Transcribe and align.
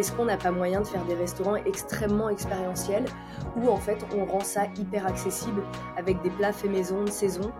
est-ce 0.00 0.12
qu'on 0.12 0.24
n'a 0.24 0.38
pas 0.38 0.50
moyen 0.50 0.80
de 0.80 0.86
faire 0.86 1.04
des 1.04 1.14
restaurants 1.14 1.56
extrêmement 1.56 2.30
expérientiels 2.30 3.04
où 3.56 3.68
en 3.68 3.76
fait 3.76 3.98
on 4.16 4.24
rend 4.24 4.40
ça 4.40 4.62
hyper 4.76 5.06
accessible 5.06 5.62
avec 5.96 6.22
des 6.22 6.30
plats 6.30 6.52
faits 6.52 6.70
maison, 6.70 7.04
de 7.04 7.10
saison? 7.10 7.52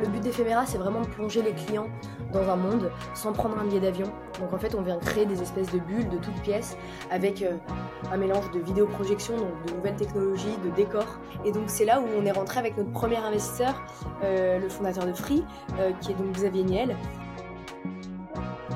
Le 0.00 0.08
but 0.08 0.20
d'Ephéméra, 0.20 0.66
c'est 0.66 0.78
vraiment 0.78 1.02
de 1.02 1.06
plonger 1.06 1.40
les 1.40 1.52
clients 1.52 1.86
dans 2.32 2.50
un 2.50 2.56
monde 2.56 2.90
sans 3.14 3.32
prendre 3.32 3.56
un 3.58 3.64
billet 3.64 3.80
d'avion. 3.80 4.06
Donc 4.40 4.52
en 4.52 4.58
fait, 4.58 4.74
on 4.74 4.82
vient 4.82 4.98
créer 4.98 5.24
des 5.24 5.40
espèces 5.40 5.70
de 5.70 5.78
bulles 5.78 6.08
de 6.08 6.16
toutes 6.16 6.40
pièces 6.42 6.76
avec 7.12 7.42
euh, 7.42 7.52
un 8.12 8.16
mélange 8.16 8.50
de 8.50 8.58
vidéoprojection, 8.58 9.36
donc 9.36 9.66
de 9.66 9.74
nouvelles 9.74 9.94
technologies, 9.94 10.56
de 10.64 10.70
décors. 10.70 11.20
Et 11.44 11.52
donc 11.52 11.64
c'est 11.66 11.84
là 11.84 12.00
où 12.00 12.06
on 12.20 12.26
est 12.26 12.32
rentré 12.32 12.58
avec 12.58 12.76
notre 12.76 12.90
premier 12.90 13.18
investisseur, 13.18 13.80
euh, 14.24 14.58
le 14.58 14.68
fondateur 14.68 15.06
de 15.06 15.12
Free, 15.12 15.44
euh, 15.78 15.92
qui 16.00 16.10
est 16.10 16.14
donc 16.16 16.32
Xavier 16.32 16.64
Niel. 16.64 16.96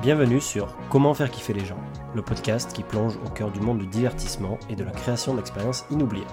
Bienvenue 0.01 0.39
sur 0.39 0.73
Comment 0.89 1.13
faire 1.13 1.29
kiffer 1.29 1.51
les 1.51 1.65
gens, 1.65 1.79
le 2.15 2.21
podcast 2.21 2.71
qui 2.71 2.83
plonge 2.83 3.17
au 3.17 3.29
cœur 3.31 3.51
du 3.51 3.59
monde 3.59 3.79
du 3.79 3.87
divertissement 3.87 4.57
et 4.69 4.77
de 4.77 4.85
la 4.85 4.91
création 4.91 5.35
d'expériences 5.35 5.85
inoubliables. 5.91 6.31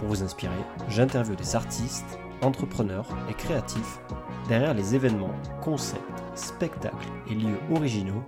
Pour 0.00 0.08
vous 0.08 0.24
inspirer, 0.24 0.50
j'interviewe 0.88 1.36
des 1.36 1.54
artistes, 1.54 2.18
entrepreneurs 2.42 3.06
et 3.30 3.34
créatifs 3.34 4.00
derrière 4.48 4.74
les 4.74 4.96
événements, 4.96 5.30
concepts, 5.60 6.02
spectacles 6.34 7.06
et 7.30 7.36
lieux 7.36 7.60
originaux 7.72 8.24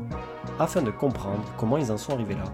afin 0.60 0.82
de 0.82 0.92
comprendre 0.92 1.42
comment 1.58 1.76
ils 1.76 1.90
en 1.90 1.98
sont 1.98 2.12
arrivés 2.12 2.36
là, 2.36 2.44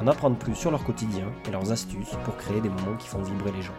en 0.00 0.08
apprendre 0.08 0.36
plus 0.36 0.56
sur 0.56 0.72
leur 0.72 0.82
quotidien 0.82 1.26
et 1.46 1.52
leurs 1.52 1.70
astuces 1.70 2.16
pour 2.24 2.36
créer 2.36 2.60
des 2.60 2.68
moments 2.68 2.96
qui 2.98 3.06
font 3.06 3.22
vibrer 3.22 3.52
les 3.52 3.62
gens. 3.62 3.78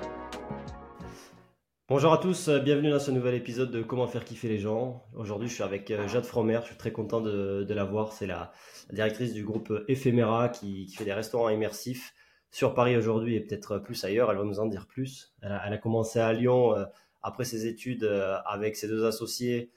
Bonjour 1.95 2.11
à 2.11 2.17
tous, 2.17 2.49
bienvenue 2.49 2.89
dans 2.89 2.99
ce 2.99 3.11
nouvel 3.11 3.35
épisode 3.35 3.69
de 3.69 3.83
Comment 3.83 4.07
faire 4.07 4.25
kiffer 4.25 4.47
les 4.47 4.57
gens. 4.57 5.03
Aujourd'hui, 5.15 5.47
je 5.47 5.53
suis 5.53 5.61
avec 5.61 5.91
euh, 5.91 6.07
Jade 6.07 6.25
Fromer, 6.25 6.57
je 6.63 6.69
suis 6.69 6.75
très 6.75 6.91
content 6.91 7.21
de, 7.21 7.67
la 7.69 7.83
voir. 7.83 8.13
C'est 8.13 8.25
la, 8.25 8.51
directrice 8.91 9.31
du 9.31 9.43
groupe 9.43 9.71
Ephéméra 9.87 10.49
qui, 10.49 10.87
fait 10.87 11.05
des 11.05 11.13
restaurants 11.13 11.49
immersifs 11.49 12.15
sur 12.49 12.73
Paris 12.73 12.97
aujourd'hui 12.97 13.35
et 13.35 13.41
peut-être 13.41 13.77
plus 13.77 14.03
ailleurs. 14.05 14.31
Elle 14.31 14.39
va 14.39 14.43
nous 14.43 14.59
en 14.59 14.65
dire 14.65 14.87
plus. 14.87 15.35
Elle 15.43 15.51
a, 15.51 15.77
commencé 15.77 16.17
à 16.17 16.33
Lyon 16.33 16.75
euh, 16.75 16.85
après 17.21 17.45
ses 17.45 17.67
études 17.67 18.05
euh, 18.05 18.37
avec 18.47 18.75
ses 18.75 18.87
deux 18.87 19.05
associés 19.05 19.69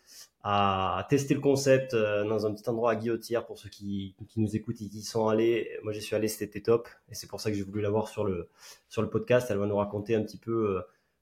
à, 0.43 1.07
tester 1.11 1.35
le 1.35 1.41
concept 1.41 1.95
dans 1.95 2.47
un 2.47 2.55
petit 2.55 2.67
endroit 2.71 2.93
à 2.93 2.97
Guillotière 2.97 3.45
pour 3.45 3.59
ceux 3.59 3.69
qui, 3.69 4.17
nous 4.37 4.57
écoutent 4.57 4.81
et 4.81 4.89
qui 4.89 5.03
sont 5.03 5.29
allés. 5.29 5.69
Moi, 5.83 5.93
j'y 5.93 6.01
suis 6.01 6.17
allé, 6.17 6.29
c'était 6.29 6.62
top 6.62 6.89
et 7.11 7.15
c'est 7.15 7.27
pour 7.27 7.43
ça 7.43 7.51
que 7.51 7.57
j'ai 7.59 7.62
voulu 7.62 7.83
la 7.83 7.91
voir 7.91 8.09
sur 8.09 8.25
le 8.25 8.49
podcast. 9.11 9.49
Elle 9.51 9.59
va 9.59 9.67
nous 9.67 9.77
raconter 9.77 10.15
un 10.15 10.23
petit 10.23 10.39
peu 10.39 10.81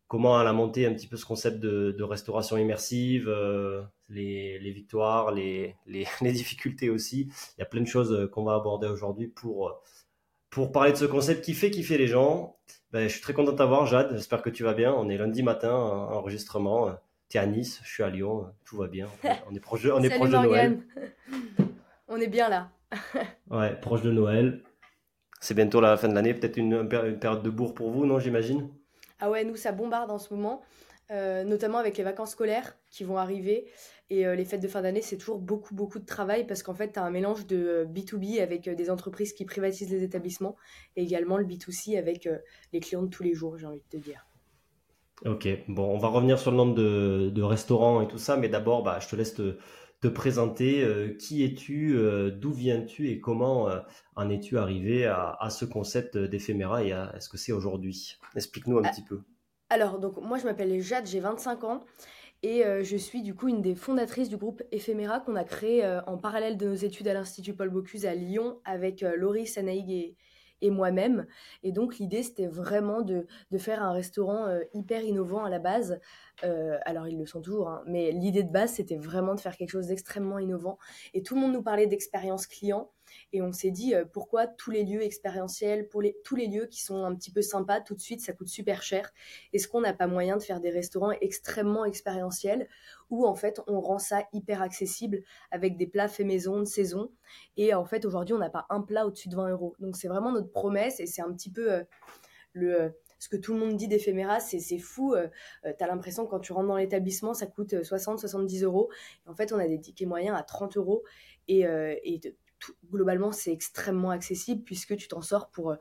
comment 0.09 0.41
elle 0.41 0.47
a 0.47 0.53
monté 0.53 0.87
un 0.87 0.93
petit 0.93 1.07
peu 1.07 1.17
ce 1.17 1.25
concept 1.25 1.59
de, 1.59 2.03
restauration 2.03 2.57
immersive, 2.57 3.29
euh, 3.29 3.83
les, 4.09 4.59
victoires, 4.73 5.31
les, 5.33 5.77
difficultés 6.21 6.91
aussi. 6.91 7.29
Il 7.57 7.61
y 7.61 7.63
a 7.63 7.67
plein 7.67 7.81
de 7.81 7.87
choses 7.87 8.13
euh, 8.13 8.29
qu'on 8.29 8.45
va 8.45 8.55
aborder 8.55 8.87
aujourd'hui 8.87 9.29
pour, 9.29 9.69
euh, 9.69 9.73
pour 10.51 10.73
parler 10.73 10.93
de 10.93 10.97
ce 10.97 11.05
concept 11.05 11.45
qui 11.45 11.55
fait 11.55 11.71
kiffer 11.71 11.99
les 11.99 12.07
gens. 12.07 12.57
Ben, 12.93 13.09
je 13.09 13.13
suis 13.13 13.23
très 13.23 13.33
content 13.33 13.53
de 13.53 13.57
t'avoir, 13.57 13.87
Jade. 13.87 14.11
J'espère 14.13 14.43
que 14.43 14.51
tu 14.51 14.63
vas 14.63 14.75
bien. 14.75 14.93
On 14.93 15.09
est 15.09 15.19
lundi 15.19 15.43
matin, 15.43 15.73
enregistrement. 15.75 16.95
Tu 17.29 17.39
es 17.39 17.41
à 17.41 17.47
Nice, 17.47 17.81
je 17.83 17.91
suis 17.91 18.03
à 18.03 18.11
Lyon. 18.11 18.47
Tout 18.65 18.77
va 18.77 18.87
bien. 18.87 19.09
On 19.51 19.55
est 19.55 19.61
proche 19.61 19.83
de, 19.83 19.91
on 19.91 20.03
est 20.03 20.11
proche 20.11 20.31
de 20.31 20.37
Noël. 20.37 20.79
on 22.07 22.21
est 22.21 22.29
bien 22.29 22.49
là. 22.49 22.71
ouais, 23.51 23.75
proche 23.81 24.03
de 24.03 24.13
Noël. 24.13 24.63
C'est 25.41 25.55
bientôt 25.55 25.81
la 25.81 25.97
fin 25.97 26.09
de 26.09 26.15
l'année. 26.15 26.35
Peut-être 26.35 26.57
une, 26.57 26.73
une 26.75 27.19
période 27.19 27.43
de 27.43 27.51
bourre 27.51 27.75
pour 27.75 27.91
vous, 27.91 28.07
non, 28.07 28.21
j'imagine? 28.21 28.71
Ah 29.25 29.31
ouais, 29.31 29.43
nous, 29.43 29.57
ça 29.57 29.73
bombarde 29.73 30.11
en 30.11 30.19
ce 30.19 30.35
moment, 30.35 30.61
euh, 31.11 31.45
notamment 31.45 31.79
avec 31.79 31.97
les 31.97 32.05
vacances 32.05 32.33
scolaires 32.33 32.77
qui 32.91 33.05
vont 33.05 33.17
arriver. 33.17 33.67
Et 34.11 34.27
euh, 34.27 34.35
les 34.35 34.45
fêtes 34.45 34.61
de 34.61 34.69
fin 34.69 34.83
d'année, 34.83 35.01
c'est 35.01 35.17
toujours 35.17 35.39
beaucoup, 35.39 35.75
beaucoup 35.75 35.99
de 35.99 36.05
travail 36.05 36.47
parce 36.47 36.63
qu'en 36.63 36.75
fait, 36.75 36.93
tu 36.93 36.99
as 36.99 37.05
un 37.05 37.11
mélange 37.11 37.47
de 37.47 37.89
B2B 37.91 38.39
euh, 38.39 38.43
avec 38.43 38.69
des 38.69 38.91
entreprises 38.91 39.33
qui 39.33 39.47
privatisent 39.47 39.91
les 39.91 40.03
établissements 40.03 40.57
et 40.97 41.03
également 41.03 41.39
le 41.39 41.47
B2C 41.47 41.97
avec 41.99 42.29
les 42.75 42.81
clients 42.81 43.03
de 43.03 43.09
tous 43.09 43.23
les 43.23 43.33
jours, 43.33 43.57
j'ai 43.57 43.65
envie 43.65 43.81
de 43.91 43.99
te 43.99 44.03
dire. 44.03 44.27
Ok, 45.25 45.49
bon, 45.69 45.85
on 45.85 45.99
va 45.99 46.09
revenir 46.09 46.39
sur 46.39 46.51
le 46.51 46.59
nombre 46.59 46.75
de, 46.75 47.43
restaurants 47.43 48.03
et 48.03 48.09
tout 48.09 48.19
ça, 48.19 48.37
mais 48.37 48.51
d'abord, 48.51 48.83
bah, 48.83 48.99
je 49.01 49.09
te 49.09 49.17
laisse 49.17 49.33
te, 49.33 49.57
présenter. 50.09 50.87
qui 51.19 51.45
es-tu, 51.45 51.97
d'où 52.37 52.53
viens-tu 52.53 53.09
et 53.09 53.21
comment 53.21 53.69
en 54.17 54.31
es-tu 54.31 54.59
arrivé 54.59 55.07
à, 55.07 55.49
ce 55.51 55.65
concept 55.65 56.17
d'éphéméra 56.17 56.85
et 56.85 56.93
à, 56.93 57.19
ce 57.21 57.29
que 57.29 57.37
c'est 57.37 57.53
aujourd'hui? 57.53 58.19
Explique-nous 58.35 58.79
un 58.79 58.83
ah, 58.85 58.91
petit 58.91 59.03
peu. 59.03 59.21
Alors, 59.71 59.99
donc 59.99 60.17
moi 60.19 60.39
je 60.39 60.45
m'appelle 60.45 60.81
Jade, 60.81 61.07
j'ai 61.07 61.21
25 61.21 61.65
ans 61.65 61.85
et 62.43 62.63
je 62.83 62.97
suis 62.97 63.23
du 63.23 63.35
coup 63.35 63.49
une 63.49 63.63
des 63.63 63.75
fondatrices 63.75 64.29
du 64.29 64.37
groupe 64.37 64.63
Ephéméra 64.73 65.21
qu'on 65.21 65.37
a 65.37 65.45
créé 65.45 65.87
en 66.07 66.19
parallèle 66.19 66.57
de 66.57 66.67
nos 66.67 66.75
études 66.75 67.09
à 67.09 67.15
l'Institut 67.15 67.55
Paul 67.55 67.71
Bocuse 67.71 68.07
à 68.07 68.15
Lyon 68.15 68.61
avec 68.65 69.05
Laurie 69.17 69.47
Sanaïg 69.47 69.91
et, 69.91 70.17
et 70.65 70.71
moi-même. 70.71 71.27
Et 71.63 71.73
donc 71.73 71.99
l'idée, 71.99 72.23
c'était 72.23 72.47
vraiment 72.47 73.03
de, 73.03 73.27
faire 73.59 73.83
un 73.83 73.93
restaurant 73.93 74.47
euh, 74.47 74.61
hyper 74.73 75.03
innovant 75.03 75.45
à 75.45 75.51
la 75.51 75.59
base. 75.59 76.01
Euh, 76.43 76.79
alors 76.87 77.07
ils 77.07 77.19
le 77.19 77.27
sont 77.27 77.41
toujours, 77.41 77.69
hein, 77.69 77.83
mais 77.87 78.11
l'idée 78.13 78.43
de 78.43 78.51
base, 78.51 78.73
c'était 78.73 78.97
vraiment 78.97 79.35
de 79.35 79.41
faire 79.41 79.57
quelque 79.57 79.71
chose 79.71 79.89
d'extrêmement 79.89 80.39
innovant. 80.39 80.79
Et 81.13 81.23
tout 81.23 81.35
le 81.35 81.43
monde 81.43 81.53
nous 81.53 81.63
parlait 81.63 81.87
d'expérience 81.87 82.47
client. 82.47 82.91
Et 83.33 83.43
on 83.43 83.53
s'est 83.53 83.71
dit, 83.71 83.95
euh, 83.95 84.05
pourquoi 84.05 84.47
tous 84.47 84.71
les 84.71 84.85
lieux 84.85 85.03
expérientiels, 85.03 85.89
pour 85.89 86.03
tous 86.23 86.37
les 86.37 86.47
lieux 86.47 86.67
qui 86.67 86.83
sont 86.83 87.05
un 87.05 87.15
petit 87.15 87.31
peu 87.31 87.43
sympas, 87.43 87.81
tout 87.81 87.95
de 87.95 88.01
suite, 88.01 88.21
ça 88.21 88.33
coûte 88.33 88.49
super 88.49 88.83
cher. 88.83 89.13
Est-ce 89.53 89.69
qu'on 89.69 89.81
n'a 89.81 89.93
pas 89.93 90.07
moyen 90.07 90.37
de 90.37 90.43
faire 90.43 90.61
des 90.61 90.71
restaurants 90.71 91.13
extrêmement 91.21 91.85
expérientiels 91.85 92.69
où, 93.11 93.27
en 93.27 93.35
fait, 93.35 93.61
on 93.67 93.81
rend 93.81 93.99
ça 93.99 94.25
hyper 94.33 94.63
accessible 94.63 95.23
avec 95.51 95.77
des 95.77 95.87
plats 95.87 96.09
faits 96.09 96.27
maison, 96.27 96.61
de 96.61 96.65
saison? 96.65 97.11
Et 97.57 97.75
en 97.75 97.85
fait, 97.85 98.05
aujourd'hui, 98.05 98.35
on 98.35 98.39
n'a 98.39 98.51
pas 98.51 98.67
un 98.71 98.81
plat 98.81 99.07
au-dessus 99.07 99.29
de 99.29 99.37
20 99.37 99.51
euros. 99.51 99.75
Donc, 99.81 99.97
c'est 99.97 100.09
vraiment 100.09 100.33
notre 100.33 100.53
promesse 100.53 101.01
et 101.01 101.07
c'est 101.07 101.23
un 101.23 101.33
petit 101.33 101.51
peu 101.51 101.73
euh, 101.73 101.83
le 102.53 102.93
ce 103.21 103.31
que 103.31 103.37
tout 103.39 103.55
le 103.55 103.59
monde 103.59 103.77
dit 103.77 103.89
d'éphéméra, 103.89 104.39
c'est 104.39 104.79
fou. 104.79 105.15
tu 105.63 105.85
as 105.85 105.87
l'impression 105.87 106.27
que 106.27 106.31
quand 106.31 106.41
tu 106.41 106.53
rentres 106.53 106.69
dans 106.69 106.77
l'établissement, 106.77 107.33
ça 107.33 107.47
coûte 107.47 107.83
60, 107.83 108.19
70 108.19 108.65
euros. 108.65 108.91
en 109.27 109.35
fait, 109.35 109.51
on 109.55 109.59
a 109.59 109.67
des 109.67 109.81
tickets 109.81 110.07
moyens 110.07 110.37
à 110.39 110.43
30 110.43 110.77
euros. 110.77 111.05
Et, 111.49 111.61
et 111.63 112.21
globalement, 112.91 113.33
c'est 113.33 113.53
extrêmement 113.53 114.11
accessible 114.11 114.63
puisque 114.65 114.97
tu 114.97 115.09
t'en 115.09 115.23
sors 115.23 115.51
pour 115.51 115.73
euh, 115.73 115.77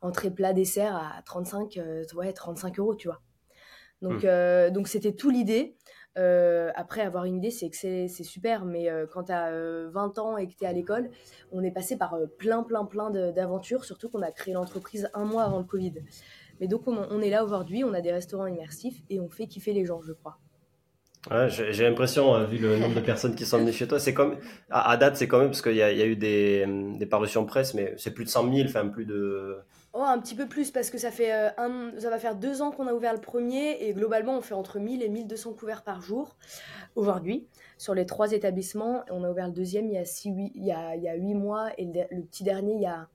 entrée 0.00 0.30
plat 0.30 0.52
dessert 0.52 0.94
à 0.96 1.22
35, 1.22 1.76
euh, 1.76 2.04
ouais, 2.14 2.32
35 2.32 2.78
euros, 2.78 2.94
tu 2.94 3.08
vois. 3.08 3.20
Donc, 4.02 4.22
hmm. 4.22 4.26
euh, 4.26 4.70
donc 4.70 4.88
c'était 4.88 5.12
tout 5.12 5.30
l'idée. 5.30 5.76
après, 6.74 7.02
avoir 7.02 7.24
une 7.24 7.36
idée, 7.36 7.50
c'est 7.50 7.70
que 7.70 7.76
c'est 7.76 8.08
super, 8.24 8.64
mais 8.64 8.88
quand 9.12 9.24
tu 9.24 9.32
as 9.32 9.52
20 9.88 10.18
ans 10.18 10.36
et 10.36 10.48
que 10.48 10.54
tu 10.54 10.64
es 10.64 10.66
à 10.66 10.72
l'école, 10.72 11.10
on 11.52 11.62
est 11.62 11.70
passé 11.70 11.96
par 11.96 12.16
plein, 12.38 12.62
plein, 12.64 12.84
plein 12.84 13.10
d'aventures, 13.10 13.84
surtout 13.84 14.08
qu'on 14.08 14.22
a 14.22 14.32
créé 14.32 14.54
l'entreprise 14.54 15.08
un 15.14 15.24
mois 15.24 15.44
avant 15.44 15.58
le 15.58 15.64
Covid. 15.64 15.94
Mais 16.60 16.66
donc, 16.66 16.88
on 16.88 17.20
est 17.20 17.30
là 17.30 17.44
aujourd'hui, 17.44 17.84
on 17.84 17.94
a 17.94 18.00
des 18.00 18.10
restaurants 18.10 18.48
immersifs 18.48 19.00
et 19.10 19.20
on 19.20 19.28
fait 19.28 19.46
kiffer 19.46 19.72
les 19.72 19.84
gens, 19.84 20.00
je 20.02 20.12
crois 20.12 20.38
j'ai 21.48 21.84
l'impression, 21.84 22.34
euh, 22.34 22.44
vu 22.44 22.58
le 22.58 22.78
nombre 22.78 22.94
de 22.94 23.00
personnes 23.00 23.34
qui 23.34 23.44
sont 23.44 23.58
venues 23.58 23.72
chez 23.72 23.88
toi, 23.88 23.98
c'est 23.98 24.14
comme 24.14 24.36
à, 24.70 24.96
date, 24.96 25.16
c'est 25.16 25.28
quand 25.28 25.38
même 25.38 25.48
parce 25.48 25.62
qu'il 25.62 25.74
y, 25.74 25.82
a 25.82 26.06
eu 26.06 26.16
des, 26.16 27.06
parutions 27.10 27.44
presse, 27.44 27.74
mais 27.74 27.94
c'est 27.96 28.12
plus 28.12 28.24
de 28.24 28.30
100 28.30 28.52
000, 28.52 28.68
enfin 28.68 28.88
plus 28.88 29.04
de. 29.04 29.58
Oh, 29.94 30.02
un 30.02 30.18
petit 30.18 30.34
peu 30.34 30.46
plus 30.46 30.70
parce 30.70 30.90
que 30.90 30.98
ça 30.98 31.10
fait 31.10 31.32
euh, 31.32 31.98
ça 31.98 32.10
va 32.10 32.18
faire 32.18 32.36
deux 32.36 32.60
ans 32.60 32.70
qu'on 32.70 32.86
a 32.86 32.92
ouvert 32.92 33.14
le 33.14 33.20
premier 33.20 33.82
et 33.82 33.94
globalement 33.94 34.36
on 34.36 34.42
fait 34.42 34.54
entre 34.54 34.78
1000 34.78 35.02
et 35.02 35.08
1200 35.08 35.54
couverts 35.54 35.82
par 35.82 36.02
jour 36.02 36.36
aujourd'hui 36.94 37.48
sur 37.78 37.94
les 37.94 38.04
trois 38.04 38.32
établissements. 38.32 39.02
On 39.10 39.24
a 39.24 39.30
ouvert 39.30 39.46
le 39.46 39.54
deuxième 39.54 39.88
il 39.88 39.94
y 39.94 39.98
a 39.98 40.04
six, 40.04 40.28
il 40.28 40.64
y 40.64 40.72
a, 40.72 40.94
il 40.94 41.02
y 41.02 41.08
a 41.08 41.14
8 41.14 41.34
mois 41.34 41.70
et 41.78 41.86
le, 41.86 42.22
petit 42.22 42.44
dernier 42.44 42.74
il 42.74 42.82
y 42.82 42.86
a 42.86 43.08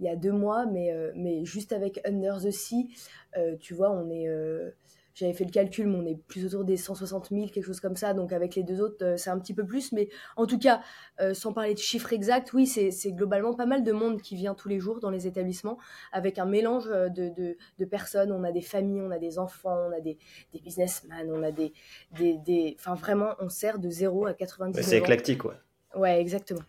il 0.00 0.06
y 0.06 0.08
a 0.08 0.16
deux 0.16 0.32
mois, 0.32 0.66
mais, 0.66 0.92
euh, 0.92 1.12
mais 1.14 1.44
juste 1.44 1.72
avec 1.72 2.00
Under 2.04 2.40
the 2.42 2.50
Sea, 2.50 2.88
tu 3.60 3.74
vois, 3.74 3.92
on 3.92 4.10
est 4.10 4.28
j'avais 5.14 5.32
fait 5.32 5.44
le 5.44 5.50
calcul, 5.50 5.86
mais 5.86 5.96
on 5.96 6.06
est 6.06 6.18
plus 6.26 6.44
autour 6.44 6.64
des 6.64 6.76
160 6.76 7.28
000, 7.30 7.46
quelque 7.48 7.64
chose 7.64 7.80
comme 7.80 7.96
ça. 7.96 8.14
Donc 8.14 8.32
avec 8.32 8.56
les 8.56 8.64
deux 8.64 8.80
autres, 8.80 9.04
euh, 9.04 9.16
c'est 9.16 9.30
un 9.30 9.38
petit 9.38 9.54
peu 9.54 9.64
plus. 9.64 9.92
Mais 9.92 10.08
en 10.36 10.46
tout 10.46 10.58
cas, 10.58 10.80
euh, 11.20 11.34
sans 11.34 11.52
parler 11.52 11.74
de 11.74 11.78
chiffres 11.78 12.12
exacts, 12.12 12.52
oui, 12.52 12.66
c'est 12.66 13.12
globalement 13.12 13.54
pas 13.54 13.66
mal 13.66 13.84
de 13.84 13.92
monde 13.92 14.20
qui 14.20 14.34
vient 14.34 14.54
tous 14.54 14.68
les 14.68 14.80
jours 14.80 15.00
dans 15.00 15.10
les 15.10 15.26
établissements, 15.26 15.78
avec 16.12 16.38
un 16.38 16.46
mélange 16.46 16.88
euh, 16.88 17.08
de, 17.08 17.32
de, 17.78 17.84
personnes. 17.84 18.32
On 18.32 18.42
a 18.44 18.50
des 18.50 18.60
familles, 18.60 19.02
on 19.02 19.10
a 19.10 19.18
des 19.18 19.38
enfants, 19.38 19.88
on 19.88 19.92
a 19.92 20.00
des, 20.00 20.18
des 20.52 20.60
businessmen, 20.60 21.30
on 21.30 21.42
a 21.42 21.52
des, 21.52 21.72
des, 22.12 22.76
Enfin, 22.78 22.94
vraiment, 22.94 23.34
on 23.38 23.48
sert 23.48 23.78
de 23.78 23.88
0 23.88 24.26
à 24.26 24.34
90 24.34 24.82
C'est 24.82 24.98
éclectique, 24.98 25.44
ouais. 25.44 25.54
Ouais, 25.94 26.20
exactement. 26.20 26.62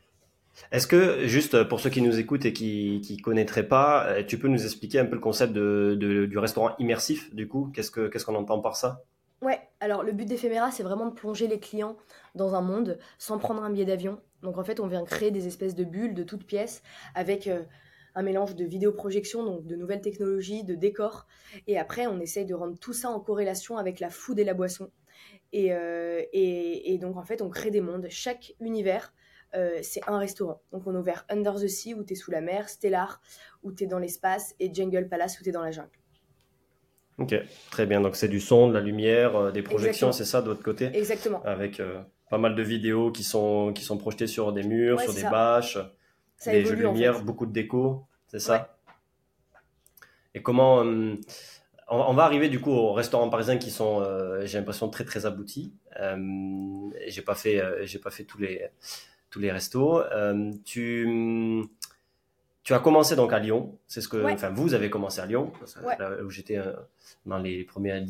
Est-ce 0.71 0.87
que, 0.87 1.27
juste 1.27 1.63
pour 1.65 1.79
ceux 1.79 1.89
qui 1.89 2.01
nous 2.01 2.19
écoutent 2.19 2.45
et 2.45 2.53
qui 2.53 3.01
ne 3.17 3.21
connaîtraient 3.21 3.67
pas, 3.67 4.05
euh, 4.07 4.23
tu 4.23 4.37
peux 4.37 4.47
nous 4.47 4.63
expliquer 4.63 4.99
un 4.99 5.05
peu 5.05 5.15
le 5.15 5.21
concept 5.21 5.53
de, 5.53 5.95
du 6.25 6.37
restaurant 6.37 6.75
immersif, 6.79 7.33
du 7.33 7.47
coup? 7.47 7.71
Qu'est-ce 7.73 8.25
qu'on 8.25 8.35
entend 8.35 8.59
par 8.59 8.75
ça? 8.75 9.03
Ouais, 9.41 9.59
alors 9.79 10.01
le 10.01 10.11
but 10.11 10.25
d'Ephéméra, 10.25 10.71
c'est 10.71 10.81
vraiment 10.81 11.07
de 11.07 11.13
plonger 11.13 11.47
les 11.47 11.59
clients 11.59 11.97
dans 12.33 12.55
un 12.55 12.61
monde 12.61 12.97
sans 13.17 13.37
prendre 13.37 13.63
un 13.63 13.69
billet 13.69 13.85
d'avion. 13.85 14.19
Donc 14.41 14.57
en 14.57 14.63
fait, 14.63 14.79
on 14.79 14.87
vient 14.87 15.03
créer 15.03 15.29
des 15.29 15.45
espèces 15.45 15.75
de 15.75 15.83
bulles 15.83 16.13
de 16.13 16.23
toutes 16.23 16.45
pièces 16.45 16.81
avec 17.15 17.47
euh, 17.47 17.63
un 18.15 18.23
mélange 18.23 18.55
de 18.55 18.63
vidéoprojection, 18.63 19.43
donc 19.43 19.67
de 19.67 19.75
nouvelles 19.75 20.01
technologies, 20.01 20.63
de 20.63 20.73
décors. 20.73 21.27
Et 21.67 21.77
après, 21.77 22.07
on 22.07 22.19
essaye 22.19 22.45
de 22.45 22.55
rendre 22.55 22.79
tout 22.79 22.93
ça 22.93 23.09
en 23.09 23.19
corrélation 23.19 23.77
avec 23.77 23.99
la 23.99 24.09
food 24.09 24.39
et 24.39 24.45
la 24.45 24.53
boisson. 24.53 24.89
Et, 25.51 25.73
euh, 25.73 26.21
et, 26.31 26.93
et 26.93 26.97
donc 26.97 27.17
en 27.17 27.23
fait, 27.23 27.41
on 27.41 27.49
crée 27.49 27.71
des 27.71 27.81
mondes. 27.81 28.07
Chaque 28.09 28.55
univers 28.61 29.13
c'est 29.81 30.01
un 30.07 30.17
restaurant. 30.17 30.61
Donc 30.71 30.83
on 30.85 30.95
a 30.95 30.99
ouvert 30.99 31.25
Under 31.29 31.55
the 31.55 31.67
Sea 31.67 31.93
où 31.93 32.03
tu 32.03 32.13
es 32.13 32.15
sous 32.15 32.31
la 32.31 32.41
mer, 32.41 32.69
Stellar 32.69 33.21
où 33.63 33.71
tu 33.71 33.85
es 33.85 33.87
dans 33.87 33.99
l'espace 33.99 34.55
et 34.59 34.73
Jungle 34.73 35.07
Palace 35.07 35.39
où 35.39 35.43
tu 35.43 35.49
es 35.49 35.51
dans 35.51 35.63
la 35.63 35.71
jungle. 35.71 35.89
Ok, 37.17 37.35
très 37.71 37.85
bien. 37.85 38.01
Donc 38.01 38.15
c'est 38.15 38.27
du 38.27 38.41
son, 38.41 38.67
de 38.67 38.73
la 38.73 38.81
lumière, 38.81 39.51
des 39.51 39.61
projections, 39.61 40.11
c'est 40.11 40.25
ça 40.25 40.41
de 40.41 40.47
votre 40.47 40.63
côté? 40.63 40.89
Exactement. 40.93 41.41
Avec 41.43 41.81
pas 42.29 42.37
mal 42.37 42.55
de 42.55 42.63
vidéos 42.63 43.11
qui 43.11 43.23
sont, 43.23 43.71
qui 43.73 43.83
sont 43.83 43.97
projetées 43.97 44.27
sur 44.27 44.51
des 44.51 44.63
murs, 44.63 44.99
sur 44.99 45.13
des 45.13 45.23
bâches, 45.23 45.77
des 46.45 46.65
jeux 46.65 46.75
de 46.75 46.81
lumière, 46.81 47.23
beaucoup 47.23 47.45
de 47.45 47.51
déco, 47.51 48.05
c'est 48.27 48.39
ça? 48.39 48.77
Et 50.33 50.41
comment. 50.41 50.83
Euh, 50.83 51.15
on, 51.87 52.13
va 52.13 52.23
arriver 52.23 52.49
du 52.49 52.59
coup 52.59 52.71
aux 52.71 52.93
restaurants 52.93 53.29
parisiens 53.29 53.57
qui 53.57 53.71
sont, 53.71 54.01
euh, 54.01 54.45
j'ai 54.45 54.57
l'impression, 54.57 54.89
très 54.89 55.05
très 55.05 55.25
aboutis. 55.25 55.73
Euh, 56.01 56.17
j'ai 57.07 57.21
pas 57.21 57.35
fait, 57.35 57.61
euh, 57.61 57.85
j'ai 57.85 57.99
pas 57.99 58.09
fait 58.09 58.25
tous 58.25 58.39
les, 58.39 58.69
tous 59.35 59.41
les 59.41 59.51
restos. 59.51 60.01
tu, 60.63 61.67
tu 62.63 62.73
as 62.73 62.79
commencé 62.79 63.17
donc 63.17 63.33
à 63.33 63.39
Lyon, 63.39 63.77
c'est 63.85 63.99
ce 63.99 64.07
que, 64.07 64.23
enfin 64.31 64.49
vous 64.49 64.73
avez 64.73 64.89
commencé 64.89 65.19
à 65.19 65.25
Lyon, 65.25 65.51
où 66.23 66.29
j'étais 66.29 66.57
dans 67.25 67.37
les 67.37 67.65
premiers, 67.65 68.05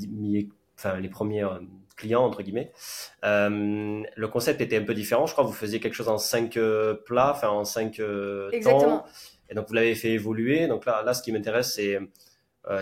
enfin 0.78 1.00
les 1.00 1.10
premiers 1.10 1.48
clients, 1.96 2.24
entre 2.24 2.44
guillemets. 2.44 2.72
Euh, 3.24 4.04
le 4.16 4.28
concept 4.28 4.62
était 4.62 4.78
un 4.78 4.84
peu 4.84 4.94
différent. 4.94 5.26
Je 5.26 5.34
crois 5.34 5.44
que 5.44 5.50
vous 5.50 5.56
faisiez 5.56 5.80
quelque 5.80 5.94
chose 5.94 6.10
en 6.10 6.18
cinq 6.18 6.58
euh, 6.58 6.94
plats, 6.94 7.32
enfin 7.32 7.50
en 7.50 7.64
cinq 7.64 8.00
euh, 8.00 8.50
Exactement. 8.52 9.00
temps. 9.00 9.06
Et 9.50 9.56
donc, 9.56 9.68
vous 9.68 9.74
l'avez 9.74 9.96
fait 9.96 10.12
évoluer. 10.12 10.68
Donc 10.68 10.86
là, 10.86 11.04
là 11.04 11.14
ce 11.14 11.22
qui 11.22 11.32
m'intéresse, 11.32 11.74
c'est, 11.76 12.00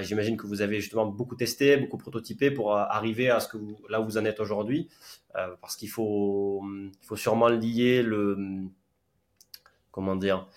j'imagine 0.02 0.38
que 0.38 0.48
vous 0.48 0.62
avez 0.62 0.80
justement 0.80 1.06
beaucoup 1.06 1.36
testé, 1.36 1.78
beaucoup 1.78 1.98
prototypé 1.98 2.52
pour 2.52 2.76
arriver 2.76 3.30
à 3.30 3.40
ce 3.40 3.48
que 3.48 3.58
vous, 3.58 3.78
là 3.90 4.00
où 4.00 4.06
vous 4.06 4.18
en 4.18 4.26
êtes 4.26 4.40
aujourd'hui. 4.40 4.90
parce 5.62 5.76
qu'il 5.76 5.90
faut, 5.90 6.64
il 7.02 7.06
faut 7.06 7.18
sûrement 7.18 7.50
lier 7.50 8.02
le, 8.02 8.38
comment 9.92 10.16
dire, 10.16 10.48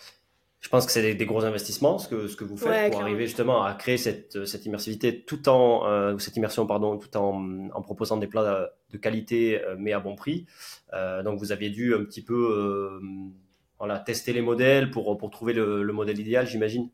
je 0.66 0.68
pense 0.68 0.84
que 0.84 0.90
c'est 0.90 1.14
des, 1.14 1.26
gros 1.26 1.44
investissements 1.44 1.98
ce 1.98 2.08
que, 2.08 2.26
ce 2.26 2.34
que 2.34 2.42
vous 2.42 2.56
faites 2.56 2.90
pour 2.90 3.02
arriver 3.02 3.26
justement 3.26 3.62
à 3.62 3.74
créer 3.74 3.98
cette, 3.98 4.44
cette 4.46 4.66
immersivité 4.66 5.22
tout 5.22 5.48
en 5.48 5.86
euh, 5.86 6.18
cette 6.18 6.36
immersion 6.36 6.66
pardon 6.66 6.98
tout 6.98 7.16
en, 7.16 7.68
en, 7.70 7.82
proposant 7.82 8.16
des 8.16 8.26
plats 8.26 8.70
de 8.90 8.98
qualité 8.98 9.62
euh, 9.62 9.76
mais 9.78 9.92
à 9.92 10.00
bon 10.00 10.16
prix. 10.16 10.46
Euh, 10.92 11.22
donc 11.22 11.38
vous 11.38 11.52
aviez 11.52 11.70
dû 11.70 11.94
un 11.94 12.02
petit 12.02 12.22
peu 12.22 13.00
voilà, 13.78 14.00
tester 14.00 14.32
les 14.32 14.42
modèles 14.42 14.90
pour, 14.90 15.16
pour 15.18 15.30
trouver 15.30 15.52
le, 15.52 15.84
le 15.84 15.92
modèle 15.92 16.18
idéal, 16.18 16.46
j'imagine. 16.48 16.88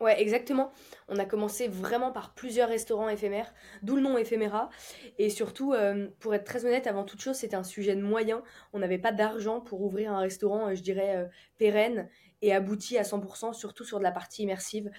Ouais, 0.00 0.20
exactement. 0.20 0.72
On 1.08 1.18
a 1.18 1.24
commencé 1.24 1.68
vraiment 1.68 2.12
par 2.12 2.34
plusieurs 2.34 2.68
restaurants 2.68 3.08
éphémères, 3.08 3.52
d'où 3.82 3.96
le 3.96 4.02
nom 4.02 4.16
éphéméra. 4.16 4.70
Et 5.18 5.30
surtout, 5.30 5.74
pour 6.18 6.34
être 6.34 6.44
très 6.44 6.64
honnête, 6.64 6.86
avant 6.86 7.04
toute 7.04 7.20
chose, 7.20 7.36
c'était 7.36 7.56
un 7.56 7.64
sujet 7.64 7.94
de 7.94 8.02
moyens. 8.02 8.40
On 8.72 8.78
n'avait 8.78 8.98
pas 8.98 9.12
d'argent 9.12 9.60
pour 9.60 9.82
ouvrir 9.82 10.12
un 10.12 10.20
restaurant, 10.20 10.74
je 10.74 10.82
dirais, 10.82 11.28
pérenne 11.58 12.08
et 12.44 12.52
abouti 12.52 12.98
à 12.98 13.02
100%, 13.02 13.54
surtout 13.54 13.84
sur 13.84 13.98
de 13.98 14.02
la 14.02 14.12
partie 14.12 14.42
immersive. 14.42 14.90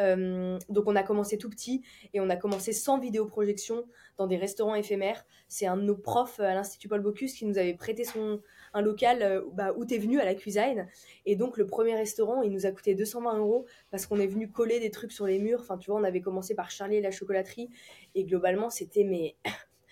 Euh, 0.00 0.58
donc 0.68 0.84
on 0.86 0.96
a 0.96 1.02
commencé 1.02 1.38
tout 1.38 1.48
petit 1.48 1.82
et 2.12 2.20
on 2.20 2.28
a 2.28 2.36
commencé 2.36 2.74
sans 2.74 2.98
vidéoprojection 2.98 3.86
dans 4.18 4.26
des 4.26 4.36
restaurants 4.36 4.74
éphémères. 4.74 5.24
C'est 5.48 5.66
un 5.66 5.78
de 5.78 5.82
nos 5.82 5.96
profs 5.96 6.40
à 6.40 6.52
l'Institut 6.52 6.88
Paul 6.88 7.00
Bocuse 7.00 7.32
qui 7.32 7.46
nous 7.46 7.56
avait 7.56 7.72
prêté 7.72 8.04
son, 8.04 8.42
un 8.74 8.82
local 8.82 9.22
euh, 9.22 9.42
bah, 9.54 9.72
où 9.78 9.86
tu 9.86 9.94
es 9.94 9.98
venu 9.98 10.20
à 10.20 10.26
la 10.26 10.34
cuisine. 10.34 10.88
Et 11.24 11.36
donc 11.36 11.56
le 11.56 11.66
premier 11.66 11.96
restaurant, 11.96 12.42
il 12.42 12.52
nous 12.52 12.66
a 12.66 12.70
coûté 12.70 12.94
220 12.94 13.38
euros 13.38 13.64
parce 13.90 14.04
qu'on 14.04 14.20
est 14.20 14.26
venu 14.26 14.50
coller 14.50 14.78
des 14.78 14.90
trucs 14.90 15.12
sur 15.12 15.26
les 15.26 15.38
murs. 15.38 15.60
Enfin 15.60 15.78
tu 15.78 15.90
vois, 15.90 15.98
on 15.98 16.04
avait 16.04 16.20
commencé 16.20 16.54
par 16.54 16.70
Charlie 16.70 17.00
la 17.00 17.10
chocolaterie 17.10 17.70
et 18.14 18.24
globalement 18.24 18.68
c'était 18.68 19.04
mais 19.04 19.36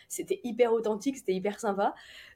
c'était 0.08 0.40
hyper 0.42 0.72
authentique, 0.72 1.16
c'était 1.16 1.34
hyper 1.34 1.60
sympa. 1.60 1.94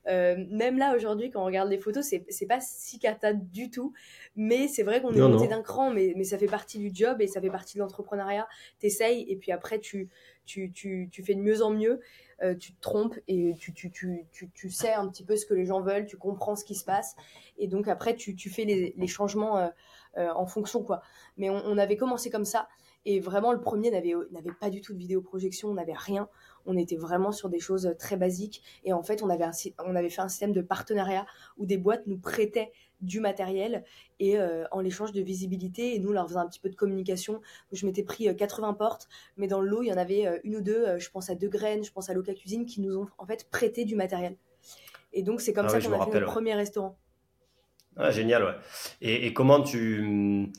Euh, 0.08 0.44
même 0.50 0.78
là, 0.78 0.94
aujourd'hui, 0.94 1.30
quand 1.30 1.42
on 1.42 1.46
regarde 1.46 1.70
les 1.70 1.78
photos, 1.78 2.04
c'est 2.04 2.46
pas 2.46 2.60
si 2.60 2.98
cata 2.98 3.32
du 3.32 3.70
tout. 3.70 3.92
Mais 4.36 4.68
c'est 4.68 4.82
vrai 4.82 5.00
qu'on 5.00 5.12
est 5.12 5.20
monté 5.20 5.48
d'un 5.48 5.62
cran, 5.62 5.90
mais, 5.90 6.12
mais 6.16 6.24
ça 6.24 6.38
fait 6.38 6.46
partie 6.46 6.78
du 6.78 6.90
job 6.92 7.20
et 7.20 7.26
ça 7.26 7.40
fait 7.40 7.50
partie 7.50 7.74
de 7.74 7.80
l'entrepreneuriat. 7.80 8.46
T'essayes 8.78 9.24
et 9.28 9.36
puis 9.36 9.52
après, 9.52 9.78
tu, 9.78 10.08
tu, 10.44 10.70
tu, 10.72 11.08
tu, 11.10 11.22
fais 11.22 11.34
de 11.34 11.40
mieux 11.40 11.62
en 11.62 11.70
mieux. 11.70 12.00
Euh, 12.42 12.56
tu 12.56 12.72
te 12.74 12.80
trompes 12.80 13.18
et 13.28 13.54
tu, 13.58 13.72
tu, 13.72 13.90
tu, 13.90 14.26
tu, 14.32 14.70
sais 14.70 14.92
un 14.92 15.08
petit 15.08 15.24
peu 15.24 15.36
ce 15.36 15.46
que 15.46 15.54
les 15.54 15.64
gens 15.64 15.80
veulent, 15.80 16.06
tu 16.06 16.16
comprends 16.16 16.56
ce 16.56 16.64
qui 16.64 16.74
se 16.74 16.84
passe. 16.84 17.14
Et 17.56 17.68
donc 17.68 17.88
après, 17.88 18.16
tu, 18.16 18.34
tu 18.34 18.50
fais 18.50 18.64
les, 18.64 18.94
les 18.96 19.06
changements 19.06 19.58
euh, 19.58 20.28
en 20.34 20.46
fonction. 20.46 20.82
quoi. 20.82 21.02
Mais 21.36 21.48
on, 21.50 21.62
on, 21.64 21.78
avait 21.78 21.96
commencé 21.96 22.30
comme 22.30 22.44
ça. 22.44 22.68
Et 23.04 23.18
vraiment, 23.20 23.52
le 23.52 23.60
premier 23.60 23.90
n'avait 23.90 24.52
pas 24.60 24.70
du 24.70 24.80
tout 24.80 24.92
de 24.92 24.98
vidéoprojection, 24.98 25.68
on 25.68 25.74
n'avait 25.74 25.94
rien 25.94 26.28
on 26.66 26.76
était 26.76 26.96
vraiment 26.96 27.32
sur 27.32 27.48
des 27.48 27.60
choses 27.60 27.94
très 27.98 28.16
basiques. 28.16 28.62
Et 28.84 28.92
en 28.92 29.02
fait, 29.02 29.22
on 29.22 29.30
avait, 29.30 29.44
on 29.84 29.94
avait 29.94 30.10
fait 30.10 30.22
un 30.22 30.28
système 30.28 30.52
de 30.52 30.60
partenariat 30.60 31.26
où 31.56 31.66
des 31.66 31.78
boîtes 31.78 32.06
nous 32.06 32.18
prêtaient 32.18 32.72
du 33.02 33.20
matériel 33.20 33.84
et 34.20 34.38
euh, 34.38 34.64
en 34.70 34.80
l'échange 34.80 35.12
de 35.12 35.20
visibilité 35.20 35.94
et 35.94 35.98
nous 35.98 36.12
leur 36.12 36.26
faisions 36.28 36.40
un 36.40 36.46
petit 36.46 36.60
peu 36.60 36.70
de 36.70 36.76
communication. 36.76 37.40
je 37.72 37.84
m'étais 37.84 38.04
pris 38.04 38.34
80 38.34 38.70
euh, 38.70 38.72
portes, 38.74 39.08
mais 39.36 39.48
dans 39.48 39.60
le 39.60 39.68
lot 39.68 39.82
il 39.82 39.88
y 39.88 39.92
en 39.92 39.96
avait 39.96 40.26
euh, 40.26 40.38
une 40.44 40.56
ou 40.56 40.60
deux. 40.60 40.98
je 40.98 41.10
pense 41.10 41.28
à 41.28 41.34
deux 41.34 41.48
graines, 41.48 41.84
je 41.84 41.92
pense 41.92 42.08
à 42.08 42.14
Loca 42.14 42.32
Cuisine 42.32 42.64
qui 42.64 42.80
nous 42.80 42.96
ont 42.96 43.08
en 43.18 43.26
fait 43.26 43.48
prêté 43.50 43.84
du 43.84 43.96
matériel. 43.96 44.36
Et 45.12 45.22
donc 45.22 45.40
c'est 45.40 45.52
comme 45.52 45.66
ah 45.66 45.68
ça 45.68 45.80
qu'on 45.80 45.92
a 45.92 46.04
fait 46.06 46.20
notre 46.20 46.32
premier 46.32 46.54
restaurant. 46.54 46.96
Ah, 47.96 48.10
génial, 48.10 48.44
ouais. 48.44 48.54
et 49.02 49.34
comment 49.34 49.62
tu 49.62 50.50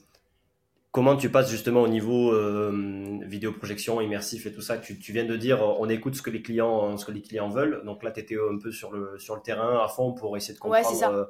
Comment 0.94 1.18
tu 1.18 1.30
passes 1.30 1.50
justement 1.50 1.81
au 1.81 1.88
niveau 1.88 2.31
euh, 2.31 3.19
vidéoprojection, 3.24 4.00
immersif 4.00 4.45
et 4.45 4.54
tout 4.54 4.62
ça 4.62 4.78
tu, 4.78 5.00
tu, 5.00 5.12
viens 5.12 5.25
de 5.25 5.36
dire 5.36 5.60
on 5.80 5.90
écoute 5.90 6.13
ce 6.13 6.22
que 6.22 6.30
les 6.30 6.44
clients, 6.44 6.95
ce 6.98 7.06
que 7.06 7.12
les 7.12 7.24
clients 7.24 7.50
veulent. 7.50 7.81
Donc 7.84 8.04
là, 8.04 8.12
tu 8.12 8.19
étais 8.19 8.36
un 8.36 8.60
peu 8.60 8.72
sur 8.72 8.92
le, 8.92 9.18
sur 9.18 9.36
le 9.36 9.42
terrain 9.42 9.84
à 9.84 9.88
fond 9.88 10.13
pour 10.13 10.38
essayer 10.38 10.54
de 10.54 10.60
comprendre. 10.60 10.88
Ouais, 10.88 10.95
ça. 10.95 11.10
Euh, 11.10 11.25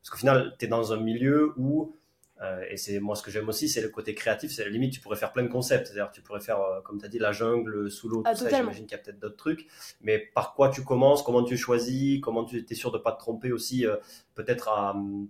parce 0.00 0.10
qu'au 0.10 0.18
final, 0.18 0.54
tu 0.60 0.66
es 0.66 0.68
dans 0.68 0.92
un 0.92 0.98
milieu 0.98 1.52
où 1.56 1.96
euh, 2.40 2.64
et 2.70 2.76
c'est 2.76 3.00
moi 3.00 3.16
ce 3.16 3.22
que 3.22 3.30
j'aime 3.30 3.48
aussi, 3.48 3.68
c'est 3.68 3.80
le 3.80 3.88
côté 3.88 4.14
créatif. 4.14 4.52
C'est 4.52 4.64
la 4.64 4.70
limite, 4.70 4.92
tu 4.92 5.00
pourrais 5.00 5.16
faire 5.16 5.32
plein 5.32 5.42
de 5.42 5.48
concepts. 5.48 5.86
C'est-à-dire, 5.86 6.10
tu 6.12 6.22
pourrais 6.22 6.40
faire, 6.40 6.60
euh, 6.60 6.80
comme 6.82 6.98
tu 7.00 7.04
as 7.04 7.08
dit, 7.08 7.18
la 7.18 7.32
jungle 7.32 7.90
sous 7.90 8.08
l'eau, 8.08 8.22
ah, 8.24 8.34
tout 8.34 8.44
ça. 8.44 8.50
J'imagine 8.50 8.86
qu'il 8.86 8.96
y 8.96 9.00
a 9.00 9.02
peut-être 9.02 9.18
d'autres 9.18 9.36
trucs. 9.36 9.66
Mais 10.00 10.18
par 10.18 10.54
quoi 10.54 10.68
tu 10.68 10.84
commences? 10.84 11.22
Comment 11.22 11.42
tu 11.42 11.56
choisis? 11.56 12.20
Comment 12.20 12.44
tu 12.44 12.64
es 12.68 12.74
sûr 12.74 12.92
de 12.92 12.98
pas 12.98 13.12
te 13.12 13.18
tromper 13.18 13.52
aussi 13.52 13.86
euh, 13.86 13.96
Peut-être 14.34 14.70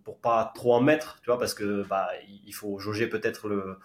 pour 0.05 0.19
pas 0.19 0.53
trop 0.55 0.75
en 0.75 0.83
mettre, 0.83 1.19
tu 1.23 1.31
vois, 1.31 1.39
parce 1.39 1.55
que 1.55 1.83
bah 1.89 2.11
il 2.45 2.53
faut 2.53 2.79
jauger 2.79 3.07
peut-être 3.07 3.49
le 3.49 3.79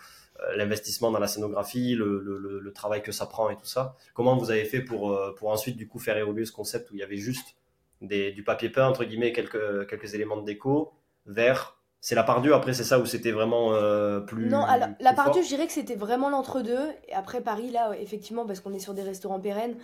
l'investissement 0.58 1.12
dans 1.12 1.20
la 1.20 1.28
scénographie, 1.28 1.96
le, 1.96 2.20
le, 2.20 2.60
le, 2.60 2.74
travail 2.74 3.02
que 3.02 3.14
ça 3.14 3.26
prend 3.26 3.50
et 3.50 3.56
tout 3.56 3.68
ça. 3.68 3.96
Comment 4.14 4.36
vous 4.36 4.52
avez 4.52 4.66
fait 4.66 4.82
pour, 4.82 5.18
pour 5.38 5.50
ensuite 5.50 5.78
du 5.78 5.88
coup 5.88 6.00
faire 6.00 6.18
évoluer 6.18 6.44
ce 6.44 6.52
concept 6.52 6.92
où 6.92 6.96
il 6.96 7.00
y 7.00 7.04
avait 7.04 7.18
juste 7.18 7.56
des, 8.02 8.34
du 8.34 8.44
papier 8.44 8.70
peint 8.70 8.88
entre 8.88 9.06
guillemets, 9.06 9.32
quelques 9.32 9.88
quelques 9.88 10.14
éléments 10.16 10.36
de 10.36 10.46
déco, 10.46 10.92
vers 11.26 11.78
c'est 12.06 12.16
la 12.16 12.24
Pardue, 12.24 12.52
après, 12.52 12.74
c'est 12.74 12.84
ça 12.84 13.00
où 13.00 13.06
c'était 13.06 13.32
vraiment 13.32 13.72
euh, 13.72 14.20
plus. 14.20 14.50
Non, 14.50 14.66
alors, 14.66 14.90
la 15.00 15.14
Pardue, 15.14 15.42
je 15.42 15.48
dirais 15.48 15.68
que 15.68 15.72
c'était 15.72 15.96
vraiment 15.96 16.30
l'entre-deux. 16.30 16.90
Et 17.08 17.14
après, 17.14 17.40
Paris, 17.40 17.72
là, 17.72 17.94
effectivement, 17.98 18.46
parce 18.46 18.60
qu'on 18.60 18.74
est 18.74 18.80
sur 18.80 18.94
des 18.94 19.04
restaurants 19.04 19.40
pérennes. 19.40 19.78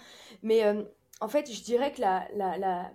Mais 0.43 0.65
euh, 0.65 0.83
en 1.21 1.29
fait, 1.29 1.49
je 1.49 1.63
dirais 1.63 1.93
que 1.93 2.01
la, 2.01 2.27
la, 2.35 2.57
la, 2.57 2.91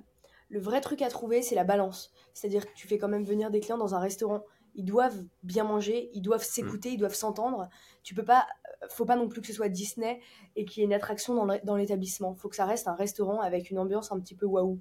le 0.51 0.61
vrai 0.61 0.83
truc 0.83 1.01
à 1.01 1.09
trouver, 1.09 1.41
c'est 1.41 1.55
la 1.55 1.65
balance. 1.65 2.13
C'est-à-dire 2.35 2.67
que 2.67 2.75
tu 2.75 2.87
fais 2.87 2.99
quand 2.99 3.09
même 3.09 3.25
venir 3.25 3.51
des 3.51 3.61
clients 3.61 3.79
dans 3.79 3.95
un 3.95 3.99
restaurant. 3.99 4.45
Ils 4.75 4.85
doivent 4.85 5.25
bien 5.43 5.65
manger, 5.65 6.11
ils 6.13 6.21
doivent 6.21 6.45
s'écouter, 6.45 6.91
ils 6.91 6.99
doivent 6.99 7.15
s'entendre. 7.15 7.71
Tu 8.03 8.15
peux 8.15 8.27
pas. 8.27 8.45
Euh, 8.83 8.89
faut 8.91 9.07
pas 9.07 9.17
non 9.17 9.29
plus 9.29 9.41
que 9.41 9.47
ce 9.47 9.55
soit 9.55 9.71
Disney 9.71 10.21
et 10.55 10.67
qu'il 10.67 10.81
y 10.81 10.83
ait 10.83 10.87
une 10.87 10.93
attraction 10.93 11.47
dans 11.65 11.77
l'établissement. 11.77 12.35
Faut 12.35 12.51
que 12.51 12.57
ça 12.57 12.67
reste 12.67 12.89
un 12.89 12.95
restaurant 12.95 13.41
avec 13.41 13.71
une 13.71 13.79
ambiance 13.79 14.13
un 14.13 14.21
petit 14.21 14.35
peu 14.35 14.45
waouh. 14.45 14.81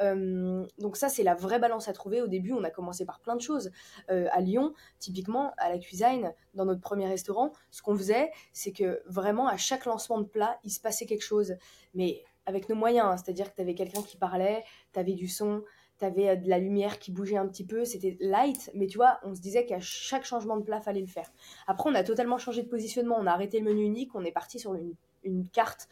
Euh, 0.00 0.66
donc 0.78 0.96
ça, 0.96 1.08
c'est 1.08 1.22
la 1.22 1.34
vraie 1.34 1.58
balance 1.58 1.88
à 1.88 1.92
trouver. 1.92 2.22
Au 2.22 2.28
début, 2.28 2.52
on 2.52 2.64
a 2.64 2.70
commencé 2.70 3.04
par 3.04 3.20
plein 3.20 3.36
de 3.36 3.40
choses. 3.40 3.70
Euh, 4.10 4.28
à 4.32 4.40
Lyon, 4.40 4.72
typiquement, 4.98 5.52
à 5.58 5.68
la 5.68 5.78
cuisine, 5.78 6.32
dans 6.54 6.64
notre 6.64 6.80
premier 6.80 7.06
restaurant, 7.06 7.52
ce 7.70 7.82
qu'on 7.82 7.96
faisait, 7.96 8.30
c'est 8.52 8.72
que 8.72 9.02
vraiment, 9.06 9.46
à 9.46 9.56
chaque 9.56 9.84
lancement 9.84 10.20
de 10.20 10.26
plat, 10.26 10.58
il 10.64 10.70
se 10.70 10.80
passait 10.80 11.06
quelque 11.06 11.24
chose. 11.24 11.54
Mais 11.94 12.24
avec 12.46 12.68
nos 12.68 12.74
moyens, 12.74 13.06
hein. 13.06 13.16
c'est-à-dire 13.16 13.50
que 13.50 13.56
tu 13.56 13.62
avais 13.62 13.74
quelqu'un 13.74 14.02
qui 14.02 14.16
parlait, 14.16 14.64
tu 14.92 14.98
avais 14.98 15.14
du 15.14 15.28
son, 15.28 15.62
tu 15.98 16.04
avais 16.04 16.30
euh, 16.30 16.36
de 16.36 16.48
la 16.48 16.58
lumière 16.58 16.98
qui 16.98 17.12
bougeait 17.12 17.36
un 17.36 17.46
petit 17.46 17.66
peu, 17.66 17.84
c'était 17.84 18.16
light, 18.20 18.70
mais 18.74 18.86
tu 18.86 18.96
vois, 18.96 19.20
on 19.22 19.34
se 19.34 19.40
disait 19.40 19.66
qu'à 19.66 19.80
chaque 19.80 20.24
changement 20.24 20.56
de 20.56 20.62
plat, 20.62 20.80
fallait 20.80 21.00
le 21.00 21.06
faire. 21.06 21.30
Après, 21.66 21.88
on 21.88 21.94
a 21.94 22.02
totalement 22.02 22.38
changé 22.38 22.62
de 22.62 22.68
positionnement, 22.68 23.16
on 23.18 23.26
a 23.26 23.32
arrêté 23.32 23.60
le 23.60 23.66
menu 23.66 23.84
unique, 23.84 24.14
on 24.14 24.24
est 24.24 24.32
parti 24.32 24.58
sur 24.58 24.74
une, 24.74 24.94
une 25.22 25.48
carte 25.48 25.88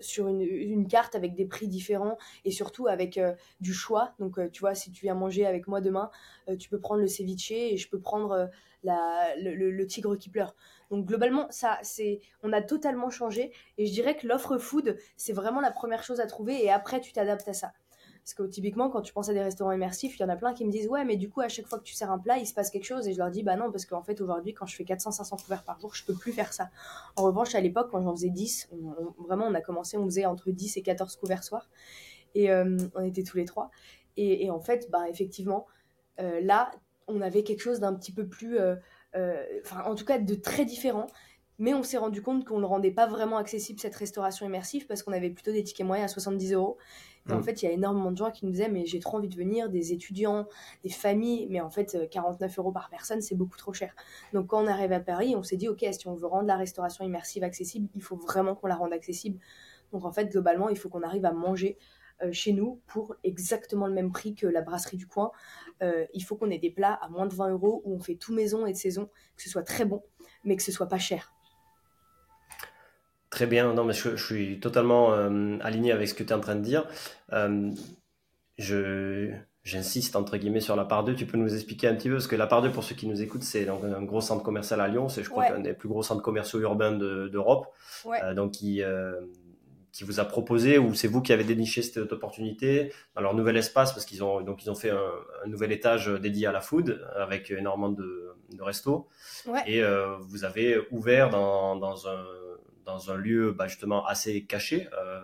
sur 0.00 0.28
une, 0.28 0.86
carte 0.88 1.14
avec 1.14 1.34
des 1.34 1.44
prix 1.44 1.68
différents 1.68 2.16
et 2.44 2.50
surtout 2.50 2.86
avec 2.86 3.18
euh, 3.18 3.34
du 3.60 3.72
choix. 3.72 4.14
Donc, 4.18 4.38
euh, 4.38 4.48
tu 4.50 4.60
vois, 4.60 4.74
si 4.74 4.90
tu 4.90 5.02
viens 5.02 5.14
manger 5.14 5.46
avec 5.46 5.66
moi 5.68 5.80
demain, 5.80 6.10
euh, 6.48 6.56
tu 6.56 6.68
peux 6.68 6.78
prendre 6.78 7.00
le 7.00 7.08
ceviche 7.08 7.50
et 7.50 7.76
je 7.76 7.88
peux 7.88 8.00
prendre 8.00 8.50
la, 8.84 9.34
le, 9.36 9.86
tigre 9.86 10.16
qui 10.16 10.30
pleure. 10.30 10.54
Donc, 10.90 11.04
globalement, 11.06 11.46
ça, 11.50 11.78
c'est, 11.82 12.20
on 12.42 12.52
a 12.52 12.62
totalement 12.62 13.10
changé 13.10 13.52
et 13.76 13.86
je 13.86 13.92
dirais 13.92 14.16
que 14.16 14.26
l'offre 14.26 14.58
food, 14.58 14.96
c'est 15.16 15.32
vraiment 15.32 15.60
la 15.60 15.70
première 15.70 16.02
chose 16.02 16.20
à 16.20 16.26
trouver 16.26 16.64
et 16.64 16.70
après, 16.70 17.00
tu 17.00 17.12
t'adaptes 17.12 17.48
à 17.48 17.52
ça. 17.52 17.72
Parce 18.28 18.34
que 18.34 18.42
typiquement, 18.42 18.90
quand 18.90 19.00
tu 19.00 19.14
penses 19.14 19.30
à 19.30 19.32
des 19.32 19.40
restaurants 19.40 19.72
immersifs, 19.72 20.18
il 20.18 20.20
y 20.20 20.24
en 20.26 20.28
a 20.28 20.36
plein 20.36 20.52
qui 20.52 20.62
me 20.66 20.70
disent 20.70 20.86
Ouais, 20.86 21.02
mais 21.02 21.16
du 21.16 21.30
coup, 21.30 21.40
à 21.40 21.48
chaque 21.48 21.66
fois 21.66 21.78
que 21.78 21.84
tu 21.84 21.94
sers 21.94 22.10
un 22.10 22.18
plat, 22.18 22.36
il 22.36 22.46
se 22.46 22.52
passe 22.52 22.68
quelque 22.68 22.84
chose. 22.84 23.08
Et 23.08 23.14
je 23.14 23.18
leur 23.18 23.30
dis 23.30 23.42
Bah 23.42 23.56
non, 23.56 23.72
parce 23.72 23.86
qu'en 23.86 24.02
fait, 24.02 24.20
aujourd'hui, 24.20 24.52
quand 24.52 24.66
je 24.66 24.76
fais 24.76 24.84
400-500 24.84 25.42
couverts 25.42 25.64
par 25.64 25.80
jour, 25.80 25.94
je 25.94 26.04
peux 26.04 26.12
plus 26.12 26.32
faire 26.32 26.52
ça. 26.52 26.68
En 27.16 27.22
revanche, 27.22 27.54
à 27.54 27.62
l'époque, 27.62 27.88
quand 27.90 28.02
j'en 28.02 28.14
faisais 28.14 28.28
10, 28.28 28.68
vraiment, 29.26 29.46
on 29.46 29.54
a 29.54 29.62
commencé, 29.62 29.96
on 29.96 30.04
faisait 30.04 30.26
entre 30.26 30.50
10 30.50 30.76
et 30.76 30.82
14 30.82 31.16
couverts 31.16 31.42
soir. 31.42 31.70
Et 32.34 32.50
euh, 32.50 32.76
on 32.94 33.02
était 33.02 33.22
tous 33.22 33.38
les 33.38 33.46
trois. 33.46 33.70
Et, 34.18 34.50
en 34.50 34.60
fait, 34.60 34.90
bah, 34.90 35.08
effectivement, 35.08 35.66
là, 36.18 36.70
on 37.06 37.22
avait 37.22 37.44
quelque 37.44 37.62
chose 37.62 37.80
d'un 37.80 37.94
petit 37.94 38.12
peu 38.12 38.26
plus, 38.26 38.58
enfin 39.14 39.84
en 39.86 39.94
tout 39.94 40.04
cas 40.04 40.18
de 40.18 40.34
très 40.34 40.66
différent. 40.66 41.06
Mais 41.58 41.74
on 41.74 41.82
s'est 41.82 41.98
rendu 41.98 42.22
compte 42.22 42.44
qu'on 42.44 42.56
ne 42.56 42.60
le 42.60 42.66
rendait 42.66 42.92
pas 42.92 43.06
vraiment 43.06 43.36
accessible, 43.36 43.80
cette 43.80 43.96
restauration 43.96 44.46
immersive, 44.46 44.86
parce 44.86 45.02
qu'on 45.02 45.12
avait 45.12 45.30
plutôt 45.30 45.50
des 45.50 45.64
tickets 45.64 45.86
moyens 45.86 46.10
à 46.10 46.12
70 46.12 46.52
euros. 46.52 46.78
En 47.30 47.38
mm. 47.38 47.42
fait, 47.42 47.62
il 47.62 47.66
y 47.66 47.68
a 47.68 47.72
énormément 47.72 48.10
de 48.10 48.16
gens 48.16 48.30
qui 48.30 48.46
nous 48.46 48.52
disaient, 48.52 48.68
mais 48.68 48.86
j'ai 48.86 49.00
trop 49.00 49.18
envie 49.18 49.28
de 49.28 49.36
venir, 49.36 49.68
des 49.68 49.92
étudiants, 49.92 50.46
des 50.82 50.90
familles, 50.90 51.46
mais 51.50 51.60
en 51.60 51.70
fait, 51.70 52.08
49 52.10 52.58
euros 52.58 52.72
par 52.72 52.88
personne, 52.90 53.20
c'est 53.20 53.34
beaucoup 53.34 53.56
trop 53.56 53.72
cher. 53.72 53.94
Donc 54.32 54.48
quand 54.48 54.62
on 54.62 54.66
arrive 54.66 54.92
à 54.92 55.00
Paris, 55.00 55.34
on 55.36 55.42
s'est 55.42 55.56
dit, 55.56 55.68
ok, 55.68 55.84
si 55.90 56.08
on 56.08 56.14
veut 56.14 56.26
rendre 56.26 56.46
la 56.46 56.56
restauration 56.56 57.04
immersive 57.04 57.44
accessible, 57.44 57.88
il 57.94 58.02
faut 58.02 58.16
vraiment 58.16 58.54
qu'on 58.54 58.66
la 58.66 58.76
rende 58.76 58.92
accessible. 58.92 59.38
Donc 59.92 60.04
en 60.04 60.12
fait, 60.12 60.26
globalement, 60.26 60.68
il 60.68 60.78
faut 60.78 60.88
qu'on 60.88 61.02
arrive 61.02 61.24
à 61.24 61.32
manger 61.32 61.78
euh, 62.22 62.32
chez 62.32 62.52
nous 62.52 62.80
pour 62.86 63.14
exactement 63.22 63.86
le 63.86 63.94
même 63.94 64.10
prix 64.10 64.34
que 64.34 64.46
la 64.46 64.60
brasserie 64.60 64.96
du 64.96 65.06
coin. 65.06 65.30
Euh, 65.82 66.04
il 66.14 66.24
faut 66.24 66.36
qu'on 66.36 66.50
ait 66.50 66.58
des 66.58 66.70
plats 66.70 66.94
à 66.94 67.08
moins 67.08 67.26
de 67.26 67.34
20 67.34 67.50
euros 67.50 67.80
où 67.84 67.94
on 67.94 68.00
fait 68.00 68.16
tout 68.16 68.34
maison 68.34 68.66
et 68.66 68.72
de 68.72 68.76
saison, 68.76 69.08
que 69.36 69.42
ce 69.42 69.48
soit 69.48 69.62
très 69.62 69.84
bon, 69.84 70.02
mais 70.44 70.56
que 70.56 70.62
ce 70.62 70.72
soit 70.72 70.88
pas 70.88 70.98
cher. 70.98 71.32
Très 73.30 73.46
bien, 73.46 73.72
non, 73.74 73.84
mais 73.84 73.92
je, 73.92 74.16
suis 74.16 74.58
totalement 74.60 75.12
euh, 75.12 75.58
aligné 75.60 75.92
avec 75.92 76.08
ce 76.08 76.14
que 76.14 76.22
tu 76.22 76.30
es 76.30 76.32
en 76.32 76.40
train 76.40 76.56
de 76.56 76.62
dire. 76.62 76.86
je, 78.58 79.30
j'insiste 79.64 80.16
entre 80.16 80.36
guillemets 80.38 80.60
sur 80.60 80.76
la 80.76 80.84
part 80.84 81.04
2. 81.04 81.14
Tu 81.14 81.26
peux 81.26 81.36
nous 81.36 81.54
expliquer 81.54 81.88
un 81.88 81.94
petit 81.94 82.08
peu 82.08 82.14
parce 82.14 82.26
que 82.26 82.36
la 82.36 82.46
part 82.46 82.62
2, 82.62 82.72
pour 82.72 82.84
ceux 82.84 82.94
qui 82.94 83.06
nous 83.06 83.20
écoutent, 83.20 83.42
c'est 83.42 83.68
un 83.68 84.02
gros 84.02 84.20
centre 84.20 84.42
commercial 84.42 84.80
à 84.80 84.88
Lyon. 84.88 85.08
C'est, 85.08 85.22
je 85.22 85.30
crois, 85.30 85.46
un 85.52 85.60
des 85.60 85.74
plus 85.74 85.88
gros 85.88 86.02
centres 86.02 86.22
commerciaux 86.22 86.60
urbains 86.60 86.92
d'Europe. 86.92 87.66
donc, 88.34 88.52
qui, 88.52 88.82
qui 89.98 90.04
vous 90.04 90.20
a 90.20 90.24
proposé 90.24 90.78
ou 90.78 90.94
c'est 90.94 91.08
vous 91.08 91.22
qui 91.22 91.32
avez 91.32 91.42
déniché 91.42 91.82
cette 91.82 92.12
opportunité 92.12 92.92
dans 93.16 93.20
leur 93.20 93.34
nouvel 93.34 93.56
espace 93.56 93.92
parce 93.92 94.04
qu'ils 94.04 94.22
ont 94.22 94.42
donc 94.42 94.62
ils 94.62 94.70
ont 94.70 94.76
fait 94.76 94.90
un, 94.90 95.48
nouvel 95.48 95.72
étage 95.72 96.06
dédié 96.06 96.46
à 96.46 96.52
la 96.52 96.60
food 96.60 97.04
avec 97.16 97.50
énormément 97.50 97.88
de, 97.88 98.36
de 98.52 98.62
restos 98.62 99.08
et 99.66 99.82
euh, 99.82 100.16
vous 100.20 100.44
avez 100.44 100.78
ouvert 100.92 101.30
dans, 101.30 101.74
dans, 101.74 102.06
un, 102.06 102.24
dans 102.88 103.10
un 103.10 103.16
lieu 103.16 103.52
bah, 103.52 103.68
justement 103.68 104.04
assez 104.06 104.44
caché 104.44 104.88
euh, 104.98 105.20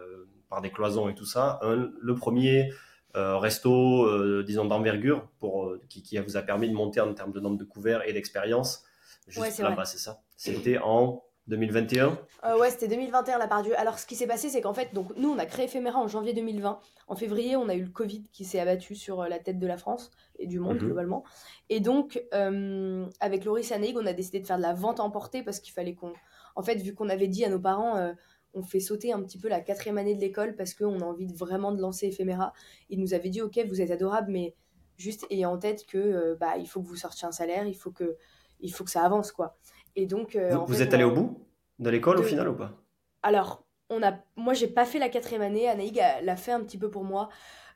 par 0.49 0.61
des 0.61 0.71
cloisons 0.71 1.09
et 1.09 1.15
tout 1.15 1.25
ça 1.25 1.59
le 1.63 2.15
premier 2.15 2.73
euh, 3.17 3.39
resto 3.39 4.43
disons 4.43 4.67
d'envergure 4.67 5.27
pour 5.39 5.75
qui, 5.89 6.03
qui, 6.03 6.19
vous 6.19 6.37
a 6.37 6.43
permis 6.43 6.69
de 6.69 6.75
monter 6.75 7.01
en 7.01 7.13
termes 7.15 7.33
de 7.33 7.41
nombre 7.41 7.57
de 7.57 7.65
couverts 7.65 8.07
et 8.07 8.13
d'expérience 8.13 8.85
juste 9.27 9.59
là-bas 9.59 9.85
c'est 9.85 9.99
ça 9.99 10.23
c'était 10.37 10.79
en 10.79 11.25
2021 11.47 12.19
euh, 12.45 12.59
Ouais, 12.59 12.71
c'était 12.71 12.89
2021 12.89 13.39
la 13.39 13.47
part. 13.47 13.63
Alors, 13.77 13.99
ce 13.99 14.07
qui 14.07 14.17
s'est 14.17 14.27
passé, 14.27 14.49
c'est 14.49 14.61
qu'en 14.61 14.73
fait, 14.73 14.95
donc, 14.95 15.15
nous, 15.17 15.31
on 15.31 15.39
a 15.39 15.47
créé 15.47 15.67
Ephéméra 15.67 15.99
en 15.99 16.09
janvier 16.09 16.33
2020. 16.33 16.81
En 17.07 17.17
février, 17.17 17.57
on 17.57 17.69
a 17.69 17.75
eu 17.75 17.83
le 17.83 17.91
Covid 17.91 18.25
qui 18.33 18.45
s'est 18.45 18.61
abattu 18.61 18.95
sur 18.95 19.21
euh, 19.21 19.29
la 19.29 19.39
tête 19.39 19.59
de 19.59 19.67
la 19.67 19.77
France 19.77 20.11
et 20.39 20.47
du 20.47 20.59
monde, 20.59 20.77
mhm. 20.77 20.87
globalement. 20.87 21.25
Et 21.69 21.81
donc, 21.81 22.23
euh, 22.33 23.07
avec 23.21 23.45
Loris 23.45 23.73
Aneig, 23.73 23.95
on 23.97 24.07
a 24.07 24.15
décidé 24.15 24.41
de 24.41 24.47
faire 24.47 24.57
de 24.57 24.63
la 24.63 24.73
vente 24.73 25.01
emportée 25.01 25.43
parce 25.43 25.61
qu'il 25.61 25.73
fallait 25.73 25.95
qu'on. 25.95 26.13
En 26.55 26.63
fait, 26.63 26.77
vu 26.77 26.95
qu'on 26.95 27.09
avait 27.09 27.29
dit 27.29 27.45
à 27.45 27.49
nos 27.49 27.59
parents, 27.59 28.13
on 28.55 28.63
fait 28.63 28.81
sauter 28.81 29.13
un 29.13 29.21
petit 29.23 29.39
peu 29.39 29.49
la 29.49 29.61
quatrième 29.61 29.99
année 29.99 30.15
de 30.15 30.21
l'école 30.21 30.55
parce 30.55 30.75
qu'on 30.75 31.01
a 31.01 31.05
envie 31.05 31.27
de, 31.27 31.37
vraiment 31.37 31.73
de 31.73 31.81
lancer 31.81 32.07
Ephéméra. 32.07 32.53
Ils 32.89 33.01
nous 33.01 33.15
avaient 33.15 33.31
dit, 33.31 33.43
OK, 33.43 33.59
vous 33.69 33.81
êtes 33.81 33.91
adorables, 33.91 34.31
mais 34.31 34.55
juste 34.97 35.27
ayez 35.31 35.47
en 35.47 35.59
tête 35.59 35.87
que 35.87 36.37
bah, 36.39 36.57
il 36.59 36.67
faut 36.69 36.81
que 36.81 36.87
vous 36.87 36.97
sortiez 36.97 37.27
un 37.27 37.33
salaire, 37.33 37.67
il 37.67 37.75
faut 37.75 37.91
que, 37.91 38.17
il 38.61 38.73
faut 38.73 38.85
que 38.85 38.91
ça 38.91 39.05
avance, 39.05 39.33
quoi. 39.33 39.57
Et 39.97 40.07
donc, 40.07 40.37
euh, 40.37 40.57
vous, 40.67 40.83
êtes 40.83 40.95
allé 40.95 41.05
au 41.05 41.13
bout 41.13 41.47
de 41.79 41.91
l'école 41.91 42.19
au 42.19 42.23
final 42.23 42.49
ou 42.49 42.55
pas? 42.55 42.73
Alors, 43.23 43.65
on 43.91 44.03
a, 44.03 44.15
moi, 44.37 44.55
j'ai 44.55 44.67
pas 44.67 44.85
fait 44.85 44.99
la 44.99 45.09
quatrième 45.09 45.43
année. 45.43 45.69
Anaïg 45.69 46.01
l'a 46.23 46.37
fait 46.37 46.53
un 46.53 46.61
petit 46.61 46.79
peu 46.79 46.91
pour 46.91 47.05
moi. 47.05 47.29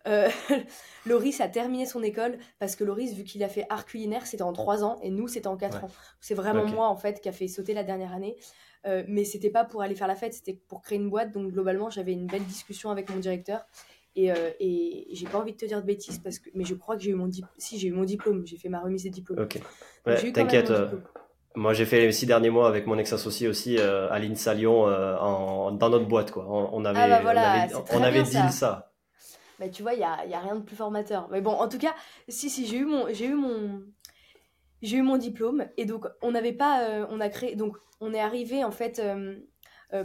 Euh, 0.06 0.28
Loris 1.06 1.40
a 1.40 1.48
terminé 1.48 1.86
son 1.86 2.02
école 2.02 2.38
parce 2.58 2.76
que 2.76 2.84
Loris, 2.84 3.14
vu 3.14 3.24
qu'il 3.24 3.42
a 3.42 3.48
fait 3.48 3.66
art 3.68 3.84
culinaire, 3.84 4.26
c'était 4.26 4.42
en 4.42 4.52
trois 4.52 4.84
ans 4.84 4.98
et 5.02 5.10
nous, 5.10 5.28
c'était 5.28 5.48
en 5.48 5.56
quatre 5.56 5.84
ans. 5.84 5.90
C'est 6.20 6.34
vraiment 6.34 6.66
moi, 6.66 6.88
en 6.88 6.96
fait, 6.96 7.20
qui 7.20 7.28
a 7.28 7.32
fait 7.32 7.48
sauter 7.48 7.74
la 7.74 7.84
dernière 7.84 8.12
année. 8.12 8.36
Euh, 8.86 9.02
mais 9.08 9.24
c'était 9.24 9.50
pas 9.50 9.64
pour 9.64 9.82
aller 9.82 9.96
faire 9.96 10.06
la 10.06 10.14
fête, 10.14 10.34
c'était 10.34 10.54
pour 10.68 10.82
créer 10.82 10.98
une 10.98 11.10
boîte. 11.10 11.32
Donc, 11.32 11.50
globalement, 11.50 11.90
j'avais 11.90 12.12
une 12.12 12.26
belle 12.26 12.44
discussion 12.44 12.90
avec 12.90 13.10
mon 13.10 13.18
directeur. 13.18 13.66
Et, 14.14 14.32
euh, 14.32 14.50
et 14.60 15.08
j'ai 15.12 15.26
pas 15.26 15.38
envie 15.38 15.52
de 15.52 15.56
te 15.56 15.64
dire 15.66 15.80
de 15.80 15.86
bêtises, 15.86 16.18
parce 16.18 16.38
que, 16.38 16.50
mais 16.54 16.64
je 16.64 16.74
crois 16.74 16.96
que 16.96 17.02
j'ai 17.02 17.10
eu 17.10 17.14
mon 17.14 17.26
diplôme. 17.26 17.54
Si, 17.58 17.78
j'ai 17.78 17.88
eu 17.88 17.92
mon 17.92 18.04
diplôme, 18.04 18.46
j'ai 18.46 18.56
fait 18.56 18.68
ma 18.68 18.80
remise 18.80 19.04
de 19.04 19.10
diplôme. 19.10 19.40
Ok. 19.40 19.60
T'inquiète. 20.32 20.72
Moi, 21.58 21.72
j'ai 21.72 21.86
fait 21.86 22.00
les 22.00 22.12
six 22.12 22.26
derniers 22.26 22.50
mois 22.50 22.68
avec 22.68 22.86
mon 22.86 22.98
ex-associé 22.98 23.48
aussi, 23.48 23.78
euh, 23.78 24.08
Aline 24.12 24.36
Salion, 24.36 24.86
euh, 24.86 25.16
en, 25.16 25.72
dans 25.72 25.90
notre 25.90 26.06
boîte. 26.06 26.30
Quoi. 26.30 26.46
On, 26.46 26.84
avait, 26.84 27.00
ah 27.00 27.08
bah 27.08 27.78
on 27.92 28.02
avait, 28.02 28.22
dit 28.22 28.52
ça. 28.52 28.87
Mais 29.58 29.70
tu 29.70 29.82
vois, 29.82 29.94
il 29.94 29.98
n'y 29.98 30.04
a, 30.04 30.26
y 30.26 30.34
a 30.34 30.40
rien 30.40 30.56
de 30.56 30.62
plus 30.62 30.76
formateur. 30.76 31.28
Mais 31.30 31.40
bon, 31.40 31.52
en 31.52 31.68
tout 31.68 31.78
cas, 31.78 31.94
si, 32.28 32.50
si, 32.50 32.66
j'ai 32.66 32.78
eu 32.78 32.84
mon, 32.84 33.06
j'ai 33.12 33.26
eu 33.26 33.34
mon, 33.34 33.82
j'ai 34.82 34.98
eu 34.98 35.02
mon 35.02 35.16
diplôme. 35.16 35.66
Et 35.76 35.84
donc, 35.84 36.06
on 36.22 36.32
n'avait 36.32 36.52
pas, 36.52 36.88
euh, 36.88 37.06
on 37.10 37.20
a 37.20 37.28
créé, 37.28 37.56
donc, 37.56 37.76
on 38.00 38.14
est 38.14 38.20
arrivé, 38.20 38.62
en 38.62 38.70
fait, 38.70 39.02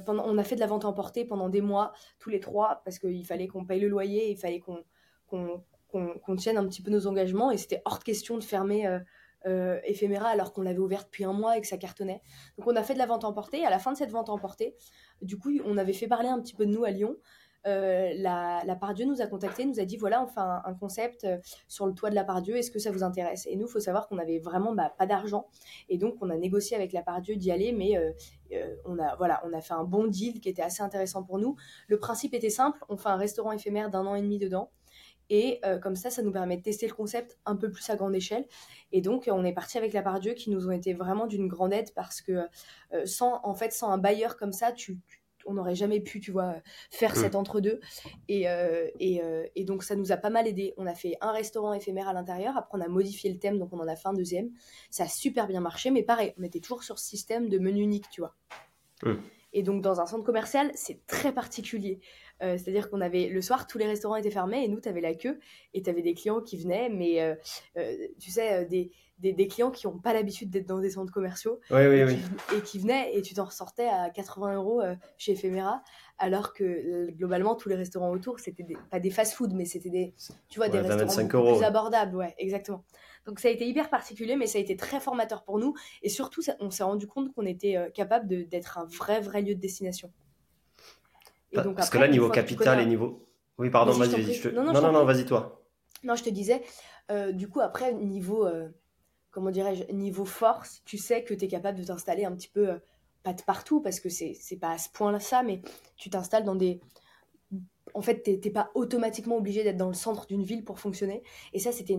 pendant, 0.06 0.26
on 0.26 0.38
a 0.38 0.44
fait 0.44 0.56
de 0.56 0.62
la 0.62 0.68
vente 0.68 0.86
emportée 0.86 1.26
pendant 1.26 1.50
des 1.50 1.62
mois, 1.62 1.94
tous 2.20 2.30
les 2.30 2.40
trois, 2.40 2.82
parce 2.84 2.98
qu'il 2.98 3.26
fallait 3.26 3.48
qu'on 3.48 3.66
paye 3.66 3.80
le 3.80 3.88
loyer, 3.88 4.32
il 4.32 4.38
fallait 4.38 4.60
qu'on, 4.60 4.84
qu'on, 5.30 6.36
tienne 6.36 6.58
un 6.58 6.68
petit 6.68 6.82
peu 6.82 6.90
nos 6.90 7.06
engagements. 7.06 7.52
Et 7.52 7.58
c'était 7.58 7.82
hors 7.86 8.00
de 8.00 8.04
question 8.04 8.38
de 8.38 8.44
fermer 8.44 8.88
euh, 9.46 9.80
éphéméra 9.84 10.30
alors 10.30 10.54
qu'on 10.54 10.62
l'avait 10.62 10.80
ouverte 10.80 11.08
depuis 11.08 11.26
un 11.26 11.34
mois 11.34 11.58
et 11.58 11.62
que 11.62 11.68
ça 11.68 11.78
cartonnait. 11.78 12.22
Donc 12.58 12.68
on 12.68 12.76
a 12.78 12.84
fait 12.84 12.94
de 12.94 13.00
la 13.00 13.06
vente 13.06 13.26
emportée. 13.26 13.66
À 13.66 13.70
la 13.70 13.78
fin 13.78 13.92
de 13.92 13.98
cette 13.98 14.12
vente 14.12 14.30
emportée, 14.30 14.74
du 15.22 15.38
coup, 15.38 15.52
on 15.66 15.78
avait 15.78 15.92
fait 15.92 16.08
parler 16.08 16.30
un 16.30 16.40
petit 16.40 16.56
peu 16.56 16.66
de 16.66 16.72
nous 16.72 16.86
à 16.86 16.92
Lyon. 16.92 17.18
Euh, 17.66 18.14
la, 18.18 18.62
la 18.66 18.76
Pardieu 18.76 19.06
nous 19.06 19.22
a 19.22 19.28
contacté, 19.28 19.66
nous 19.66 19.80
a 19.80 19.86
dit 19.86 19.98
voilà, 19.98 20.24
on 20.24 20.28
fait 20.28 20.40
un, 20.40 20.74
concept 20.80 21.24
euh, 21.24 21.38
sur 21.68 21.86
le 21.86 21.94
toit 21.94 22.10
de 22.10 22.16
la 22.16 22.24
Pardieu, 22.24 22.56
est-ce 22.58 22.72
que 22.72 22.80
ça 22.80 22.92
vous 22.92 23.04
intéresse? 23.04 23.48
Et 23.48 23.56
nous, 23.56 23.68
il 23.68 23.72
faut 23.72 23.80
savoir 23.80 24.08
qu'on 24.08 24.18
avait 24.18 24.40
vraiment 24.40 24.74
bah, 24.74 24.94
pas 24.98 25.06
d'argent, 25.06 25.48
et 25.90 25.98
donc 25.98 26.16
on 26.22 26.30
a 26.30 26.38
négocié 26.38 26.76
avec 26.76 26.94
la 26.94 27.02
Pardieu 27.02 27.36
d'y 27.36 27.52
aller, 27.52 27.72
mais 27.72 27.98
on 28.86 29.00
a 29.00 29.16
voilà, 29.16 29.42
on 29.46 29.54
a 29.54 29.62
fait 29.62 29.74
un 29.74 29.84
bon 29.84 30.06
deal 30.06 30.40
qui 30.40 30.50
était 30.50 30.62
assez 30.62 30.84
intéressant 30.84 31.24
pour 31.24 31.40
nous. 31.40 31.56
Le 31.88 31.98
principe 31.98 32.34
était 32.34 32.50
simple, 32.50 32.80
on 32.90 32.98
fait 32.98 33.10
un 33.10 33.18
restaurant 33.18 33.52
éphémère 33.52 33.90
d'un 33.90 34.06
an 34.06 34.16
et 34.16 34.22
demi 34.22 34.38
dedans. 34.40 34.70
Et 35.30 35.60
euh, 35.66 35.80
comme 35.80 35.96
ça, 35.96 36.10
ça 36.10 36.22
nous 36.22 36.32
permet 36.32 36.58
de 36.58 36.62
tester 36.62 36.88
le 36.88 36.94
concept 36.94 37.38
un 37.46 37.56
peu 37.56 37.72
plus 37.72 37.90
à 37.90 37.96
grande 37.96 38.16
échelle. 38.16 38.46
Et 38.92 39.02
donc, 39.02 39.30
on 39.32 39.44
est 39.46 39.54
parti 39.54 39.78
avec 39.78 39.94
la 39.94 40.02
part 40.02 40.20
Dieu 40.20 40.34
qui 40.34 40.50
nous 40.50 40.68
ont 40.68 40.72
été 40.72 40.94
vraiment 40.94 41.28
d'une 41.28 41.48
grande 41.48 41.74
aide 41.74 41.94
parce 41.96 42.22
que 42.22 42.48
euh, 42.94 43.06
sans, 43.06 43.40
en 43.44 43.56
fait, 43.56 43.72
sans 43.72 43.90
un 43.90 43.98
bailleur 43.98 44.38
comme 44.38 44.52
ça, 44.52 44.72
tu, 44.72 45.00
on 45.46 45.54
n'aurait 45.54 45.76
jamais 45.76 46.00
pu, 46.00 46.20
tu 46.20 46.32
vois, 46.32 46.56
faire 46.92 47.12
mmh. 47.12 47.16
cet 47.16 47.36
entre-deux. 47.36 47.80
Et, 48.28 48.50
euh, 48.50 48.88
et, 49.00 49.22
et, 49.56 49.64
donc, 49.64 49.84
ça 49.84 49.96
nous 49.96 50.12
a 50.12 50.18
pas 50.18 50.30
mal 50.30 50.48
aidé. 50.48 50.74
On 50.78 50.86
a 50.86 50.94
fait 50.94 51.18
un 51.22 51.32
restaurant 51.32 51.74
éphémère 51.74 52.08
à 52.08 52.14
l'intérieur. 52.14 52.58
Après, 52.58 52.78
on 52.78 52.82
a 52.82 52.88
modifié 52.88 53.32
le 53.32 53.40
thème, 53.40 53.58
donc 53.60 53.74
on 53.74 53.80
en 53.80 53.88
a 53.88 53.96
fait 53.96 54.08
un 54.08 54.14
deuxième. 54.14 54.50
Ça 54.90 55.04
a 55.04 55.08
super 55.08 55.48
bien 55.48 55.62
marché, 55.62 55.92
mais 55.92 56.04
pareil, 56.04 56.34
on 56.38 56.44
était 56.44 56.60
toujours 56.60 56.84
sur 56.84 57.00
ce 57.00 57.06
système 57.06 57.50
de 57.50 57.60
menu 57.60 57.82
unique, 57.82 58.10
tu 58.10 58.22
vois. 58.22 58.36
Mmh. 59.04 59.14
Et 59.54 59.62
donc, 59.62 59.82
dans 59.82 60.02
un 60.02 60.06
centre 60.06 60.24
commercial, 60.24 60.72
c'est 60.74 61.06
très 61.06 61.32
particulier. 61.32 62.00
Euh, 62.44 62.58
c'est-à-dire 62.58 62.90
qu'on 62.90 63.02
avait 63.02 63.30
le 63.30 63.42
soir, 63.42 63.68
tous 63.68 63.78
les 63.78 63.86
restaurants 63.86 64.16
étaient 64.16 64.32
fermés 64.32 64.64
et 64.64 64.68
nous, 64.68 64.82
tu 64.82 64.90
avais 64.90 65.02
la 65.02 65.14
queue 65.14 65.40
et 65.74 65.82
tu 65.82 65.90
avais 65.90 66.02
des 66.02 66.14
clients 66.14 66.42
qui 66.42 66.58
venaient, 66.58 66.90
mais 66.90 67.22
euh, 67.22 67.36
euh, 67.78 68.08
tu 68.20 68.32
sais, 68.32 68.66
des, 68.66 68.92
des, 69.20 69.48
clients 69.48 69.72
qui 69.72 69.88
n'ont 69.88 69.98
pas 69.98 70.14
l'habitude 70.14 70.50
d'être 70.50 70.68
dans 70.68 70.80
des 70.80 70.90
centres 70.90 71.14
commerciaux 71.14 71.62
et, 71.72 72.06
Qui, 72.66 72.80
venaient 72.80 73.16
et 73.16 73.22
tu 73.22 73.34
t'en 73.34 73.46
ressortais 73.46 73.88
à 73.88 74.10
80 74.10 74.56
euros 74.56 74.82
chez 75.18 75.34
Ephéméra, 75.34 75.84
alors 76.18 76.54
que 76.54 77.10
globalement, 77.12 77.56
tous 77.56 77.70
les 77.70 77.76
restaurants 77.76 78.12
autour, 78.12 78.40
c'était 78.40 78.66
pas 78.92 79.00
des 79.00 79.10
fast-food, 79.10 79.54
mais 79.54 79.66
c'était 79.66 79.90
des, 79.90 80.14
tu 80.50 80.60
vois, 80.60 80.68
des 80.68 80.80
restaurants 80.80 81.56
plus 81.56 81.64
abordables. 81.64 82.16
Ouais, 82.16 82.36
exactement. 82.38 82.84
Donc 83.26 83.40
ça 83.40 83.48
a 83.48 83.52
été 83.52 83.66
hyper 83.66 83.90
particulier, 83.90 84.36
mais 84.36 84.48
ça 84.48 84.58
a 84.58 84.62
été 84.62 84.76
très 84.76 85.00
formateur 85.00 85.44
pour 85.44 85.60
nous. 85.60 85.74
Et 86.02 86.10
surtout, 86.10 86.42
on 86.60 86.70
s'est 86.70 86.84
rendu 86.84 87.08
compte 87.08 87.34
qu'on 87.34 87.46
était 87.46 87.78
capable 87.94 88.48
d'être 88.50 88.78
un 88.78 88.86
vrai, 88.86 89.22
vrai 89.22 89.42
lieu 89.42 89.56
de 89.56 89.62
destination. 89.62 90.12
Parce 91.54 91.90
que 91.90 91.98
là, 91.98 92.08
niveau 92.08 92.30
capital 92.30 92.80
et 92.82 92.86
niveau. 92.86 93.28
Oui, 93.58 93.70
pardon, 93.70 93.94
vas-y, 93.94 94.54
Non, 94.54 94.64
non, 94.74 94.92
non, 94.92 95.06
vas-y, 95.06 95.26
toi. 95.26 95.64
Non, 96.04 96.16
je 96.16 96.24
te 96.24 96.30
disais, 96.30 96.62
euh, 97.12 97.32
du 97.32 97.48
coup, 97.48 97.62
après, 97.62 97.94
niveau, 97.94 98.46
euh, 98.46 98.68
comment 99.32 99.52
dirais-je, 99.52 99.94
niveau 99.94 100.26
force, 100.26 100.82
tu 100.86 100.98
sais 100.98 101.24
que 101.24 101.34
tu 101.34 101.46
es 101.46 101.48
capable 101.48 101.80
de 101.80 101.84
t'installer 101.86 102.26
un 102.26 102.34
petit 102.34 102.50
peu, 102.50 102.70
euh, 102.70 102.78
pas 103.24 103.34
de 103.34 103.42
partout, 103.42 103.80
parce 103.80 104.00
que 104.00 104.10
c'est 104.10 104.60
pas 104.60 104.72
à 104.72 104.78
ce 104.78 104.90
point-là 104.90 105.20
ça, 105.20 105.44
mais 105.44 105.62
tu 105.96 106.10
t'installes 106.10 106.44
dans 106.44 106.56
des, 106.56 106.82
en 107.94 108.02
fait, 108.02 108.24
t'es 108.24 108.50
pas 108.50 108.72
automatiquement 108.76 109.38
obligé 109.38 109.64
d'être 109.64 109.78
dans 109.78 109.90
le 109.90 109.94
centre 109.94 110.26
d'une 110.26 110.44
ville 110.44 110.64
pour 110.64 110.80
fonctionner. 110.80 111.22
Et 111.52 111.60
ça, 111.60 111.72
c'était 111.72 111.98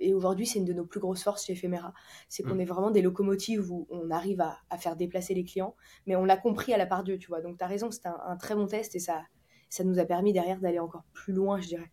et 0.00 0.14
aujourd'hui, 0.14 0.46
c'est 0.46 0.58
une 0.58 0.64
de 0.64 0.72
nos 0.72 0.84
plus 0.84 1.00
grosses 1.00 1.22
forces 1.22 1.44
chez 1.44 1.52
Ephéméra. 1.52 1.92
C'est 2.28 2.42
qu'on 2.42 2.54
mm. 2.54 2.60
est 2.60 2.64
vraiment 2.66 2.90
des 2.90 3.02
locomotives 3.02 3.70
où 3.70 3.86
on 3.90 4.10
arrive 4.10 4.40
à, 4.40 4.78
faire 4.78 4.96
déplacer 4.96 5.34
les 5.34 5.44
clients, 5.44 5.76
mais 6.06 6.16
on 6.16 6.24
l'a 6.24 6.36
compris 6.36 6.72
à 6.72 6.78
la 6.78 6.86
part 6.86 7.04
Dieu, 7.04 7.18
tu 7.18 7.28
vois. 7.28 7.40
Donc, 7.40 7.58
tu 7.58 7.64
as 7.64 7.66
raison, 7.66 7.90
c'était 7.90 8.08
un, 8.08 8.36
très 8.36 8.54
bon 8.54 8.66
test 8.66 8.94
et 8.94 8.98
ça, 8.98 9.22
ça 9.68 9.84
nous 9.84 9.98
a 9.98 10.04
permis 10.04 10.32
derrière 10.32 10.60
d'aller 10.60 10.78
encore 10.78 11.04
plus 11.12 11.32
loin, 11.32 11.60
je 11.60 11.68
dirais. 11.68 11.90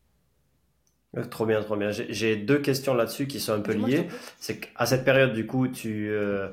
Euh, 1.17 1.25
trop 1.25 1.45
bien, 1.45 1.61
trop 1.61 1.75
bien. 1.75 1.91
J'ai 1.91 2.35
deux 2.37 2.59
questions 2.59 2.93
là-dessus 2.93 3.27
qui 3.27 3.39
sont 3.39 3.53
un 3.53 3.61
peu 3.61 3.73
liées. 3.73 4.07
C'est 4.39 4.59
qu'à 4.59 4.85
cette 4.85 5.05
période, 5.05 5.33
du 5.33 5.45
coup, 5.45 5.67
tu, 5.67 6.09
euh, 6.09 6.49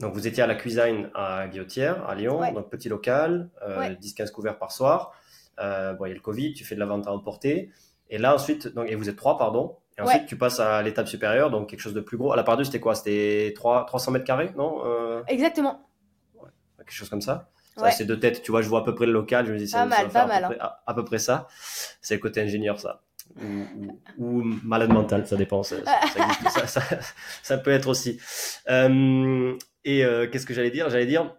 donc 0.00 0.14
vous 0.14 0.26
étiez 0.26 0.42
à 0.42 0.46
la 0.46 0.54
cuisine 0.54 1.10
à 1.14 1.46
Guillotière, 1.48 2.08
à 2.08 2.14
Lyon, 2.14 2.40
donc 2.54 2.70
petit 2.70 2.88
local, 2.88 3.50
10-15 3.66 4.22
euh, 4.22 4.30
couverts 4.32 4.58
par 4.58 4.72
soir. 4.72 5.12
Euh, 5.60 5.92
bon, 5.94 6.06
il 6.06 6.08
y 6.08 6.12
a 6.12 6.14
le 6.14 6.20
Covid, 6.20 6.54
tu 6.54 6.64
fais 6.64 6.74
de 6.74 6.80
la 6.80 6.86
vente 6.86 7.06
à 7.06 7.12
emporter. 7.12 7.70
Et 8.10 8.18
là, 8.18 8.34
ensuite, 8.34 8.68
donc, 8.68 8.90
et 8.90 8.94
vous 8.94 9.08
êtes 9.08 9.16
trois, 9.16 9.38
pardon. 9.38 9.76
Et 9.98 10.02
ensuite, 10.02 10.26
tu 10.26 10.36
passes 10.36 10.60
à 10.60 10.82
l'étape 10.82 11.06
supérieure, 11.06 11.50
donc 11.50 11.68
quelque 11.68 11.80
chose 11.80 11.94
de 11.94 12.00
plus 12.00 12.16
gros. 12.16 12.32
À 12.32 12.36
la 12.36 12.44
part 12.44 12.56
2, 12.56 12.64
c'était 12.64 12.80
quoi? 12.80 12.94
C'était 12.94 13.52
300 13.54 14.10
mètres 14.10 14.24
carrés, 14.24 14.50
non 14.56 14.82
Exactement. 15.28 15.88
Quelque 16.78 16.92
chose 16.92 17.08
comme 17.08 17.20
ça. 17.20 17.50
C'est 17.90 18.04
deux 18.04 18.18
têtes, 18.18 18.42
tu 18.42 18.50
vois, 18.50 18.62
je 18.62 18.68
vois 18.68 18.80
à 18.80 18.84
peu 18.84 18.94
près 18.94 19.06
le 19.06 19.12
local, 19.12 19.46
je 19.46 19.52
me 19.52 19.58
dis, 19.58 19.70
pas 19.70 19.86
mal, 19.86 20.08
pas 20.08 20.26
mal. 20.26 20.44
Hein. 20.44 20.70
À, 20.86 20.94
peu 20.94 21.04
près 21.04 21.18
ça. 21.18 21.48
C'est 22.00 22.14
le 22.14 22.20
côté 22.20 22.40
ingénieur, 22.40 22.78
ça. 22.78 23.02
Ou, 24.18 24.42
malade 24.62 24.92
mental, 24.92 25.26
ça 25.26 25.36
dépend. 25.36 25.62
Ça, 25.62 25.76
ça, 27.42 27.58
peut 27.58 27.70
être 27.70 27.88
aussi. 27.88 28.20
Euh, 28.68 29.56
et 29.84 30.04
euh, 30.04 30.28
qu'est-ce 30.30 30.44
que 30.44 30.52
j'allais 30.54 30.70
dire? 30.70 30.90
J'allais 30.90 31.06
dire, 31.06 31.34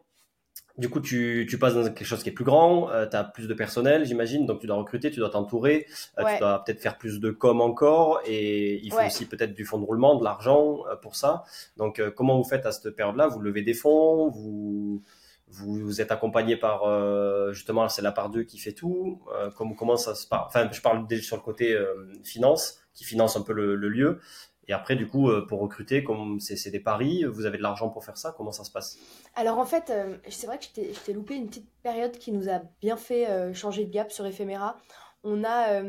du 0.77 0.89
coup, 0.89 0.99
tu, 0.99 1.45
tu, 1.49 1.59
passes 1.59 1.75
dans 1.75 1.83
quelque 1.83 2.05
chose 2.05 2.23
qui 2.23 2.29
est 2.29 2.33
plus 2.33 2.45
grand, 2.45 2.89
euh, 2.91 3.07
tu 3.07 3.15
as 3.15 3.23
plus 3.23 3.47
de 3.47 3.53
personnel, 3.53 4.05
j'imagine, 4.05 4.45
donc 4.45 4.59
tu 4.59 4.67
dois 4.67 4.77
recruter, 4.77 5.11
tu 5.11 5.19
dois 5.19 5.29
t'entourer, 5.29 5.85
tu 6.17 6.39
dois 6.39 6.63
peut-être 6.63 6.81
faire 6.81 6.97
plus 6.97 7.19
de 7.19 7.31
com 7.31 7.61
encore, 7.61 8.21
et 8.25 8.83
il 8.83 8.91
faut 8.91 9.05
aussi 9.05 9.25
peut-être 9.25 9.53
du 9.53 9.65
fonds 9.65 9.79
de 9.79 9.85
roulement, 9.85 10.15
de 10.15 10.23
l'argent 10.23 10.79
pour 11.01 11.15
ça. 11.15 11.43
Donc, 11.77 12.01
comment 12.15 12.37
vous 12.37 12.47
faites 12.47 12.65
à 12.65 12.71
cette 12.71 12.95
période-là? 12.95 13.27
Vous 13.27 13.39
levez 13.39 13.61
des 13.61 13.73
fonds 13.73 14.29
vous, 14.29 15.03
vous, 15.47 16.01
êtes 16.01 16.11
accompagné 16.11 16.57
par 16.57 16.83
euh, 16.83 17.53
justement 17.53 17.87
c'est 17.89 18.01
la 18.01 18.11
part 18.11 18.29
2 18.29 18.43
qui 18.43 18.57
fait 18.57 18.73
tout 18.73 19.21
euh, 19.33 19.51
comment, 19.55 19.73
comment 19.73 19.97
ça 19.97 20.15
se 20.15 20.27
passe 20.27 20.41
enfin 20.47 20.69
je 20.71 20.81
parle 20.81 21.07
déjà 21.07 21.23
sur 21.23 21.35
le 21.35 21.41
côté 21.41 21.73
euh, 21.73 22.11
finance 22.23 22.79
qui 22.93 23.03
finance 23.03 23.37
un 23.37 23.41
peu 23.41 23.53
le, 23.53 23.75
lieu 23.75 24.19
et 24.67 24.73
après 24.73 24.95
du 24.95 25.07
coup 25.07 25.29
pour 25.47 25.59
recruter 25.59 26.03
comme 26.03 26.39
c'est 26.39 26.71
des 26.71 26.79
paris 26.79 27.23
vous 27.25 27.45
avez 27.45 27.57
de 27.57 27.63
l'argent 27.63 27.89
pour 27.89 28.03
faire 28.03 28.17
ça 28.17 28.33
comment 28.35 28.51
ça 28.51 28.63
se 28.63 28.71
passe? 28.71 28.97
Alors 29.35 29.59
en 29.59 29.65
fait 29.65 29.91
c'est 30.29 30.47
vrai 30.47 30.57
que 30.57 30.65
je 30.75 30.99
t'ai 30.99 31.13
loupé 31.13 31.35
une 31.35 31.47
petite 31.47 31.69
période 31.81 32.17
qui 32.17 32.31
nous 32.31 32.49
a 32.49 32.61
bien 32.81 32.97
fait 32.97 33.53
changer 33.53 33.85
de 33.85 33.91
gap 33.91 34.11
sur 34.11 34.25
Ephéméra 34.25 34.77
on 35.23 35.43
a 35.43 35.81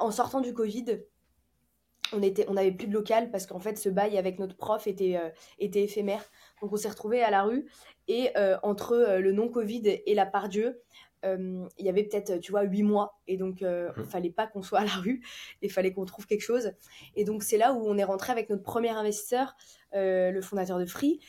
en 0.00 0.10
sortant 0.10 0.40
du 0.40 0.52
Covid 0.54 1.00
on 2.12 2.22
était 2.22 2.46
on 2.48 2.56
avait 2.56 2.72
plus 2.72 2.86
de 2.86 2.92
local 2.92 3.30
parce 3.30 3.46
qu'en 3.46 3.60
fait 3.60 3.78
ce 3.78 3.88
bail 3.88 4.18
avec 4.18 4.38
notre 4.38 4.56
prof 4.56 4.86
était 4.86 5.18
était 5.58 5.82
éphémère. 5.82 6.24
Donc 6.60 6.72
on 6.72 6.76
s'est 6.76 6.88
retrouvé 6.88 7.22
à 7.22 7.30
la 7.30 7.42
rue 7.42 7.66
et 8.08 8.30
euh, 8.36 8.56
entre 8.62 8.92
euh, 8.92 9.20
le 9.20 9.32
non-Covid 9.32 9.82
et 9.86 10.14
la 10.14 10.26
part 10.26 10.48
Dieu, 10.48 10.66
euh, 10.66 10.76
il 11.24 11.84
y 11.84 11.88
avait 11.88 12.04
peut-être, 12.04 12.38
tu 12.38 12.52
vois, 12.52 12.62
huit 12.62 12.82
mois. 12.82 13.18
Et 13.26 13.36
donc, 13.36 13.60
il 13.60 13.66
ne 13.66 13.88
mmh. 13.96 14.04
fallait 14.04 14.30
pas 14.30 14.46
qu'on 14.46 14.62
soit 14.62 14.80
à 14.80 14.84
la 14.84 14.92
rue. 14.92 15.22
Il 15.62 15.70
fallait 15.70 15.92
qu'on 15.92 16.04
trouve 16.04 16.26
quelque 16.26 16.42
chose. 16.42 16.72
Et 17.16 17.24
donc, 17.24 17.42
c'est 17.42 17.58
là 17.58 17.72
où 17.72 17.84
on 17.86 17.96
est 17.96 18.04
rentré 18.04 18.32
avec 18.32 18.50
notre 18.50 18.62
premier 18.62 18.90
investisseur, 18.90 19.56
le 19.92 20.40
fondateur 20.40 20.78
de 20.78 20.86
Free, 20.86 21.20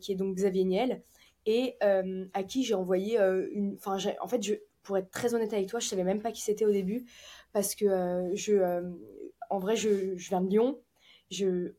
qui 0.00 0.12
est 0.12 0.16
donc 0.16 0.36
Xavier 0.36 0.64
Niel, 0.64 1.02
et 1.46 1.76
à 1.80 2.42
qui 2.42 2.64
j'ai 2.64 2.74
envoyé 2.74 3.18
une. 3.18 3.76
Enfin, 3.78 3.96
en 4.20 4.28
fait, 4.28 4.42
je, 4.42 4.54
pour 4.82 4.96
être 4.96 5.10
très 5.10 5.34
honnête 5.34 5.52
avec 5.52 5.68
toi, 5.68 5.80
je 5.80 5.88
savais 5.88 6.04
même 6.04 6.20
pas 6.20 6.32
qui 6.32 6.42
c'était 6.42 6.66
au 6.66 6.72
début. 6.72 7.04
Parce 7.52 7.74
que 7.74 8.30
je. 8.34 8.82
en 9.50 9.58
vrai, 9.58 9.76
je, 9.76 10.16
je 10.16 10.28
viens 10.28 10.40
de 10.40 10.48
Lyon 10.48 10.78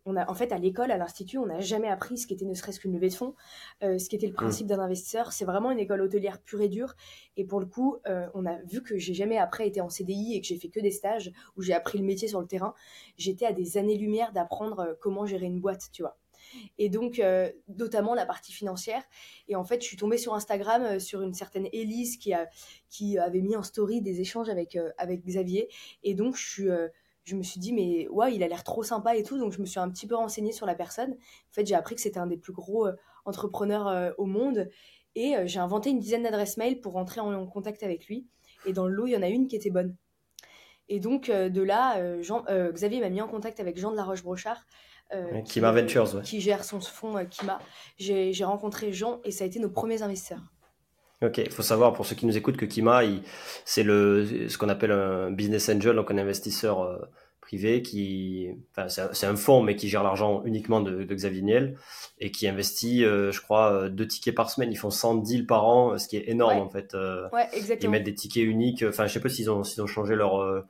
on 0.06 0.16
a, 0.16 0.30
en 0.30 0.34
fait, 0.34 0.52
à 0.52 0.58
l'école, 0.58 0.92
à 0.92 0.98
l'institut, 0.98 1.38
on 1.38 1.46
n'a 1.46 1.60
jamais 1.60 1.88
appris 1.88 2.18
ce 2.18 2.28
qu'était 2.28 2.46
ne 2.46 2.54
serait-ce 2.54 2.80
qu'une 2.80 2.94
levée 2.94 3.10
de 3.10 3.14
fonds, 3.14 3.36
euh, 3.84 3.98
ce 3.98 4.10
qu'était 4.10 4.28
le 4.28 4.34
principe 4.34 4.68
d'un 4.68 4.80
investisseur. 4.80 5.32
C'est 5.32 5.46
vraiment 5.46 5.72
une 5.72 5.80
école 5.80 6.02
hôtelière 6.02 6.42
pure 6.42 6.62
et 6.62 6.70
dure. 6.70 6.96
Et 7.38 7.46
pour 7.46 7.60
le 7.60 7.66
coup, 7.66 7.98
euh, 8.08 8.28
on 8.34 8.46
a 8.46 8.62
vu 8.64 8.82
que 8.82 8.98
j'ai 8.98 9.14
jamais 9.14 9.38
après 9.38 9.68
été 9.68 9.82
en 9.82 9.90
CDI 9.90 10.36
et 10.36 10.42
que 10.42 10.48
j'ai 10.48 10.58
fait 10.58 10.70
que 10.70 10.80
des 10.80 10.92
stages 10.92 11.32
où 11.56 11.62
j'ai 11.62 11.74
appris 11.74 11.98
le 11.98 12.06
métier 12.06 12.28
sur 12.28 12.40
le 12.40 12.48
terrain. 12.48 12.74
J'étais 13.18 13.46
à 13.46 13.54
des 13.54 13.78
années-lumière 13.78 14.34
d'apprendre 14.34 14.80
euh, 14.80 14.94
comment 15.00 15.26
gérer 15.26 15.46
une 15.46 15.60
boîte, 15.60 15.90
tu 15.92 16.02
vois. 16.02 16.18
Et 16.78 16.90
donc, 16.90 17.20
notamment 17.68 18.14
la 18.14 18.28
partie 18.28 18.52
financière. 18.52 19.02
Et 19.48 19.56
en 19.56 19.64
fait, 19.64 19.82
je 19.82 19.88
suis 19.88 19.98
tombée 19.98 20.20
sur 20.20 20.36
Instagram 20.36 21.00
sur 21.00 21.22
une 21.24 21.34
certaine 21.34 21.68
Élise 21.72 22.18
qui, 22.18 22.32
a, 22.32 22.48
qui 22.90 23.18
avait 23.18 23.42
mis 23.42 23.56
en 23.56 23.64
story 23.64 24.02
des 24.02 24.20
échanges 24.20 24.50
avec, 24.50 24.78
avec 24.98 25.26
Xavier. 25.26 25.68
Et 26.04 26.14
donc, 26.14 26.36
je 26.36 26.48
suis 26.48 26.70
je 27.24 27.36
me 27.36 27.44
suis 27.44 27.60
dit, 27.60 27.74
mais 27.74 28.08
ouais, 28.10 28.36
il 28.36 28.44
a 28.44 28.48
l'air 28.48 28.64
trop 28.64 28.84
sympa 28.84 29.16
et 29.16 29.24
tout. 29.24 29.38
Donc, 29.38 29.54
je 29.54 29.62
me 29.62 29.66
suis 29.66 29.80
un 29.80 29.90
petit 29.90 30.08
peu 30.08 30.16
renseignée 30.16 30.52
sur 30.52 30.66
la 30.66 30.76
personne. 30.76 31.12
En 31.12 31.54
fait, 31.54 31.66
j'ai 31.66 31.76
appris 31.76 31.96
que 31.96 32.02
c'était 32.02 32.20
un 32.20 32.28
des 32.28 32.38
plus 32.38 32.54
gros 32.54 32.88
euh, 32.88 32.94
entrepreneurs 33.26 33.88
euh, 33.88 34.12
au 34.18 34.26
monde. 34.26 34.70
Et 35.16 35.38
euh, 35.38 35.44
j'ai 35.46 35.60
inventé 35.60 35.90
une 35.90 36.00
dizaine 36.00 36.24
d'adresses 36.24 36.58
mail 36.58 36.82
pour 36.82 36.94
rentrer 36.94 37.22
en, 37.22 37.46
contact 37.48 37.84
avec 37.84 38.08
lui. 38.08 38.28
Et 38.66 38.74
dans 38.74 38.88
le 38.88 38.94
lot, 38.94 39.08
il 39.08 39.12
y 39.12 39.18
en 39.18 39.22
a 39.22 39.30
une 39.30 39.48
qui 39.48 39.56
était 39.56 39.70
bonne. 39.70 39.96
Et 40.90 41.00
donc, 41.00 41.32
de 41.32 41.62
là, 41.62 42.22
Jean, 42.22 42.44
Xavier 42.50 43.00
m'a 43.00 43.10
mis 43.10 43.22
en 43.22 43.28
contact 43.28 43.62
avec 43.62 43.78
Jean 43.80 43.92
de 43.92 43.96
la 43.96 44.04
Roche-Brochard. 44.04 44.66
Kima 45.46 45.72
Ventures, 45.72 46.22
Qui 46.24 46.42
gère 46.42 46.66
son 46.66 46.82
fonds 46.82 47.26
Kima. 47.26 47.60
J'ai 47.98 48.44
rencontré 48.44 48.92
Jean 48.92 49.22
et 49.24 49.32
ça 49.32 49.46
a 49.46 49.48
été 49.48 49.60
nos 49.60 49.70
premiers 49.70 50.02
investisseurs. 50.02 50.44
Ok, 51.24 51.38
il 51.38 51.52
faut 51.52 51.64
savoir 51.64 51.94
pour 51.94 52.06
ceux 52.06 52.16
qui 52.16 52.26
nous 52.26 52.36
écoutent 52.36 52.58
que 52.58 52.66
Kima, 52.66 53.02
c'est 53.64 53.84
le 53.84 54.50
ce 54.50 54.58
qu'on 54.58 54.68
appelle 54.68 54.92
un 54.92 55.32
business 55.32 55.70
angel, 55.70 55.96
donc 55.96 56.12
un 56.12 56.18
investisseur 56.18 56.82
euh, 56.82 56.98
privé 57.40 57.82
qui, 57.82 58.50
enfin, 58.76 58.90
c'est 58.90 59.26
un, 59.26 59.36
fonds 59.38 59.64
mais 59.64 59.78
qui 59.78 59.88
gère 59.88 60.04
l'argent 60.04 60.44
uniquement 60.44 60.82
de, 60.82 61.04
Xavier 61.06 61.42
Niel 61.42 61.78
et 62.20 62.30
qui 62.30 62.46
investit, 62.46 63.06
euh, 63.06 63.32
je 63.32 63.40
crois, 63.42 63.72
euh, 63.72 63.90
deux 63.90 64.06
tickets 64.06 64.36
par 64.36 64.50
semaine. 64.50 64.70
Ils 64.72 64.78
font 64.78 64.90
100 64.90 65.16
deals 65.16 65.48
par 65.48 65.66
an, 65.66 65.98
ce 65.98 66.10
qui 66.10 66.18
est 66.18 66.28
énorme 66.28 66.58
en 66.58 66.70
fait. 66.70 66.94
ouais, 67.32 67.48
exactement. 67.54 67.90
Ils 67.94 67.98
mettent 67.98 68.04
des 68.04 68.16
tickets 68.16 68.44
uniques. 68.44 68.84
Enfin, 68.84 69.08
je 69.08 69.14
sais 69.14 69.22
pas 69.22 69.30
s'ils 69.30 69.50
ont, 69.50 69.64
s'ils 69.64 69.82
ont 69.82 69.88
changé 69.88 70.16
leur 70.16 70.66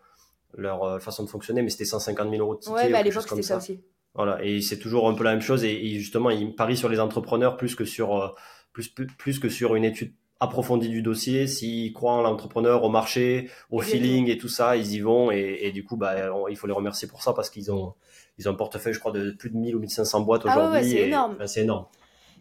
leur 0.56 1.02
façon 1.02 1.24
de 1.24 1.30
fonctionner, 1.30 1.63
mais 1.63 1.70
c'était 1.70 1.86
150 1.86 2.30
000 2.30 2.39
euros 2.44 2.54
de 2.54 2.60
tickets. 2.60 2.76
Ouais, 2.76 2.89
mais 2.89 3.00
à 3.00 3.04
l'époque 3.04 3.26
c'était 3.28 3.42
ça. 3.42 3.58
aussi. 3.58 3.82
Voilà, 4.13 4.46
et 4.46 4.62
c'est 4.62 4.78
toujours 4.78 5.10
un 5.10 5.16
peu 5.16 5.24
la 5.24 5.32
même 5.32 5.42
chose. 5.42 5.63
Et, 5.63 5.74
et, 5.74 5.98
justement, 5.98 6.30
ils 6.30 6.54
parient 6.54 6.78
sur 6.78 6.89
les 6.89 7.00
entrepreneurs 7.00 7.58
plus 7.58 7.74
que 7.74 7.86
sur 7.86 8.36
plus, 8.72 8.89
plus 8.89 9.39
que 9.39 9.50
sur 9.50 9.76
une 9.76 9.86
étude 9.86 10.13
approfondi 10.44 10.90
du 10.90 11.02
dossier, 11.02 11.48
s'ils 11.48 11.94
croient 11.94 12.14
en 12.14 12.22
l'entrepreneur, 12.22 12.84
au 12.84 12.90
marché, 12.90 13.50
au 13.72 13.82
feeling 13.82 14.30
et 14.30 14.38
tout 14.38 14.48
ça, 14.48 14.76
ils 14.76 14.94
y 14.94 15.00
vont 15.00 15.32
et, 15.32 15.72
du 15.72 15.84
coup, 15.84 15.98
bah, 15.98 16.16
il 16.50 16.58
faut 16.58 16.68
les 16.68 16.74
remercier 16.74 17.08
pour 17.08 17.24
ça 17.24 17.34
parce 17.34 17.50
qu'ils 17.50 17.72
ont, 17.72 17.94
ils 18.38 18.48
ont 18.48 18.52
un 18.52 18.56
portefeuille, 18.56 18.94
je 18.94 19.00
crois, 19.00 19.12
de 19.12 19.32
plus 19.32 19.50
de 19.50 19.58
1000 19.58 19.76
ou 19.76 19.80
1500 19.80 20.22
boîtes 20.22 20.44
ah 20.46 20.58
aujourd'hui. 20.58 20.90
c'est 20.90 21.02
énorme. 21.08 21.38
c'est 21.46 21.62
énorme. 21.62 21.86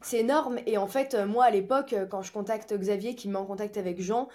C'est 0.01 0.19
énorme 0.19 0.59
et 0.67 0.79
en 0.79 0.89
fait, 0.89 1.17
moi 1.29 1.45
à 1.45 1.51
l'époque, 1.51 1.95
quand 2.11 2.23
je 2.23 2.33
contacte 2.33 2.75
Xavier 2.77 3.15
qui 3.15 3.29
me 3.29 3.35
met 3.35 3.39
en 3.39 3.47
contact 3.47 3.77
avec 3.77 4.01
Jean, 4.01 4.29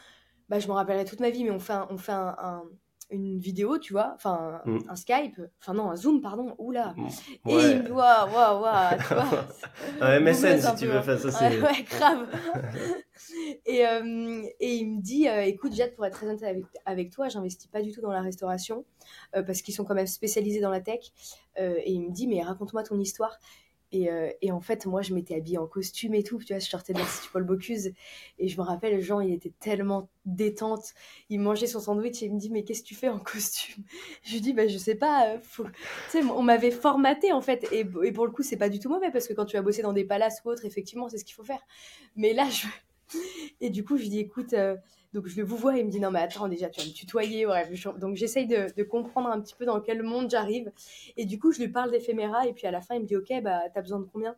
bah, 0.49 0.59
je 0.59 0.67
me 0.67 0.73
rappellerai 0.73 1.03
toute 1.03 1.19
ma 1.19 1.29
vie, 1.29 1.43
mais 1.43 1.51
on 1.51 1.59
fait 1.59 1.73
on 1.89 1.97
fait 1.97 2.13
un 2.13 2.63
une 3.09 3.39
vidéo, 3.39 3.77
tu 3.77 3.93
vois, 3.93 4.11
enfin 4.15 4.61
mm. 4.65 4.79
un 4.89 4.95
Skype, 4.95 5.41
enfin 5.61 5.73
non, 5.73 5.89
un 5.91 5.95
Zoom, 5.95 6.21
pardon, 6.21 6.55
oula. 6.57 6.93
Mm. 6.97 7.07
Et 7.49 7.71
il 7.71 7.83
me 7.83 7.91
waouh, 7.91 8.33
waouh, 8.33 8.61
waouh, 8.61 8.97
tu 8.97 9.13
vois. 9.13 9.47
un 10.01 10.19
MSN 10.19 10.59
si 10.59 10.75
tu 10.75 10.87
veux 10.87 11.01
faire 11.01 11.19
ça, 11.19 11.31
c'est. 11.31 11.61
Ouais, 11.61 11.83
grave. 11.83 12.27
et, 13.65 13.87
euh, 13.87 14.43
et 14.59 14.75
il 14.75 14.95
me 14.95 15.01
dit, 15.01 15.27
euh, 15.27 15.43
écoute, 15.43 15.73
Jade, 15.73 15.95
pour 15.95 16.05
être 16.05 16.17
très 16.17 16.27
honnête 16.27 16.43
avec, 16.43 16.65
avec 16.85 17.09
toi, 17.11 17.29
j'investis 17.29 17.67
pas 17.67 17.81
du 17.81 17.91
tout 17.91 18.01
dans 18.01 18.11
la 18.11 18.21
restauration 18.21 18.85
euh, 19.35 19.43
parce 19.43 19.61
qu'ils 19.61 19.73
sont 19.73 19.85
quand 19.85 19.95
même 19.95 20.07
spécialisés 20.07 20.59
dans 20.59 20.71
la 20.71 20.81
tech. 20.81 21.11
et 21.57 21.91
il 21.91 22.01
me 22.01 22.11
dit, 22.11 22.27
mais 22.27 22.41
raconte-moi 22.41 22.83
ton 22.83 22.99
histoire. 22.99 23.39
Et, 23.91 24.11
euh, 24.11 24.29
et, 24.41 24.51
en 24.51 24.59
fait, 24.59 24.85
moi, 24.85 25.01
je 25.01 25.13
m'étais 25.13 25.35
habillée 25.35 25.57
en 25.57 25.67
costume 25.67 26.13
et 26.13 26.23
tout. 26.23 26.39
Tu 26.39 26.53
vois, 26.53 26.59
je 26.59 26.69
sortais 26.69 26.93
de 26.93 26.99
l'Institut 26.99 27.31
Paul 27.31 27.43
Bocuse. 27.43 27.93
Et 28.39 28.47
je 28.47 28.57
me 28.57 28.63
rappelle, 28.63 28.99
Jean, 29.01 29.19
il 29.19 29.33
était 29.33 29.53
tellement 29.59 30.09
détente. 30.25 30.93
Il 31.29 31.39
mangeait 31.39 31.67
son 31.67 31.79
sandwich 31.79 32.21
et 32.21 32.25
il 32.25 32.33
me 32.33 32.39
dit, 32.39 32.49
mais 32.49 32.63
qu'est-ce 32.63 32.81
que 32.81 32.87
tu 32.87 32.95
fais 32.95 33.09
en 33.09 33.19
costume? 33.19 33.83
Je 34.23 34.33
lui 34.33 34.41
dis, 34.41 34.53
bah, 34.53 34.67
je 34.67 34.77
sais 34.77 34.95
pas. 34.95 35.29
Euh, 35.29 35.39
faut... 35.41 35.65
On 36.35 36.43
m'avait 36.43 36.71
formaté, 36.71 37.31
en 37.31 37.41
fait. 37.41 37.67
Et, 37.71 37.85
pour 37.85 38.25
le 38.25 38.31
coup, 38.31 38.43
c'est 38.43 38.57
pas 38.57 38.69
du 38.69 38.79
tout 38.79 38.89
mauvais 38.89 39.11
parce 39.11 39.27
que 39.27 39.33
quand 39.33 39.45
tu 39.45 39.55
vas 39.55 39.61
bosser 39.61 39.81
dans 39.81 39.93
des 39.93 40.05
palaces 40.05 40.41
ou 40.43 40.49
autre, 40.49 40.65
effectivement, 40.65 41.07
c'est 41.09 41.17
ce 41.17 41.25
qu'il 41.25 41.35
faut 41.35 41.43
faire. 41.43 41.61
Mais 42.15 42.33
là, 42.33 42.49
je... 42.49 42.67
Et 43.61 43.69
du 43.69 43.85
coup, 43.85 43.97
je 43.97 44.03
lui 44.03 44.09
dis, 44.09 44.19
écoute, 44.19 44.53
euh, 44.53 44.75
donc 45.17 45.25
je 45.25 45.37
le 45.37 45.43
vous 45.43 45.57
vois, 45.57 45.75
il 45.75 45.83
me 45.83 45.89
dit 45.89 45.99
non 45.99 46.11
mais 46.11 46.19
attends 46.19 46.47
déjà 46.47 46.69
tu 46.69 46.79
vas 46.79 46.85
me 46.85 46.91
tutoyer, 46.91 47.47
Donc 47.97 48.15
j'essaye 48.15 48.45
de, 48.45 48.83
comprendre 48.83 49.29
un 49.29 49.41
petit 49.41 49.55
peu 49.55 49.65
dans 49.65 49.81
quel 49.81 50.03
monde 50.03 50.29
j'arrive. 50.29 50.71
Et 51.17 51.25
du 51.25 51.39
coup 51.39 51.51
je 51.51 51.59
lui 51.59 51.69
parle 51.69 51.89
d'éphéméra 51.89 52.45
et 52.45 52.53
puis 52.53 52.67
à 52.67 52.71
la 52.71 52.81
fin 52.81 52.93
il 52.93 53.01
me 53.01 53.07
dit 53.07 53.15
ok 53.15 53.41
bah 53.41 53.61
t'as 53.73 53.81
besoin 53.81 53.99
de 53.99 54.05
combien? 54.05 54.35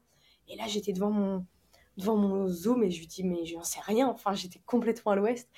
Et 0.47 0.55
là 0.55 0.63
j'étais 0.67 0.93
devant 0.93 1.11
mon 1.11 1.45
devant 1.97 2.15
mon 2.15 2.47
zoom 2.47 2.81
et 2.83 2.91
je 2.91 2.99
lui 2.99 3.07
dis 3.07 3.25
mais 3.25 3.43
je 3.43 3.55
n'en 3.55 3.63
sais 3.63 3.81
rien. 3.81 4.07
Enfin 4.07 4.33
j'étais 4.35 4.61
complètement 4.65 5.11
à 5.11 5.15
l'ouest. 5.17 5.49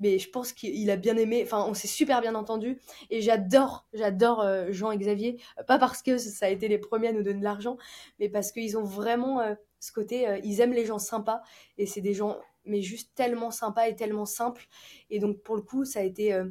Mais 0.00 0.18
je 0.18 0.30
pense 0.30 0.54
qu'il 0.54 0.90
a 0.90 0.96
bien 0.96 1.18
aimé. 1.18 1.42
Enfin 1.44 1.66
on 1.68 1.74
s'est 1.74 1.86
super 1.86 2.22
bien 2.22 2.34
entendu 2.34 2.80
et 3.10 3.20
j'adore 3.20 3.86
j'adore 3.92 4.40
euh, 4.40 4.68
Jean 4.70 4.90
et 4.90 4.96
Xavier. 4.96 5.36
Pas 5.66 5.78
parce 5.78 6.00
que 6.00 6.16
ça 6.16 6.46
a 6.46 6.48
été 6.48 6.66
les 6.66 6.78
premiers 6.78 7.08
à 7.08 7.12
nous 7.12 7.22
donner 7.22 7.40
de 7.40 7.44
l'argent, 7.44 7.76
mais 8.18 8.30
parce 8.30 8.52
qu'ils 8.52 8.78
ont 8.78 8.84
vraiment 8.84 9.40
euh, 9.40 9.54
ce 9.80 9.92
côté, 9.92 10.26
euh, 10.26 10.38
ils 10.44 10.60
aiment 10.60 10.72
les 10.72 10.86
gens 10.86 10.98
sympas 10.98 11.42
et 11.76 11.84
c'est 11.84 12.00
des 12.00 12.14
gens 12.14 12.38
mais 12.64 12.82
juste 12.82 13.12
tellement 13.14 13.50
sympa 13.50 13.88
et 13.88 13.96
tellement 13.96 14.26
simple. 14.26 14.66
Et 15.10 15.18
donc, 15.18 15.42
pour 15.42 15.56
le 15.56 15.62
coup, 15.62 15.84
ça 15.84 16.00
a 16.00 16.02
été. 16.02 16.32
Euh, 16.32 16.46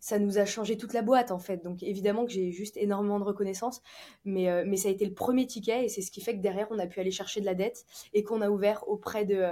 ça 0.00 0.18
nous 0.18 0.38
a 0.38 0.44
changé 0.44 0.76
toute 0.76 0.92
la 0.92 1.02
boîte 1.02 1.30
en 1.30 1.38
fait. 1.38 1.64
Donc 1.64 1.82
évidemment 1.82 2.24
que 2.24 2.30
j'ai 2.30 2.52
juste 2.52 2.76
énormément 2.76 3.18
de 3.18 3.24
reconnaissance, 3.24 3.82
mais, 4.24 4.48
euh, 4.48 4.62
mais 4.66 4.76
ça 4.76 4.88
a 4.88 4.92
été 4.92 5.04
le 5.04 5.12
premier 5.12 5.46
ticket 5.46 5.84
et 5.84 5.88
c'est 5.88 6.02
ce 6.02 6.10
qui 6.10 6.20
fait 6.20 6.36
que 6.36 6.40
derrière 6.40 6.68
on 6.70 6.78
a 6.78 6.86
pu 6.86 7.00
aller 7.00 7.10
chercher 7.10 7.40
de 7.40 7.46
la 7.46 7.54
dette 7.54 7.84
et 8.12 8.22
qu'on 8.22 8.40
a 8.40 8.48
ouvert 8.48 8.88
auprès 8.88 9.24
de, 9.24 9.48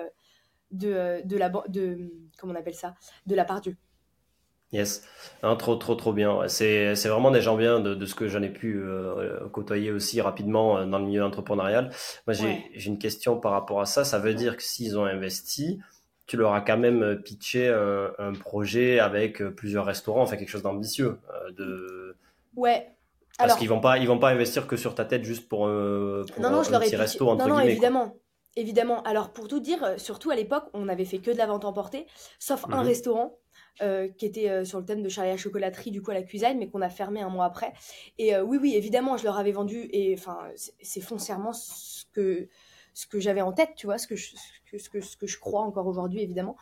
de, 0.71 1.21
de 1.25 1.37
la 1.37 1.51
de 1.69 2.13
comment 2.39 2.53
on 2.53 2.57
appelle 2.57 2.75
ça 2.75 2.95
de 3.27 3.35
la 3.35 3.45
part 3.45 3.61
Dieu. 3.61 3.77
Yes, 4.73 5.05
trop 5.59 5.77
trop 5.77 5.95
trop 5.95 6.13
bien. 6.13 6.47
C'est 6.49 6.95
vraiment 6.95 7.31
des 7.31 7.41
gens 7.41 7.57
bien 7.57 7.79
de, 7.81 7.95
de 7.95 8.07
ce 8.07 8.15
que 8.15 8.29
j'en 8.29 8.43
ai 8.43 8.51
pu 8.51 8.79
euh, 8.79 9.49
côtoyer 9.49 9.93
aussi 9.93 10.21
rapidement 10.21 10.85
dans 10.87 10.99
le 10.99 11.07
milieu 11.07 11.25
entrepreneurial. 11.25 11.91
Moi 12.27 12.35
j'ai 12.35 12.87
une 12.87 12.99
question 12.99 13.39
par 13.39 13.53
rapport 13.53 13.81
à 13.81 13.87
ça. 13.87 14.05
Ça 14.05 14.19
veut 14.19 14.35
dire 14.35 14.57
que 14.57 14.63
s'ils 14.63 14.99
ont 14.99 15.05
investi, 15.05 15.81
tu 16.27 16.37
leur 16.37 16.55
as 16.55 16.61
quand 16.61 16.77
même 16.77 17.03
euh, 17.03 17.17
pitché 17.17 17.69
euh, 17.69 18.11
un, 18.19 18.33
projet 18.33 18.99
avec 18.99 19.41
euh, 19.41 19.51
plusieurs 19.51 19.87
restaurants, 19.87 20.23
enfin 20.23 20.37
quelque 20.37 20.49
chose 20.49 20.63
d'ambitieux. 20.63 21.19
de... 21.57 22.17
Ouais. 22.57 22.91
Parce 23.39 23.57
qu'ils 23.57 23.69
vont 23.69 23.81
pas, 23.81 23.99
ils 23.99 24.09
vont 24.09 24.19
pas 24.19 24.31
investir 24.31 24.67
que 24.67 24.77
sur 24.77 24.95
ta 24.95 25.05
tête 25.05 25.23
juste 25.23 25.49
pour, 25.49 25.67
euh, 25.67 26.25
non, 26.39 26.51
non, 26.51 26.59
un 26.59 26.63
je 26.63 26.71
leur 26.71 26.81
petit 26.81 26.97
resto 26.97 27.29
entre 27.29 27.47
non, 27.47 27.57
non, 27.57 27.61
évidemment. 27.61 28.17
Évidemment. 28.57 29.03
Alors 29.03 29.35
pour 29.35 29.47
tout 29.49 29.61
dire, 29.61 29.95
surtout 29.99 30.31
à 30.31 30.35
l'époque, 30.35 30.65
on 30.73 30.87
n'avait 30.87 31.05
fait 31.05 31.19
que 31.19 31.31
de 31.31 31.37
la 31.37 31.47
vente 31.47 31.67
emportée, 31.67 32.07
sauf 32.39 32.65
un 32.71 32.81
mhm. 32.81 32.87
restaurant 32.87 33.39
euh, 33.83 34.09
qui 34.09 34.25
était 34.25 34.65
sur 34.65 34.79
le 34.79 34.87
thème 34.87 35.03
de 35.03 35.11
Charlie 35.11 35.33
à 35.33 35.37
chocolaterie, 35.37 35.91
du 35.91 36.01
coup 36.01 36.13
à 36.13 36.15
la 36.15 36.23
cuisine, 36.23 36.57
mais 36.59 36.67
qu'on 36.67 36.81
a 36.81 36.89
fermé 36.89 37.21
un 37.21 37.29
mois 37.29 37.45
après. 37.45 37.75
Et 38.17 38.35
oui, 38.39 38.57
oui, 38.59 38.75
évidemment, 38.75 39.19
je 39.19 39.25
leur 39.25 39.37
avais 39.37 39.53
vendu, 39.53 39.87
et 39.93 40.15
enfin, 40.19 40.39
c'est 40.81 41.03
foncièrement 41.03 41.53
ce 41.53 42.05
que 42.15 42.49
ce 42.97 43.07
que 43.07 43.21
j'avais 43.21 43.43
en 43.43 43.53
tête, 43.53 43.75
tu 43.77 43.85
vois, 43.85 43.99
ce 43.99 44.07
que 44.07 44.17
je, 44.17 44.31
ce 44.31 44.66
ce 44.79 45.17
que 45.17 45.27
je 45.27 45.39
crois 45.39 45.63
encore 45.63 45.87
aujourd'hui, 45.87 46.21
évidemment. 46.21 46.57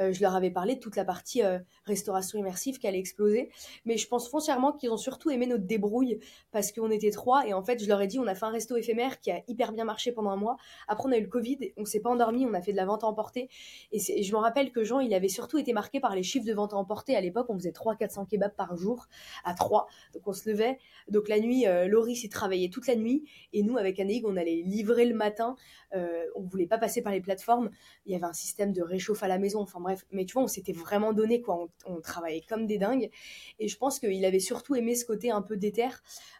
Euh, 0.00 0.12
je 0.12 0.20
leur 0.20 0.34
avais 0.34 0.50
parlé 0.50 0.76
de 0.76 0.80
toute 0.80 0.96
la 0.96 1.04
partie 1.04 1.42
euh, 1.42 1.58
restauration 1.84 2.38
immersive 2.38 2.78
qui 2.78 2.86
allait 2.86 2.98
exploser. 2.98 3.50
Mais 3.84 3.96
je 3.96 4.06
pense 4.08 4.28
foncièrement 4.28 4.72
qu'ils 4.72 4.90
ont 4.90 4.96
surtout 4.96 5.30
aimé 5.30 5.46
notre 5.46 5.64
débrouille 5.64 6.20
parce 6.52 6.72
qu'on 6.72 6.90
était 6.90 7.10
trois. 7.10 7.46
Et 7.46 7.52
en 7.52 7.62
fait, 7.62 7.82
je 7.82 7.88
leur 7.88 8.00
ai 8.00 8.06
dit, 8.06 8.18
on 8.18 8.26
a 8.26 8.34
fait 8.34 8.46
un 8.46 8.50
resto 8.50 8.76
éphémère 8.76 9.20
qui 9.20 9.30
a 9.30 9.42
hyper 9.48 9.72
bien 9.72 9.84
marché 9.84 10.12
pendant 10.12 10.30
un 10.30 10.36
mois. 10.36 10.56
Après, 10.86 11.08
on 11.08 11.12
a 11.12 11.16
eu 11.16 11.22
le 11.22 11.28
Covid, 11.28 11.58
on 11.76 11.84
s'est 11.84 12.00
pas 12.00 12.10
endormi, 12.10 12.46
on 12.46 12.54
a 12.54 12.62
fait 12.62 12.72
de 12.72 12.76
la 12.76 12.86
vente 12.86 13.04
à 13.04 13.06
emporter. 13.06 13.48
Et, 13.92 14.22
je 14.22 14.32
me 14.32 14.38
rappelle 14.38 14.72
que 14.72 14.84
Jean, 14.84 15.00
il 15.00 15.12
avait 15.14 15.28
surtout 15.28 15.58
été 15.58 15.72
marqué 15.72 16.00
par 16.00 16.14
les 16.14 16.22
chiffres 16.22 16.46
de 16.46 16.52
vente 16.52 16.72
à 16.72 16.76
emporter. 16.76 17.16
À 17.16 17.20
l'époque, 17.20 17.46
on 17.48 17.54
faisait 17.54 17.70
300-400 17.70 18.26
kebabs 18.28 18.54
par 18.54 18.76
jour 18.76 19.06
à 19.44 19.54
3. 19.54 19.86
Donc 20.14 20.26
on 20.26 20.32
se 20.32 20.48
levait. 20.48 20.78
Donc 21.08 21.28
la 21.28 21.40
nuit, 21.40 21.66
euh, 21.66 21.86
Loris, 21.88 22.24
il 22.24 22.28
travaillait 22.28 22.68
toute 22.68 22.86
la 22.86 22.96
nuit. 22.96 23.24
Et 23.52 23.62
nous, 23.62 23.76
avec 23.76 23.98
Anaïg, 24.00 24.24
on 24.26 24.36
allait 24.36 24.62
livrer 24.64 25.04
le 25.04 25.14
matin. 25.14 25.56
Euh, 25.94 26.24
on 26.34 26.42
voulait 26.42 26.66
pas 26.66 26.78
passer 26.78 27.02
par 27.02 27.12
les 27.12 27.20
plateformes. 27.20 27.57
Il 28.06 28.12
y 28.12 28.14
avait 28.14 28.24
un 28.24 28.32
système 28.32 28.72
de 28.72 28.82
réchauffe 28.82 29.22
à 29.22 29.28
la 29.28 29.38
maison. 29.38 29.60
Enfin 29.60 29.80
bref, 29.80 30.04
mais 30.10 30.24
tu 30.24 30.34
vois, 30.34 30.42
on 30.42 30.48
s'était 30.48 30.72
vraiment 30.72 31.12
donné 31.12 31.40
quoi. 31.40 31.68
On, 31.86 32.00
travaillait 32.00 32.44
comme 32.48 32.66
des 32.66 32.78
dingues. 32.78 33.10
Et 33.58 33.68
je 33.68 33.76
pense 33.76 33.98
qu'il 33.98 34.24
avait 34.24 34.40
surtout 34.40 34.74
aimé 34.76 34.94
ce 34.94 35.04
côté 35.04 35.30
un 35.30 35.42
peu 35.42 35.56
déter. 35.56 35.88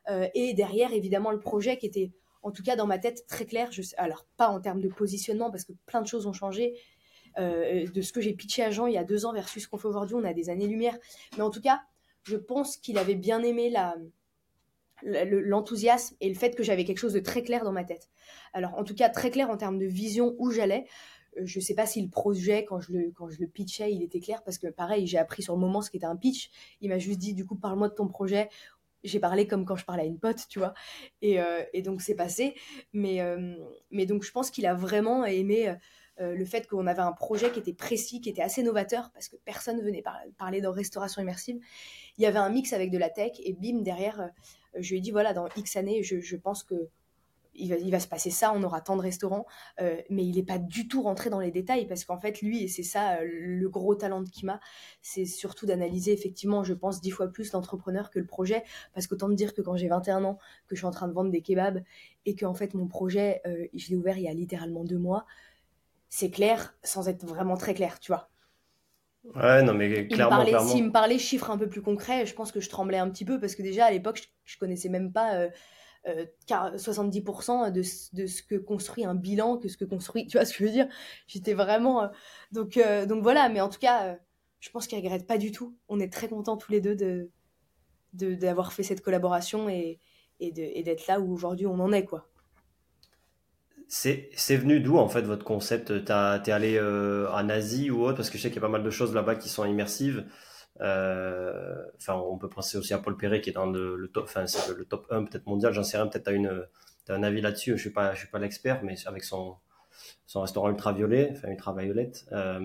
Euh, 0.09 0.29
et 0.35 0.55
derrière, 0.55 0.93
évidemment, 0.93 1.31
le 1.31 1.41
projet 1.41 1.77
qui 1.77 1.87
était, 1.87 2.11
en 2.43 2.51
tout 2.51 2.63
cas 2.63 2.77
dans 2.77 2.87
ma 2.87 2.99
tête, 2.99 3.27
très 3.27 3.47
clair. 3.47 3.71
Je, 3.73 3.83
alors 3.97 4.27
pas 4.37 4.49
en 4.49 4.61
termes 4.61 4.81
de 4.81 4.89
positionnement 4.89 5.51
parce 5.51 5.65
que 5.65 5.73
plein 5.87 6.03
de 6.03 6.07
choses 6.07 6.27
ont 6.27 6.33
changé. 6.33 6.75
Euh, 7.39 7.87
de 7.87 8.03
ce 8.03 8.13
que 8.13 8.21
j'ai 8.21 8.33
pitché 8.33 8.65
à 8.65 8.71
Jean 8.71 8.87
il 8.87 8.95
y 8.95 8.99
a 8.99 9.05
deux 9.05 9.27
ans 9.27 9.33
versus 9.33 9.63
ce 9.63 9.69
qu'on 9.69 9.77
fait 9.77 9.87
aujourd'hui, 9.87 10.17
on 10.17 10.25
a 10.25 10.33
des 10.33 10.51
années-lumière. 10.51 10.99
Mais 11.37 11.43
en 11.43 11.51
tout 11.51 11.61
cas, 11.61 11.83
je 12.25 12.37
pense 12.37 12.77
qu'il 12.77 12.99
avait 12.99 13.15
bien 13.15 13.43
aimé 13.43 13.71
la, 13.71 13.95
l'enthousiasme 15.03 16.17
et 16.21 16.29
le 16.29 16.35
fait 16.35 16.55
que 16.55 16.63
j'avais 16.63 16.85
quelque 16.85 16.99
chose 16.99 17.13
de 17.13 17.21
très 17.21 17.43
clair 17.43 17.65
dans 17.65 17.73
ma 17.73 17.85
tête. 17.85 18.09
Alors 18.53 18.75
en 18.77 18.85
tout 18.85 18.95
cas 18.95 19.09
très 19.09 19.31
clair 19.31 19.51
en 19.51 19.57
termes 19.57 19.79
de 19.79 19.87
vision 19.87 20.35
où 20.39 20.51
j'allais. 20.51 20.87
Euh, 21.39 21.43
je 21.45 21.59
ne 21.59 21.63
sais 21.65 21.75
pas 21.75 21.87
si 21.87 22.03
le 22.03 22.09
projet 22.09 22.65
quand 22.65 22.81
je 22.81 22.93
le 22.93 23.13
quand 23.13 23.29
je 23.29 23.41
le 23.41 23.47
pitchais 23.47 23.93
il 23.93 24.03
était 24.03 24.21
clair 24.21 24.43
parce 24.43 24.59
que 24.59 24.67
pareil 24.69 25.07
j'ai 25.07 25.19
appris 25.19 25.43
sur 25.43 25.55
le 25.55 25.61
moment 25.61 25.83
ce 25.83 25.91
qu'était 25.91 26.07
un 26.07 26.17
pitch. 26.17 26.51
Il 26.81 26.89
m'a 26.89 26.99
juste 26.99 27.19
dit 27.19 27.35
du 27.35 27.47
coup 27.47 27.57
parle-moi 27.57 27.89
de 27.89 27.95
ton 27.95 28.09
projet. 28.09 28.49
J'ai 29.05 29.21
parlé 29.21 29.47
comme 29.47 29.65
quand 29.65 29.77
je 29.77 29.85
parlais 29.85 30.03
à 30.03 30.07
une 30.07 30.19
pote, 30.19 30.49
tu 30.49 30.59
vois. 30.59 30.75
Et, 31.23 31.41
euh, 31.41 31.63
donc 31.85 32.03
c'est 32.03 32.17
passé. 32.17 32.55
Mais, 32.93 33.21
euh, 33.21 33.55
mais 33.93 34.07
donc 34.07 34.25
je 34.25 34.33
pense 34.33 34.51
qu'il 34.51 34.67
a 34.67 34.75
vraiment 34.75 35.25
aimé 35.25 35.73
le 36.21 36.45
fait 36.45 36.67
qu'on 36.67 36.87
avait 36.87 37.03
un 37.03 37.13
projet 37.13 37.53
qui 37.53 37.61
était 37.61 37.73
précis, 37.73 38.21
qui 38.21 38.29
était 38.29 38.43
assez 38.43 38.63
novateur, 38.63 39.11
parce 39.13 39.29
que 39.29 39.37
personne 39.45 39.81
venait 39.81 40.03
parler 40.37 40.61
de 40.61 40.67
restauration 40.67 41.23
immersive. 41.23 41.59
Il 42.17 42.23
y 42.23 42.27
avait 42.27 42.39
un 42.39 42.51
mix 42.51 42.73
avec 42.73 42.91
de 42.91 42.99
la 42.99 43.11
tech, 43.11 43.33
et 43.39 43.53
bim, 43.53 43.83
derrière, 43.83 44.31
je 44.75 44.91
lui 44.91 44.99
ai 44.99 45.01
dit, 45.01 45.11
voilà, 45.11 45.33
dans 45.33 45.49
X 45.57 45.77
années, 45.77 46.03
je, 46.03 46.37
pense 46.37 46.63
que 46.63 46.91
il 47.59 47.91
va, 47.91 48.01
se 48.01 48.09
passer 48.09 48.31
ça, 48.31 48.53
on 48.55 48.63
aura 48.63 48.81
tant 48.81 48.97
de 48.97 49.03
restaurants, 49.03 49.47
euh, 49.81 50.01
mais 50.11 50.25
il 50.25 50.37
n'est 50.37 50.45
pas 50.45 50.59
du 50.59 50.89
tout 50.89 51.03
rentré 51.03 51.31
dans 51.31 51.41
les 51.41 51.51
détails 51.51 51.87
parce 51.87 52.05
qu'en 52.05 52.19
fait, 52.19 52.41
lui, 52.41 52.63
et 52.63 52.69
c'est 52.69 52.83
ça 52.83 53.17
euh, 53.17 53.25
le 53.25 53.69
gros 53.69 53.95
talent 53.95 54.23
de 54.23 54.29
Kima, 54.29 54.61
c'est 55.03 55.25
surtout 55.25 55.67
d'analyser 55.67 56.13
effectivement, 56.13 56.65
je 56.65 56.75
pense, 56.75 57.01
dix 57.01 57.11
fois 57.11 57.29
plus 57.29 57.53
l'entrepreneur 57.53 58.11
que 58.11 58.19
le 58.19 58.27
projet. 58.27 58.63
Parce 58.95 59.07
qu'autant 59.07 59.29
de 59.29 59.35
dire 59.35 59.55
que 59.55 59.63
quand 59.63 59.77
j'ai 59.77 59.89
21 59.89 60.25
ans, 60.25 60.39
que 60.67 60.77
je 60.77 60.81
suis 60.81 60.87
en 60.87 60.91
train 60.91 61.09
de 61.09 61.13
vendre 61.13 61.31
des 61.31 61.43
kebabs 61.43 61.83
et 62.27 62.35
que 62.35 62.47
en 62.47 62.55
fait, 62.55 62.75
mon 62.75 62.87
projet, 62.87 63.41
euh, 63.47 63.67
je 63.75 63.89
l'ai 63.91 63.97
ouvert 63.97 64.19
il 64.19 64.25
y 64.25 64.29
a 64.29 64.35
littéralement 64.35 64.85
deux 64.85 64.99
mois, 64.99 65.27
c'est 66.09 66.31
clair 66.31 66.75
sans 66.83 67.09
être 67.09 67.25
vraiment 67.25 67.57
très 67.57 67.75
clair, 67.75 68.01
tu 68.01 68.13
vois. 68.13 68.31
Ouais, 69.35 69.63
non, 69.63 69.75
mais 69.75 70.07
clairement. 70.09 70.45
S'il 70.67 70.85
me 70.85 70.93
parlait 70.93 71.19
chiffres 71.19 71.51
un 71.51 71.59
peu 71.59 71.69
plus 71.69 71.83
concrets, 71.83 72.25
je 72.25 72.35
pense 72.35 72.53
que 72.53 72.61
je 72.61 72.71
tremblais 72.71 72.99
un 72.99 73.11
petit 73.11 73.25
peu 73.25 73.39
parce 73.39 73.55
que 73.55 73.63
déjà 73.63 73.87
à 73.87 73.91
l'époque, 73.91 74.19
je, 74.23 74.53
je, 74.53 74.59
connaissais 74.59 74.89
même 74.89 75.13
pas 75.13 75.35
euh, 75.35 75.51
euh, 76.07 76.25
70% 76.49 77.71
de, 77.71 77.83
de, 78.17 78.27
ce 78.27 78.43
que 78.43 78.55
construit 78.55 79.05
un 79.05 79.15
bilan, 79.15 79.59
que 79.59 79.69
ce 79.69 79.77
que 79.77 79.85
construit. 79.85 80.27
Tu 80.27 80.37
vois 80.39 80.45
ce 80.45 80.53
que 80.53 80.59
je 80.61 80.65
veux 80.65 80.71
dire? 80.71 80.89
J'étais 81.27 81.55
vraiment. 81.55 82.05
Euh, 82.05 82.09
donc, 82.53 82.77
euh, 82.77 83.05
donc 83.07 83.23
voilà, 83.23 83.49
mais 83.49 83.61
en 83.61 83.69
tout 83.69 83.79
cas, 83.79 84.17
je 84.61 84.71
pense 84.71 84.87
qu'il 84.87 84.99
regrette 84.99 85.27
pas 85.27 85.39
du 85.39 85.53
tout. 85.53 85.77
On 85.89 86.01
est 86.01 86.13
très 86.13 86.29
contents 86.29 86.57
tous 86.57 86.73
les 86.73 86.81
deux 86.81 86.97
de 86.97 87.31
d'avoir 88.15 88.73
fait 88.73 88.83
cette 88.83 89.03
collaboration 89.03 89.69
et, 89.69 90.01
et 90.41 90.83
d'être 90.83 91.07
là 91.07 91.21
où 91.21 91.33
aujourd'hui 91.33 91.67
on 91.67 91.79
en 91.79 91.93
est, 91.93 92.05
quoi. 92.05 92.28
C'est 93.89 94.57
venu 94.57 94.81
d'où 94.81 94.99
en 94.99 95.09
fait 95.09 95.23
votre 95.23 95.45
concept? 95.45 96.05
T'es 96.05 96.13
allé 96.13 96.77
euh, 96.77 97.31
en 97.33 97.49
Asie 97.49 97.91
ou 97.91 98.03
autre? 98.03 98.19
Parce 98.19 98.29
que 98.29 98.37
je 98.37 98.43
sais 98.43 98.49
qu'il 98.51 98.57
y 98.57 98.59
a 98.59 98.67
pas 98.67 98.69
mal 98.69 98.83
de 98.83 98.91
choses 98.91 99.15
là-bas 99.15 99.35
qui 99.37 99.49
sont 99.49 99.65
immersives. 99.65 100.27
Euh, 100.83 101.75
on 102.09 102.37
peut 102.37 102.51
penser 102.51 102.77
aussi 102.77 102.93
à 102.93 102.99
Paul 102.99 103.17
Perret 103.17 103.41
qui 103.41 103.51
est 103.51 103.55
dans 103.55 103.67
le, 103.67 104.09
top, 104.13 104.25
enfin 104.25 104.47
c'est 104.47 104.77
le 104.77 104.85
top 104.85 105.07
1 105.11 105.25
peut-être 105.25 105.47
mondial. 105.47 105.73
J'en 105.73 105.83
sais 105.83 105.97
rien. 105.97 106.07
Peut-être 106.07 106.31
t'as 107.07 107.15
as 107.15 107.17
un 107.17 107.23
avis 107.23 107.41
là-dessus. 107.41 107.73
Je 107.77 107.81
suis 107.81 107.91
pas, 107.91 108.13
je 108.13 108.19
suis 108.19 108.29
pas 108.29 108.39
l'expert, 108.39 108.83
mais 108.85 108.95
avec 109.07 109.25
son 109.25 109.57
son 110.27 110.43
restaurant 110.43 110.69
ultraviolet, 110.69 111.31
enfin 111.33 111.49
ultraviolette. 111.49 112.27
Euh, 112.33 112.61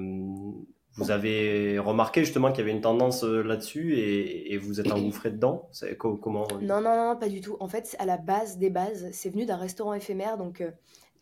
vous 0.95 1.09
avez 1.09 1.79
remarqué 1.79 2.23
justement 2.23 2.51
qu'il 2.51 2.59
y 2.59 2.62
avait 2.62 2.71
une 2.75 2.81
tendance 2.81 3.23
là-dessus 3.23 3.95
et, 3.95 4.53
et, 4.53 4.57
vous 4.57 4.79
êtes 4.79 4.91
engouffré 4.91 5.31
dedans? 5.31 5.67
Comment? 5.97 6.45
Non, 6.62 6.81
non, 6.81 6.95
non, 6.95 7.17
pas 7.19 7.29
du 7.29 7.41
tout. 7.41 7.57
En 7.59 7.67
fait, 7.67 7.95
à 7.97 8.05
la 8.05 8.17
base 8.17 8.59
des 8.59 8.69
bases, 8.69 9.09
c'est 9.12 9.29
venu 9.29 9.47
d'un 9.47 9.57
restaurant 9.57 9.95
éphémère. 9.95 10.38
Donc, 10.38 10.62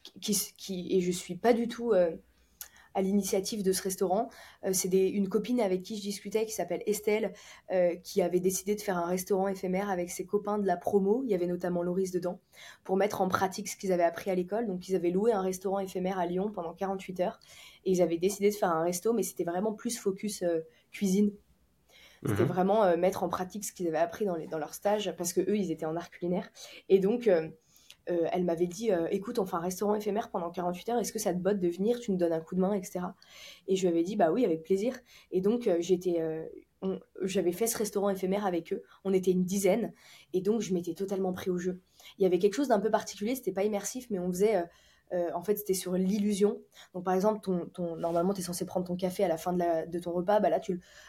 qui, 0.04 0.54
qui, 0.58 0.88
et 0.96 1.02
je 1.02 1.12
suis 1.12 1.36
pas 1.36 1.54
du 1.54 1.68
tout 1.68 1.92
euh, 1.92 2.12
à 2.94 3.02
l'initiative 3.02 3.64
de 3.64 3.72
ce 3.72 3.82
restaurant. 3.84 4.30
Euh, 4.66 4.72
c'est 4.74 4.90
une 4.90 5.30
copine 5.30 5.62
avec 5.62 5.82
qui 5.82 5.96
je 5.98 6.02
discutais 6.02 6.46
qui 6.46 6.54
s'appelle 6.54 6.84
Estelle, 6.86 7.34
euh, 7.72 7.96
qui 7.96 8.22
avait 8.22 8.40
décidé 8.40 8.76
de 8.76 8.82
faire 8.82 8.98
un 8.98 9.06
restaurant 9.06 9.48
éphémère 9.48 9.90
avec 9.90 10.10
ses 10.10 10.26
copains 10.26 10.58
de 10.58 10.68
la 10.68 10.78
promo. 10.78 11.22
Il 11.24 11.30
y 11.30 11.34
avait 11.34 11.48
notamment 11.48 11.84
Loris 11.84 12.12
dedans, 12.12 12.40
pour 12.84 12.98
mettre 12.98 13.22
en 13.22 13.28
pratique 13.28 13.70
ce 13.70 13.78
qu'ils 13.78 13.92
avaient 13.92 14.04
appris 14.04 14.30
à 14.30 14.36
l'école. 14.36 14.68
Donc, 14.68 14.88
ils 14.90 14.96
avaient 14.96 15.12
loué 15.12 15.32
un 15.32 15.42
restaurant 15.42 15.80
éphémère 15.80 16.20
à 16.20 16.26
Lyon 16.26 16.52
pendant 16.52 16.74
48 16.74 17.20
heures. 17.22 17.40
Et 17.86 17.92
ils 17.92 18.02
avaient 18.02 18.18
décidé 18.18 18.50
de 18.50 18.56
faire 18.56 18.70
un 18.70 18.84
resto, 18.84 19.14
mais 19.14 19.24
c'était 19.24 19.46
vraiment 19.46 19.74
plus 19.74 19.98
focus 19.98 20.44
cuisine. 20.92 21.32
C'était 22.24 22.44
mhm. 22.44 22.50
vraiment 22.50 22.98
mettre 22.98 23.24
en 23.24 23.30
pratique 23.30 23.66
ce 23.66 23.74
qu'ils 23.74 23.88
avaient 23.88 23.98
appris 23.98 24.26
dans, 24.26 24.36
les, 24.36 24.46
dans 24.46 24.60
leur 24.60 24.76
stage, 24.76 25.12
parce 25.18 25.34
que 25.34 25.42
eux, 25.42 25.58
ils 25.58 25.72
étaient 25.72 25.88
en 25.88 25.96
art 25.96 26.12
culinaire. 26.12 26.52
Et 26.88 27.00
donc, 27.00 27.28
euh, 28.10 28.28
elle 28.32 28.44
m'avait 28.44 28.68
dit 28.68 28.92
euh, 28.92 29.08
écoute, 29.12 29.38
on 29.38 29.46
fait 29.46 29.56
un 29.56 29.60
restaurant 29.62 29.96
éphémère 29.96 30.32
pendant 30.32 30.50
48 30.50 30.90
heures, 30.90 31.00
est-ce 31.00 31.14
que 31.14 31.20
ça 31.20 31.34
te 31.34 31.40
botte 31.40 31.60
de 31.60 31.68
venir 31.68 32.00
Tu 32.00 32.12
nous 32.12 32.18
donnes 32.18 32.34
un 32.34 32.40
coup 32.40 32.56
de 32.56 32.60
main, 32.60 32.74
etc. 32.74 33.00
Et 33.68 33.76
je 33.76 33.84
lui 33.84 33.90
avais 33.90 34.04
dit 34.04 34.16
bah 34.16 34.32
oui, 34.32 34.44
avec 34.46 34.64
plaisir. 34.64 35.00
Et 35.32 35.42
donc, 35.42 35.68
euh, 35.68 35.78
j'étais. 35.80 36.20
j'avais 37.22 37.52
fait 37.52 37.68
ce 37.68 37.78
restaurant 37.78 38.10
éphémère 38.10 38.46
avec 38.46 38.74
eux. 38.74 38.84
On 39.04 39.14
était 39.14 39.32
une 39.32 39.46
dizaine. 39.46 39.94
Et 40.34 40.42
donc, 40.42 40.62
je 40.62 40.74
m'étais 40.74 40.96
totalement 40.96 41.32
pris 41.34 41.52
au 41.52 41.58
jeu. 41.58 41.80
Il 42.18 42.24
y 42.24 42.26
avait 42.26 42.40
quelque 42.40 42.56
chose 42.56 42.70
d'un 42.70 42.80
peu 42.80 42.90
particulier, 42.90 43.36
c'était 43.36 43.52
pas 43.52 43.64
immersif, 43.64 44.08
mais 44.10 44.20
on 44.20 44.30
faisait. 44.30 44.64
en 45.34 45.44
fait, 45.44 45.58
c'était 45.58 45.76
sur 45.76 45.94
l'illusion. 45.94 46.60
Donc, 46.96 47.04
par 47.04 47.14
exemple, 47.14 47.42
ton, 47.42 47.96
normalement, 47.98 48.34
tu 48.34 48.42
es 48.42 48.44
censé 48.44 48.66
prendre 48.66 48.88
ton 48.88 48.96
café 48.96 49.24
à 49.24 49.28
la 49.28 49.38
fin 49.38 49.54
de, 49.54 50.00
ton 50.00 50.12
repas. 50.12 50.40
Bah 50.40 50.50
là, 50.50 50.60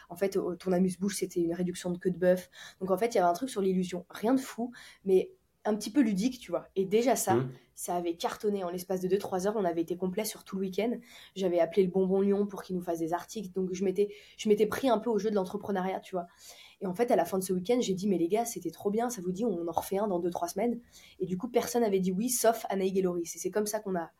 en 0.09 0.15
fait, 0.15 0.37
ton 0.59 0.71
amuse-bouche, 0.71 1.17
c'était 1.17 1.41
une 1.41 1.53
réduction 1.53 1.89
de 1.89 1.97
queue 1.97 2.11
de 2.11 2.19
bœuf. 2.19 2.51
Donc, 2.79 2.91
en 2.91 2.97
fait, 2.97 3.15
il 3.15 3.15
y 3.15 3.19
avait 3.19 3.29
un 3.29 3.33
truc 3.33 3.49
sur 3.49 3.61
l'illusion. 3.61 4.05
Rien 4.09 4.35
de 4.35 4.39
fou, 4.39 4.71
mais 5.05 5.31
un 5.65 5.75
petit 5.75 5.91
peu 5.91 6.01
ludique, 6.01 6.39
tu 6.39 6.51
vois. 6.51 6.67
Et 6.75 6.85
déjà 6.85 7.15
ça, 7.15 7.35
mmh. 7.35 7.51
ça 7.75 7.95
avait 7.95 8.15
cartonné 8.15 8.63
en 8.63 8.69
l'espace 8.69 9.01
de 9.01 9.07
2-3 9.07 9.47
heures. 9.47 9.55
On 9.55 9.65
avait 9.65 9.81
été 9.81 9.95
complet 9.95 10.25
sur 10.25 10.43
tout 10.43 10.57
le 10.57 10.61
week-end. 10.63 10.91
J'avais 11.35 11.59
appelé 11.59 11.83
le 11.83 11.89
Bonbon 11.89 12.21
Lyon 12.21 12.45
pour 12.45 12.63
qu'il 12.63 12.75
nous 12.75 12.81
fasse 12.81 12.99
des 12.99 13.13
articles. 13.13 13.51
Donc 13.53 13.73
je 13.73 13.83
m'étais, 13.83 14.09
je 14.37 14.49
m'étais 14.49 14.65
pris 14.65 14.89
un 14.89 14.99
peu 14.99 15.09
au 15.09 15.17
jeu 15.17 15.29
de 15.29 15.35
l'entrepreneuriat, 15.35 15.99
tu 16.01 16.15
vois. 16.15 16.27
Et 16.81 16.85
en 16.85 16.93
fait, 16.93 17.11
à 17.11 17.15
la 17.15 17.23
fin 17.23 17.39
de 17.39 17.43
ce 17.43 17.53
week-end, 17.53 17.79
j'ai 17.79 17.93
dit, 17.93 18.07
mais 18.07 18.17
les 18.17 18.27
gars, 18.27 18.43
c'était 18.43 18.71
trop 18.71 18.91
bien. 18.91 19.09
Ça 19.09 19.21
vous 19.21 19.31
dit, 19.31 19.45
on 19.45 19.67
en 19.67 19.71
refait 19.71 19.99
un 19.99 20.07
dans 20.07 20.19
2-3 20.19 20.49
semaines. 20.49 20.79
Et 21.19 21.25
du 21.25 21.37
coup, 21.37 21.47
personne 21.47 21.81
n'avait 21.81 22.01
dit 22.01 22.11
oui, 22.11 22.29
sauf 22.29 22.65
Anaïg 22.69 22.97
et 22.97 23.01
Loris. 23.01 23.35
Et 23.35 23.39
c'est 23.39 23.51
comme 23.51 23.67
ça 23.67 23.79
qu'on 23.79 23.95
a, 23.95 24.11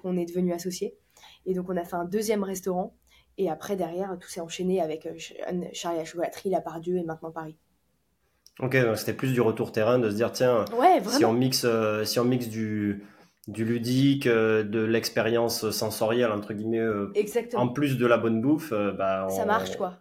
qu'on 0.00 0.16
est 0.16 0.24
devenus 0.24 0.54
associés. 0.54 0.96
Et 1.46 1.54
donc, 1.54 1.68
on 1.68 1.76
a 1.76 1.84
fait 1.84 1.96
un 1.96 2.04
deuxième 2.04 2.44
restaurant. 2.44 2.94
Et 3.38 3.50
après, 3.50 3.76
derrière, 3.76 4.16
tout 4.20 4.28
s'est 4.28 4.40
enchaîné 4.40 4.80
avec 4.80 5.06
euh, 5.06 5.16
Charlie 5.72 5.98
à 5.98 6.04
chocolaterie, 6.04 6.50
La 6.50 6.60
Pardieu 6.60 6.96
et 6.96 7.02
maintenant 7.02 7.32
Paris. 7.32 7.56
Ok, 8.60 8.76
donc 8.76 8.98
c'était 8.98 9.14
plus 9.14 9.32
du 9.32 9.40
retour 9.40 9.72
terrain 9.72 9.98
de 9.98 10.10
se 10.10 10.14
dire 10.14 10.30
tiens, 10.30 10.64
si 11.08 11.24
on 11.24 11.32
mixe, 11.32 11.64
euh, 11.64 12.04
si 12.04 12.20
on 12.20 12.24
mixe 12.24 12.48
du, 12.48 13.02
du 13.48 13.64
ludique, 13.64 14.26
euh, 14.26 14.62
de 14.62 14.80
l'expérience 14.80 15.70
sensorielle 15.70 16.30
entre 16.30 16.52
guillemets, 16.52 16.78
euh, 16.78 17.12
en 17.54 17.68
plus 17.68 17.96
de 17.96 18.06
la 18.06 18.18
bonne 18.18 18.42
bouffe, 18.42 18.72
bah 18.72 19.26
ça 19.30 19.46
marche 19.46 19.76
quoi, 19.76 19.98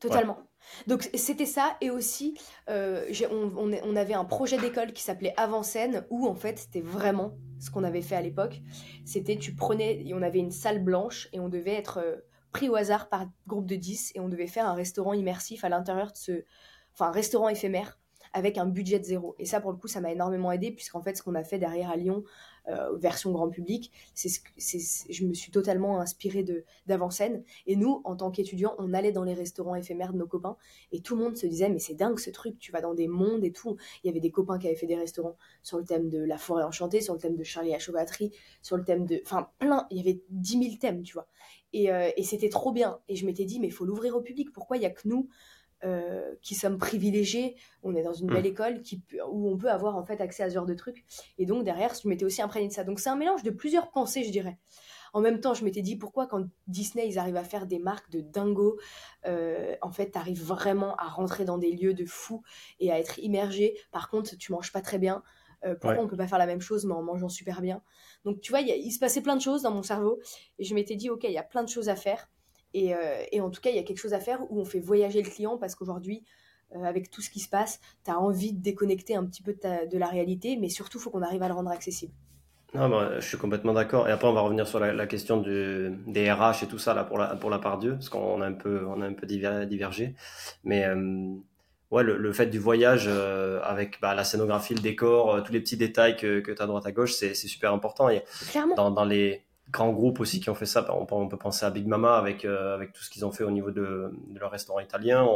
totalement. 0.00 0.38
Donc 0.86 1.08
c'était 1.14 1.46
ça 1.46 1.76
et 1.80 1.90
aussi 1.90 2.38
on, 2.68 3.52
on, 3.56 3.96
avait 3.96 4.14
un 4.14 4.24
projet 4.24 4.56
d'école 4.56 4.92
qui 4.92 5.02
s'appelait 5.02 5.34
Avant 5.36 5.62
scène 5.62 6.04
où 6.10 6.26
en 6.26 6.34
fait 6.34 6.58
c'était 6.58 6.82
vraiment 6.82 7.34
ce 7.58 7.70
qu'on 7.70 7.84
avait 7.84 8.02
fait 8.02 8.16
à 8.16 8.22
l'époque. 8.22 8.60
C'était 9.04 9.36
tu 9.36 9.54
prenais, 9.54 10.04
on 10.14 10.22
avait 10.22 10.38
une 10.38 10.52
salle 10.52 10.82
blanche 10.82 11.28
et 11.32 11.40
on 11.40 11.48
devait 11.48 11.74
être 11.74 12.00
pris 12.52 12.68
au 12.68 12.76
hasard 12.76 13.08
par 13.08 13.26
groupe 13.46 13.66
de 13.66 13.76
10 13.76 14.12
et 14.14 14.20
on 14.20 14.28
devait 14.28 14.46
faire 14.46 14.66
un 14.66 14.74
restaurant 14.74 15.12
immersif 15.12 15.64
à 15.64 15.68
l'intérieur 15.68 16.12
de 16.12 16.16
ce, 16.16 16.44
enfin 17.00 17.10
restaurant 17.10 17.48
éphémère 17.48 17.98
avec 18.32 18.58
un 18.58 18.66
budget 18.66 18.98
de 18.98 19.04
zéro. 19.04 19.34
Et 19.38 19.46
ça, 19.46 19.60
pour 19.60 19.72
le 19.72 19.76
coup, 19.76 19.88
ça 19.88 20.00
m'a 20.00 20.12
énormément 20.12 20.52
aidé, 20.52 20.70
puisqu'en 20.70 21.02
fait, 21.02 21.16
ce 21.16 21.22
qu'on 21.22 21.34
a 21.34 21.42
fait 21.42 21.58
derrière 21.58 21.90
à 21.90 21.96
Lyon, 21.96 22.22
euh, 22.68 22.96
version 22.96 23.32
grand 23.32 23.48
public, 23.48 23.90
c'est 24.14 24.28
ce 24.28 24.40
je 25.10 25.24
me 25.24 25.34
suis 25.34 25.50
totalement 25.50 25.98
inspirée 25.98 26.44
d'avant-scène. 26.86 27.42
Et 27.66 27.74
nous, 27.74 28.02
en 28.04 28.14
tant 28.14 28.30
qu'étudiants, 28.30 28.74
on 28.78 28.94
allait 28.94 29.10
dans 29.10 29.24
les 29.24 29.34
restaurants 29.34 29.74
éphémères 29.74 30.12
de 30.12 30.18
nos 30.18 30.28
copains, 30.28 30.56
et 30.92 31.00
tout 31.00 31.16
le 31.16 31.24
monde 31.24 31.36
se 31.36 31.46
disait, 31.46 31.70
mais 31.70 31.80
c'est 31.80 31.94
dingue 31.94 32.20
ce 32.20 32.30
truc, 32.30 32.58
tu 32.60 32.70
vas 32.70 32.80
dans 32.80 32.94
des 32.94 33.08
mondes 33.08 33.44
et 33.44 33.52
tout. 33.52 33.76
Il 34.04 34.06
y 34.06 34.10
avait 34.10 34.20
des 34.20 34.30
copains 34.30 34.58
qui 34.58 34.68
avaient 34.68 34.76
fait 34.76 34.86
des 34.86 34.96
restaurants 34.96 35.36
sur 35.62 35.78
le 35.78 35.84
thème 35.84 36.08
de 36.08 36.22
la 36.22 36.38
forêt 36.38 36.62
enchantée, 36.62 37.00
sur 37.00 37.14
le 37.14 37.20
thème 37.20 37.36
de 37.36 37.42
Charlie 37.42 37.74
à 37.74 37.80
Chauvatterie, 37.80 38.32
sur 38.62 38.76
le 38.76 38.84
thème 38.84 39.06
de... 39.06 39.20
Enfin, 39.24 39.48
plein, 39.58 39.88
il 39.90 39.96
y 39.96 40.00
avait 40.00 40.20
10 40.30 40.62
000 40.62 40.76
thèmes, 40.80 41.02
tu 41.02 41.14
vois. 41.14 41.26
Et, 41.72 41.92
euh, 41.92 42.10
et 42.16 42.22
c'était 42.22 42.48
trop 42.48 42.72
bien. 42.72 43.00
Et 43.08 43.16
je 43.16 43.26
m'étais 43.26 43.44
dit, 43.44 43.58
mais 43.58 43.68
il 43.68 43.72
faut 43.72 43.84
l'ouvrir 43.84 44.16
au 44.16 44.20
public. 44.20 44.52
Pourquoi 44.52 44.76
il 44.76 44.80
n'y 44.80 44.86
a 44.86 44.90
que 44.90 45.08
nous 45.08 45.28
euh, 45.82 46.34
qui 46.42 46.54
sommes 46.54 46.76
privilégiés, 46.76 47.56
on 47.82 47.94
est 47.94 48.02
dans 48.02 48.12
une 48.12 48.26
belle 48.26 48.42
mm. 48.42 48.46
école 48.46 48.82
qui, 48.82 49.02
où 49.30 49.48
on 49.48 49.56
peut 49.56 49.70
avoir 49.70 49.96
en 49.96 50.04
fait 50.04 50.20
accès 50.20 50.42
à 50.42 50.50
ce 50.50 50.54
genre 50.54 50.66
de 50.66 50.74
trucs. 50.74 51.04
Et 51.38 51.46
donc 51.46 51.64
derrière, 51.64 51.94
je 51.94 52.06
m'étais 52.06 52.24
aussi 52.24 52.42
imprégné 52.42 52.68
de 52.68 52.72
ça. 52.72 52.84
Donc 52.84 53.00
c'est 53.00 53.08
un 53.08 53.16
mélange 53.16 53.42
de 53.42 53.50
plusieurs 53.50 53.90
pensées, 53.90 54.24
je 54.24 54.30
dirais. 54.30 54.58
En 55.12 55.20
même 55.20 55.40
temps, 55.40 55.54
je 55.54 55.64
m'étais 55.64 55.82
dit 55.82 55.96
pourquoi 55.96 56.26
quand 56.26 56.44
Disney 56.66 57.08
ils 57.08 57.18
arrivent 57.18 57.36
à 57.36 57.44
faire 57.44 57.66
des 57.66 57.78
marques 57.78 58.10
de 58.10 58.20
dingo, 58.20 58.78
euh, 59.26 59.74
en 59.82 59.90
fait, 59.90 60.12
tu 60.12 60.18
arrives 60.18 60.42
vraiment 60.42 60.94
à 60.96 61.08
rentrer 61.08 61.44
dans 61.44 61.58
des 61.58 61.72
lieux 61.72 61.94
de 61.94 62.04
fou 62.04 62.42
et 62.78 62.92
à 62.92 62.98
être 62.98 63.18
immergé. 63.18 63.76
Par 63.90 64.08
contre, 64.08 64.36
tu 64.36 64.52
manges 64.52 64.72
pas 64.72 64.82
très 64.82 64.98
bien. 64.98 65.22
Euh, 65.64 65.74
pourquoi 65.74 66.02
on 66.02 66.08
peut 66.08 66.16
pas 66.16 66.26
faire 66.26 66.38
la 66.38 66.46
même 66.46 66.62
chose 66.62 66.86
mais 66.86 66.94
en 66.94 67.02
mangeant 67.02 67.28
super 67.28 67.60
bien? 67.60 67.82
Donc 68.24 68.40
tu 68.40 68.50
vois, 68.52 68.60
il 68.60 68.90
se 68.90 68.98
passait 68.98 69.20
plein 69.20 69.36
de 69.36 69.42
choses 69.42 69.62
dans 69.62 69.72
mon 69.72 69.82
cerveau 69.82 70.20
et 70.58 70.64
je 70.64 70.74
m'étais 70.74 70.96
dit 70.96 71.10
ok, 71.10 71.24
il 71.24 71.32
y 71.32 71.38
a 71.38 71.42
plein 71.42 71.62
de 71.62 71.68
choses 71.68 71.88
à 71.88 71.96
faire. 71.96 72.30
Euh, 72.76 73.22
et, 73.32 73.40
en 73.40 73.50
tout 73.50 73.60
cas, 73.60 73.70
il 73.70 73.76
y 73.76 73.78
a 73.78 73.82
quelque 73.82 73.98
chose 73.98 74.14
à 74.14 74.20
faire 74.20 74.40
où 74.50 74.60
on 74.60 74.64
fait 74.64 74.80
voyager 74.80 75.22
le 75.22 75.28
client 75.28 75.56
parce 75.58 75.74
qu'aujourd'hui, 75.74 76.24
euh, 76.76 76.84
avec 76.84 77.10
tout 77.10 77.20
ce 77.20 77.30
qui 77.30 77.40
se 77.40 77.48
passe, 77.48 77.80
tu 78.04 78.10
as 78.10 78.18
envie 78.18 78.52
de 78.52 78.62
déconnecter 78.62 79.16
un 79.16 79.24
petit 79.24 79.42
peu 79.42 79.54
de, 79.54 79.98
la 79.98 80.06
réalité, 80.06 80.56
mais 80.56 80.68
surtout, 80.68 80.98
il 80.98 81.00
faut 81.02 81.10
qu'on 81.10 81.22
arrive 81.22 81.42
à 81.42 81.48
le 81.48 81.54
rendre 81.54 81.70
accessible. 81.70 82.12
Non, 82.72 82.88
bah, 82.88 83.18
je 83.18 83.26
suis 83.26 83.36
complètement 83.36 83.72
d'accord. 83.72 84.08
Et 84.08 84.12
après, 84.12 84.28
on 84.28 84.32
va 84.32 84.42
revenir 84.42 84.68
sur 84.68 84.78
la, 84.78 85.06
question 85.08 85.38
des 85.38 86.32
RH 86.32 86.62
et 86.62 86.66
tout 86.68 86.78
ça 86.78 86.94
là 86.94 87.02
pour 87.02 87.18
la, 87.18 87.34
pour 87.34 87.50
la 87.50 87.58
part 87.58 87.78
Dieu, 87.78 87.94
parce 87.94 88.08
qu'on 88.08 88.40
a 88.40 88.46
un 88.46 88.52
peu, 88.52 88.86
on 88.86 89.02
a 89.02 89.06
un 89.06 89.14
peu 89.14 89.26
divergé. 89.26 90.14
Mais 90.62 90.84
euh, 90.84 91.34
ouais, 91.90 92.04
le, 92.04 92.32
fait 92.32 92.46
du 92.46 92.60
voyage 92.60 93.08
avec 93.08 94.00
bah, 94.00 94.14
la 94.14 94.22
scénographie, 94.22 94.74
le 94.74 94.80
décor, 94.80 95.42
tous 95.42 95.52
les 95.52 95.58
petits 95.58 95.76
détails 95.76 96.16
que, 96.16 96.38
que 96.38 96.52
tu 96.52 96.62
as 96.62 96.64
à 96.64 96.68
droite 96.68 96.86
à 96.86 96.92
gauche, 96.92 97.14
c'est 97.14 97.34
super 97.34 97.72
important. 97.72 98.08
Et 98.08 98.22
Clairement. 98.52 98.76
Dans, 98.76 98.92
dans 98.92 99.04
les 99.04 99.42
grands 99.70 99.92
groupes 99.92 100.20
aussi 100.20 100.40
qui 100.40 100.50
ont 100.50 100.54
fait 100.54 100.66
ça. 100.66 100.86
On 100.94 101.28
peut, 101.28 101.36
penser 101.36 101.64
à 101.64 101.70
Big 101.70 101.86
Mama 101.86 102.16
avec, 102.16 102.44
euh, 102.44 102.74
avec 102.74 102.92
tout 102.92 103.02
ce 103.02 103.10
qu'ils 103.10 103.24
ont 103.24 103.32
fait 103.32 103.44
au 103.44 103.50
niveau 103.50 103.70
de, 103.70 104.12
leur 104.34 104.50
restaurant 104.50 104.80
italien. 104.80 105.26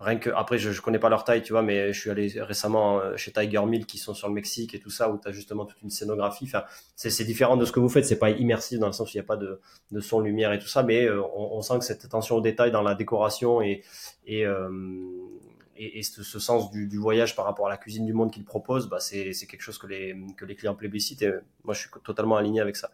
rien 0.00 0.16
que, 0.18 0.30
après, 0.30 0.58
je, 0.58 0.70
ne 0.70 0.78
connais 0.78 0.98
pas 0.98 1.08
leur 1.08 1.24
taille, 1.24 1.42
tu 1.42 1.52
vois, 1.52 1.62
mais 1.62 1.92
je 1.92 2.00
suis 2.00 2.10
allé 2.10 2.32
récemment 2.36 2.98
euh, 3.00 3.16
chez 3.16 3.32
Tiger 3.32 3.64
Mill 3.66 3.86
qui 3.86 3.98
sont 3.98 4.14
sur 4.14 4.28
le 4.28 4.34
Mexique 4.34 4.74
et 4.74 4.80
tout 4.80 4.90
ça, 4.90 5.10
où 5.10 5.18
tu 5.18 5.28
as 5.28 5.32
justement 5.32 5.66
toute 5.66 5.80
une 5.82 5.90
scénographie. 5.90 6.50
C'est 6.96 7.24
différent 7.24 7.56
de 7.56 7.64
ce 7.64 7.72
que 7.72 7.80
vous 7.80 7.88
faites. 7.88 8.04
C'est 8.04 8.18
pas 8.18 8.30
immersif 8.30 8.78
dans 8.78 8.88
le 8.88 8.92
sens 8.92 9.08
où 9.08 9.12
il 9.14 9.20
n'y 9.20 9.24
a 9.24 9.26
pas 9.26 9.36
de, 9.36 9.60
son, 10.00 10.20
lumière 10.20 10.52
et 10.52 10.58
tout 10.58 10.68
ça, 10.68 10.82
mais 10.82 11.04
euh, 11.04 11.22
on, 11.34 11.60
sent 11.62 11.78
que 11.78 11.84
cette 11.84 12.04
attention 12.04 12.36
au 12.36 12.40
détail 12.40 12.70
dans 12.70 12.82
la 12.82 12.94
décoration 12.94 13.60
et, 13.62 13.82
ce, 16.02 16.38
sens 16.38 16.70
du, 16.70 16.98
voyage 16.98 17.36
par 17.36 17.44
rapport 17.44 17.66
à 17.66 17.70
la 17.70 17.76
cuisine 17.76 18.06
du 18.06 18.12
monde 18.12 18.32
qu'ils 18.32 18.44
proposent, 18.44 18.88
bah, 18.88 19.00
c'est 19.00 19.32
quelque 19.46 19.62
chose 19.62 19.78
que 19.78 19.86
les, 19.86 20.16
que 20.36 20.44
les 20.44 20.56
clients 20.56 20.74
plébiscitent 20.74 21.22
et 21.22 21.32
moi 21.62 21.74
je 21.74 21.80
suis 21.80 21.90
totalement 22.04 22.36
aligné 22.36 22.60
avec 22.60 22.76
ça. 22.76 22.90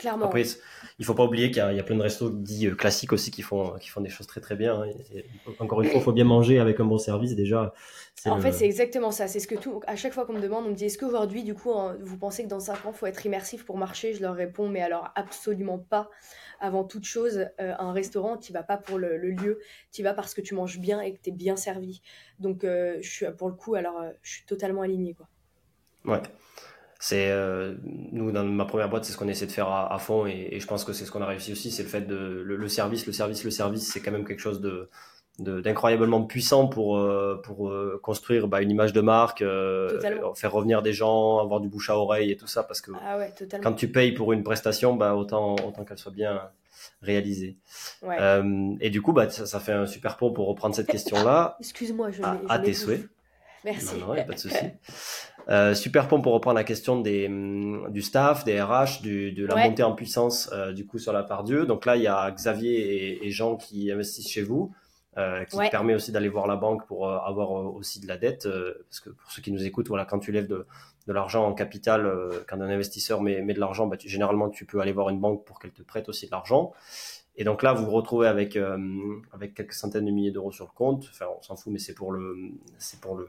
Clairement. 0.00 0.24
Après, 0.24 0.44
il 0.98 1.04
faut 1.04 1.12
pas 1.12 1.24
oublier 1.24 1.50
qu'il 1.50 1.58
y, 1.58 1.78
a 1.78 1.82
plein 1.82 1.96
de 1.96 2.00
restos 2.00 2.30
dits 2.30 2.68
euh, 2.68 2.74
classiques 2.74 3.12
aussi 3.12 3.30
qui 3.30 3.42
font, 3.42 3.74
qui 3.78 3.90
font 3.90 4.00
des 4.00 4.08
choses 4.08 4.26
très 4.26 4.40
très 4.40 4.56
bien. 4.56 4.80
Hein. 4.80 5.20
encore 5.58 5.82
une 5.82 5.90
fois, 5.90 6.00
il 6.00 6.02
faut 6.02 6.12
bien 6.14 6.24
manger 6.24 6.58
avec 6.58 6.80
un 6.80 6.86
bon 6.86 6.96
service 6.96 7.36
déjà. 7.36 7.74
En 8.24 8.40
fait, 8.40 8.52
c'est 8.52 8.64
exactement 8.64 9.10
ça. 9.10 9.28
C'est 9.28 9.40
ce 9.40 9.46
que 9.46 9.56
tout. 9.56 9.82
À 9.86 9.96
chaque 9.96 10.14
fois 10.14 10.24
qu'on 10.24 10.32
me 10.32 10.40
demande, 10.40 10.64
on 10.64 10.70
me 10.70 10.74
dit 10.74 10.86
est-ce 10.86 10.96
qu'aujourd'hui, 10.96 11.44
du 11.44 11.52
coup, 11.52 11.70
vous 12.00 12.16
pensez 12.16 12.44
que 12.44 12.48
dans 12.48 12.60
5 12.60 12.86
ans, 12.86 12.92
il 12.94 12.94
faut 12.94 13.04
être 13.04 13.26
immersif 13.26 13.66
pour 13.66 13.76
marcher? 13.76 14.14
Je 14.14 14.22
leur 14.22 14.34
réponds 14.34 14.70
mais 14.70 14.80
alors 14.80 15.10
absolument 15.16 15.78
pas. 15.78 16.08
Avant 16.60 16.84
toute 16.84 17.04
chose, 17.04 17.46
euh, 17.60 17.74
un 17.78 17.92
restaurant, 17.92 18.38
tu 18.38 18.54
vas 18.54 18.62
pas 18.62 18.78
pour 18.78 18.96
le, 18.96 19.18
lieu, 19.18 19.60
tu 19.92 20.02
vas 20.02 20.14
parce 20.14 20.32
que 20.32 20.40
tu 20.40 20.54
manges 20.54 20.78
bien 20.78 21.02
et 21.02 21.12
que 21.12 21.20
tu 21.22 21.28
es 21.28 21.32
bien 21.32 21.56
servi. 21.56 22.00
Donc, 22.38 22.64
euh, 22.64 22.96
je 23.02 23.10
suis 23.10 23.26
pour 23.36 23.48
le 23.48 23.54
coup, 23.54 23.74
alors, 23.74 24.02
je 24.22 24.32
suis 24.32 24.44
totalement 24.46 24.80
alignée. 24.80 25.14
Quoi. 25.14 25.28
Ouais. 26.06 26.22
C'est 27.02 27.30
euh, 27.30 27.76
nous 28.12 28.30
dans 28.30 28.44
ma 28.44 28.66
première 28.66 28.90
boîte, 28.90 29.06
c'est 29.06 29.12
ce 29.12 29.16
qu'on 29.16 29.26
essaie 29.26 29.46
de 29.46 29.52
faire 29.52 29.68
à, 29.68 29.98
fond 29.98 30.26
et, 30.26 30.60
je 30.60 30.66
pense 30.66 30.84
que 30.84 30.92
c'est 30.92 31.06
ce 31.06 31.10
qu'on 31.10 31.22
a 31.22 31.26
réussi 31.26 31.50
aussi, 31.50 31.70
c'est 31.70 31.82
le 31.82 31.88
fait 31.88 32.02
de 32.02 32.42
le, 32.44 32.68
service, 32.68 33.06
le 33.06 33.14
service, 33.14 33.42
le 33.42 33.50
service, 33.50 33.90
c'est 33.90 34.00
quand 34.00 34.12
même 34.12 34.26
quelque 34.26 34.40
chose 34.40 34.60
de 34.60 34.88
d'incroyablement 35.38 36.22
puissant 36.24 36.66
pour 36.68 36.98
euh, 36.98 37.40
pour 37.42 37.70
euh, 37.70 37.98
construire 38.02 38.48
bah, 38.48 38.60
une 38.60 38.70
image 38.70 38.92
de 38.92 39.00
marque, 39.00 39.38
faire 39.38 40.52
revenir 40.52 40.82
des 40.82 40.92
gens, 40.92 41.38
avoir 41.38 41.60
du 41.60 41.70
bouche 41.70 41.88
à 41.88 41.96
oreille 41.96 42.30
et 42.30 42.36
tout 42.36 42.46
ça 42.46 42.64
parce 42.64 42.82
que 42.82 42.90
ah 43.02 43.18
quand 43.62 43.72
tu 43.72 43.90
payes 43.90 44.12
pour 44.12 44.34
une 44.34 44.42
prestation, 44.42 44.94
bah, 44.94 45.14
autant 45.14 45.54
autant 45.54 45.84
qu'elle 45.86 45.96
soit 45.96 46.12
bien 46.12 46.50
réalisée. 47.00 47.56
et 48.80 48.90
du 48.90 49.00
coup, 49.00 49.14
bah, 49.14 49.30
ça, 49.30 49.58
fait 49.58 49.72
un 49.72 49.86
super 49.86 50.18
pont 50.18 50.34
pour 50.34 50.48
reprendre 50.48 50.74
cette 50.74 50.88
question-là. 50.88 51.56
Excuse-moi, 51.60 52.10
je 52.10 52.22
à, 52.22 52.38
à 52.50 52.58
tes 52.58 52.74
souhaits. 52.74 53.08
Merci. 53.64 53.98
Non, 53.98 54.14
non, 54.14 54.24
pas 54.24 54.34
de 54.34 54.38
souci. 54.38 54.56
Euh, 55.50 55.74
super 55.74 56.06
pont 56.06 56.20
pour 56.20 56.32
reprendre 56.32 56.54
la 56.56 56.64
question 56.64 57.00
des, 57.00 57.26
hum, 57.26 57.90
du 57.90 58.02
staff, 58.02 58.44
des 58.44 58.60
RH, 58.60 59.02
du, 59.02 59.32
de 59.32 59.46
la 59.46 59.56
montée 59.56 59.82
en 59.82 59.94
puissance 59.94 60.48
euh, 60.52 60.72
du 60.72 60.86
coup 60.86 60.98
sur 60.98 61.12
la 61.12 61.24
part 61.24 61.42
Dieu. 61.42 61.66
Donc 61.66 61.86
là, 61.86 61.96
il 61.96 62.02
y 62.02 62.06
a 62.06 62.30
Xavier 62.30 63.26
et, 63.26 63.30
Jean 63.30 63.56
qui 63.56 63.90
investissent 63.90 64.30
chez 64.30 64.42
vous, 64.42 64.72
euh, 65.16 65.44
qui 65.44 65.58
permet 65.70 65.94
aussi 65.94 66.12
d'aller 66.12 66.28
voir 66.28 66.46
la 66.46 66.54
banque 66.54 66.86
pour 66.86 67.10
avoir 67.10 67.50
aussi 67.50 68.00
de 68.00 68.06
la 68.06 68.16
dette. 68.16 68.48
parce 68.88 69.00
que 69.00 69.10
pour 69.10 69.32
ceux 69.32 69.42
qui 69.42 69.50
nous 69.50 69.64
écoutent, 69.64 69.88
voilà, 69.88 70.04
quand 70.04 70.20
tu 70.20 70.30
lèves 70.30 70.46
de, 70.46 70.66
de 71.08 71.12
l'argent 71.12 71.44
en 71.44 71.52
capital, 71.52 72.08
quand 72.46 72.60
un 72.60 72.70
investisseur 72.70 73.20
met, 73.20 73.42
met 73.42 73.54
de 73.54 73.60
l'argent, 73.60 73.88
bah, 73.88 73.96
tu, 73.96 74.08
généralement 74.08 74.50
tu 74.50 74.66
peux 74.66 74.80
aller 74.80 74.92
voir 74.92 75.08
une 75.08 75.18
banque 75.18 75.44
pour 75.44 75.58
qu'elle 75.58 75.72
te 75.72 75.82
prête 75.82 76.08
aussi 76.08 76.26
de 76.26 76.30
l'argent. 76.30 76.72
Et 77.36 77.42
donc 77.42 77.64
là, 77.64 77.72
vous 77.72 77.86
vous 77.86 77.90
retrouvez 77.90 78.28
avec, 78.28 78.56
avec 79.32 79.54
quelques 79.54 79.72
centaines 79.72 80.04
de 80.04 80.12
milliers 80.12 80.30
d'euros 80.30 80.52
sur 80.52 80.66
le 80.66 80.72
compte. 80.76 81.08
Enfin, 81.10 81.26
on 81.36 81.42
s'en 81.42 81.56
fout, 81.56 81.72
mais 81.72 81.80
c'est 81.80 81.94
pour 81.94 82.12
le, 82.12 82.36
c'est 82.78 83.00
pour 83.00 83.16
le, 83.16 83.28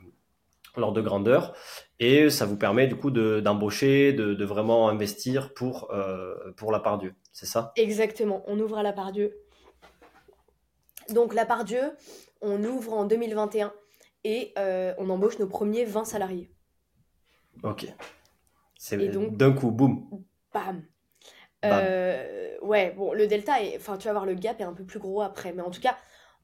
l'ordre 0.78 0.96
de 0.96 1.02
grandeur 1.02 1.56
et 2.00 2.30
ça 2.30 2.46
vous 2.46 2.58
permet 2.58 2.88
du 2.88 2.96
coup 2.96 3.12
d'embaucher, 3.12 4.14
de, 4.14 4.46
vraiment 4.46 4.90
investir 4.90 5.54
pour, 5.54 5.92
euh, 5.92 6.36
pour 6.58 6.72
la 6.72 6.80
part 6.80 6.98
Dieu, 6.98 7.14
c'est 7.32 7.46
ça? 7.46 7.72
Exactement, 7.76 8.44
on 8.48 8.60
ouvre 8.60 8.78
à 8.78 8.84
la 8.84 8.94
part 8.94 9.12
Dieu. 9.12 9.38
Donc 11.10 11.34
la 11.34 11.46
part 11.46 11.66
Dieu, 11.66 11.82
on 12.42 12.64
ouvre 12.64 12.94
en 12.94 13.06
2021 13.06 13.74
et 14.24 14.54
euh, 14.58 14.94
on 14.98 15.10
embauche 15.10 15.40
nos 15.40 15.48
premiers 15.48 15.86
20 15.86 16.06
salariés. 16.06 16.52
Ok. 17.64 17.86
C'est 18.78 18.98
d'un 18.98 19.52
coup, 19.52 19.72
boum. 19.72 20.08
Bam. 20.54 20.84
Euh, 21.64 22.58
ouais, 22.62 22.94
bon, 22.98 23.14
le 23.14 23.28
delta, 23.28 23.62
est, 23.62 23.76
enfin 23.78 23.98
tu 23.98 24.08
vas 24.08 24.14
voir, 24.14 24.26
le 24.26 24.34
gap 24.34 24.60
est 24.60 24.64
un 24.64 24.74
peu 24.74 24.84
plus 24.84 25.00
gros 25.00 25.22
après, 25.22 25.54
mais 25.54 25.62
en 25.62 25.70
tout 25.70 25.82
cas, 25.82 25.96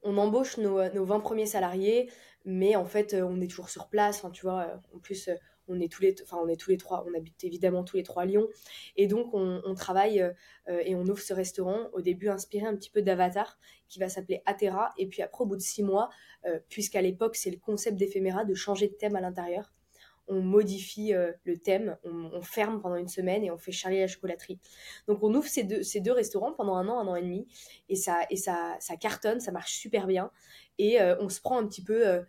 on 0.02 0.16
embauche 0.16 0.58
nos, 0.58 0.88
nos 0.92 1.04
20 1.04 1.20
premiers 1.20 1.46
salariés, 1.46 2.10
mais 2.48 2.76
en 2.76 2.86
fait 2.86 3.12
euh, 3.12 3.22
on 3.22 3.40
est 3.42 3.46
toujours 3.46 3.68
sur 3.68 3.88
place 3.88 4.16
enfin 4.16 4.30
tu 4.30 4.42
vois 4.42 4.62
euh, 4.62 4.96
en 4.96 4.98
plus 4.98 5.28
euh, 5.28 5.34
on 5.68 5.78
est 5.80 5.92
tous 5.92 6.00
les 6.00 6.14
enfin 6.22 6.38
on 6.42 6.48
est 6.48 6.58
tous 6.58 6.70
les 6.70 6.78
trois 6.78 7.04
on 7.06 7.14
habite 7.14 7.44
évidemment 7.44 7.84
tous 7.84 7.98
les 7.98 8.02
trois 8.02 8.22
à 8.22 8.26
Lyon. 8.26 8.48
Et 8.96 9.06
donc 9.06 9.34
on, 9.34 9.74
travaille 9.74 10.24
et 10.66 10.94
on 10.94 11.02
ouvre 11.02 11.20
ce 11.20 11.34
restaurant 11.34 11.90
au 11.92 12.00
début 12.00 12.30
inspiré 12.30 12.66
un 12.66 12.74
petit 12.74 12.88
peu 12.88 13.02
d'Avatar 13.02 13.58
qui 13.86 13.98
va 13.98 14.08
s'appeler 14.08 14.40
Atera. 14.46 14.94
Et 14.96 15.06
puis 15.06 15.20
après 15.20 15.44
au 15.44 15.46
bout 15.46 15.56
de 15.56 15.60
six 15.60 15.82
mois 15.82 16.08
puisqu'à 16.70 17.02
l'époque 17.02 17.36
c'est 17.36 17.50
le 17.50 17.58
concept 17.58 17.98
d'éphéméra 17.98 18.46
de 18.46 18.54
changer 18.54 18.88
de 18.88 18.94
thème 18.94 19.14
à 19.14 19.20
l'intérieur 19.20 19.74
on 20.30 20.40
modifie 20.42 21.12
le 21.44 21.58
thème, 21.58 21.96
on, 22.04 22.42
ferme 22.42 22.80
pendant 22.80 22.96
une 22.96 23.08
semaine 23.08 23.44
et 23.44 23.50
on 23.50 23.56
fait 23.56 23.72
Charlie 23.72 24.00
la 24.00 24.06
chocolaterie. 24.06 24.58
Donc 25.06 25.22
on 25.22 25.34
ouvre 25.34 25.48
ces 25.48 25.64
deux, 25.64 25.82
ces 25.82 26.00
deux 26.00 26.12
restaurants 26.12 26.52
pendant 26.52 26.76
un 26.76 26.86
an, 26.88 26.98
un 26.98 27.06
an 27.06 27.16
et 27.16 27.22
demi, 27.22 27.46
et 27.88 27.96
ça, 27.96 28.20
et 28.28 28.36
ça, 28.36 28.76
ça 28.78 28.96
cartonne, 28.96 29.40
ça 29.40 29.52
marche 29.52 29.72
super 29.72 30.06
bien, 30.06 30.30
et 30.78 30.98
on 31.20 31.28
se 31.28 31.40
prend 31.40 31.58
un 31.58 31.66
petit 31.66 31.82
peu 31.82 32.06
euh, 32.06 32.22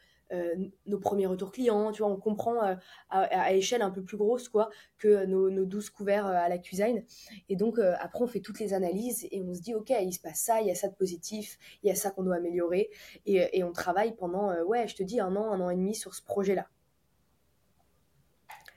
nos 0.85 0.99
premiers 0.99 1.25
retours 1.25 1.51
clients, 1.51 1.91
tu 1.91 2.01
vois, 2.01 2.11
on 2.11 2.17
comprend 2.17 2.63
euh, 2.63 2.75
à, 3.09 3.53
échelle 3.53 3.81
un 3.81 3.91
peu 3.91 4.03
plus 4.03 4.17
grosse 4.17 4.49
quoi 4.49 4.69
que 4.97 5.25
nos, 5.25 5.49
nos 5.49 5.65
12 5.65 5.89
couverts 5.89 6.27
euh, 6.27 6.33
à 6.33 6.49
la 6.49 6.57
cuisine. 6.57 7.03
Et 7.49 7.55
donc 7.55 7.79
après 7.79 8.23
on 8.23 8.27
fait 8.27 8.39
toutes 8.39 8.59
les 8.59 8.73
analyses 8.73 9.27
et 9.31 9.41
on 9.41 9.53
se 9.53 9.61
dit 9.61 9.73
ok 9.73 9.91
il 10.01 10.13
se 10.13 10.19
passe 10.19 10.41
ça, 10.41 10.61
il 10.61 10.67
y 10.67 10.71
a 10.71 10.75
ça 10.75 10.87
de 10.87 10.95
positif, 10.95 11.57
il 11.83 11.89
y 11.89 11.91
a 11.91 11.95
ça 11.95 12.11
qu'on 12.11 12.23
doit 12.23 12.35
améliorer 12.35 12.89
et, 13.25 13.57
et, 13.57 13.63
on 13.63 13.71
travaille 13.71 14.15
pendant 14.15 14.53
ouais 14.63 14.87
je 14.87 14.95
te 14.95 15.03
dis 15.03 15.19
un 15.19 15.35
an, 15.35 15.51
un 15.51 15.59
an 15.61 15.69
et 15.69 15.75
demi 15.75 15.95
sur 15.95 16.13
ce 16.13 16.23
projet 16.23 16.55
là. 16.55 16.67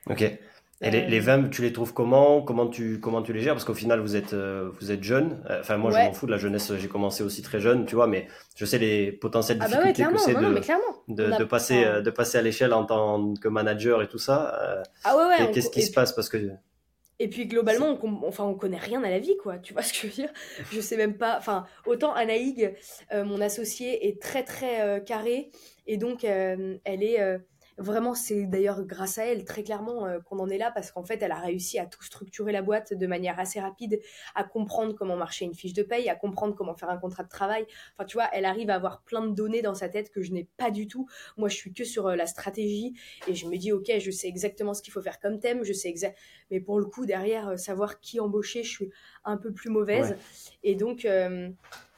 Ok. 0.06 0.38
Et 0.82 0.90
les, 0.90 1.06
les, 1.06 1.20
vins, 1.20 1.48
tu 1.48 1.62
les 1.62 1.72
trouves 1.72 1.94
comment? 1.94 2.42
Comment 2.42 2.66
tu 2.66 2.98
comment 2.98 3.22
tu 3.22 3.32
les 3.32 3.40
gères? 3.40 3.54
Parce 3.54 3.64
qu'au 3.64 3.74
final, 3.74 4.00
vous 4.00 4.16
êtes 4.16 4.32
euh, 4.32 4.70
vous 4.80 4.90
êtes 4.90 5.04
jeune. 5.04 5.40
Euh, 5.48 5.60
enfin, 5.60 5.76
moi, 5.76 5.92
je 5.92 5.96
m'en 5.96 6.12
fous 6.12 6.26
de 6.26 6.32
la 6.32 6.38
jeunesse. 6.38 6.72
J'ai 6.76 6.88
commencé 6.88 7.22
aussi 7.22 7.40
très 7.40 7.60
jeune, 7.60 7.86
tu 7.86 7.94
vois. 7.94 8.08
Mais 8.08 8.26
je 8.56 8.64
sais 8.64 8.78
les 8.78 9.12
potentielles 9.12 9.58
ah 9.60 9.68
bah 9.68 9.92
difficultés 9.92 10.12
que 10.12 10.18
c'est 10.18 10.34
de, 10.34 11.38
de, 11.38 11.44
passer 11.44 11.84
euh, 11.84 12.00
de 12.00 12.10
passer 12.10 12.38
à 12.38 12.42
l'échelle 12.42 12.72
en 12.72 12.84
tant 12.84 13.34
que 13.34 13.46
manager 13.46 14.02
et 14.02 14.08
tout 14.08 14.18
ça. 14.18 14.82
ah 15.04 15.16
ouais, 15.16 15.24
ouais. 15.24 15.50
Qu'est-ce 15.52 15.70
qui 15.70 15.82
se 15.82 15.92
passe? 15.92 16.12
Parce 16.12 16.28
que 16.28 16.50
et 17.20 17.28
puis 17.28 17.46
globalement, 17.46 17.96
on, 18.02 18.26
enfin, 18.26 18.42
on 18.42 18.54
connaît 18.54 18.78
rien 18.78 19.04
à 19.04 19.10
la 19.10 19.20
vie, 19.20 19.36
quoi. 19.36 19.58
Tu 19.58 19.74
vois 19.74 19.82
ce 19.82 19.92
que 19.92 19.98
je 20.00 20.06
veux 20.08 20.12
dire? 20.12 20.30
Je 20.72 20.80
sais 20.80 20.96
même 20.96 21.16
pas. 21.16 21.36
Enfin, 21.38 21.64
autant 21.86 22.12
Anaïg, 22.12 22.74
mon 23.12 23.40
associée, 23.40 24.08
est 24.08 24.20
très 24.20 24.42
très 24.42 25.00
carrée 25.06 25.50
et 25.86 25.96
donc 25.96 26.24
elle 26.24 26.80
est 26.84 27.38
Vraiment, 27.78 28.14
c'est 28.14 28.46
d'ailleurs 28.46 28.84
grâce 28.84 29.18
à 29.18 29.24
elle, 29.24 29.44
très 29.44 29.62
clairement, 29.62 30.06
euh, 30.06 30.20
qu'on 30.20 30.38
en 30.38 30.48
est 30.48 30.58
là, 30.58 30.70
parce 30.70 30.92
qu'en 30.92 31.04
fait, 31.04 31.22
elle 31.22 31.32
a 31.32 31.38
réussi 31.38 31.78
à 31.78 31.86
tout 31.86 32.02
structurer 32.02 32.52
la 32.52 32.62
boîte 32.62 32.92
de 32.92 33.06
manière 33.06 33.38
assez 33.38 33.60
rapide, 33.60 34.00
à 34.34 34.44
comprendre 34.44 34.94
comment 34.94 35.16
marcher 35.16 35.44
une 35.46 35.54
fiche 35.54 35.72
de 35.72 35.82
paye, 35.82 36.08
à 36.08 36.14
comprendre 36.14 36.54
comment 36.54 36.74
faire 36.74 36.90
un 36.90 36.98
contrat 36.98 37.22
de 37.22 37.28
travail. 37.28 37.66
Enfin, 37.96 38.04
tu 38.04 38.16
vois, 38.16 38.28
elle 38.32 38.44
arrive 38.44 38.70
à 38.70 38.74
avoir 38.74 39.02
plein 39.02 39.26
de 39.26 39.34
données 39.34 39.62
dans 39.62 39.74
sa 39.74 39.88
tête 39.88 40.10
que 40.10 40.22
je 40.22 40.32
n'ai 40.32 40.48
pas 40.56 40.70
du 40.70 40.86
tout. 40.86 41.08
Moi, 41.36 41.48
je 41.48 41.56
suis 41.56 41.72
que 41.72 41.84
sur 41.84 42.08
euh, 42.08 42.16
la 42.16 42.26
stratégie 42.26 42.94
et 43.26 43.34
je 43.34 43.46
me 43.46 43.56
dis, 43.56 43.72
OK, 43.72 43.90
je 43.98 44.10
sais 44.10 44.28
exactement 44.28 44.74
ce 44.74 44.82
qu'il 44.82 44.92
faut 44.92 45.02
faire 45.02 45.18
comme 45.18 45.40
thème, 45.40 45.64
je 45.64 45.72
sais 45.72 45.88
exact. 45.88 46.18
Mais 46.50 46.60
pour 46.60 46.78
le 46.78 46.84
coup, 46.86 47.06
derrière, 47.06 47.48
euh, 47.48 47.56
savoir 47.56 48.00
qui 48.00 48.20
embaucher, 48.20 48.62
je 48.64 48.70
suis 48.70 48.90
un 49.24 49.38
peu 49.38 49.52
plus 49.52 49.70
mauvaise. 49.70 50.16
Et 50.62 50.74
donc, 50.74 51.06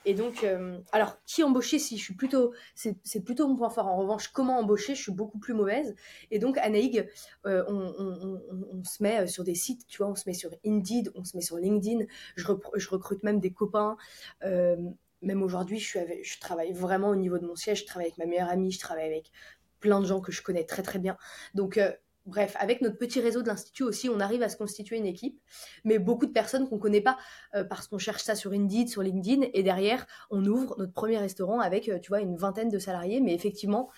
et 0.04 0.14
donc, 0.14 0.44
euh, 0.44 0.78
alors, 0.92 1.18
qui 1.24 1.42
embaucher 1.42 1.78
si 1.78 1.96
je 1.96 2.02
suis 2.02 2.14
plutôt. 2.14 2.52
C'est 2.74 3.24
plutôt 3.24 3.48
mon 3.48 3.56
point 3.56 3.70
fort. 3.70 3.86
En 3.86 3.96
revanche, 3.96 4.28
comment 4.28 4.58
embaucher, 4.58 4.94
je 4.94 5.02
suis 5.02 5.12
beaucoup 5.12 5.38
plus 5.38 5.54
mauvaise. 5.54 5.94
Et 6.30 6.38
donc, 6.38 6.58
Anaïg, 6.58 7.08
euh, 7.46 7.64
on, 7.68 8.82
se 8.84 9.02
met 9.02 9.20
euh, 9.20 9.26
sur 9.26 9.44
des 9.44 9.54
sites, 9.54 9.86
tu 9.86 9.98
vois, 9.98 10.08
on 10.08 10.14
se 10.14 10.24
met 10.26 10.34
sur 10.34 10.50
Indeed, 10.66 11.10
on 11.14 11.24
se 11.24 11.36
met 11.36 11.42
sur 11.42 11.56
LinkedIn. 11.56 12.04
Je, 12.36 12.46
recrute 12.90 13.22
même 13.22 13.40
des 13.40 13.52
copains. 13.52 13.96
même 14.42 15.42
aujourd'hui, 15.42 15.78
je, 15.78 15.98
je 16.22 16.38
travaille 16.38 16.72
vraiment 16.72 17.08
au 17.08 17.16
niveau 17.16 17.38
de 17.38 17.46
mon 17.46 17.56
siège. 17.56 17.80
Je 17.80 17.86
travaille 17.86 18.08
avec 18.08 18.18
ma 18.18 18.26
meilleure 18.26 18.50
amie, 18.50 18.72
je 18.72 18.80
travaille 18.80 19.06
avec 19.06 19.30
plein 19.80 20.00
de 20.00 20.06
gens 20.06 20.20
que 20.20 20.32
je 20.32 20.42
connais 20.42 20.64
très 20.64 20.82
très 20.82 20.98
bien. 20.98 21.16
Donc, 21.54 21.78
Bref, 22.26 22.56
avec 22.58 22.80
notre 22.80 22.96
petit 22.96 23.20
réseau 23.20 23.42
de 23.42 23.48
l'Institut 23.48 23.82
aussi, 23.82 24.08
on 24.08 24.18
arrive 24.18 24.42
à 24.42 24.48
se 24.48 24.56
constituer 24.56 24.96
une 24.96 25.04
équipe, 25.04 25.38
mais 25.84 25.98
beaucoup 25.98 26.24
de 26.24 26.32
personnes 26.32 26.66
qu'on 26.66 26.76
ne 26.76 26.80
connaît 26.80 27.02
pas 27.02 27.18
euh, 27.54 27.64
parce 27.64 27.86
qu'on 27.86 27.98
cherche 27.98 28.22
ça 28.22 28.34
sur 28.34 28.52
Indeed, 28.52 28.88
sur 28.88 29.02
LinkedIn, 29.02 29.48
et 29.52 29.62
derrière, 29.62 30.06
on 30.30 30.42
ouvre 30.46 30.74
notre 30.78 30.92
premier 30.92 31.18
restaurant 31.18 31.60
avec, 31.60 31.88
euh, 31.90 31.98
tu 31.98 32.08
vois, 32.08 32.20
une 32.20 32.36
vingtaine 32.36 32.70
de 32.70 32.78
salariés, 32.78 33.20
mais 33.20 33.34
effectivement, 33.34 33.90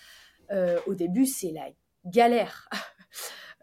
euh, 0.51 0.77
au 0.87 0.93
début, 0.93 1.25
c'est 1.25 1.51
la 1.51 1.69
galère. 2.05 2.69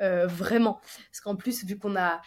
vraiment. 0.01 0.81
Parce 1.11 1.21
qu'en 1.23 1.37
plus, 1.37 1.65
vu 1.65 1.79
qu'on 1.79 1.95
a, 1.95 2.21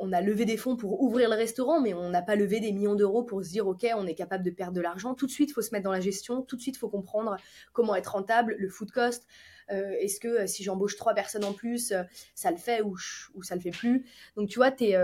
on 0.00 0.12
a 0.12 0.20
levé 0.20 0.44
des 0.44 0.56
fonds 0.56 0.76
pour 0.76 1.00
ouvrir 1.00 1.30
le 1.30 1.36
restaurant, 1.36 1.80
mais 1.80 1.94
on 1.94 2.10
n'a 2.10 2.20
pas 2.20 2.34
levé 2.34 2.58
des 2.58 2.72
millions 2.72 2.96
d'euros 2.96 3.22
pour 3.22 3.44
se 3.44 3.50
dire, 3.50 3.68
OK, 3.68 3.86
on 3.94 4.08
est 4.08 4.16
capable 4.16 4.42
de 4.42 4.50
perdre 4.50 4.72
de 4.72 4.80
l'argent, 4.80 5.14
tout 5.14 5.26
de 5.26 5.30
suite, 5.30 5.50
il 5.50 5.52
faut 5.52 5.62
se 5.62 5.70
mettre 5.70 5.84
dans 5.84 5.92
la 5.92 6.00
gestion, 6.00 6.42
tout 6.42 6.56
de 6.56 6.60
suite, 6.60 6.74
il 6.74 6.78
faut 6.80 6.88
comprendre 6.88 7.36
comment 7.72 7.94
être 7.94 8.08
rentable, 8.08 8.56
le 8.58 8.68
food 8.68 8.90
cost, 8.90 9.24
est-ce 9.68 10.20
que 10.20 10.28
euh, 10.28 10.46
si 10.46 10.62
j'embauche 10.62 10.96
trois 10.96 11.14
personnes 11.14 11.44
en 11.44 11.52
plus, 11.52 11.92
euh, 11.92 12.02
ça 12.34 12.50
le 12.50 12.56
fait 12.56 12.82
ou, 12.82 12.96
ou 13.34 13.42
ça 13.42 13.54
le 13.54 13.60
fait 13.60 13.70
plus? 13.70 14.06
Donc 14.36 14.48
tu 14.48 14.58
vois, 14.58 14.70
tu 14.70 14.84
es, 14.84 14.96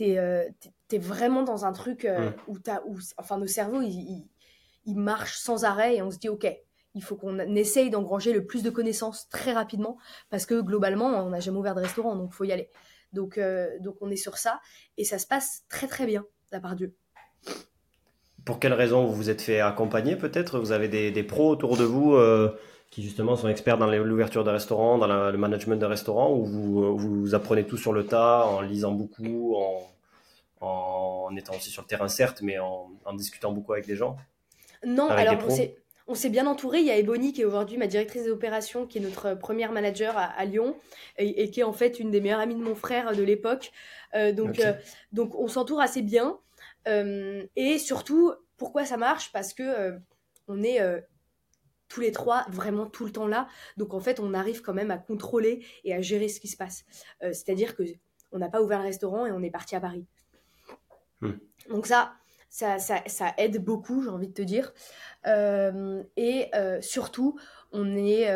es, 0.00 0.98
vraiment 0.98 1.42
dans 1.42 1.64
un 1.64 1.72
truc 1.72 2.06
où, 2.46 2.56
as, 2.66 2.82
où 2.86 2.98
enfin, 3.16 3.38
nos 3.38 3.46
cerveaux, 3.46 3.82
ils, 3.82 4.26
ils, 4.84 4.96
marchent 4.96 5.38
sans 5.38 5.64
arrêt 5.64 5.96
et 5.96 6.02
on 6.02 6.10
se 6.10 6.18
dit, 6.18 6.28
OK, 6.28 6.46
il 6.94 7.02
faut 7.02 7.16
qu'on 7.16 7.38
essaye 7.38 7.90
d'engranger 7.90 8.32
le 8.32 8.46
plus 8.46 8.62
de 8.62 8.70
connaissances 8.70 9.28
très 9.28 9.52
rapidement 9.52 9.98
parce 10.30 10.46
que 10.46 10.60
globalement, 10.60 11.06
on 11.06 11.30
n'a 11.30 11.40
jamais 11.40 11.58
ouvert 11.58 11.74
de 11.74 11.80
restaurant, 11.80 12.16
donc 12.16 12.30
il 12.32 12.36
faut 12.36 12.44
y 12.44 12.52
aller. 12.52 12.70
Donc, 13.12 13.40
donc 13.80 13.96
on 14.00 14.10
est 14.10 14.16
sur 14.16 14.38
ça 14.38 14.60
et 14.96 15.04
ça 15.04 15.18
se 15.18 15.26
passe 15.26 15.64
très 15.68 15.88
très 15.88 16.06
bien, 16.06 16.24
à 16.52 16.60
part 16.60 16.76
Dieu. 16.76 16.94
Pour 18.44 18.60
quelle 18.60 18.74
raison 18.74 19.06
vous 19.06 19.14
vous 19.14 19.30
êtes 19.30 19.42
fait 19.42 19.60
accompagner 19.60 20.14
peut-être? 20.14 20.60
Vous 20.60 20.70
avez 20.70 20.88
des, 20.88 21.10
des, 21.10 21.24
pros 21.24 21.50
autour 21.50 21.76
de 21.76 21.84
vous 21.84 22.16
qui 22.90 23.02
justement 23.02 23.36
sont 23.36 23.48
experts 23.48 23.78
dans 23.78 23.86
l'ouverture 23.86 24.44
de 24.44 24.50
restaurants, 24.50 24.98
dans 24.98 25.30
le 25.30 25.38
management 25.38 25.76
de 25.76 25.86
restaurants, 25.86 26.32
où 26.32 26.44
vous, 26.44 26.96
vous 26.96 27.34
apprenez 27.34 27.64
tout 27.64 27.76
sur 27.76 27.92
le 27.92 28.06
tas, 28.06 28.46
en 28.46 28.60
lisant 28.60 28.92
beaucoup, 28.92 29.56
en, 29.56 29.86
en 30.60 31.36
étant 31.36 31.54
aussi 31.54 31.70
sur 31.70 31.82
le 31.82 31.88
terrain 31.88 32.08
certes, 32.08 32.40
mais 32.42 32.58
en, 32.58 32.90
en 33.04 33.12
discutant 33.14 33.52
beaucoup 33.52 33.72
avec 33.72 33.86
des 33.86 33.96
gens? 33.96 34.16
Non, 34.84 35.08
alors 35.08 35.42
on 36.08 36.14
s'est 36.14 36.28
bien 36.28 36.46
entouré. 36.46 36.80
Il 36.80 36.86
y 36.86 36.90
a 36.90 36.96
Ebony 36.96 37.32
qui 37.32 37.42
est 37.42 37.44
aujourd'hui 37.44 37.76
ma 37.76 37.88
directrice 37.88 38.24
des 38.24 38.30
opérations, 38.30 38.86
qui 38.86 38.98
est 38.98 39.00
notre 39.00 39.34
première 39.34 39.72
manager 39.72 40.16
à, 40.16 40.44
Lyon 40.44 40.76
et, 41.18 41.50
qui 41.50 41.60
est 41.60 41.64
en 41.64 41.72
fait 41.72 41.98
une 41.98 42.10
des 42.10 42.20
meilleures 42.20 42.40
amies 42.40 42.54
de 42.54 42.62
mon 42.62 42.76
frère 42.76 43.14
de 43.14 43.22
l'époque. 43.22 43.72
Euh, 44.14 44.32
donc, 44.32 44.60
euh, 44.60 44.72
donc 45.12 45.34
on 45.34 45.48
s'entoure 45.48 45.80
assez 45.80 46.02
bien. 46.02 46.38
Euh, 46.86 47.44
et 47.56 47.78
surtout, 47.78 48.32
pourquoi 48.56 48.84
ça 48.84 48.96
marche? 48.96 49.32
Parce 49.32 49.52
que 49.52 49.98
on 50.46 50.62
est 50.62 50.80
tous 51.88 52.00
les 52.00 52.12
trois 52.12 52.46
vraiment 52.48 52.86
tout 52.86 53.04
le 53.04 53.12
temps 53.12 53.26
là. 53.26 53.48
Donc 53.76 53.94
en 53.94 54.00
fait, 54.00 54.20
on 54.20 54.34
arrive 54.34 54.62
quand 54.62 54.74
même 54.74 54.90
à 54.90 54.98
contrôler 54.98 55.64
et 55.84 55.94
à 55.94 56.00
gérer 56.00 56.28
ce 56.28 56.40
qui 56.40 56.48
se 56.48 56.56
passe. 56.56 56.84
Euh, 57.22 57.32
c'est-à-dire 57.32 57.76
que 57.76 57.82
on 58.32 58.38
n'a 58.38 58.48
pas 58.48 58.60
ouvert 58.60 58.80
le 58.80 58.86
restaurant 58.86 59.26
et 59.26 59.32
on 59.32 59.42
est 59.42 59.50
parti 59.50 59.76
à 59.76 59.80
Paris. 59.80 60.04
Hmm. 61.20 61.32
Donc 61.70 61.86
ça, 61.86 62.12
ça, 62.48 62.78
ça, 62.78 63.34
aide 63.38 63.62
beaucoup, 63.62 64.02
j'ai 64.02 64.08
envie 64.08 64.28
de 64.28 64.32
te 64.32 64.42
dire. 64.42 64.72
Euh, 65.26 66.02
et 66.16 66.48
euh, 66.54 66.80
surtout, 66.80 67.38
on 67.72 67.96
est 67.96 68.28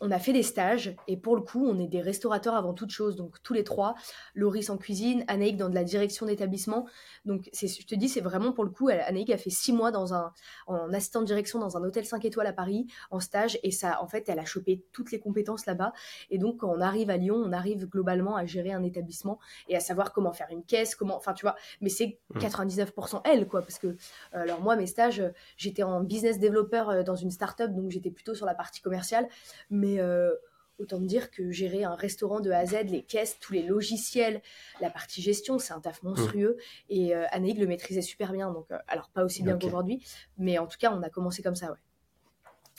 on 0.00 0.10
a 0.10 0.18
fait 0.18 0.32
des 0.32 0.42
stages 0.42 0.96
et 1.06 1.16
pour 1.16 1.36
le 1.36 1.42
coup, 1.42 1.66
on 1.66 1.78
est 1.78 1.86
des 1.86 2.00
restaurateurs 2.00 2.54
avant 2.54 2.72
toute 2.72 2.90
chose. 2.90 3.16
Donc 3.16 3.42
tous 3.42 3.52
les 3.52 3.64
trois, 3.64 3.94
Loris 4.34 4.70
en 4.70 4.78
cuisine, 4.78 5.24
Anaïk 5.28 5.56
dans 5.56 5.68
de 5.68 5.74
la 5.74 5.84
direction 5.84 6.26
d'établissement. 6.26 6.86
Donc 7.24 7.50
je 7.52 7.86
te 7.86 7.94
dis, 7.94 8.08
c'est 8.08 8.20
vraiment 8.20 8.52
pour 8.52 8.64
le 8.64 8.70
coup, 8.70 8.88
Anaïk 8.88 9.30
a 9.30 9.36
fait 9.36 9.50
six 9.50 9.72
mois 9.72 9.90
dans 9.90 10.14
un, 10.14 10.32
en 10.66 10.92
assistant 10.92 11.20
de 11.20 11.26
direction 11.26 11.58
dans 11.58 11.76
un 11.76 11.84
hôtel 11.84 12.04
5 12.04 12.24
étoiles 12.24 12.46
à 12.46 12.52
Paris 12.52 12.86
en 13.10 13.20
stage 13.20 13.58
et 13.62 13.70
ça, 13.70 14.02
en 14.02 14.08
fait, 14.08 14.28
elle 14.28 14.38
a 14.38 14.44
chopé 14.44 14.82
toutes 14.92 15.12
les 15.12 15.20
compétences 15.20 15.66
là-bas. 15.66 15.92
Et 16.30 16.38
donc 16.38 16.58
quand 16.58 16.70
on 16.70 16.80
arrive 16.80 17.10
à 17.10 17.18
Lyon, 17.18 17.36
on 17.36 17.52
arrive 17.52 17.86
globalement 17.86 18.36
à 18.36 18.46
gérer 18.46 18.72
un 18.72 18.82
établissement 18.82 19.38
et 19.68 19.76
à 19.76 19.80
savoir 19.80 20.12
comment 20.12 20.32
faire 20.32 20.48
une 20.50 20.64
caisse, 20.64 20.94
comment, 20.94 21.16
enfin 21.16 21.34
tu 21.34 21.44
vois. 21.44 21.56
Mais 21.82 21.90
c'est 21.90 22.18
99% 22.36 22.86
mmh. 23.16 23.20
elle 23.24 23.46
quoi, 23.46 23.60
parce 23.60 23.78
que 23.78 23.88
euh, 23.88 23.96
alors 24.32 24.60
moi 24.62 24.76
mes 24.76 24.86
stages, 24.86 25.22
j'étais 25.58 25.82
en 25.82 26.00
business 26.00 26.38
développeur 26.38 27.04
dans 27.04 27.16
une 27.16 27.30
start-up, 27.30 27.72
donc 27.72 27.90
j'étais 27.90 28.10
plutôt 28.10 28.34
sur 28.34 28.46
la 28.46 28.54
partie 28.54 28.80
commerciale, 28.80 29.28
mais 29.68 29.89
euh, 29.98 30.34
autant 30.80 30.98
me 30.98 31.06
dire 31.06 31.30
que 31.30 31.50
gérer 31.50 31.84
un 31.84 31.94
restaurant 31.94 32.40
de 32.40 32.50
A 32.50 32.58
à 32.58 32.66
Z, 32.66 32.84
les 32.86 33.02
caisses, 33.02 33.38
tous 33.40 33.52
les 33.52 33.62
logiciels, 33.62 34.40
la 34.80 34.90
partie 34.90 35.22
gestion, 35.22 35.58
c'est 35.58 35.72
un 35.72 35.80
taf 35.80 36.02
monstrueux. 36.02 36.56
Mmh. 36.56 36.92
Et 36.92 37.14
euh, 37.14 37.24
le 37.32 37.66
maîtrisait 37.66 38.02
super 38.02 38.32
bien. 38.32 38.52
Donc, 38.52 38.66
euh, 38.70 38.78
alors, 38.88 39.10
pas 39.10 39.24
aussi 39.24 39.42
bien 39.42 39.58
qu'aujourd'hui, 39.58 40.02
mais 40.38 40.58
en 40.58 40.66
tout 40.66 40.78
cas, 40.78 40.92
on 40.92 41.02
a 41.02 41.10
commencé 41.10 41.42
comme 41.42 41.54
ça, 41.54 41.70
ouais. 41.70 41.78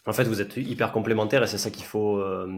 En 0.08 0.14
fait, 0.14 0.24
vous 0.24 0.42
êtes 0.42 0.58
hyper 0.58 0.92
complémentaires 0.92 1.44
et 1.44 1.48
c'est 1.48 1.60
ça 1.60 1.70
qu'il 1.70 1.86
faut, 1.86 2.18
euh, 2.18 2.52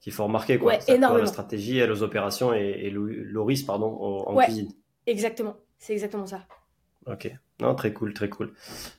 qu'il 0.00 0.14
faut 0.14 0.24
remarquer. 0.24 0.58
Quoi. 0.58 0.72
Ouais, 0.72 0.78
énormément. 0.88 1.24
La 1.24 1.26
stratégie, 1.26 1.76
elle 1.76 1.92
aux 1.92 2.02
opérations 2.02 2.54
et, 2.54 2.80
et 2.84 2.90
Loris, 2.90 3.62
pardon, 3.62 3.88
en, 4.26 4.34
cuisine. 4.44 4.72
Exactement, 5.06 5.56
c'est 5.78 5.92
exactement 5.92 6.24
ça. 6.24 6.46
Ok, 7.06 7.30
non, 7.60 7.74
très 7.74 7.92
cool, 7.92 8.14
très 8.14 8.30
cool. 8.30 8.54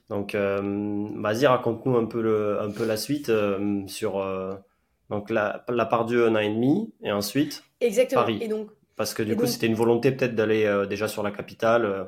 Donc, 0.10 0.36
vas-y, 0.36 1.47
raconte-nous 1.47 1.97
un 1.97 2.06
peu, 2.06 2.21
le, 2.21 2.62
un 2.62 2.69
peu 2.69 2.86
la 2.86 2.97
suite 2.97 3.32
sur 3.88 4.19
donc 5.12 5.30
la, 5.30 5.65
la 5.67 5.86
part 5.86 6.06
Dieu 6.06 6.26
un 6.26 6.36
an 6.36 6.39
et 6.39 6.50
demi, 6.50 6.93
et 7.04 7.12
ensuite 7.12 7.63
Exactement. 7.82 8.21
Paris. 8.21 8.39
Et 8.41 8.47
donc, 8.47 8.69
Parce 8.95 9.13
que 9.13 9.21
du 9.21 9.36
coup, 9.36 9.45
c'était 9.45 9.67
une 9.67 9.76
volonté 9.76 10.12
peut-être 10.12 10.36
d'aller 10.36 10.63
euh, 10.63 10.86
déjà 10.86 11.10
sur 11.10 11.21
la 11.21 11.32
capitale 11.32 11.86
euh, 11.86 12.06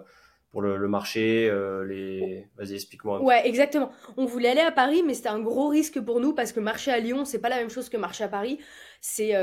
pour 0.51 0.61
le, 0.61 0.87
marché. 0.87 1.49
Euh, 1.49 1.83
les... 1.83 2.47
Vas-y, 2.57 2.75
explique-moi. 2.75 3.21
Ouais, 3.21 3.45
exactement. 3.45 3.91
On 4.15 4.25
voulait 4.25 4.47
aller 4.47 4.61
à 4.61 4.71
Paris, 4.71 5.03
mais 5.05 5.15
c'était 5.15 5.27
un 5.27 5.41
gros 5.41 5.67
risque 5.67 5.99
pour 5.99 6.21
nous 6.21 6.33
parce 6.33 6.53
que 6.53 6.61
marcher 6.61 6.91
à 6.91 6.99
Lyon, 6.99 7.25
c'est 7.25 7.39
pas 7.39 7.49
la 7.49 7.57
même 7.57 7.69
chose 7.69 7.89
que 7.89 7.97
marcher 7.97 8.23
à 8.23 8.29
Paris. 8.29 8.59
C'est 9.01 9.35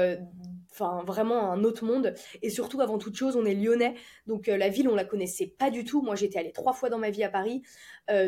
enfin 0.70 1.02
vraiment 1.04 1.52
un 1.52 1.62
autre 1.62 1.84
monde. 1.84 2.14
Et 2.40 2.48
surtout, 2.48 2.80
avant 2.80 2.96
toute 2.96 3.16
chose, 3.16 3.36
on 3.36 3.44
est 3.44 3.54
lyonnais, 3.54 3.94
donc 4.26 4.46
la 4.46 4.70
ville, 4.70 4.88
on 4.88 4.94
la 4.94 5.04
connaissait 5.04 5.52
pas 5.58 5.68
du 5.68 5.84
tout. 5.84 6.00
Moi, 6.00 6.14
j'étais 6.14 6.38
allée 6.38 6.52
trois 6.52 6.72
fois 6.72 6.88
dans 6.88 6.98
ma 6.98 7.10
vie 7.10 7.24
à 7.24 7.28
Paris, 7.28 7.62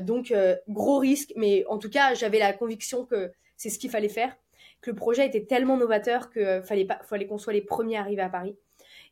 donc 0.02 0.34
gros 0.68 0.98
risque. 0.98 1.32
Mais 1.36 1.64
en 1.68 1.78
tout 1.78 1.88
cas, 1.88 2.12
j'avais 2.12 2.38
la 2.38 2.52
conviction 2.52 3.06
que 3.06 3.30
c'est 3.56 3.70
ce 3.70 3.78
qu'il 3.78 3.88
fallait 3.88 4.10
faire 4.10 4.36
que 4.82 4.90
le 4.90 4.96
projet 4.96 5.26
était 5.26 5.44
tellement 5.44 5.76
novateur 5.76 6.30
qu'il 6.30 6.42
euh, 6.42 6.62
fallait, 6.62 6.84
pas, 6.84 7.00
fallait 7.04 7.26
qu'on 7.26 7.38
soit 7.38 7.52
les 7.52 7.62
premiers 7.62 7.96
à 7.96 8.00
arriver 8.00 8.22
à 8.22 8.28
Paris. 8.28 8.56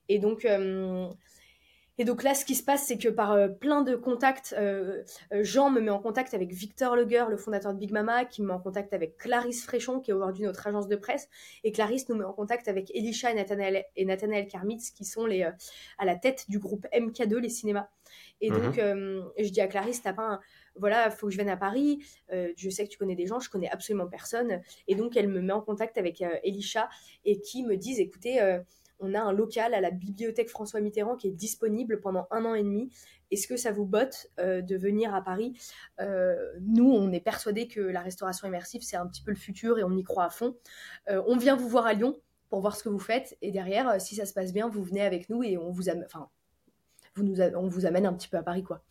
Et 0.08 0.18
donc, 0.18 0.44
euh, 0.44 1.08
et 2.00 2.04
donc 2.04 2.22
là, 2.22 2.34
ce 2.34 2.44
qui 2.44 2.54
se 2.54 2.62
passe, 2.64 2.86
c'est 2.86 2.98
que 2.98 3.08
par 3.08 3.32
euh, 3.32 3.48
plein 3.48 3.82
de 3.82 3.94
contacts, 3.94 4.56
Jean 5.32 5.70
me 5.70 5.80
met 5.80 5.90
en 5.90 6.00
contact 6.00 6.34
avec 6.34 6.50
Victor 6.52 6.96
Leguer, 6.96 7.26
le 7.28 7.36
fondateur 7.36 7.74
de 7.74 7.78
Big 7.78 7.92
Mama, 7.92 8.24
qui 8.24 8.42
me 8.42 8.48
met 8.48 8.52
en 8.54 8.58
contact 8.58 8.92
avec 8.92 9.16
Clarisse 9.16 9.64
Fréchon, 9.64 10.00
qui 10.00 10.10
est 10.10 10.14
aujourd'hui 10.14 10.44
notre 10.44 10.66
agence 10.66 10.88
de 10.88 10.96
presse. 10.96 11.28
Et 11.62 11.72
Clarisse 11.72 12.08
nous 12.08 12.16
met 12.16 12.24
en 12.24 12.32
contact 12.32 12.68
avec 12.68 12.90
Elisha 12.94 13.30
et 13.30 13.34
Nathanaël, 13.34 13.84
et 13.96 14.04
Nathanaël 14.04 14.48
Karmitz, 14.48 14.90
qui 14.90 15.04
sont 15.04 15.26
les, 15.26 15.42
à 15.42 16.04
la 16.04 16.16
tête 16.16 16.46
du 16.48 16.58
groupe 16.58 16.86
MK2, 16.92 17.36
les 17.36 17.48
cinémas. 17.48 17.88
Et 18.40 18.50
donc, 18.50 18.78
mhm. 18.78 19.30
je 19.38 19.50
dis 19.50 19.60
à 19.60 19.68
Clarisse, 19.68 20.02
t'as 20.02 20.14
pas 20.14 20.26
un 20.26 20.40
voilà, 20.76 21.06
il 21.06 21.12
faut 21.12 21.26
que 21.26 21.32
je 21.32 21.36
vienne 21.36 21.50
à 21.50 21.56
Paris, 21.56 22.02
euh, 22.32 22.52
je 22.56 22.70
sais 22.70 22.84
que 22.84 22.90
tu 22.90 22.98
connais 22.98 23.14
des 23.14 23.26
gens, 23.26 23.40
je 23.40 23.50
connais 23.50 23.70
absolument 23.70 24.06
personne. 24.06 24.62
Et 24.88 24.94
donc, 24.94 25.16
elle 25.16 25.28
me 25.28 25.40
met 25.40 25.52
en 25.52 25.60
contact 25.60 25.98
avec 25.98 26.22
euh, 26.22 26.36
Elisha 26.42 26.88
et 27.24 27.40
qui 27.40 27.62
me 27.62 27.76
disent, 27.76 28.00
écoutez, 28.00 28.40
euh, 28.40 28.60
on 29.00 29.14
a 29.14 29.20
un 29.20 29.32
local 29.32 29.74
à 29.74 29.80
la 29.80 29.90
bibliothèque 29.90 30.48
François 30.48 30.80
Mitterrand 30.80 31.16
qui 31.16 31.28
est 31.28 31.32
disponible 31.32 32.00
pendant 32.00 32.26
un 32.30 32.44
an 32.44 32.54
et 32.54 32.62
demi. 32.62 32.90
Est-ce 33.30 33.46
que 33.46 33.56
ça 33.56 33.72
vous 33.72 33.86
botte 33.86 34.28
de 34.38 34.76
venir 34.76 35.14
à 35.14 35.22
Paris? 35.22 35.54
Nous, 35.98 36.90
on 36.90 37.12
est 37.12 37.20
persuadés 37.20 37.68
que 37.68 37.80
la 37.80 38.00
restauration 38.00 38.48
immersive, 38.48 38.82
c'est 38.82 38.96
un 38.96 39.06
petit 39.06 39.22
peu 39.22 39.30
le 39.30 39.36
futur 39.36 39.78
et 39.78 39.84
on 39.84 39.96
y 39.96 40.02
croit 40.02 40.24
à 40.24 40.30
fond. 40.30 40.56
on 41.08 41.36
vient 41.36 41.56
vous 41.56 41.68
voir 41.68 41.86
à 41.86 41.94
Lyon 41.94 42.20
pour 42.50 42.60
voir 42.60 42.76
ce 42.76 42.82
que 42.82 42.88
vous 42.88 42.98
faites. 42.98 43.38
Et 43.40 43.52
derrière, 43.52 44.00
si 44.00 44.16
ça 44.16 44.26
se 44.26 44.34
passe 44.34 44.52
bien, 44.52 44.68
vous 44.68 44.82
venez 44.82 45.02
avec 45.02 45.30
nous 45.30 45.42
et 45.42 45.56
on 45.56 45.70
vous, 45.70 45.88
enfin, 45.88 46.28
vous 47.14 47.22
nous 47.22 47.40
on 47.40 47.68
vous 47.68 47.86
amène 47.86 48.06
un 48.06 48.12
petit 48.12 48.28
peu 48.28 48.36
à 48.36 48.42
Paris, 48.42 48.62
quoi. 48.62 48.82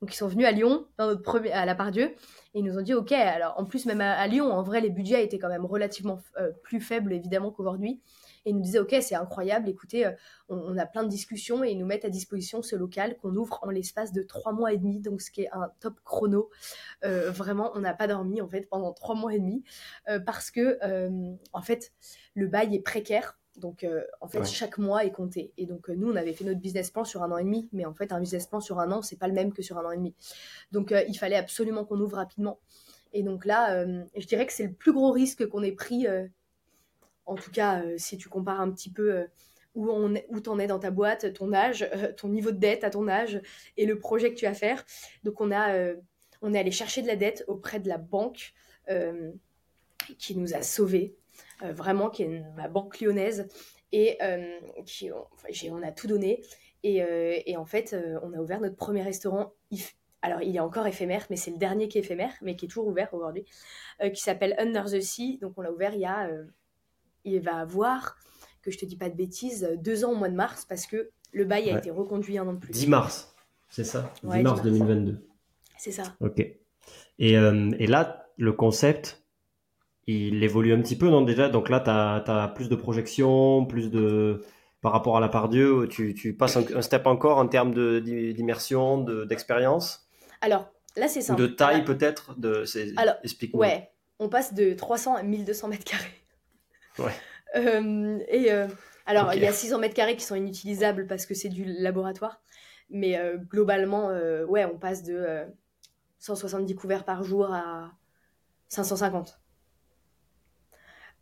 Donc 0.00 0.12
ils 0.12 0.16
sont 0.16 0.26
venus 0.26 0.46
à 0.46 0.50
Lyon, 0.50 0.86
à 0.98 1.66
la 1.66 1.74
Pardieu, 1.76 2.06
et 2.06 2.58
ils 2.58 2.64
nous 2.64 2.76
ont 2.76 2.82
dit, 2.82 2.92
ok, 2.92 3.12
alors 3.12 3.54
en 3.56 3.64
plus 3.64 3.86
même 3.86 4.00
à, 4.00 4.26
Lyon, 4.26 4.50
en 4.52 4.62
vrai, 4.62 4.80
les 4.80 4.90
budgets 4.90 5.22
étaient 5.22 5.38
quand 5.38 5.48
même 5.48 5.64
relativement 5.64 6.20
plus 6.64 6.80
faibles 6.80 7.12
évidemment 7.12 7.52
qu'aujourd'hui. 7.52 8.00
Et 8.44 8.50
ils 8.50 8.56
nous 8.56 8.62
disaient, 8.62 8.78
ok, 8.78 8.94
c'est 9.00 9.14
incroyable, 9.14 9.68
écoutez, 9.68 10.10
on, 10.48 10.76
a 10.76 10.86
plein 10.86 11.04
de 11.04 11.08
discussions 11.08 11.62
et 11.64 11.70
ils 11.70 11.78
nous 11.78 11.86
mettent 11.86 12.04
à 12.04 12.10
disposition 12.10 12.62
ce 12.62 12.76
local 12.76 13.16
qu'on 13.16 13.34
ouvre 13.36 13.58
en 13.62 13.70
l'espace 13.70 14.12
de 14.12 14.22
trois 14.22 14.52
mois 14.52 14.72
et 14.72 14.78
demi, 14.78 15.00
donc 15.00 15.20
ce 15.20 15.30
qui 15.30 15.42
est 15.42 15.50
un 15.52 15.70
top 15.80 16.00
chrono. 16.04 16.50
vraiment, 17.02 17.70
on 17.74 17.80
n'a 17.80 17.94
pas 17.94 18.06
dormi 18.06 18.40
en 18.40 18.48
fait 18.48 18.68
pendant 18.68 18.92
trois 18.92 19.14
mois 19.14 19.34
et 19.34 19.38
demi 19.38 19.62
parce 20.26 20.50
que 20.50 20.78
en 21.52 21.62
fait, 21.62 21.92
le 22.34 22.48
bail 22.48 22.74
est 22.74 22.80
précaire 22.80 23.38
donc, 23.56 23.84
euh, 23.84 24.02
en 24.20 24.28
fait, 24.28 24.44
chaque 24.46 24.78
mois 24.78 25.04
est 25.04 25.10
compté. 25.10 25.52
Et 25.58 25.66
donc, 25.66 25.90
euh, 25.90 25.94
nous, 25.94 26.10
on 26.10 26.16
avait 26.16 26.32
fait 26.32 26.44
notre 26.44 26.60
business 26.60 26.90
plan 26.90 27.04
sur 27.04 27.22
un 27.22 27.30
an 27.30 27.38
et 27.38 27.44
demi, 27.44 27.68
mais 27.72 27.84
en 27.84 27.94
fait, 27.94 28.12
un 28.12 28.20
business 28.20 28.46
plan 28.46 28.60
sur 28.60 28.80
un 28.80 28.90
an, 28.92 29.02
c'est 29.02 29.18
pas 29.18 29.28
le 29.28 29.34
même 29.34 29.52
que 29.52 29.62
sur 29.62 29.78
un 29.78 29.84
an 29.84 29.90
et 29.90 29.96
demi. 29.96 30.14
Donc, 30.72 30.92
euh, 30.92 31.02
il 31.08 31.18
fallait 31.18 31.36
absolument 31.36 31.84
qu'on 31.84 32.00
ouvre 32.00 32.16
rapidement. 32.16 32.60
Et 33.14 33.22
donc 33.22 33.44
là, 33.44 33.84
je 34.16 34.26
dirais 34.26 34.46
que 34.46 34.54
c'est 34.54 34.66
le 34.66 34.72
plus 34.72 34.94
gros 34.94 35.12
risque 35.12 35.46
qu'on 35.46 35.62
ait 35.62 35.72
pris, 35.72 36.06
en 37.26 37.34
tout 37.34 37.50
cas, 37.50 37.82
si 37.96 38.16
tu 38.18 38.28
compares 38.28 38.60
un 38.60 38.70
petit 38.70 38.90
peu 38.90 39.26
où, 39.74 39.90
on, 39.90 40.14
où 40.28 40.40
t'en 40.40 40.58
es 40.58 40.66
dans 40.66 40.78
ta 40.78 40.90
boîte, 40.90 41.32
ton 41.32 41.52
âge, 41.52 41.88
ton 42.16 42.28
niveau 42.28 42.50
de 42.50 42.58
dette 42.58 42.84
à 42.84 42.90
ton 42.90 43.08
âge 43.08 43.40
et 43.76 43.86
le 43.86 43.98
projet 43.98 44.30
que 44.30 44.38
tu 44.38 44.44
vas 44.44 44.54
faire. 44.54 44.84
Donc, 45.24 45.40
on, 45.40 45.50
a, 45.52 45.92
on 46.42 46.52
est 46.54 46.58
allé 46.58 46.70
chercher 46.70 47.02
de 47.02 47.06
la 47.06 47.16
dette 47.16 47.44
auprès 47.46 47.80
de 47.80 47.88
la 47.88 47.98
banque 47.98 48.54
qui 50.18 50.36
nous 50.36 50.54
a 50.54 50.62
sauvés 50.62 51.16
euh, 51.62 51.72
vraiment, 51.72 52.10
qui 52.10 52.22
est 52.24 52.42
ma 52.56 52.68
banque 52.68 53.00
lyonnaise, 53.00 53.48
et 53.92 54.18
euh, 54.22 54.58
qui, 54.86 55.10
on 55.70 55.82
a 55.82 55.92
tout 55.92 56.06
donné. 56.06 56.42
Euh, 56.84 57.38
et 57.46 57.56
en 57.56 57.66
fait, 57.66 57.96
on 58.22 58.32
a 58.32 58.38
ouvert 58.38 58.60
notre 58.60 58.76
premier 58.76 59.02
restaurant. 59.02 59.52
Alors, 60.22 60.42
il 60.42 60.54
est 60.56 60.60
encore 60.60 60.86
éphémère, 60.86 61.26
mais 61.30 61.36
c'est 61.36 61.50
le 61.50 61.58
dernier 61.58 61.88
qui 61.88 61.98
est 61.98 62.00
éphémère, 62.00 62.32
mais 62.42 62.56
qui 62.56 62.66
est 62.66 62.68
toujours 62.68 62.86
ouvert 62.86 63.12
aujourd'hui, 63.12 63.44
qui 64.12 64.22
s'appelle 64.22 64.54
Under 64.58 64.84
the 64.84 65.00
Sea. 65.00 65.38
Donc, 65.40 65.54
on 65.56 65.62
l'a 65.62 65.72
ouvert 65.72 65.94
il 65.94 66.00
y 66.00 66.06
a. 66.06 66.28
il 67.24 67.40
va 67.40 67.56
avoir, 67.56 68.16
que 68.62 68.70
je 68.70 68.78
te 68.78 68.84
dis 68.84 68.96
pas 68.96 69.08
de 69.08 69.16
bêtises, 69.16 69.68
deux 69.78 70.04
ans 70.04 70.12
au 70.12 70.16
mois 70.16 70.28
de 70.28 70.34
mars, 70.34 70.66
parce 70.68 70.86
que 70.86 71.10
le 71.32 71.44
bail 71.44 71.70
a 71.70 71.78
été 71.78 71.90
reconduit 71.90 72.38
un 72.38 72.46
an 72.46 72.52
de 72.52 72.58
plus. 72.58 72.72
10 72.72 72.88
mars, 72.88 73.34
c'est 73.68 73.84
ça? 73.84 74.12
10 74.22 74.42
mars 74.42 74.62
2022. 74.62 75.26
C'est 75.78 75.92
ça. 75.92 76.14
Ok. 76.20 76.40
Et, 77.18 77.32
et 77.32 77.86
là, 77.86 78.26
le 78.36 78.52
concept, 78.52 79.22
il 80.06 80.42
évolue 80.42 80.72
un 80.72 80.80
petit 80.80 80.96
peu, 80.96 81.08
non 81.08 81.22
déjà? 81.22 81.48
Donc 81.48 81.68
là, 81.68 81.80
tu 81.80 81.90
as, 81.90 82.52
plus 82.54 82.68
de 82.68 82.76
projections, 82.76 83.64
plus 83.64 83.90
de... 83.90 84.42
Par 84.80 84.90
rapport 84.90 85.16
à 85.16 85.20
la 85.20 85.28
part 85.28 85.48
Dieu, 85.48 85.86
tu, 85.88 86.12
tu 86.12 86.34
passes 86.34 86.56
un, 86.56 86.82
step 86.82 87.06
encore 87.06 87.38
en 87.38 87.46
termes 87.46 87.72
d'immersion, 88.00 88.98
d'expérience? 88.98 90.08
Alors, 90.40 90.68
là, 90.96 91.06
c'est 91.06 91.20
simple. 91.20 91.40
De 91.40 91.46
taille 91.46 91.84
peut-être? 91.84 92.36
De... 92.36 92.64
Alors, 92.96 93.14
explique-moi. 93.22 93.64
Ouais, 93.64 93.90
on 94.18 94.28
passe 94.28 94.54
de 94.54 94.72
300 94.72 95.14
à 95.14 95.22
1200 95.22 95.68
mètres 95.68 95.84
carrés. 95.84 96.21
Ouais. 96.98 97.12
Euh, 97.56 98.18
et 98.28 98.52
euh, 98.52 98.66
alors, 99.06 99.34
il 99.34 99.42
y 99.42 99.46
a 99.46 99.52
600 99.52 99.78
mètres 99.78 99.94
carrés 99.94 100.16
qui 100.16 100.24
sont 100.24 100.34
inutilisables 100.34 101.06
parce 101.06 101.26
que 101.26 101.34
c'est 101.34 101.48
du 101.48 101.64
laboratoire. 101.64 102.40
Mais 102.90 103.16
euh, 103.16 103.38
globalement, 103.38 104.08
ouais, 104.48 104.64
on 104.64 104.78
passe 104.78 105.02
de 105.02 105.46
170 106.18 106.74
couverts 106.74 107.04
par 107.04 107.22
jour 107.22 107.52
à 107.52 107.92
550. 108.68 109.40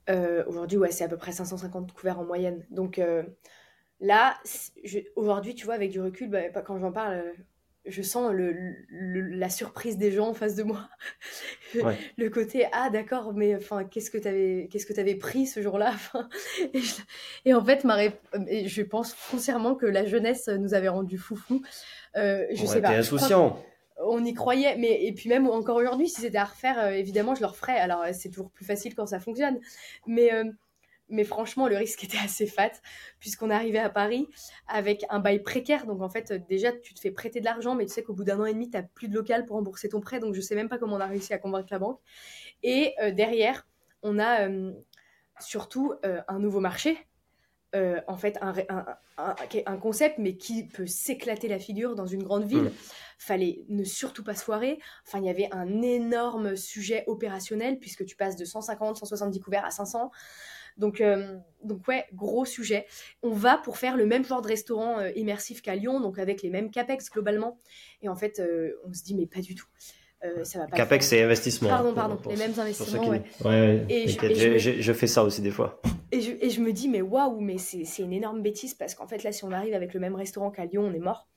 Euh, 0.09 0.45
aujourd'hui, 0.47 0.79
ouais, 0.79 0.91
c'est 0.91 1.05
à 1.05 1.09
peu 1.09 1.17
près 1.17 1.33
550 1.33 1.93
couverts 1.93 2.19
en 2.19 2.25
moyenne. 2.25 2.67
Donc 2.71 3.01
là, 4.01 4.39
aujourd'hui, 5.17 5.55
tu 5.55 5.65
vois, 5.65 5.75
avec 5.75 5.91
du 5.91 6.01
recul, 6.01 6.29
bah, 6.29 6.49
quand 6.63 6.79
j'en 6.79 6.93
parle, 6.93 7.33
je 7.87 8.03
sens 8.03 8.33
le, 8.33 8.53
la 8.91 9.49
surprise 9.49 9.99
des 9.99 10.13
gens 10.13 10.29
en 10.29 10.35
face 10.35 10.55
de 10.55 10.63
moi. 10.63 10.89
le 12.19 12.29
côté 12.29 12.67
ah 12.73 12.91
d'accord, 12.91 13.33
mais 13.35 13.57
enfin 13.57 13.85
qu'est-ce 13.85 14.11
que 14.11 14.19
tu 14.19 14.29
avais 14.29 14.69
qu'est-ce 14.71 14.87
que 14.87 14.99
avais 15.01 15.15
pris 15.15 15.47
ce 15.47 15.63
jour-là? 15.63 15.95
Et, 16.75 16.83
et, 17.47 17.55
en 17.55 17.65
fait, 17.65 17.85
ma 17.85 17.99
je 18.05 18.83
pense 18.83 19.13
foncièrement 19.15 19.75
que 19.75 19.87
la 19.87 20.05
jeunesse 20.05 20.49
nous 20.49 20.75
avait 20.75 20.89
rendu 20.89 21.19
foufou. 21.19 21.63
Euh, 22.17 22.47
je 22.53 22.67
sais 22.67 22.81
pas. 22.81 22.91
insouciant 22.91 23.63
on 24.03 24.25
y 24.25 24.35
croyait, 24.35 24.77
mais 24.77 25.05
et 25.05 25.13
puis 25.13 25.29
même 25.29 25.47
encore 25.47 25.77
aujourd'hui, 25.77 26.09
si 26.09 26.21
c'était 26.21 26.39
à 26.39 26.45
refaire, 26.45 26.79
euh, 26.79 26.91
évidemment, 26.91 27.35
je 27.35 27.41
le 27.41 27.47
referais. 27.47 27.79
Alors, 27.79 28.03
euh, 28.03 28.11
c'est 28.13 28.31
toujours 28.31 28.51
plus 28.51 28.65
facile 28.65 28.95
quand 28.95 29.07
ça 29.07 29.21
fonctionne, 29.21 29.59
mais 30.07 30.33
euh, 30.33 30.45
mais 31.11 31.25
franchement, 31.25 31.69
le 31.69 31.77
risque 31.77 32.05
était 32.05 32.19
assez 32.19 32.47
fat 32.47 32.73
puisqu'on 33.19 33.51
arrivait 33.51 33.79
à 33.79 33.91
Paris 33.91 34.29
avec 34.69 35.05
un 35.11 35.19
bail 35.19 35.41
précaire. 35.43 35.87
Donc 35.87 36.03
en 36.03 36.09
fait, 36.09 36.33
déjà, 36.49 36.73
tu 36.73 36.95
te 36.95 37.01
fais 37.01 37.11
prêter 37.11 37.41
de 37.41 37.45
l'argent, 37.45 37.75
mais 37.75 37.87
tu 37.87 37.93
sais 37.93 38.03
qu'au 38.03 38.15
bout 38.15 38.25
d'un 38.25 38.41
an 38.41 38.47
et 38.47 38.55
demi, 38.55 38.71
tu 38.71 38.77
n'as 38.77 38.83
plus 38.83 39.09
de 39.09 39.15
local 39.15 39.47
pour 39.47 39.57
rembourser 39.57 39.89
ton 39.89 40.01
prêt. 40.01 40.21
Donc 40.21 40.35
je 40.35 40.41
sais 40.41 40.55
même 40.55 40.69
pas 40.69 40.79
comment 40.79 40.97
on 40.97 41.01
a 41.01 41.07
réussi 41.07 41.33
à 41.33 41.39
convaincre 41.39 41.69
la 41.71 41.79
banque. 41.79 42.01
Et 42.63 42.95
derrière, 43.13 43.67
on 44.03 44.19
a 44.19 44.49
surtout 45.39 45.95
un 46.03 46.39
nouveau 46.39 46.61
marché 46.61 46.99
euh, 47.77 48.01
en 48.09 48.17
fait 48.17 48.37
un, 48.41 48.53
un, 49.17 49.77
concept, 49.77 50.19
mais 50.19 50.37
qui 50.37 50.67
peut 50.67 50.89
s'éclater 50.89 51.47
la 51.47 51.61
figure 51.61 51.95
dans 51.95 52.07
une 52.07 52.25
grande 52.25 52.45
ville. 52.45 52.65
Mm. 52.65 52.73
Fallait 53.19 53.65
ne 53.69 53.85
surtout 53.85 54.25
pas 54.25 54.35
se 54.35 54.43
foirer. 54.43 54.81
Enfin, 55.07 55.21
il 55.21 55.27
y 55.27 55.31
avait 55.31 55.49
un 55.53 55.81
énorme 55.83 56.57
sujet 56.57 57.05
opérationnel, 57.07 57.79
puisque 57.79 58.05
tu 58.05 58.17
passes 58.17 58.35
de 58.35 58.45
150, 58.45 58.97
170 58.97 59.39
couverts 59.39 59.65
à 59.65 59.71
500. 59.71 60.11
Donc, 60.77 61.01
euh, 61.01 61.37
donc 61.63 61.87
ouais, 61.89 62.07
gros 62.15 62.45
sujet. 62.45 62.87
On 63.23 63.31
va 63.31 63.59
pour 63.59 63.77
faire 63.77 63.97
le 63.97 64.07
même 64.07 64.25
genre 64.25 64.43
de 64.43 64.49
restaurant 64.49 64.99
euh, 64.99 65.11
immersif 65.17 65.63
qu'à 65.63 65.75
Lyon, 65.75 66.01
donc 66.01 66.19
avec 66.19 66.43
les 66.43 66.51
mêmes 66.51 66.71
capex 66.71 67.11
globalement. 67.11 67.59
Et 68.03 68.09
en 68.09 68.17
fait, 68.17 68.43
on 68.87 68.93
se 68.93 69.03
dit, 69.03 69.15
mais 69.15 69.27
pas 69.27 69.41
du 69.41 69.55
tout. 69.55 69.67
Euh, 70.23 70.45
Capex, 70.75 71.09
c'est 71.09 71.23
investissement. 71.23 71.71
Pardon, 71.71 71.95
pardon, 71.95 72.19
les 72.29 72.37
mêmes 72.37 72.53
investissements. 72.59 73.09
Ouais. 73.09 73.23
ouais. 73.43 73.87
et, 73.89 74.07
je, 74.07 74.93
fais 74.93 75.07
ça 75.07 75.25
aussi 75.25 75.41
des 75.41 75.51
fois. 75.51 75.81
Et 76.13 76.21
je, 76.23 76.33
et 76.41 76.51
je 76.51 76.61
me 76.61 76.73
dis, 76.73 76.89
mais 76.89 77.03
waouh, 77.03 77.39
mais 77.39 77.57
c'est 77.57 78.03
une 78.03 78.13
énorme 78.13 78.43
bêtise 78.43 78.75
parce 78.75 78.97
qu'en 78.97 79.07
fait, 79.07 79.23
là, 79.23 79.31
si 79.31 79.45
on 79.45 79.53
arrive 79.53 79.75
avec 79.75 79.95
le 79.95 80.01
même 80.01 80.17
restaurant 80.17 80.51
qu'à 80.51 80.65
Lyon, 80.65 80.83
on 80.85 80.93
est 80.93 80.99
mort. 80.99 81.29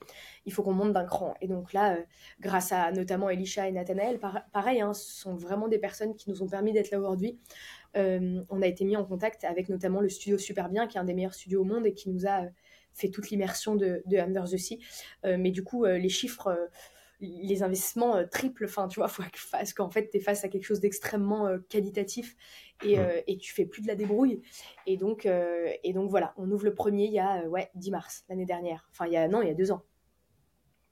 Il 0.46 0.52
faut 0.52 0.64
qu'on 0.64 0.72
monte 0.72 0.92
d'un 0.92 1.04
cran. 1.04 1.34
Et 1.40 1.46
donc 1.46 1.72
là, 1.72 1.94
euh, 1.94 2.02
grâce 2.40 2.72
à 2.72 2.90
notamment 2.90 3.30
Elisha 3.30 3.68
et 3.68 3.72
Nathanaël, 3.72 4.18
pareil, 4.52 4.80
hein, 4.80 4.92
ce 4.92 5.20
sont 5.20 5.36
vraiment 5.36 5.68
des 5.68 5.78
personnes 5.78 6.16
qui 6.16 6.28
nous 6.28 6.42
ont 6.42 6.48
permis 6.48 6.72
d'être 6.72 6.90
là 6.90 6.98
aujourd'hui. 6.98 7.38
Euh, 7.96 8.42
on 8.50 8.62
a 8.62 8.66
été 8.66 8.84
mis 8.84 8.96
en 8.96 9.04
contact 9.04 9.44
avec 9.44 9.68
notamment 9.68 10.00
le 10.00 10.08
studio 10.08 10.38
Super 10.38 10.68
Bien, 10.68 10.86
qui 10.86 10.96
est 10.96 11.00
un 11.00 11.04
des 11.04 11.14
meilleurs 11.14 11.34
studios 11.34 11.62
au 11.62 11.64
monde 11.64 11.86
et 11.86 11.94
qui 11.94 12.10
nous 12.10 12.26
a 12.26 12.42
fait 12.92 13.08
toute 13.08 13.30
l'immersion 13.30 13.74
de, 13.74 14.02
de, 14.06 14.16
Under 14.18 14.44
the 14.44 14.56
Sea. 14.56 14.78
mais 15.24 15.50
du 15.50 15.64
coup, 15.64 15.84
les 15.84 16.08
chiffres 16.08 16.68
les 17.20 17.62
investissements 17.62 18.16
euh, 18.16 18.26
triplent. 18.26 18.64
Enfin, 18.64 18.88
tu 18.88 19.00
vois, 19.00 19.08
faut 19.08 19.22
parce 19.52 19.72
qu'en 19.72 19.90
fait, 19.90 20.10
tu 20.10 20.18
es 20.18 20.20
face 20.20 20.44
à 20.44 20.48
quelque 20.48 20.64
chose 20.64 20.80
d'extrêmement 20.80 21.46
euh, 21.46 21.58
qualitatif 21.68 22.36
et, 22.84 22.98
euh, 22.98 23.20
et, 23.26 23.38
tu 23.38 23.52
fais 23.52 23.66
plus 23.66 23.82
de 23.82 23.88
la 23.88 23.94
débrouille. 23.94 24.42
Et 24.86 24.96
donc, 24.96 25.26
et 25.26 25.92
donc 25.92 26.10
voilà, 26.10 26.34
on 26.36 26.50
ouvre 26.50 26.64
le 26.64 26.74
premier 26.74 27.04
il 27.06 27.12
y 27.12 27.20
a 27.20 27.44
ouais, 27.48 27.70
10 27.74 27.90
mars 27.92 28.24
l'année 28.28 28.46
dernière. 28.46 28.88
Enfin, 28.90 29.06
il 29.06 29.12
y 29.12 29.16
a, 29.16 29.28
non, 29.28 29.42
il 29.42 29.48
y 29.48 29.50
a 29.50 29.54
deux 29.54 29.72
ans. 29.72 29.82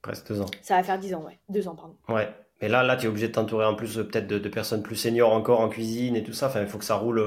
Presque 0.02 0.28
deux 0.28 0.40
ans. 0.40 0.50
Ça 0.62 0.76
va 0.76 0.82
faire 0.82 0.98
dix 0.98 1.14
ans, 1.14 1.24
ouais. 1.24 1.38
Deux 1.48 1.68
ans, 1.68 1.76
pardon. 1.76 1.96
Ouais. 2.08 2.28
Mais 2.60 2.68
là, 2.68 2.82
là 2.82 2.96
tu 2.96 3.06
es 3.06 3.08
obligé 3.08 3.28
de 3.28 3.32
t'entourer 3.32 3.64
en 3.64 3.74
plus 3.74 3.96
peut-être 3.96 4.26
de, 4.26 4.48
personnes 4.48 4.82
plus 4.82 4.96
seniors 4.96 5.32
encore 5.32 5.60
en 5.60 5.68
cuisine 5.68 6.16
et 6.16 6.22
tout 6.22 6.32
ça. 6.32 6.48
Enfin, 6.48 6.60
il 6.60 6.68
faut 6.68 6.78
que 6.78 6.84
ça 6.84 6.96
roule. 6.96 7.20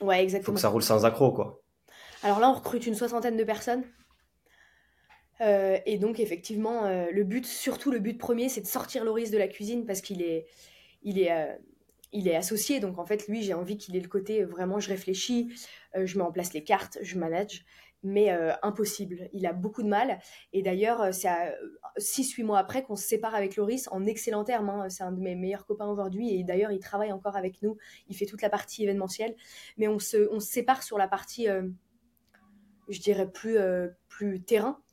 Ouais, 0.00 0.22
exactement. 0.22 0.46
Faut 0.46 0.54
que 0.54 0.60
ça 0.60 0.68
roule 0.68 0.82
sans 0.82 1.04
accro, 1.06 1.32
quoi. 1.32 1.62
Alors 2.22 2.40
là, 2.40 2.48
on 2.48 2.54
recrute 2.54 2.86
une 2.86 2.94
soixantaine 2.94 3.36
de 3.36 3.44
personnes. 3.44 3.84
Euh, 5.40 5.78
et 5.84 5.98
donc, 5.98 6.20
effectivement, 6.20 6.84
euh, 6.86 7.06
le 7.12 7.24
but, 7.24 7.46
surtout 7.46 7.90
le 7.90 7.98
but 7.98 8.18
premier, 8.18 8.48
c'est 8.48 8.60
de 8.60 8.66
sortir 8.66 9.04
Loris 9.04 9.30
de 9.30 9.38
la 9.38 9.48
cuisine 9.48 9.84
parce 9.84 10.00
qu'il 10.00 10.22
est, 10.22 10.46
il 11.02 11.18
est, 11.18 11.32
euh, 11.32 11.52
il 12.12 12.28
est 12.28 12.36
associé. 12.36 12.80
Donc, 12.80 12.98
en 12.98 13.04
fait, 13.04 13.28
lui, 13.28 13.42
j'ai 13.42 13.54
envie 13.54 13.76
qu'il 13.76 13.96
ait 13.96 14.00
le 14.00 14.08
côté 14.08 14.44
vraiment, 14.44 14.80
je 14.80 14.88
réfléchis, 14.88 15.52
je 15.94 16.16
mets 16.16 16.24
en 16.24 16.32
place 16.32 16.54
les 16.54 16.64
cartes, 16.64 16.98
je 17.02 17.18
manage, 17.18 17.64
mais 18.04 18.30
impossible. 18.62 19.28
Il 19.32 19.46
a 19.46 19.52
beaucoup 19.52 19.82
de 19.82 19.88
mal. 19.88 20.18
Et 20.52 20.62
d'ailleurs, 20.62 21.12
c'est 21.12 21.28
6-8 21.98 22.44
mois 22.44 22.58
après 22.58 22.82
qu'on 22.82 22.96
se 22.96 23.06
sépare 23.06 23.34
avec 23.34 23.56
Loris 23.56 23.88
en 23.90 24.04
excellent 24.06 24.44
terme. 24.44 24.70
Hein. 24.70 24.88
C'est 24.88 25.02
un 25.02 25.12
de 25.12 25.20
mes 25.20 25.34
meilleurs 25.34 25.66
copains 25.66 25.88
aujourd'hui. 25.88 26.34
Et 26.34 26.44
d'ailleurs, 26.44 26.70
il 26.70 26.80
travaille 26.80 27.12
encore 27.12 27.36
avec 27.36 27.62
nous. 27.62 27.76
Il 28.08 28.16
fait 28.16 28.26
toute 28.26 28.42
la 28.42 28.50
partie 28.50 28.84
événementielle. 28.84 29.34
Mais 29.78 29.88
on 29.88 29.98
se, 29.98 30.28
on 30.32 30.40
se 30.40 30.46
sépare 30.46 30.82
sur 30.82 30.98
la 30.98 31.08
partie, 31.08 31.46
je 32.88 33.00
dirais, 33.00 33.30
plus, 33.30 33.58
plus 34.08 34.42
terrain 34.42 34.78
euh, 34.78 34.83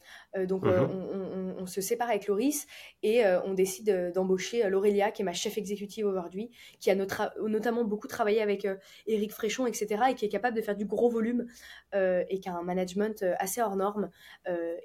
donc, 0.45 0.65
euh, 0.65 0.87
mhm. 0.87 1.55
on, 1.59 1.65
se 1.65 1.81
sépare 1.81 2.09
avec 2.09 2.27
Loris 2.27 2.65
et 3.03 3.25
euh, 3.25 3.41
on 3.43 3.53
décide 3.53 4.13
d'embaucher 4.13 4.67
Laurelia, 4.69 5.11
qui 5.11 5.21
est 5.21 5.25
ma 5.25 5.33
chef 5.33 5.57
exécutive 5.57 6.05
aujourd'hui, 6.05 6.51
qui 6.79 6.89
a 6.89 6.95
notamment 6.95 7.83
beaucoup 7.83 8.07
travaillé 8.07 8.41
avec 8.41 8.67
Eric 9.07 9.31
Fréchon, 9.31 9.67
etc., 9.67 10.03
et 10.09 10.15
qui 10.15 10.25
est 10.25 10.29
capable 10.29 10.55
de 10.55 10.61
faire 10.61 10.75
du 10.75 10.85
gros 10.85 11.09
volume 11.09 11.47
et 11.93 12.39
qui 12.39 12.49
a 12.49 12.55
un 12.55 12.63
management 12.63 13.25
assez 13.39 13.61
hors 13.61 13.75
norme. 13.75 14.09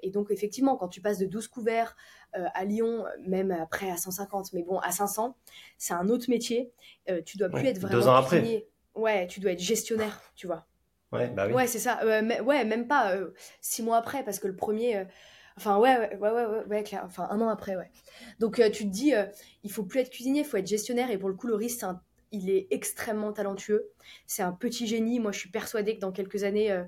et 0.03 0.11
donc, 0.11 0.31
effectivement, 0.31 0.75
quand 0.75 0.89
tu 0.89 1.01
passes 1.01 1.17
de 1.17 1.25
12 1.25 1.47
couverts 1.47 1.95
à 2.33 2.65
Lyon, 2.65 3.05
même 3.25 3.51
après 3.51 3.89
à 3.89 3.97
150, 3.97 4.53
mais 4.53 4.63
bon, 4.63 4.79
à 4.79 4.91
500, 4.91 5.35
c'est 5.77 5.93
un 5.93 6.09
autre 6.09 6.29
métier. 6.29 6.71
tu 7.25 7.37
dois 7.37 7.49
plus 7.49 7.65
être 7.65 7.79
vraiment. 7.79 7.99
Deux 7.99 8.07
ans 8.07 8.15
après. 8.15 8.67
Ouais, 8.95 9.27
tu 9.27 9.39
dois 9.39 9.51
être 9.51 9.61
gestionnaire, 9.61 10.21
tu 10.35 10.47
vois. 10.47 10.65
Ouais, 11.11 11.29
bah 11.29 11.45
oui. 11.47 11.53
Ouais, 11.53 11.67
c'est 11.67 11.79
ça. 11.79 12.05
ouais, 12.05 12.65
même 12.65 12.87
pas 12.87 13.15
six 13.61 13.81
mois 13.81 13.97
après, 13.97 14.23
parce 14.23 14.39
que 14.39 14.47
le 14.47 14.55
premier, 14.55 15.05
Enfin, 15.57 15.79
ouais, 15.79 15.97
ouais, 15.97 16.17
ouais, 16.17 16.45
ouais, 16.45 16.65
ouais, 16.69 16.83
clair. 16.83 17.01
Enfin, 17.05 17.27
un 17.31 17.41
an 17.41 17.49
après, 17.49 17.75
ouais. 17.75 17.89
Donc, 18.39 18.61
tu 18.71 18.85
te 18.85 18.89
dis, 18.89 19.13
il 19.63 19.71
faut 19.71 19.83
plus 19.83 19.99
être 19.99 20.11
cuisinier, 20.11 20.41
il 20.41 20.45
faut 20.45 20.57
être 20.57 20.67
gestionnaire. 20.67 21.09
Et 21.11 21.17
pour 21.17 21.29
le 21.29 21.35
coup, 21.35 21.47
Loris, 21.47 21.83
il 22.31 22.49
est 22.49 22.67
extrêmement 22.69 23.33
talentueux. 23.33 23.89
C'est 24.27 24.43
un 24.43 24.53
petit 24.53 24.85
génie. 24.85 25.19
Moi, 25.19 25.31
je 25.31 25.39
suis 25.39 25.49
persuadée 25.49 25.95
que 25.95 25.99
dans 25.99 26.11
quelques 26.11 26.43
années, 26.43 26.83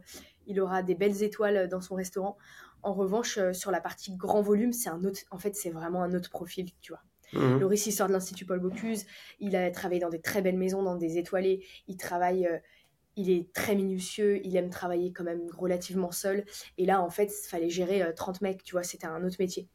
il 0.46 0.62
aura 0.62 0.84
des 0.84 0.96
belles 0.96 1.24
étoiles 1.24 1.68
dans 1.68 1.82
son 1.82 1.96
restaurant. 1.96 2.38
En 2.84 2.94
revanche, 2.94 3.40
sur 3.54 3.72
la 3.72 3.82
partie 3.82 4.16
grand 4.16 4.42
volume, 4.42 4.72
c'est 4.72 4.90
un 4.90 5.04
autre. 5.04 5.20
En 5.32 5.40
fait, 5.40 5.56
c'est 5.56 5.72
vraiment 5.72 6.04
un 6.04 6.14
autre 6.14 6.30
profil, 6.30 6.70
tu 6.82 6.94
vois. 6.94 7.02
Mmh. 7.34 7.60
Loris, 7.60 7.86
il 7.86 7.92
sort 7.92 8.08
de 8.08 8.14
l'Institut 8.14 8.46
Paul 8.46 8.60
Bocuse. 8.60 9.06
Il 9.40 9.56
a 9.56 9.70
travaillé 9.72 10.00
dans 10.00 10.10
des 10.10 10.22
très 10.22 10.42
belles 10.42 10.58
maisons, 10.58 10.84
dans 10.84 10.96
des 10.96 11.18
étoilés. 11.18 11.66
Il 11.88 11.98
travaille 11.98 12.48
il 13.16 13.30
est 13.30 13.52
très 13.54 13.76
minutieux, 13.76 14.40
il 14.46 14.56
aime 14.56 14.70
travailler 14.70 15.12
quand 15.12 15.24
même 15.24 15.42
relativement 15.58 16.12
seul. 16.12 16.46
Et 16.78 16.86
là, 16.86 17.02
en 17.02 17.10
fait, 17.10 17.26
il 17.26 17.50
fallait 17.50 17.70
gérer 17.70 18.04
30 18.16 18.36
euh, 18.36 18.40
mecs, 18.42 18.64
tu 18.64 18.74
vois, 18.74 18.84
c'était 18.84 19.08
un 19.08 19.24
autre 19.26 19.38
métier. 19.40 19.68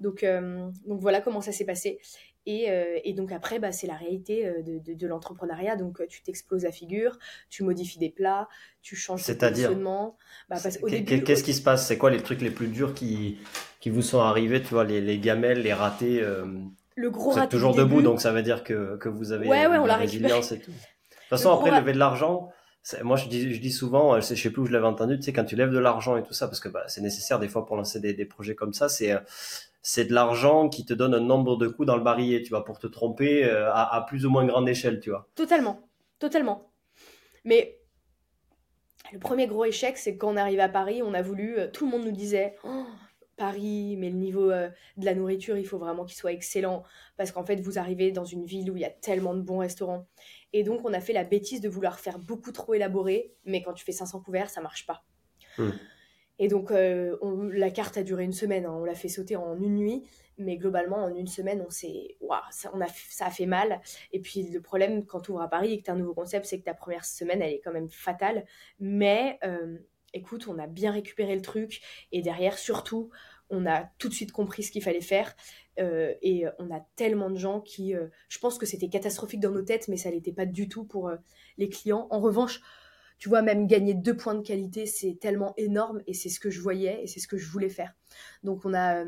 Donc, 0.00 0.22
euh, 0.22 0.68
donc 0.86 1.00
voilà 1.00 1.20
comment 1.20 1.40
ça 1.40 1.52
s'est 1.52 1.64
passé. 1.64 1.98
Et, 2.44 2.70
euh, 2.70 2.98
et, 3.04 3.12
donc 3.12 3.30
après, 3.30 3.60
bah, 3.60 3.70
c'est 3.70 3.86
la 3.86 3.94
réalité 3.94 4.52
de, 4.64 4.94
de, 4.94 5.06
l'entrepreneuriat. 5.06 5.76
Donc 5.76 6.06
tu 6.08 6.22
t'exploses 6.22 6.64
la 6.64 6.72
figure, 6.72 7.18
tu 7.50 7.62
modifies 7.62 7.98
des 7.98 8.10
plats, 8.10 8.48
tu 8.82 8.96
changes 8.96 9.26
de 9.26 9.34
positionnement. 9.34 10.16
Bah, 10.48 10.56
Qu'est-ce 10.60 11.44
qui 11.44 11.54
se 11.54 11.62
passe? 11.62 11.86
C'est 11.86 11.98
quoi 11.98 12.10
les 12.10 12.20
trucs 12.22 12.40
les 12.40 12.50
plus 12.50 12.66
durs 12.66 12.94
qui, 12.94 13.38
qui 13.80 13.90
vous 13.90 14.02
sont 14.02 14.20
arrivés 14.20 14.60
Tu 14.60 14.74
vois, 14.74 14.84
les, 14.84 15.00
les 15.00 15.18
gamelles, 15.18 15.62
les 15.62 15.72
ratés 15.72 16.20
Le 16.96 17.10
gros 17.10 17.32
vous 17.32 17.38
êtes 17.38 17.50
toujours 17.50 17.74
debout, 17.74 18.02
donc 18.02 18.20
ça 18.20 18.32
veut 18.32 18.42
dire 18.42 18.64
que, 18.64 18.96
que 18.96 19.08
vous 19.08 19.30
avez 19.32 19.48
ouais, 19.48 19.66
ouais, 19.68 19.78
on 19.78 19.86
la 19.86 19.96
résilience 19.96 20.50
et 20.52 20.60
tout. 20.60 20.72
De 20.72 20.76
toute 20.76 21.28
façon, 21.28 21.52
après, 21.52 21.70
lever 21.70 21.92
de 21.92 21.98
l'argent, 21.98 22.50
moi 23.02 23.16
je 23.16 23.28
dis, 23.28 23.72
souvent, 23.72 24.16
je 24.16 24.20
sais, 24.20 24.36
je 24.36 24.42
sais 24.42 24.50
plus 24.50 24.62
où 24.62 24.66
je 24.66 24.72
l'avais 24.72 24.86
entendu, 24.86 25.18
tu 25.18 25.32
quand 25.32 25.44
tu 25.44 25.56
lèves 25.56 25.70
de 25.70 25.78
l'argent 25.78 26.16
et 26.16 26.22
tout 26.22 26.32
ça, 26.32 26.48
parce 26.48 26.60
que 26.60 26.68
bah, 26.68 26.84
c'est 26.88 27.00
nécessaire 27.00 27.38
des 27.38 27.48
fois 27.48 27.64
pour 27.64 27.76
lancer 27.76 28.00
des, 28.00 28.24
projets 28.24 28.54
comme 28.54 28.72
ça, 28.72 28.88
c'est 28.88 29.14
c'est 29.82 30.04
de 30.04 30.14
l'argent 30.14 30.68
qui 30.68 30.84
te 30.84 30.94
donne 30.94 31.12
un 31.12 31.20
nombre 31.20 31.56
de 31.56 31.66
coups 31.66 31.86
dans 31.86 31.96
le 31.96 32.02
barillet, 32.04 32.42
tu 32.42 32.50
vois, 32.50 32.64
pour 32.64 32.78
te 32.78 32.86
tromper 32.86 33.44
euh, 33.44 33.70
à, 33.72 34.04
plus 34.08 34.24
ou 34.24 34.30
moins 34.30 34.46
grande 34.46 34.68
échelle, 34.68 35.00
tu 35.00 35.10
vois. 35.10 35.28
Totalement, 35.34 35.80
totalement. 36.20 36.70
Mais 37.44 37.80
le 39.12 39.18
premier 39.18 39.48
gros 39.48 39.64
échec, 39.64 39.98
c'est 39.98 40.16
quand 40.16 40.32
on 40.32 40.36
arrive 40.36 40.60
à 40.60 40.68
Paris, 40.68 41.02
on 41.02 41.12
a 41.14 41.20
voulu, 41.20 41.58
euh, 41.58 41.66
tout 41.66 41.84
le 41.84 41.90
monde 41.90 42.04
nous 42.04 42.12
disait, 42.12 42.54
oh, 42.62 42.86
Paris, 43.36 43.96
mais 43.98 44.08
le 44.08 44.16
niveau 44.16 44.52
euh, 44.52 44.70
de 44.96 45.04
la 45.04 45.16
nourriture, 45.16 45.58
il 45.58 45.66
faut 45.66 45.78
vraiment 45.78 46.04
qu'il 46.04 46.16
soit 46.16 46.32
excellent, 46.32 46.84
parce 47.16 47.32
qu'en 47.32 47.44
fait, 47.44 47.60
vous 47.60 47.76
arrivez 47.76 48.12
dans 48.12 48.24
une 48.24 48.44
ville 48.44 48.70
où 48.70 48.76
il 48.76 48.82
y 48.82 48.86
a 48.86 48.90
tellement 48.90 49.34
de 49.34 49.40
bons 49.40 49.58
restaurants. 49.58 50.06
Et 50.52 50.64
donc, 50.64 50.84
on 50.84 50.92
a 50.92 51.00
fait 51.00 51.12
la 51.12 51.24
bêtise 51.24 51.60
de 51.60 51.68
vouloir 51.68 51.98
faire 51.98 52.18
beaucoup 52.18 52.52
trop 52.52 52.74
élaboré, 52.74 53.34
mais 53.44 53.62
quand 53.62 53.72
tu 53.72 53.84
fais 53.84 53.92
500 53.92 54.20
couverts, 54.20 54.50
ça 54.50 54.60
marche 54.60 54.86
pas. 54.86 55.04
Hmm. 55.58 55.70
Et 56.38 56.48
donc, 56.48 56.70
euh, 56.70 57.16
la 57.52 57.70
carte 57.70 57.96
a 57.96 58.02
duré 58.02 58.24
une 58.24 58.32
semaine, 58.32 58.66
hein. 58.66 58.74
on 58.74 58.84
l'a 58.84 58.94
fait 58.94 59.08
sauter 59.08 59.36
en 59.36 59.56
une 59.60 59.76
nuit, 59.76 60.02
mais 60.38 60.56
globalement, 60.56 61.04
en 61.04 61.14
une 61.14 61.26
semaine, 61.26 61.62
on 61.66 61.70
s'est, 61.70 62.16
ça, 62.50 62.70
on 62.74 62.80
a, 62.80 62.88
ça 62.88 63.26
a 63.26 63.30
fait 63.30 63.46
mal. 63.46 63.80
Et 64.12 64.20
puis, 64.20 64.42
le 64.50 64.60
problème 64.60 65.06
quand 65.06 65.20
tu 65.20 65.30
ouvres 65.30 65.42
à 65.42 65.48
Paris 65.48 65.72
et 65.72 65.78
que 65.78 65.84
tu 65.84 65.90
as 65.90 65.94
un 65.94 65.98
nouveau 65.98 66.14
concept, 66.14 66.46
c'est 66.46 66.58
que 66.58 66.64
ta 66.64 66.74
première 66.74 67.04
semaine, 67.04 67.42
elle 67.42 67.52
est 67.52 67.60
quand 67.60 67.72
même 67.72 67.90
fatale. 67.90 68.44
Mais 68.80 69.38
euh, 69.44 69.78
écoute, 70.14 70.48
on 70.48 70.58
a 70.58 70.66
bien 70.66 70.90
récupéré 70.90 71.34
le 71.34 71.42
truc, 71.42 71.80
et 72.12 72.22
derrière, 72.22 72.58
surtout, 72.58 73.10
on 73.50 73.66
a 73.66 73.84
tout 73.98 74.08
de 74.08 74.14
suite 74.14 74.32
compris 74.32 74.62
ce 74.62 74.72
qu'il 74.72 74.82
fallait 74.82 75.00
faire. 75.00 75.36
Euh, 75.78 76.14
et 76.22 76.44
on 76.58 76.70
a 76.70 76.80
tellement 76.96 77.30
de 77.30 77.36
gens 77.36 77.60
qui, 77.60 77.94
euh, 77.94 78.08
je 78.28 78.38
pense 78.38 78.58
que 78.58 78.66
c'était 78.66 78.88
catastrophique 78.88 79.40
dans 79.40 79.50
nos 79.50 79.62
têtes, 79.62 79.88
mais 79.88 79.96
ça 79.96 80.10
l'était 80.10 80.32
pas 80.32 80.46
du 80.46 80.68
tout 80.68 80.84
pour 80.84 81.08
euh, 81.08 81.16
les 81.58 81.68
clients. 81.68 82.06
En 82.10 82.20
revanche, 82.20 82.60
tu 83.18 83.28
vois, 83.28 83.42
même 83.42 83.66
gagner 83.66 83.94
deux 83.94 84.16
points 84.16 84.34
de 84.34 84.42
qualité, 84.42 84.86
c'est 84.86 85.18
tellement 85.20 85.54
énorme 85.56 86.02
et 86.06 86.14
c'est 86.14 86.28
ce 86.28 86.40
que 86.40 86.50
je 86.50 86.60
voyais 86.60 87.02
et 87.02 87.06
c'est 87.06 87.20
ce 87.20 87.28
que 87.28 87.38
je 87.38 87.48
voulais 87.48 87.68
faire. 87.68 87.94
Donc 88.42 88.64
on 88.64 88.74
a, 88.74 89.04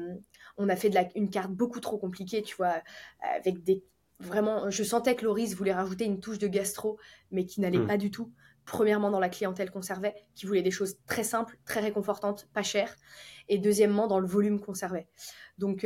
on 0.57 0.69
a 0.69 0.77
fait 0.77 0.89
de 0.89 0.95
la, 0.95 1.09
une 1.17 1.31
carte 1.31 1.51
beaucoup 1.51 1.81
trop 1.81 1.99
compliquée, 1.99 2.43
tu 2.43 2.55
vois, 2.55 2.81
avec 3.21 3.65
des 3.65 3.83
vraiment, 4.21 4.71
je 4.71 4.85
sentais 4.85 5.17
que 5.17 5.25
Loris 5.25 5.55
voulait 5.57 5.73
rajouter 5.73 6.05
une 6.05 6.21
touche 6.21 6.39
de 6.39 6.47
gastro, 6.47 6.97
mais 7.33 7.45
qui 7.45 7.61
n'allait 7.61 7.79
hmm. 7.79 7.89
pas 7.89 7.97
du 7.97 8.13
tout. 8.13 8.33
Premièrement, 8.65 9.11
dans 9.11 9.21
la 9.21 9.29
clientèle 9.29 9.73
qu'on 9.73 9.83
servait, 9.83 10.15
qui 10.37 10.47
voulait 10.47 10.63
des 10.63 10.71
choses 10.71 10.97
très 11.07 11.25
simples, 11.25 11.59
très 11.67 11.81
réconfortantes, 11.81 12.49
pas 12.55 12.63
chères. 12.63 12.95
Et 13.49 13.59
deuxièmement, 13.59 14.07
dans 14.07 14.21
le 14.21 14.27
volume 14.27 14.61
qu'on 14.61 14.75
servait. 14.75 15.09
Donc, 15.59 15.85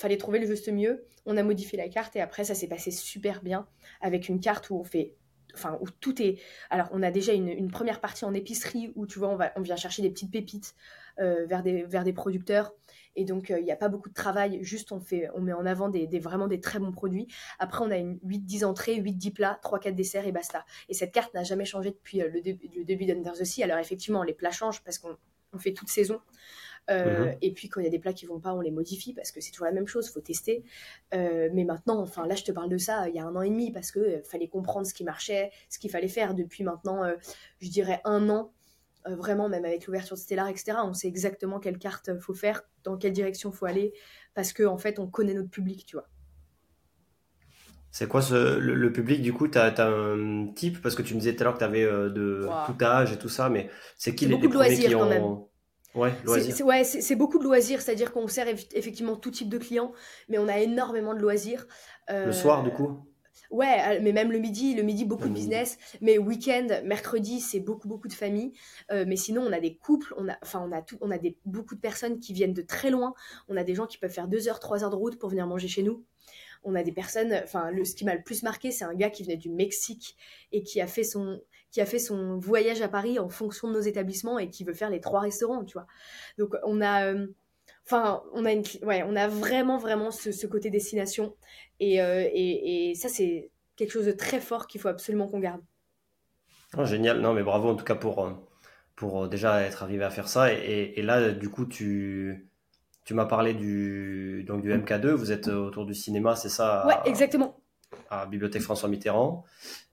fallait 0.00 0.16
trouver 0.16 0.38
le 0.38 0.46
juste 0.46 0.70
mieux. 0.72 1.04
On 1.26 1.36
a 1.36 1.42
modifié 1.42 1.78
la 1.78 1.88
carte 1.88 2.16
et 2.16 2.20
après 2.20 2.44
ça 2.44 2.54
s'est 2.54 2.68
passé 2.68 2.90
super 2.90 3.42
bien 3.42 3.66
avec 4.00 4.28
une 4.28 4.40
carte 4.40 4.70
où 4.70 4.76
on 4.76 4.84
fait 4.84 5.14
enfin 5.54 5.78
où 5.80 5.90
tout 5.90 6.22
est 6.22 6.38
alors 6.70 6.88
on 6.92 7.02
a 7.02 7.10
déjà 7.10 7.32
une, 7.32 7.70
première 7.72 8.00
partie 8.00 8.24
en 8.24 8.32
épicerie 8.34 8.92
où 8.94 9.04
tu 9.04 9.18
vois 9.18 9.28
on 9.28 9.36
va 9.36 9.52
on 9.56 9.62
vient 9.62 9.74
chercher 9.74 10.00
des 10.00 10.10
petites 10.10 10.30
pépites 10.30 10.74
euh, 11.18 11.44
vers 11.46 11.62
des 11.62 11.82
vers 11.82 12.04
des 12.04 12.12
producteurs. 12.12 12.72
Et 13.16 13.24
donc 13.24 13.50
euh, 13.50 13.58
il 13.58 13.64
n'y 13.64 13.72
a 13.72 13.76
pas 13.76 13.88
beaucoup 13.88 14.08
de 14.08 14.14
travail. 14.14 14.62
Juste 14.62 14.92
on 14.92 15.00
fait 15.00 15.28
on 15.34 15.40
met 15.40 15.52
en 15.52 15.66
avant 15.66 15.88
des, 15.88 16.06
vraiment 16.18 16.46
des 16.46 16.60
très 16.60 16.78
bons 16.78 16.92
produits. 16.92 17.26
Après 17.58 17.84
on 17.84 17.90
a 17.90 17.96
une 17.96 18.18
8 18.22 18.40
10 18.40 18.64
entrées 18.64 18.96
8 18.96 19.14
10 19.14 19.30
plats 19.32 19.58
3 19.62 19.80
4 19.80 19.94
desserts 19.94 20.26
et 20.26 20.32
basta. 20.32 20.64
Et 20.88 20.94
cette 20.94 21.12
carte 21.12 21.34
n'a 21.34 21.42
jamais 21.42 21.64
changé 21.64 21.90
depuis 21.90 22.22
euh, 22.22 22.28
le, 22.28 22.40
début 22.40 22.70
le 22.74 22.84
début 22.84 23.06
d'Under 23.06 23.32
the 23.32 23.44
Sea 23.44 23.64
alors 23.64 23.78
effectivement 23.78 24.22
les 24.22 24.34
plats 24.34 24.52
changent 24.52 24.82
parce 24.82 24.98
qu'on 24.98 25.58
fait 25.58 25.74
toute 25.74 25.88
saison 25.88 26.20
euh, 26.90 27.26
mhm. 27.26 27.36
Et 27.42 27.52
puis 27.52 27.68
quand 27.68 27.80
il 27.80 27.84
y 27.84 27.86
a 27.86 27.90
des 27.90 27.98
plats 27.98 28.12
qui 28.12 28.26
vont 28.26 28.40
pas, 28.40 28.52
on 28.52 28.60
les 28.60 28.70
modifie 28.70 29.12
parce 29.12 29.30
que 29.30 29.40
c'est 29.40 29.50
toujours 29.50 29.66
la 29.66 29.72
même 29.72 29.86
chose, 29.86 30.10
faut 30.10 30.20
tester. 30.20 30.64
Euh, 31.14 31.48
mais 31.52 31.64
maintenant, 31.64 32.00
enfin 32.00 32.26
là, 32.26 32.34
je 32.34 32.44
te 32.44 32.52
parle 32.52 32.68
de 32.68 32.78
ça 32.78 33.08
il 33.08 33.14
y 33.14 33.18
a 33.18 33.24
un 33.24 33.34
an 33.36 33.42
et 33.42 33.50
demi 33.50 33.70
parce 33.72 33.90
que 33.90 34.00
euh, 34.00 34.22
fallait 34.22 34.48
comprendre 34.48 34.86
ce 34.86 34.94
qui 34.94 35.04
marchait, 35.04 35.50
ce 35.68 35.78
qu'il 35.78 35.90
fallait 35.90 36.08
faire. 36.08 36.34
Depuis 36.34 36.64
maintenant, 36.64 37.02
je 37.60 37.68
dirais 37.68 38.00
un 38.04 38.28
an, 38.28 38.52
vraiment 39.06 39.48
même 39.48 39.64
avec 39.64 39.86
l'ouverture 39.86 40.16
de 40.16 40.20
Stellar, 40.20 40.48
etc. 40.48 40.78
On 40.84 40.94
sait 40.94 41.08
exactement 41.08 41.60
quelle 41.60 41.78
carte 41.78 42.18
faut 42.18 42.34
faire, 42.34 42.62
dans 42.84 42.96
quelle 42.96 43.12
direction 43.12 43.52
faut 43.52 43.66
aller 43.66 43.92
parce 44.34 44.52
que 44.52 44.62
en 44.62 44.78
fait, 44.78 44.98
on 44.98 45.06
connaît 45.06 45.34
notre 45.34 45.50
public, 45.50 45.84
tu 45.86 45.96
vois. 45.96 46.08
C'est 47.92 48.06
quoi 48.06 48.22
ce, 48.22 48.58
le, 48.58 48.92
public 48.92 49.20
Du 49.20 49.32
coup, 49.32 49.48
tu 49.48 49.58
as, 49.58 49.74
un 49.80 50.46
type? 50.54 50.80
Parce 50.80 50.94
que 50.94 51.02
tu 51.02 51.14
me 51.14 51.18
disais 51.18 51.34
tout 51.34 51.42
à 51.42 51.44
l'heure 51.44 51.54
que 51.54 51.58
tu 51.58 51.64
avais 51.64 51.82
de 51.84 52.48
tout 52.66 52.84
âge 52.84 53.12
et 53.12 53.18
tout 53.18 53.28
ça, 53.28 53.48
mais 53.48 53.68
c'est 53.96 54.14
qui 54.14 54.26
les, 54.26 54.36
les 54.36 54.48
premiers 54.48 54.78
qui 54.78 54.94
ont... 54.94 55.49
Ouais, 55.94 56.12
c'est 56.84 57.16
beaucoup 57.16 57.38
de 57.38 57.44
loisirs, 57.44 57.82
c'est-à-dire 57.82 58.12
qu'on 58.12 58.28
sert 58.28 58.46
effectivement 58.48 59.16
tout 59.16 59.30
type 59.30 59.48
de 59.48 59.58
clients, 59.58 59.92
mais 60.28 60.38
on 60.38 60.48
a 60.48 60.58
énormément 60.58 61.14
de 61.14 61.20
loisirs. 61.20 61.66
le 62.08 62.32
soir, 62.32 62.62
du 62.62 62.70
coup? 62.70 63.00
Ouais, 63.50 63.98
mais 64.00 64.12
même 64.12 64.30
le 64.30 64.38
midi, 64.38 64.74
le 64.74 64.82
midi, 64.82 65.04
beaucoup 65.04 65.28
de 65.28 65.34
business. 65.34 65.76
Mais 66.00 66.18
week-end, 66.18 66.68
mercredi, 66.84 67.40
c'est 67.40 67.58
beaucoup, 67.58 67.88
beaucoup 67.88 68.06
de 68.06 68.12
familles. 68.12 68.52
Euh, 68.92 69.04
mais 69.06 69.16
sinon, 69.16 69.42
on 69.42 69.52
a 69.52 69.58
des 69.58 69.76
couples, 69.76 70.14
on 70.16 70.28
a, 70.28 70.36
enfin, 70.42 70.62
on 70.64 70.70
a, 70.70 70.82
tout, 70.82 70.98
on 71.00 71.10
a 71.10 71.18
des, 71.18 71.36
beaucoup 71.44 71.74
de 71.74 71.80
personnes 71.80 72.20
qui 72.20 72.32
viennent 72.32 72.54
de 72.54 72.62
très 72.62 72.90
loin. 72.90 73.12
On 73.48 73.56
a 73.56 73.64
des 73.64 73.74
gens 73.74 73.86
qui 73.86 73.98
peuvent 73.98 74.12
faire 74.12 74.28
deux 74.28 74.48
heures, 74.48 74.60
trois 74.60 74.84
heures 74.84 74.90
de 74.90 74.96
route 74.96 75.18
pour 75.18 75.30
venir 75.30 75.48
manger 75.48 75.66
chez 75.66 75.82
nous. 75.82 76.04
On 76.62 76.74
a 76.74 76.82
des 76.82 76.92
personnes, 76.92 77.32
enfin, 77.42 77.70
ce 77.84 77.94
qui 77.94 78.04
m'a 78.04 78.14
le 78.14 78.22
plus 78.22 78.42
marqué, 78.42 78.70
c'est 78.70 78.84
un 78.84 78.94
gars 78.94 79.10
qui 79.10 79.22
venait 79.22 79.36
du 79.36 79.50
Mexique 79.50 80.16
et 80.52 80.62
qui 80.62 80.80
a 80.80 80.86
fait 80.86 81.04
son, 81.04 81.40
qui 81.70 81.80
a 81.80 81.86
fait 81.86 81.98
son 81.98 82.38
voyage 82.38 82.82
à 82.82 82.88
Paris 82.88 83.18
en 83.18 83.28
fonction 83.28 83.68
de 83.68 83.74
nos 83.74 83.80
établissements 83.80 84.38
et 84.38 84.50
qui 84.50 84.64
veut 84.64 84.74
faire 84.74 84.90
les 84.90 85.00
trois 85.00 85.20
restaurants, 85.20 85.64
tu 85.64 85.74
vois. 85.74 85.86
Donc 86.38 86.54
on 86.64 86.80
a, 86.80 87.06
euh, 87.06 87.26
enfin 87.86 88.22
on 88.32 88.44
a 88.44 88.54
ouais, 88.82 89.04
on 89.06 89.16
a 89.16 89.28
vraiment 89.28 89.78
vraiment 89.78 90.10
ce, 90.10 90.46
côté 90.46 90.70
destination 90.70 91.34
euh, 91.80 92.28
et, 92.32 92.90
et, 92.90 92.94
ça 92.94 93.08
c'est 93.08 93.50
quelque 93.76 93.92
chose 93.92 94.06
de 94.06 94.12
très 94.12 94.40
fort 94.40 94.66
qu'il 94.66 94.80
faut 94.80 94.88
absolument 94.88 95.28
qu'on 95.28 95.40
garde. 95.40 95.62
Oh, 96.76 96.84
génial, 96.84 97.20
non 97.20 97.32
mais 97.34 97.42
bravo 97.42 97.70
en 97.70 97.76
tout 97.76 97.84
cas 97.84 97.94
pour 97.94 98.24
euh, 98.24 98.32
pour 98.96 99.28
déjà 99.28 99.62
être 99.62 99.82
arrivé 99.82 100.04
à 100.04 100.10
faire 100.10 100.28
ça 100.28 100.52
et 100.52 101.00
là 101.02 101.30
du 101.30 101.48
coup 101.48 101.66
tu 101.66 102.49
tu 103.04 103.14
m'as 103.14 103.26
parlé 103.26 103.54
du 103.54 104.44
donc 104.46 104.62
du 104.62 104.72
MK2, 104.72 105.08
vous 105.10 105.32
êtes 105.32 105.48
autour 105.48 105.86
du 105.86 105.94
cinéma, 105.94 106.36
c'est 106.36 106.48
ça 106.48 106.86
Ouais, 106.86 106.96
exactement 107.04 107.60
à 108.10 108.26
Bibliothèque 108.26 108.62
François 108.62 108.88
Mitterrand. 108.88 109.44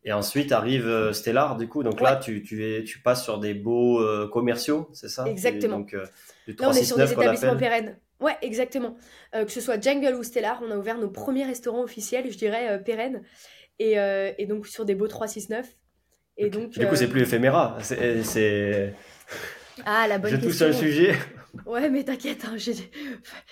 Et 0.03 0.13
ensuite 0.13 0.51
arrive 0.51 0.87
euh, 0.87 1.13
Stellar, 1.13 1.57
du 1.57 1.67
coup. 1.67 1.83
Donc 1.83 2.01
là, 2.01 2.15
tu, 2.15 2.43
tu, 2.43 2.65
es, 2.65 2.83
tu 2.83 2.99
passes 2.99 3.23
sur 3.23 3.39
des 3.39 3.53
beaux 3.53 3.99
euh, 3.99 4.27
commerciaux, 4.27 4.89
c'est 4.93 5.09
ça? 5.09 5.27
Exactement. 5.27 5.79
Donc, 5.79 5.93
euh, 5.93 6.05
là, 6.47 6.69
on 6.69 6.71
est 6.71 6.83
sur 6.83 6.97
des 6.97 7.11
établissements 7.11 7.57
pérennes. 7.57 7.97
Ouais, 8.19 8.35
exactement. 8.41 8.97
que 9.31 9.51
ce 9.51 9.61
soit 9.61 9.81
Jungle 9.81 10.15
ou 10.15 10.23
Stellar, 10.23 10.59
on 10.65 10.71
a 10.71 10.77
ouvert 10.77 10.97
nos 10.97 11.09
premiers 11.09 11.45
restaurants 11.45 11.83
officiels, 11.83 12.31
je 12.31 12.37
dirais, 12.37 12.81
pérennes. 12.83 13.21
Et, 13.77 13.95
et, 14.37 14.45
donc 14.47 14.65
sur 14.65 14.85
des 14.85 14.95
beaux 14.95 15.07
369. 15.07 15.67
Et 16.37 16.49
donc, 16.49 16.71
du 16.71 16.87
coup, 16.87 16.95
c'est 16.95 17.09
plus 17.09 17.21
éphéméra. 17.21 17.77
C'est. 17.81 18.95
Ah, 19.85 20.07
la 20.07 20.17
bonne 20.19 20.31
Je 20.31 20.37
touche 20.37 20.61
un 20.63 20.73
sujet. 20.73 21.13
Ouais, 21.65 21.89
mais 21.89 22.03
t'inquiète. 22.03 22.45
Hein, 22.45 22.55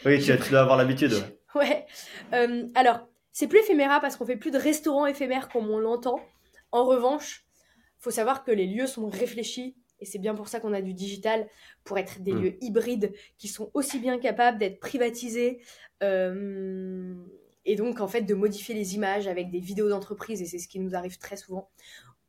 oui, 0.06 0.20
tu, 0.20 0.38
tu, 0.38 0.50
dois 0.50 0.62
avoir 0.62 0.78
l'habitude. 0.78 1.14
Ouais. 1.54 1.86
alors, 2.76 3.08
c'est 3.32 3.48
plus 3.48 3.60
éphéméra 3.60 4.00
parce 4.00 4.16
qu'on 4.16 4.26
fait 4.26 4.38
plus 4.38 4.52
de 4.52 4.58
restaurants 4.58 5.06
éphémères 5.06 5.50
comme 5.50 5.70
on 5.70 5.80
l'entend. 5.80 6.20
En 6.72 6.86
revanche, 6.86 7.46
faut 8.00 8.12
savoir 8.12 8.44
que 8.44 8.52
les 8.52 8.68
lieux 8.68 8.88
sont 8.88 9.10
réfléchis 9.10 9.76
et 10.00 10.06
c'est 10.06 10.20
bien 10.20 10.36
pour 10.36 10.48
ça 10.48 10.60
qu'on 10.60 10.74
a 10.74 10.82
du 10.82 10.94
digital 10.94 11.48
pour 11.84 11.98
être 11.98 12.22
des 12.22 12.34
mm. 12.34 12.42
lieux 12.42 12.58
hybrides 12.62 13.14
qui 13.38 13.48
sont 13.48 13.72
aussi 13.74 14.00
bien 14.00 14.20
capables 14.20 14.58
d'être 14.58 14.80
privatisés 14.80 15.62
euh, 16.04 17.16
et 17.66 17.76
donc 17.76 18.02
en 18.02 18.08
fait 18.08 18.22
de 18.22 18.34
modifier 18.34 18.76
les 18.76 18.96
images 18.96 19.28
avec 19.28 19.50
des 19.50 19.60
vidéos 19.60 19.90
d'entreprise 19.90 20.42
et 20.42 20.46
c'est 20.46 20.60
ce 20.60 20.68
qui 20.68 20.80
nous 20.80 20.96
arrive 20.96 21.18
très 21.18 21.38
souvent 21.38 21.70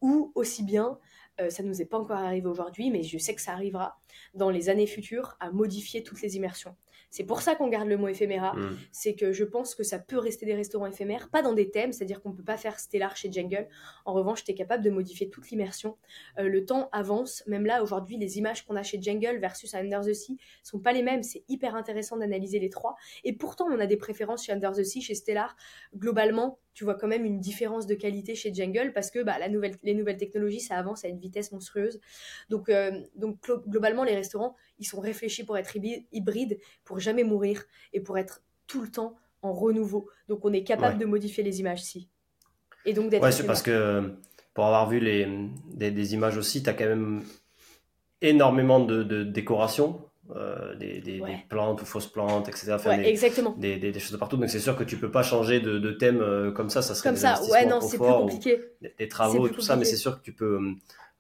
ou 0.01 0.33
aussi 0.35 0.63
bien 0.63 0.99
euh, 1.41 1.51
ça 1.51 1.63
ne 1.63 1.69
nous 1.69 1.83
est 1.83 1.87
pas 1.87 1.99
encore 1.99 2.17
arrivé 2.17 2.47
aujourd'hui, 2.47 2.91
mais 2.91 3.03
je 3.03 3.19
sais 3.19 3.35
que 3.35 3.41
ça 3.41 3.53
arrivera 3.53 3.99
dans 4.35 4.51
les 4.51 4.69
années 4.69 4.87
futures 4.87 5.37
à 5.41 5.51
modifier 5.51 6.03
toutes 6.03 6.23
les 6.23 6.37
immersions. 6.37 6.77
C'est 7.17 7.25
pour 7.25 7.41
ça 7.41 7.55
qu'on 7.55 7.69
garde 7.69 7.89
le 7.89 7.97
mot 7.97 8.09
éphéméra. 8.09 8.53
Mm. 8.53 8.77
C'est 8.93 9.15
que 9.15 9.33
je 9.33 9.43
pense 9.43 9.75
que 9.75 9.83
ça 9.83 9.99
peut 9.99 10.19
rester 10.19 10.45
des 10.45 10.55
restaurants 10.55 10.85
éphémères, 10.85 11.31
pas 11.31 11.41
dans 11.41 11.55
des 11.55 11.71
thèmes, 11.71 11.91
c'est-à-dire 11.95 12.21
qu'on 12.21 12.29
ne 12.29 12.35
peut 12.35 12.45
pas 12.45 12.59
faire 12.59 12.79
Stellar 12.79 13.17
chez 13.17 13.33
Jungle. 13.33 13.69
En 14.05 14.13
revanche, 14.13 14.45
tu 14.45 14.51
es 14.51 14.55
capable 14.55 14.85
de 14.85 14.91
modifier 14.91 15.31
toute 15.31 15.49
l'immersion. 15.49 15.97
Euh, 16.39 16.51
le 16.51 16.67
temps 16.67 16.91
avance. 16.93 17.43
Même 17.47 17.65
là, 17.65 17.83
aujourd'hui, 17.83 18.19
les 18.19 18.37
images 18.37 18.67
qu'on 18.67 18.77
a 18.77 18.83
chez 18.83 19.01
Jungle 19.01 19.39
versus 19.39 19.75
Under 19.75 20.03
the 20.03 20.13
Sea 20.13 20.37
sont 20.63 20.79
pas 20.79 20.93
les 20.93 21.03
mêmes. 21.03 21.23
C'est 21.23 21.43
hyper 21.49 21.75
intéressant 21.75 22.19
d'analyser 22.19 22.59
les 22.59 22.69
trois. 22.69 22.97
Et 23.25 23.33
pourtant, 23.33 23.67
on 23.71 23.81
a 23.81 23.87
des 23.87 23.97
préférences 23.97 24.45
chez 24.45 24.53
Under 24.53 24.73
the 24.73 24.85
Sea, 24.85 25.01
chez 25.01 25.15
Stellar. 25.15 25.57
Globalement, 25.97 26.59
tu 26.75 26.85
vois 26.85 26.97
quand 26.97 27.09
même 27.09 27.25
une 27.25 27.41
différence 27.41 27.87
de 27.87 27.95
qualité 27.95 28.35
chez 28.35 28.53
Jungle 28.53 28.93
parce 28.93 29.11
que 29.11 29.23
bah, 29.23 29.39
la 29.39 29.49
nouvelle, 29.49 29.77
les 29.83 29.95
nouvelles 29.95 30.19
technologies, 30.19 30.61
ça 30.61 30.77
avance 30.77 31.07
à 31.07 31.09
une 31.09 31.19
vitesse 31.19 31.51
monstrueuse. 31.51 31.99
Donc, 32.51 32.69
euh, 32.69 32.91
donc 33.15 33.39
globalement, 33.67 34.05
les 34.05 34.15
restaurants, 34.15 34.55
ils 34.79 34.85
sont 34.85 35.01
réfléchis 35.01 35.45
pour 35.45 35.57
être 35.59 35.77
hybrides, 36.13 36.59
pour 36.85 37.01
jamais 37.01 37.25
mourir 37.25 37.65
et 37.93 38.01
pour 38.01 38.19
être 38.19 38.43
tout 38.67 38.83
le 38.83 38.89
temps 38.89 39.17
en 39.43 39.53
renouveau. 39.53 40.09
Donc 40.29 40.45
on 40.45 40.53
est 40.53 40.65
capable 40.65 40.99
de 40.99 41.07
modifier 41.07 41.43
les 41.43 41.61
images 41.61 41.83
si. 41.83 42.09
Et 42.85 42.93
donc 42.93 43.11
d'être. 43.11 43.23
Ouais, 43.23 43.33
c'est 43.33 43.47
parce 43.47 43.63
que 43.63 44.15
pour 44.55 44.65
avoir 44.65 44.89
vu 44.89 45.01
les, 45.01 45.29
des, 45.75 46.15
images 46.15 46.37
aussi, 46.37 46.63
tu 46.63 46.71
as 46.71 46.73
quand 46.73 46.87
même 46.87 47.23
énormément 48.23 48.81
de, 48.81 49.03
de 49.03 49.23
décorations. 49.25 50.01
Euh, 50.35 50.75
des, 50.75 51.23
plantes 51.49 51.83
ou 51.83 51.85
fausses 51.85 52.09
plantes, 52.09 52.49
etc. 52.49 52.77
des, 52.97 53.05
exactement. 53.05 53.55
Des, 53.57 53.93
choses 54.01 54.11
de 54.11 54.17
partout. 54.17 54.37
Donc 54.37 54.51
c'est 54.51 54.59
sûr 54.59 54.77
que 54.77 54.83
tu 54.83 54.97
peux 54.97 55.11
pas 55.11 55.23
changer 55.23 55.61
de, 55.61 55.93
thème 55.93 56.21
euh, 56.21 56.51
comme 56.51 56.69
ça. 56.69 56.83
Ça 56.83 56.97
serait 56.97 57.11
comme 57.11 57.17
ça. 57.17 57.41
Ouais, 57.49 57.65
non, 57.65 57.81
c'est 57.81 57.97
plus 57.97 58.07
compliqué. 58.07 58.61
Des, 58.99 59.07
travaux, 59.07 59.49
tout 59.49 59.61
ça. 59.61 59.77
Mais 59.77 59.85
c'est 59.85 59.97
sûr 59.97 60.19
que 60.19 60.25
tu 60.25 60.33
peux, 60.33 60.59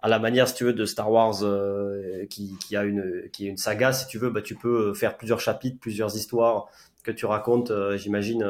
à 0.07 0.09
la 0.09 0.21
manière, 0.21 0.47
si 0.47 0.55
tu 0.55 0.63
veux, 0.63 0.73
de 0.73 0.85
Star 0.85 1.11
Wars, 1.11 1.43
euh, 1.43 2.27
qui, 2.27 2.57
qui, 2.59 2.77
a 2.77 2.85
une, 2.85 3.29
qui 3.33 3.47
est 3.47 3.51
une 3.51 3.57
saga, 3.57 3.93
si 3.93 4.07
tu 4.07 4.19
veux, 4.19 4.31
bah, 4.31 4.41
tu 4.41 4.55
peux 4.55 4.95
faire 4.95 5.17
plusieurs 5.17 5.41
chapitres, 5.41 5.79
plusieurs 5.81 6.15
histoires 6.15 6.69
que 7.03 7.11
tu 7.11 7.27
racontes. 7.27 7.73
J'imagine, 7.97 8.45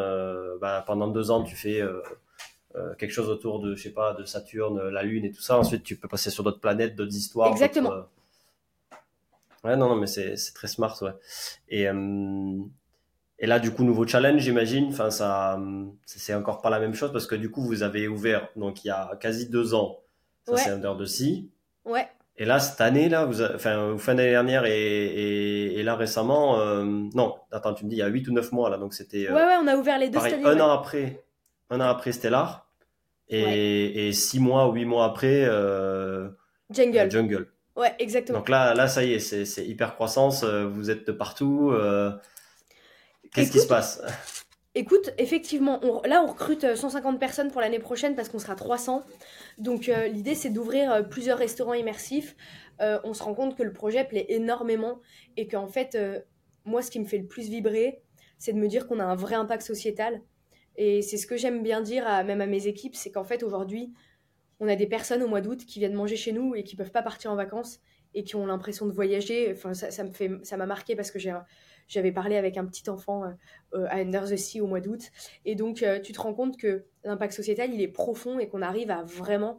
bah, 0.61 0.85
pendant 0.87 1.09
deux 1.09 1.31
ans, 1.31 1.43
tu 1.43 1.57
fais 1.57 1.81
quelque 2.99 3.11
chose 3.11 3.31
autour 3.31 3.61
de, 3.61 3.75
je 3.75 3.83
sais 3.85 3.95
pas, 3.95 4.13
de 4.13 4.27
Saturne, 4.27 4.91
la 4.91 5.03
Lune 5.03 5.25
et 5.25 5.31
tout 5.31 5.41
ça. 5.41 5.57
Ensuite, 5.57 5.83
tu 5.83 5.97
peux 5.97 6.09
passer 6.09 6.29
sur 6.29 6.45
d'autres 6.45 6.61
planètes, 6.61 6.95
d'autres 6.95 7.17
histoires. 7.17 7.51
Exactement. 7.51 8.05
Ouais, 9.65 9.77
non, 9.77 9.89
non, 9.89 9.97
mais 9.97 10.07
c'est 10.07 10.37
très 10.55 10.69
smart, 10.69 10.95
ouais. 11.03 11.15
Et, 11.71 11.89
euh, 11.89 12.59
et 13.39 13.47
là, 13.47 13.59
du 13.59 13.73
coup, 13.73 13.83
nouveau 13.83 14.07
challenge, 14.07 14.43
j'imagine. 14.43 14.89
Enfin, 14.89 15.11
ça, 15.11 15.59
c'est 16.05 16.35
encore 16.35 16.61
pas 16.61 16.71
la 16.71 16.81
même 16.81 16.95
chose 16.95 17.13
parce 17.13 17.27
que 17.27 17.35
du 17.35 17.51
coup, 17.51 17.63
vous 17.63 17.83
avez 17.83 18.09
ouvert, 18.09 18.49
donc 18.57 18.85
il 18.85 18.89
y 18.89 18.91
a 18.91 19.17
quasi 19.21 19.49
deux 19.49 19.75
ans. 19.75 20.01
Ça, 20.47 20.57
c'est 20.57 20.71
Under 20.71 20.97
the 20.97 21.07
Sea. 21.07 21.51
Ouais. 21.85 22.09
Et 22.39 22.45
là, 22.45 22.61
cette 22.61 22.81
année, 22.81 23.09
là, 23.09 23.25
vous, 23.25 23.43
enfin, 23.43 23.97
fin 23.99 24.15
d'année 24.15 24.31
dernière 24.31 24.67
et, 24.67 25.75
et, 25.75 25.83
là 25.83 25.97
récemment, 25.97 26.61
euh, 26.61 26.85
non, 26.85 27.35
attends, 27.51 27.73
tu 27.73 27.85
me 27.85 27.91
dis, 27.91 27.97
il 27.97 28.01
y 28.01 28.03
a 28.03 28.09
8 28.09 28.29
ou 28.29 28.33
9 28.33 28.53
mois, 28.53 28.69
là, 28.69 28.77
donc 28.77 28.93
c'était. 28.93 29.29
Euh, 29.29 29.35
ouais, 29.35 29.43
ouais, 29.43 29.57
on 29.63 29.67
a 29.67 29.77
ouvert 29.77 29.99
les 29.99 30.09
deux 30.09 30.15
pareil, 30.15 30.33
cette 30.33 30.45
année, 30.45 30.61
Un 30.61 30.65
an 30.65 30.71
après, 30.71 31.25
un 31.71 31.81
an 31.81 31.89
après 31.89 32.13
Stellar. 32.13 32.69
Et, 33.29 34.09
et 34.09 34.13
6 34.13 34.39
mois 34.39 34.69
ou 34.69 34.73
8 34.73 34.85
mois 34.85 35.05
après, 35.07 35.47
Jungle. 36.71 37.11
Jungle. 37.11 37.49
Ouais, 37.77 37.95
exactement. 37.99 38.39
Donc 38.39 38.49
là, 38.49 38.75
là 38.75 38.89
ça 38.89 39.05
y 39.05 39.13
est, 39.13 39.19
c'est 39.19 39.67
hyper 39.67 39.95
croissance, 39.95 40.43
euh, 40.43 40.67
vous 40.67 40.91
êtes 40.91 41.07
de 41.07 41.13
partout. 41.13 41.71
Euh, 41.73 42.11
qu'est-ce 43.33 43.53
qui 43.53 43.61
se 43.61 43.67
passe? 43.67 44.03
Écoute, 44.75 45.11
effectivement, 45.19 45.81
là 46.05 46.23
on 46.23 46.27
recrute 46.27 46.75
150 46.75 47.15
euh, 47.15 47.19
personnes 47.19 47.51
pour 47.51 47.61
l'année 47.61 47.79
prochaine 47.79 48.15
parce 48.15 48.29
qu'on 48.29 48.39
sera 48.39 48.55
300. 48.55 49.05
Donc 49.59 49.87
l'idée 49.87 50.35
c'est 50.35 50.51
d'ouvrir 50.51 51.09
plusieurs 51.09 51.39
restaurants 51.39 51.75
immersifs. 51.75 52.37
on 52.81 53.15
se 53.15 53.23
rend 53.23 53.35
compte 53.35 53.57
que 53.57 53.63
le 53.63 53.73
projet 53.73 54.05
plaît 54.05 54.27
énormément 54.29 55.01
et 55.37 55.47
qu'en 55.47 55.67
fait, 55.67 55.97
moi 56.65 56.83
ce 56.83 56.91
qui 56.91 57.01
me 57.01 57.07
fait 57.07 57.19
le 57.19 57.27
plus 57.27 57.49
vibrer, 57.49 58.03
c'est 58.39 58.53
de 58.53 58.59
me 58.59 58.69
dire 58.69 58.87
qu'on 58.87 59.01
a 59.01 59.05
un 59.05 59.15
vrai 59.15 59.35
impact 59.35 59.63
sociétal. 59.63 60.21
Et 60.77 61.03
c'est 61.03 61.17
ce 61.17 61.27
que 61.27 61.37
j'aime 61.37 61.63
bien 61.63 61.81
dire 61.81 62.07
à, 62.07 62.23
même 62.23 62.41
à 62.41 62.47
mes 62.47 62.67
équipes, 62.67 62.95
c'est 62.95 63.11
qu'en 63.11 63.25
fait 63.25 63.43
aujourd'hui, 63.43 63.93
on 64.61 64.69
a 64.69 64.77
des 64.77 64.87
personnes 64.87 65.23
au 65.23 65.29
mois 65.29 65.41
d'août 65.41 65.65
qui 65.67 65.79
viennent 65.79 65.95
manger 65.95 66.17
chez 66.17 66.33
nous 66.33 66.55
et 66.55 66.65
qui 66.65 66.77
peuvent 66.77 66.91
pas 66.91 67.03
partir 67.03 67.31
en 67.31 67.37
vacances 67.37 67.81
et 68.15 68.25
qui 68.25 68.37
ont 68.37 68.47
l'impression 68.47 68.87
de 68.87 68.93
voyager. 68.93 69.53
Enfin, 69.53 69.75
ça, 69.75 70.05
me 70.05 70.13
fait, 70.13 70.31
ça 70.43 70.57
m'a 70.57 70.67
marqué 70.67 70.97
parce 70.97 71.11
que 71.11 71.19
j'avais 71.89 72.13
parlé 72.13 72.37
avec 72.37 72.57
un 72.57 72.65
petit 72.65 72.89
enfant 72.91 73.25
euh, 73.75 73.87
à 73.89 73.97
Under 73.97 74.25
the 74.25 74.37
Sea 74.37 74.61
au 74.61 74.67
mois 74.67 74.81
d'août. 74.81 75.11
Et 75.45 75.55
donc, 75.55 75.83
euh, 75.83 76.01
tu 76.01 76.13
te 76.13 76.21
rends 76.21 76.35
compte 76.35 76.57
que 76.57 76.85
l'impact 77.05 77.33
sociétal, 77.33 77.73
il 77.73 77.81
est 77.81 77.89
profond 77.89 78.39
et 78.39 78.49
qu'on 78.49 78.63
arrive 78.63 78.91
à 78.91 79.03
vraiment 79.03 79.59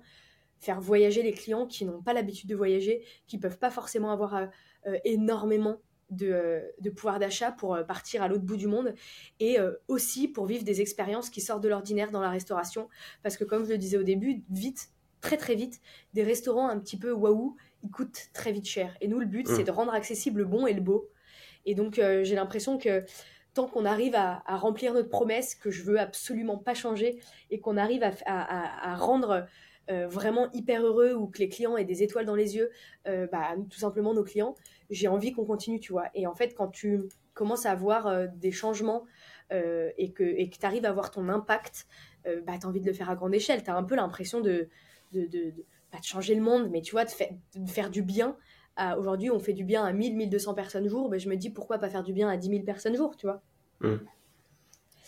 faire 0.60 0.82
voyager 0.82 1.22
les 1.22 1.34
clients 1.34 1.68
qui 1.68 1.86
n'ont 1.86 2.02
pas 2.02 2.14
l'habitude 2.14 2.50
de 2.50 2.56
voyager, 2.56 3.04
qui 3.28 3.38
peuvent 3.38 3.60
pas 3.60 3.70
forcément 3.70 4.12
avoir 4.12 4.36
euh, 4.36 4.98
énormément 5.06 5.78
de, 6.10 6.64
de, 6.80 6.90
pouvoir 6.90 7.20
d'achat 7.20 7.52
pour 7.52 7.78
partir 7.86 8.24
à 8.24 8.30
l'autre 8.30 8.46
bout 8.46 8.56
du 8.56 8.68
monde 8.68 8.94
et 9.42 9.58
aussi 9.90 10.30
pour 10.30 10.46
vivre 10.46 10.64
des 10.64 10.80
expériences 10.80 11.30
qui 11.30 11.42
sortent 11.42 11.62
de 11.62 11.68
l'ordinaire 11.68 12.12
dans 12.12 12.22
la 12.22 12.30
restauration. 12.30 12.88
Parce 13.24 13.36
que 13.36 13.44
comme 13.44 13.66
je 13.66 13.72
le 13.72 13.78
disais 13.78 13.98
au 13.98 14.04
début, 14.04 14.42
vite, 14.50 14.88
très 15.20 15.36
très 15.36 15.56
vite, 15.56 15.82
des 16.14 16.24
restaurants 16.24 16.70
un 16.70 16.80
petit 16.80 16.98
peu 16.98 17.12
waouh, 17.12 17.58
ils 17.84 17.92
coûtent 17.92 18.30
très 18.32 18.54
vite 18.54 18.68
cher. 18.68 18.96
Et 19.02 19.10
nous, 19.10 19.20
le 19.20 19.26
but, 19.26 19.50
c'est 19.50 19.64
mmh. 19.64 19.66
de 19.66 19.72
rendre 19.72 19.94
accessible 19.94 20.40
le 20.40 20.46
bon 20.46 20.66
et 20.66 20.74
le 20.74 20.80
beau. 20.80 21.10
Et 21.68 21.76
donc, 21.76 22.00
euh, 22.00 22.24
j'ai 22.24 22.34
l'impression 22.34 22.80
que 22.80 23.04
tant 23.54 23.68
qu'on 23.68 23.86
arrive 23.86 24.16
à, 24.16 24.42
remplir 24.58 24.94
notre 24.94 25.10
promesse, 25.10 25.54
que 25.54 25.70
je 25.70 25.84
veux 25.84 26.00
absolument 26.00 26.58
pas 26.58 26.74
changer, 26.74 27.20
et 27.52 27.60
qu'on 27.60 27.76
arrive 27.76 28.04
à, 28.26 28.96
rendre 28.96 29.48
euh, 29.90 30.08
vraiment 30.08 30.50
hyper 30.52 30.86
heureux 30.86 31.14
ou 31.14 31.28
que 31.28 31.40
les 31.40 31.50
clients 31.50 31.76
aient 31.76 31.86
des 31.86 32.04
étoiles 32.04 32.26
dans 32.26 32.36
les 32.36 32.56
yeux, 32.56 32.70
euh, 33.08 33.28
bah, 33.32 33.56
tout 33.70 33.80
simplement 33.80 34.14
nos 34.14 34.24
clients, 34.24 34.56
j'ai 34.90 35.08
envie 35.08 35.32
qu'on 35.32 35.46
continue, 35.46 35.80
tu 35.80 35.92
vois. 35.92 36.06
Et 36.14 36.28
en 36.28 36.36
fait, 36.36 36.54
quand 36.54 36.68
tu 36.68 37.10
commences 37.34 37.66
à 37.66 37.72
avoir 37.72 38.28
des 38.30 38.52
changements 38.52 39.06
et 39.52 40.12
que 40.14 40.46
tu 40.46 40.66
arrives 40.66 40.86
à 40.86 40.92
voir 40.92 41.12
ton 41.12 41.28
impact, 41.28 41.88
bah, 42.26 42.54
tu 42.60 42.66
as 42.66 42.70
envie 42.70 42.82
de 42.82 42.86
le 42.86 42.94
faire 42.94 43.10
à 43.10 43.16
grande 43.16 43.34
échelle. 43.34 43.64
Tu 43.64 43.72
as 43.72 43.76
un 43.76 43.84
peu 43.84 43.96
l'impression 43.96 44.40
de, 44.40 44.70
pas 45.92 46.00
de 46.00 46.04
changer 46.04 46.36
le 46.36 46.42
monde, 46.42 46.70
mais 46.70 46.82
tu 46.82 46.92
vois, 46.92 47.06
de 47.06 47.68
faire 47.68 47.90
du 47.90 48.04
bien. 48.04 48.38
Aujourd'hui, 48.98 49.32
on 49.32 49.40
fait 49.40 49.54
du 49.54 49.64
bien 49.64 49.84
à 49.84 49.92
1000, 49.92 50.16
1200 50.16 50.54
personnes 50.54 50.88
jour. 50.88 51.10
Ben, 51.10 51.20
je 51.20 51.30
me 51.30 51.36
dis 51.36 51.50
pourquoi 51.50 51.80
pas 51.80 51.90
faire 51.90 52.04
du 52.04 52.14
bien 52.14 52.30
à 52.30 52.38
10 52.38 52.50
000 52.50 52.64
personnes 52.64 52.96
jour, 52.96 53.16
tu 53.18 53.26
vois. 53.26 53.42
Hmm. 53.82 53.98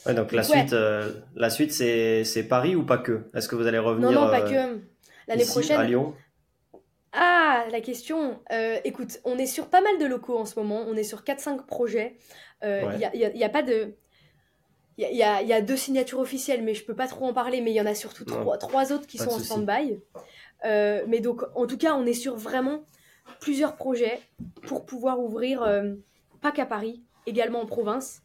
Ouais, 0.05 0.13
donc, 0.13 0.31
la, 0.31 0.43
Suite, 0.43 0.73
euh, 0.73 1.11
la 1.35 1.49
suite, 1.49 1.73
c'est 1.73 2.47
Paris 2.47 2.75
ou 2.75 2.83
pas 2.83 2.97
que? 2.97 3.23
Est-ce 3.33 3.47
que 3.47 3.55
vous 3.55 3.67
allez 3.67 3.79
revenir 3.79 4.11
Non, 4.11 4.21
non, 4.21 4.29
pas 4.29 4.41
euh, 4.41 4.75
que. 4.75 4.79
L'année 5.27 5.45
prochaine. 5.45 5.79
À 5.79 5.83
Lyon? 5.83 6.13
Ah, 7.11 7.65
la 7.71 7.81
question. 7.81 8.39
Euh, 8.51 8.77
écoute, 8.85 9.19
on 9.25 9.37
est 9.37 9.45
sur 9.45 9.67
pas 9.67 9.81
mal 9.81 9.99
de 9.99 10.05
locaux 10.05 10.37
en 10.37 10.45
ce 10.45 10.57
moment. 10.57 10.85
On 10.87 10.95
est 10.95 11.03
sur 11.03 11.23
4-5 11.23 11.65
projets. 11.65 12.15
Il 12.63 12.97
n'y 12.97 13.05
a, 13.05 13.15
y 13.15 13.43
a, 13.43 13.49
pas 13.49 13.61
de 13.63 13.93
il 15.07 15.15
y, 15.15 15.23
a, 15.53 15.61
deux 15.61 15.77
signatures 15.77 16.19
officielles, 16.19 16.61
mais 16.61 16.73
je 16.73 16.83
peux 16.83 16.95
pas 16.95 17.07
trop 17.07 17.25
en 17.25 17.33
parler. 17.33 17.61
Mais 17.61 17.71
il 17.71 17.75
y 17.75 17.81
en 17.81 17.85
a 17.85 17.95
surtout 17.95 18.25
trois, 18.25 18.57
trois, 18.57 18.91
autres 18.91 19.07
qui 19.07 19.17
sont 19.17 19.29
en 19.29 19.39
stand-by. 19.39 19.99
Euh, 20.65 21.03
mais 21.07 21.21
donc, 21.21 21.43
en 21.55 21.67
tout 21.67 21.77
cas, 21.77 21.93
on 21.93 22.05
est 22.05 22.13
sur 22.13 22.35
vraiment 22.35 22.83
plusieurs 23.37 23.75
projets 23.75 24.19
pour 24.63 24.85
pouvoir 24.85 25.19
ouvrir, 25.19 25.63
euh, 25.63 25.93
pas 26.41 26.51
qu'à 26.51 26.65
Paris, 26.65 27.03
également 27.25 27.61
en 27.61 27.65
province. 27.65 28.23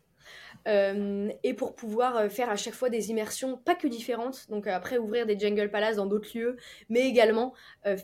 Euh, 0.66 1.30
et 1.42 1.52
pour 1.52 1.74
pouvoir 1.74 2.30
faire 2.30 2.48
à 2.48 2.57
chaque 2.57 2.72
fois 2.72 2.88
des 2.88 3.11
immersions 3.11 3.59
pas 3.59 3.74
que 3.74 3.86
différentes, 3.86 4.46
donc 4.48 4.66
après 4.66 4.96
ouvrir 4.96 5.26
des 5.26 5.38
Jungle 5.38 5.70
Palace 5.70 5.96
dans 5.96 6.07
d'autres 6.07 6.30
lieux, 6.34 6.57
mais 6.88 7.07
également 7.07 7.52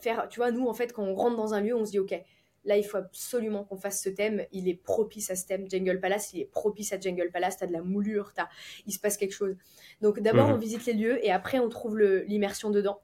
faire, 0.02 0.28
tu 0.28 0.40
vois, 0.40 0.50
nous 0.50 0.68
en 0.68 0.74
fait 0.74 0.92
quand 0.92 1.04
on 1.04 1.14
rentre 1.14 1.36
dans 1.36 1.54
un 1.54 1.62
lieu, 1.62 1.74
on 1.74 1.86
se 1.86 1.92
dit 1.92 1.98
ok, 1.98 2.22
Là, 2.64 2.76
il 2.76 2.84
faut 2.84 2.98
absolument 2.98 3.64
qu'on 3.64 3.76
fasse 3.76 4.02
ce 4.02 4.10
thème. 4.10 4.44
Il 4.52 4.68
est 4.68 4.74
propice 4.74 5.30
à 5.30 5.36
ce 5.36 5.46
thème. 5.46 5.66
Jungle 5.70 5.98
Palace, 5.98 6.32
il 6.34 6.40
est 6.40 6.50
propice 6.50 6.92
à 6.92 7.00
Jungle 7.00 7.30
Palace. 7.32 7.56
T'as 7.56 7.66
de 7.66 7.72
la 7.72 7.82
moulure, 7.82 8.32
as... 8.36 8.48
il 8.86 8.92
se 8.92 8.98
passe 8.98 9.16
quelque 9.16 9.32
chose. 9.32 9.56
Donc 10.02 10.20
d'abord, 10.20 10.48
mhm. 10.48 10.54
on 10.54 10.58
visite 10.58 10.84
les 10.86 10.92
lieux 10.92 11.24
et 11.24 11.30
après, 11.30 11.58
on 11.58 11.68
trouve 11.68 11.98
l'immersion 11.98 12.70
dedans. 12.70 13.00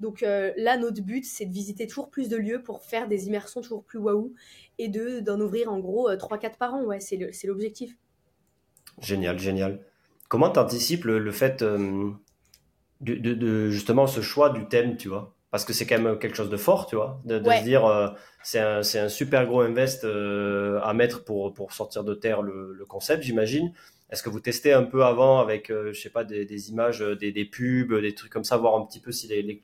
Donc 0.00 0.22
euh, 0.22 0.52
là, 0.56 0.76
notre 0.76 1.02
but, 1.02 1.24
c'est 1.24 1.46
de 1.46 1.52
visiter 1.52 1.86
toujours 1.86 2.10
plus 2.10 2.28
de 2.28 2.36
lieux 2.36 2.62
pour 2.62 2.82
faire 2.82 3.08
des 3.08 3.26
immersions 3.26 3.60
toujours 3.60 3.84
plus 3.84 3.98
waouh 3.98 4.32
et 4.78 4.88
de 4.88 5.20
d'en 5.20 5.40
ouvrir 5.40 5.72
en 5.72 5.78
gros 5.80 6.10
3-4 6.10 6.46
euh, 6.46 6.48
par 6.58 6.74
an. 6.74 6.84
Ouais, 6.84 7.00
c'est 7.00 7.46
l'objectif. 7.46 7.96
Génial, 9.00 9.38
génial. 9.38 9.80
Comment 10.28 10.50
tu 10.50 10.58
anticipes 10.58 11.04
le, 11.04 11.30
fait 11.30 11.62
euh, 11.62 12.10
de, 13.00 13.70
justement 13.70 14.06
ce 14.06 14.20
choix 14.20 14.50
du 14.50 14.66
thème, 14.68 14.96
tu 14.96 15.08
vois? 15.08 15.34
Parce 15.50 15.64
que 15.64 15.72
c'est 15.72 15.86
quand 15.86 15.98
même 15.98 16.18
quelque 16.18 16.36
chose 16.36 16.50
de 16.50 16.58
fort, 16.58 16.86
tu 16.86 16.96
vois, 16.96 17.22
de, 17.24 17.42
se 17.42 17.64
dire 17.64 17.86
euh, 17.86 18.08
c'est 18.42 18.58
un, 18.60 18.80
un, 18.80 19.08
super 19.08 19.46
gros 19.46 19.62
invest 19.62 20.04
à 20.04 20.92
mettre 20.92 21.24
pour, 21.24 21.54
pour 21.54 21.72
sortir 21.72 22.04
de 22.04 22.14
terre 22.14 22.42
le, 22.42 22.74
le 22.74 22.84
concept, 22.84 23.22
j'imagine. 23.22 23.72
Est-ce 24.10 24.22
que 24.22 24.30
vous 24.30 24.40
testez 24.40 24.72
un 24.72 24.84
peu 24.84 25.04
avant 25.04 25.38
avec, 25.38 25.70
euh, 25.70 25.92
je 25.92 26.00
sais 26.00 26.10
pas, 26.10 26.24
des, 26.24 26.46
des 26.46 26.70
images, 26.70 27.00
des, 27.00 27.30
des, 27.30 27.44
pubs, 27.44 27.94
des 28.00 28.14
trucs 28.14 28.32
comme 28.32 28.44
ça, 28.44 28.56
voir 28.56 28.74
un 28.76 28.86
petit 28.86 29.00
peu 29.00 29.12
si 29.12 29.28
les, 29.28 29.42
les, 29.42 29.62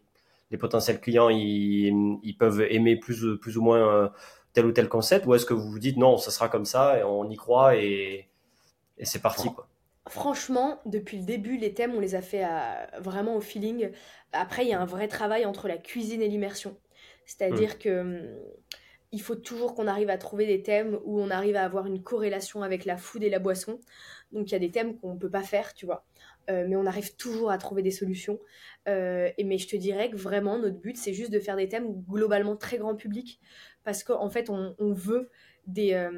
les 0.55 0.59
potentiels 0.59 1.01
clients 1.01 1.29
ils, 1.29 2.19
ils, 2.23 2.37
peuvent 2.37 2.63
aimer 2.71 2.97
plus, 2.97 3.39
plus 3.41 3.59
ou 3.59 3.63
moins 3.63 4.13
tel 4.53 4.67
ou 4.67 4.73
tel 4.73 4.89
concept, 4.89 5.27
ou 5.27 5.35
est-ce 5.35 5.45
que 5.45 5.53
vous 5.53 5.69
vous 5.69 5.81
dites 5.81 5.97
non, 5.97 6.17
ça 6.17 6.31
sera 6.31 6.49
comme 6.49 6.65
ça 6.65 6.99
et 6.99 7.03
on 7.03 7.29
y 7.29 7.37
croit 7.37 7.77
et, 7.77 8.29
et 8.99 9.05
c'est 9.05 9.21
parti 9.21 9.53
quoi. 9.53 9.69
Franchement, 10.09 10.81
depuis 10.85 11.17
le 11.17 11.25
début, 11.25 11.57
les 11.57 11.73
thèmes, 11.73 11.95
on 11.95 12.01
les 12.01 12.15
a 12.15 12.21
fait 12.21 12.45
vraiment 13.01 13.37
au 13.37 13.41
feeling. 13.41 13.91
Après, 14.33 14.65
il 14.65 14.69
y 14.69 14.75
a 14.75 14.81
un 14.81 14.85
vrai 14.85 15.09
travail 15.09 15.47
entre 15.47 15.67
la 15.67 15.79
cuisine 15.79 16.21
et 16.21 16.29
l'immersion. 16.29 16.77
C'est-à-dire 17.25 17.79
que 17.79 18.01
hum, 18.01 18.23
il 19.13 19.23
faut 19.23 19.37
toujours 19.37 19.75
qu'on 19.75 19.87
arrive 19.87 20.11
à 20.11 20.19
trouver 20.19 20.47
des 20.47 20.63
thèmes 20.63 20.99
où 21.05 21.21
on 21.21 21.31
arrive 21.31 21.57
à 21.57 21.65
avoir 21.65 21.87
une 21.87 22.03
corrélation 22.03 22.63
avec 22.63 22.85
la 22.85 22.97
food 22.97 23.23
et 23.23 23.31
la 23.31 23.39
boisson. 23.39 23.81
Donc 24.33 24.51
il 24.51 24.53
y 24.53 24.57
a 24.57 24.59
des 24.59 24.71
thèmes 24.71 24.99
qu'on 24.99 25.15
ne 25.15 25.19
peut 25.19 25.31
pas 25.31 25.43
faire, 25.43 25.73
tu 25.73 25.87
vois. 25.87 26.05
Euh, 26.51 26.67
mais 26.69 26.77
on 26.77 26.87
arrive 26.87 27.15
toujours 27.17 27.51
à 27.51 27.59
trouver 27.59 27.83
des 27.83 27.91
solutions. 27.91 28.39
Euh, 28.89 29.31
et, 29.39 29.45
mais 29.45 29.59
je 29.59 29.69
te 29.69 29.77
dirais 29.77 30.11
que 30.11 30.17
vraiment, 30.17 30.59
notre 30.59 30.79
but, 30.79 30.97
c'est 30.97 31.15
juste 31.15 31.31
de 31.31 31.41
faire 31.41 31.57
des 31.57 31.69
thèmes 31.69 32.03
globalement 32.09 32.57
très 32.57 32.79
grand 32.79 32.95
public. 32.95 33.41
Parce 33.83 34.05
qu'en 34.05 34.31
fait, 34.31 34.51
on, 34.51 34.75
veut 34.93 35.31
des, 35.67 35.95
euh, 35.95 36.11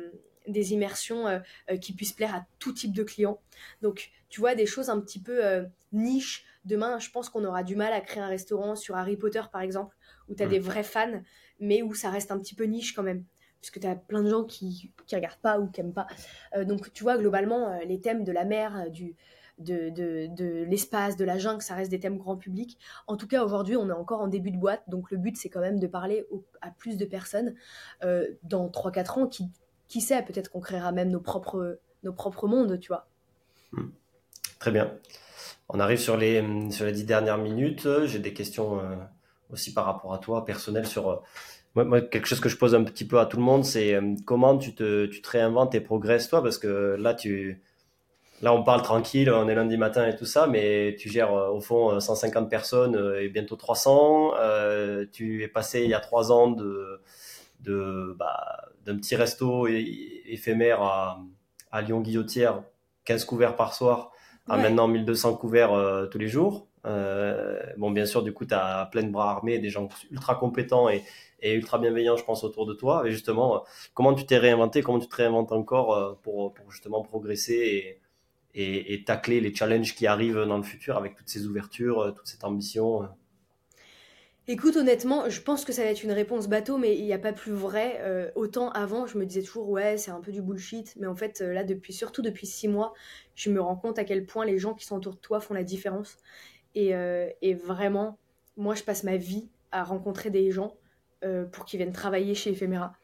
des 0.47 0.73
immersions 0.73 1.43
qui 1.81 1.93
puissent 1.93 2.13
plaire 2.13 2.35
à 2.35 2.47
tout 2.59 2.73
type 2.73 2.95
de 2.95 3.03
clients. 3.03 3.41
Donc, 3.83 4.11
tu 4.29 4.41
vois, 4.41 4.55
des 4.55 4.67
choses 4.67 4.89
un 4.89 5.01
petit 5.01 5.21
peu 5.21 5.41
niche. 5.93 6.45
Demain, 6.65 6.99
je 6.99 7.11
pense 7.11 7.29
qu'on 7.29 7.45
aura 7.45 7.63
du 7.63 7.77
mal 7.77 7.93
à 7.93 8.01
créer 8.01 8.23
un 8.23 8.29
restaurant 8.29 8.77
sur 8.77 8.97
Harry 8.97 9.17
Potter, 9.17 9.43
par 9.53 9.63
exemple, 9.63 9.97
où 10.29 10.35
tu 10.35 10.43
as 10.43 10.47
des 10.47 10.59
vrais 10.59 10.85
fans, 10.85 11.23
mais 11.59 11.83
où 11.83 11.95
ça 11.95 12.11
reste 12.11 12.31
un 12.31 12.39
petit 12.39 12.55
peu 12.55 12.65
niche 12.65 12.95
quand 12.95 13.05
même 13.05 13.25
puisque 13.59 13.81
tu 13.81 13.87
as 13.87 13.97
plein 13.97 14.23
de 14.23 14.29
gens 14.29 14.45
qui 14.45 14.93
ne 15.11 15.17
regardent 15.17 15.41
pas 15.41 15.59
ou 15.59 15.67
qui 15.67 15.81
n'aiment 15.81 15.95
pas. 15.95 16.07
donc, 16.65 16.93
tu 16.93 17.03
vois, 17.03 17.19
globalement, 17.19 17.81
les 17.81 18.01
thèmes 18.01 18.23
de 18.23 18.31
la 18.31 18.45
mer, 18.45 18.91
du, 18.93 19.17
de, 19.59 19.91
de, 20.29 20.65
l'espace, 20.65 21.17
de 21.17 21.25
la 21.25 21.39
jungle, 21.39 21.63
ça 21.63 21.75
reste 21.75 21.91
des 21.91 21.99
thèmes 21.99 22.19
grand 22.19 22.37
public. 22.37 22.79
En 23.07 23.17
tout 23.17 23.27
cas, 23.27 23.45
aujourd'hui, 23.45 23.77
on 23.77 23.89
est 23.89 23.93
encore 23.93 24.21
en 24.21 24.29
début 24.29 24.51
de 24.51 24.59
boîte, 24.59 24.83
donc 24.89 25.11
le 25.11 25.17
but, 25.17 25.37
c'est 25.37 25.49
quand 25.49 25.61
même 25.61 25.79
de 25.79 25.87
parler 25.87 26.27
à 26.61 26.71
plus 26.71 26.97
de 26.97 27.05
personnes. 27.05 27.55
Euh, 28.05 28.27
dans 28.43 28.69
3-4 28.69 29.21
ans, 29.21 29.27
qui, 29.27 29.49
qui 29.89 30.01
sait, 30.01 30.23
peut-être 30.23 30.51
qu'on 30.51 30.61
créera 30.61 30.93
même 30.93 31.11
nos 31.11 31.21
propres, 31.21 31.79
nos 32.03 32.13
propres 32.13 32.47
mondes, 32.47 32.79
tu 32.79 32.89
vois. 32.89 33.09
Hmm. 33.73 33.89
Très 34.59 34.71
bien. 34.71 34.93
On 35.69 35.81
arrive 35.81 35.99
sur 35.99 36.17
les, 36.17 36.45
sur 36.71 36.85
les 36.85 36.93
10 36.93 37.05
dernières 37.05 37.39
minutes. 37.39 37.89
J'ai 38.05 38.19
des 38.19 38.33
questions 38.33 38.79
euh, 38.79 38.97
aussi 39.51 39.73
par 39.73 39.87
rapport 39.87 40.13
à 40.13 40.19
toi, 40.19 40.45
personnelles, 40.45 40.87
sur... 40.87 41.11
Euh, 41.11 41.17
moi, 41.75 42.01
quelque 42.01 42.27
chose 42.27 42.41
que 42.41 42.49
je 42.49 42.57
pose 42.57 42.75
un 42.75 42.85
petit 42.85 43.07
peu 43.07 43.21
à 43.21 43.27
tout 43.27 43.37
le 43.37 43.43
monde, 43.43 43.63
c'est 43.63 44.01
comment 44.25 44.57
tu 44.57 44.75
te, 44.75 45.05
tu 45.05 45.21
te 45.21 45.29
réinventes 45.29 45.75
et 45.75 45.83
progresses 45.83 46.27
toi, 46.27 46.43
parce 46.43 46.57
que 46.57 46.97
là, 46.99 47.13
tu, 47.13 47.61
Là, 48.43 48.53
on 48.53 48.63
parle 48.63 48.83
tranquille, 48.83 49.31
on 49.31 49.49
est 49.49 49.55
lundi 49.55 49.79
matin 49.79 50.07
et 50.07 50.15
tout 50.15 50.27
ça, 50.27 50.47
mais 50.47 50.95
tu 50.99 51.09
gères 51.09 51.33
euh, 51.33 51.49
au 51.49 51.61
fond 51.61 51.99
150 51.99 52.45
euh, 52.45 52.49
personnes 52.49 52.95
euh, 52.95 53.23
et 53.23 53.29
bientôt 53.29 53.57
300. 53.57 54.33
tu 55.13 55.43
es 55.43 55.49
passé 55.49 55.83
il 55.83 55.91
y 55.91 55.95
a 55.95 56.01
trois 56.01 56.33
ans 56.33 56.49
de, 56.51 57.01
de 57.61 58.15
bah, 58.19 58.69
d'un 58.85 58.97
petit 58.97 59.17
resto 59.17 59.67
éphémère 59.67 60.83
à, 60.83 61.23
à 61.73 61.81
Lyon-Guillotière, 61.81 62.63
15 63.07 63.25
couverts 63.25 63.57
par 63.57 63.73
soir, 63.75 64.13
à 64.49 64.59
maintenant 64.59 64.87
1200 64.87 65.37
couverts 65.37 66.09
tous 66.11 66.19
les 66.19 66.29
jours. 66.29 66.69
bon, 66.85 67.91
bien 67.91 68.05
sûr, 68.05 68.23
du 68.23 68.33
coup, 68.33 68.45
tu 68.45 68.55
as 68.55 68.87
plein 68.93 69.03
de 69.03 69.11
bras 69.11 69.31
armés, 69.31 69.59
des 69.59 69.71
gens 69.71 69.89
ultra 70.11 70.35
compétents 70.37 70.89
et, 70.89 71.03
et, 71.41 71.55
ultra 71.55 71.79
bienveillants, 71.79 72.17
je 72.17 72.25
pense, 72.25 72.45
autour 72.45 72.67
de 72.67 72.75
toi. 72.75 73.03
Et 73.07 73.11
justement, 73.11 73.65
comment 73.95 74.15
tu 74.15 74.27
t'es 74.27 74.39
réinventé, 74.39 74.83
comment 74.83 75.01
tu 75.01 75.09
te 75.09 75.17
réinventes 75.17 75.53
encore 75.53 76.19
pour, 76.23 76.55
pour 76.55 76.71
justement 76.71 77.03
progresser 77.03 77.55
et 77.55 78.01
et, 78.57 79.05
tacler 79.05 79.41
les 79.41 79.55
challenges 79.55 79.95
qui 79.95 80.07
arrivent 80.07 80.45
dans 80.47 80.57
le 80.57 80.63
futur 80.63 80.97
avec 80.97 81.15
toutes 81.15 81.29
ces 81.29 81.47
ouvertures, 81.47 82.01
euh, 82.01 82.11
toute 82.13 82.27
cette 82.27 82.45
ambition 82.45 83.03
euh. 83.03 83.07
Écoute, 84.49 84.77
honnêtement, 84.77 85.29
je 85.29 85.41
pense 85.41 85.65
que 85.65 85.73
ça 85.73 85.83
va 85.83 85.91
être 85.91 86.05
une 86.05 86.13
réponse 86.13 86.49
bateau, 86.49 86.79
mais 86.79 86.97
il 86.97 87.05
n'y 87.05 87.13
a 87.13 87.19
pas 87.19 87.33
plus 87.33 87.51
vrai. 87.51 87.99
Euh, 88.03 88.31
autant 88.37 88.71
avant, 88.71 89.07
je 89.07 89.19
me 89.19 89.27
disais 89.27 89.43
toujours, 89.43 89.69
ouais, 89.69 89.99
c'est 89.99 90.13
un 90.13 90.21
peu 90.21 90.31
du 90.31 90.41
bullshit. 90.41 90.95
Mais 91.01 91.09
en 91.09 91.17
fait, 91.17 91.41
là, 91.41 91.65
depuis, 91.65 91.93
surtout 91.93 92.23
depuis 92.23 92.47
six 92.47 92.69
mois, 92.69 92.95
je 93.35 93.51
me 93.51 93.61
rends 93.61 93.75
compte 93.75 93.99
à 93.99 94.05
quel 94.05 94.25
point 94.25 94.47
les 94.47 94.59
gens 94.59 94.75
qui 94.75 94.87
sont 94.87 94.97
autour 94.97 95.15
de 95.15 95.19
toi 95.19 95.41
font 95.41 95.53
la 95.53 95.65
différence. 95.65 96.17
Et, 96.77 96.95
vraiment, 97.55 98.19
moi, 98.57 98.77
je 98.77 98.85
passe 98.85 99.03
ma 99.03 99.17
vie 99.17 99.49
à 99.73 99.83
rencontrer 99.83 100.31
des 100.31 100.53
gens 100.53 100.77
pour 101.51 101.65
qu'ils 101.65 101.79
viennent 101.79 101.93
travailler 101.93 102.37
chez 102.37 102.51
Ephemera. 102.51 102.95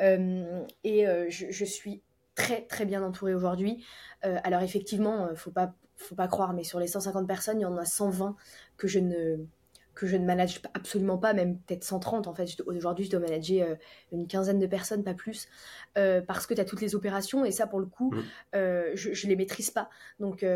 et 0.00 1.04
je, 1.28 1.46
je, 1.48 1.64
suis 1.64 2.02
très 2.34 2.62
très 2.62 2.84
bien 2.84 3.02
entourée 3.02 3.34
aujourd'hui. 3.34 3.84
Euh, 4.24 4.38
alors 4.44 4.62
effectivement, 4.62 5.26
euh, 5.26 5.34
faut 5.34 5.50
pas 5.50 5.74
faut 5.96 6.14
pas 6.14 6.28
croire, 6.28 6.52
mais 6.52 6.64
sur 6.64 6.80
les 6.80 6.88
150 6.88 7.26
personnes, 7.28 7.60
il 7.60 7.62
y 7.62 7.66
en 7.66 7.76
a 7.76 7.84
120 7.84 8.36
que 8.76 8.88
je 8.88 8.98
ne 8.98 9.46
que 9.94 10.06
je 10.06 10.16
ne 10.16 10.24
manage 10.24 10.62
absolument 10.72 11.18
pas, 11.18 11.34
même 11.34 11.58
peut-être 11.58 11.84
130 11.84 12.26
en 12.26 12.34
fait. 12.34 12.48
Aujourd'hui, 12.66 13.04
je 13.04 13.10
dois 13.10 13.20
manager 13.20 13.68
euh, 13.68 13.74
une 14.10 14.26
quinzaine 14.26 14.58
de 14.58 14.66
personnes, 14.66 15.04
pas 15.04 15.12
plus, 15.12 15.48
parce 15.94 16.46
que 16.46 16.54
tu 16.54 16.60
as 16.62 16.64
toutes 16.64 16.80
les 16.80 16.94
opérations 16.94 17.44
et 17.44 17.50
ça, 17.50 17.66
pour 17.66 17.78
le 17.78 17.84
coup, 17.84 18.10
mmh. 18.10 18.20
je 18.94 19.26
ne 19.26 19.28
les 19.28 19.36
maîtrise 19.36 19.70
pas. 19.70 19.90
Donc, 20.18 20.46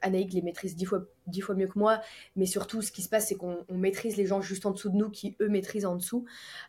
Anaïk 0.00 0.32
les 0.32 0.42
maîtrise 0.42 0.76
dix 0.76 0.84
fois, 0.84 1.02
dix 1.26 1.40
fois 1.40 1.56
mieux 1.56 1.66
que 1.66 1.76
moi, 1.76 2.00
mais 2.36 2.46
surtout, 2.46 2.80
ce 2.80 2.92
qui 2.92 3.02
se 3.02 3.08
passe, 3.08 3.26
c'est 3.26 3.34
qu'on 3.34 3.66
maîtrise 3.68 4.16
les 4.16 4.26
gens 4.26 4.40
juste 4.40 4.64
en 4.64 4.70
dessous 4.70 4.90
de 4.90 4.96
nous 4.96 5.10
qui, 5.10 5.36
eux, 5.40 5.48
maîtrisent 5.48 5.84
en 5.84 5.96
dessous. 5.96 6.24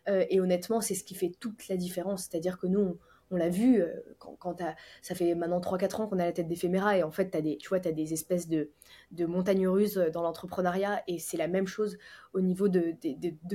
et 0.08 0.41
honnêtement, 0.41 0.82
c'est 0.82 0.95
ce 0.95 1.04
qui 1.04 1.14
fait 1.14 1.32
toute 1.39 1.68
la 1.68 1.78
différence. 1.78 2.24
C'est-à-dire 2.24 2.58
que 2.58 2.66
nous, 2.66 2.80
on, 2.80 2.97
on 3.32 3.38
l'a 3.38 3.50
vu, 3.50 3.82
euh, 3.82 3.94
quand, 4.18 4.62
ça 5.02 5.16
fait 5.16 5.36
maintenant 5.36 5.60
3-4 5.60 6.02
ans 6.02 6.08
qu'on 6.08 6.20
a 6.20 6.26
la 6.26 6.32
tête 6.32 6.48
d'éphéméra 6.48 6.98
et 6.98 7.04
en 7.04 7.12
fait, 7.12 7.36
as 7.36 7.42
des, 7.42 7.58
tu 7.58 7.70
vois, 7.70 7.80
tu 7.80 7.88
as 7.88 7.92
des 7.92 8.14
espèces 8.14 8.48
de, 8.48 8.72
de 9.12 9.26
montagnes 9.26 9.68
russes 9.68 9.98
dans 9.98 10.22
l'entrepreneuriat 10.22 11.04
et 11.08 11.20
c'est 11.20 11.38
la 11.38 11.48
même 11.48 11.68
chose 11.68 11.98
au 12.34 12.42
niveau 12.42 12.68
de, 12.68 12.96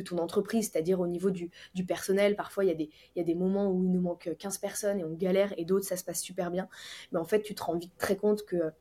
ton 0.02 0.18
entreprise, 0.18 0.70
c'est-à-dire 0.70 1.00
au 1.00 1.06
niveau 1.06 1.30
du, 1.30 1.50
personnel. 1.86 2.36
Parfois, 2.36 2.64
il 2.64 2.68
y, 2.68 2.70
a 2.70 2.74
des, 2.74 2.90
y 3.16 3.20
a 3.20 3.24
des 3.24 3.34
moments 3.34 3.70
où 3.70 3.82
il 3.84 3.90
nous 3.90 4.00
manque 4.00 4.30
15 4.38 4.58
personnes 4.58 5.00
et 5.00 5.04
on 5.04 5.14
galère 5.14 5.52
et 5.56 5.64
d'autres, 5.64 5.86
ça 5.86 5.96
se 5.96 6.04
passe 6.04 6.20
super 6.20 6.50
bien. 6.50 6.68
Mais 7.12 7.18
en 7.18 7.24
fait, 7.24 7.42
tu 7.42 7.54
te 7.54 7.62
rends 7.62 7.76
vite 7.76 7.96
très 7.98 8.16
compte 8.16 8.44
que 8.44 8.72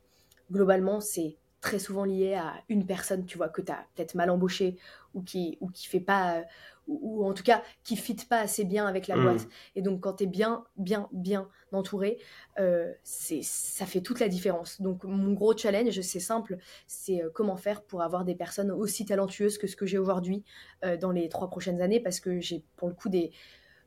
globalement, 0.52 1.00
c'est 1.00 1.38
très 1.62 1.80
souvent 1.80 2.04
lié 2.04 2.34
à 2.36 2.56
une 2.70 2.86
personne, 2.86 3.26
tu 3.26 3.38
vois, 3.38 3.50
que 3.50 3.62
tu 3.62 3.72
as 3.72 3.88
peut-être 3.96 4.16
mal 4.16 4.30
embauché 4.30 4.78
ou 5.14 5.22
qui, 5.22 5.58
ou 5.62 5.70
qui 5.70 5.88
fait 5.88 6.02
pas 6.02 6.44
ou, 6.88 7.26
en 7.26 7.34
tout 7.34 7.44
cas 7.44 7.64
qui 7.84 7.96
fit 7.96 8.16
pas 8.30 8.40
assez 8.40 8.64
bien 8.64 8.86
avec 8.86 9.08
la 9.08 9.16
mm. 9.16 9.24
boîte. 9.24 9.48
Et 9.76 9.82
donc 9.82 10.02
quand 10.02 10.14
tu 10.14 10.24
es 10.24 10.28
bien, 10.28 10.66
bien, 10.78 11.10
bien 11.12 11.50
entouré, 11.72 12.20
euh, 12.60 12.92
ça 13.04 13.86
fait 13.86 14.02
toute 14.02 14.20
la 14.20 14.28
différence. 14.28 14.82
Donc 14.82 15.04
mon 15.04 15.34
gros 15.34 15.58
challenge, 15.58 16.00
c'est 16.02 16.20
simple, 16.20 16.58
c'est 16.88 17.24
euh, 17.24 17.30
comment 17.34 17.58
faire 17.58 17.84
pour 17.84 18.02
avoir 18.02 18.26
des 18.26 18.36
personnes 18.36 18.72
aussi 18.72 19.06
talentueuses 19.06 19.58
que 19.58 19.68
ce 19.68 19.76
que 19.76 19.86
j'ai 19.86 19.98
aujourd'hui 19.98 20.44
euh, 20.84 20.98
dans 20.98 21.12
les 21.12 21.30
trois 21.30 21.50
prochaines 21.50 21.82
années, 21.82 22.00
parce 22.00 22.20
que 22.20 22.40
j'ai 22.40 22.64
pour 22.76 22.88
le 22.88 22.94
coup 22.94 23.10
des... 23.10 23.32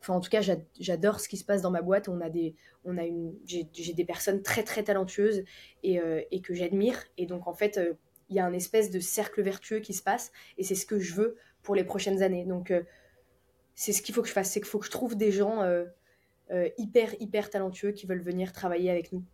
Enfin, 0.01 0.15
en 0.15 0.21
tout 0.21 0.31
cas, 0.31 0.41
j'adore 0.79 1.21
ce 1.21 1.29
qui 1.29 1.37
se 1.37 1.45
passe 1.45 1.63
dans 1.63 1.71
ma 1.71 1.83
boîte. 1.83 2.09
On 2.09 2.21
a 2.21 2.29
des, 2.29 2.55
on 2.85 2.97
a 2.99 3.05
une, 3.05 3.35
j'ai 3.47 3.93
des 3.93 4.05
personnes 4.05 4.43
très 4.43 4.63
très 4.63 4.85
talentueuses 4.85 5.43
et, 5.83 5.99
euh, 5.99 6.21
et 6.31 6.41
que 6.41 6.55
j'admire. 6.55 7.03
Et 7.17 7.27
donc 7.27 7.49
en 7.49 7.55
fait, 7.55 7.81
il 8.29 8.37
y 8.37 8.39
a 8.39 8.45
un 8.45 8.53
espèce 8.53 8.91
de 8.91 9.01
cercle 9.01 9.43
vertueux 9.43 9.81
qui 9.81 9.95
se 9.95 10.03
passe 10.03 10.33
et 10.59 10.65
c'est 10.65 10.75
ce 10.75 10.87
que 10.87 10.99
je 10.99 11.15
veux 11.15 11.37
pour 11.67 11.75
les 11.75 11.85
prochaines 11.85 12.23
années. 12.23 12.45
Donc, 12.45 12.71
euh, 12.71 12.83
c'est 13.75 13.93
ce 13.93 14.01
qu'il 14.01 14.15
faut 14.15 14.23
que 14.23 14.29
je 14.29 14.33
fasse, 14.33 14.53
c'est 14.53 14.61
qu'il 14.61 14.69
faut 14.69 14.79
que 14.79 14.87
je 14.87 14.91
trouve 14.91 15.17
des 15.17 15.33
gens 15.33 15.63
euh, 15.63 15.85
euh, 16.53 16.69
hyper, 16.79 17.11
hyper 17.21 17.51
talentueux 17.51 17.91
qui 17.91 18.07
veulent 18.07 18.23
venir 18.23 18.53
travailler 18.53 18.89
avec 18.89 19.13
nous. 19.13 19.25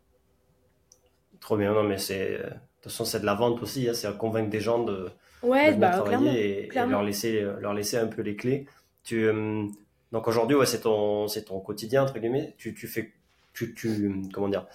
Trop 1.40 1.58
bien, 1.58 1.74
non, 1.74 1.82
mais 1.82 1.98
c'est. 1.98 2.38
De 2.38 2.44
toute 2.80 2.90
façon, 2.90 3.04
c'est 3.04 3.20
de 3.20 3.26
la 3.26 3.34
vente 3.34 3.62
aussi, 3.62 3.86
hein, 3.88 3.94
c'est 3.94 4.16
convaincre 4.16 4.48
des 4.48 4.60
gens 4.60 4.82
de, 4.82 5.10
ouais, 5.42 5.74
bah, 5.74 5.90
travailler 5.90 6.66
et, 6.66 6.70
leur, 6.74 7.02
laisser, 7.02 7.42
leur 7.60 7.74
laisser 7.74 7.98
un 7.98 8.06
peu 8.06 8.22
les 8.22 8.34
clés. 8.34 8.66
Tu, 9.04 9.28
donc 10.10 10.26
aujourd'hui, 10.26 10.56
ouais, 10.56 10.66
c'est 10.66 10.80
ton, 10.80 11.26
ton 11.26 11.60
quotidien, 11.60 12.02
entre 12.04 12.18
guillemets. 12.18 12.54
Tu, 12.56 12.74
tu 12.74 12.88
fais. 12.88 13.12
Tu, 13.52 13.74
tu, 13.74 14.22
comment 14.32 14.48
dire 14.48 14.66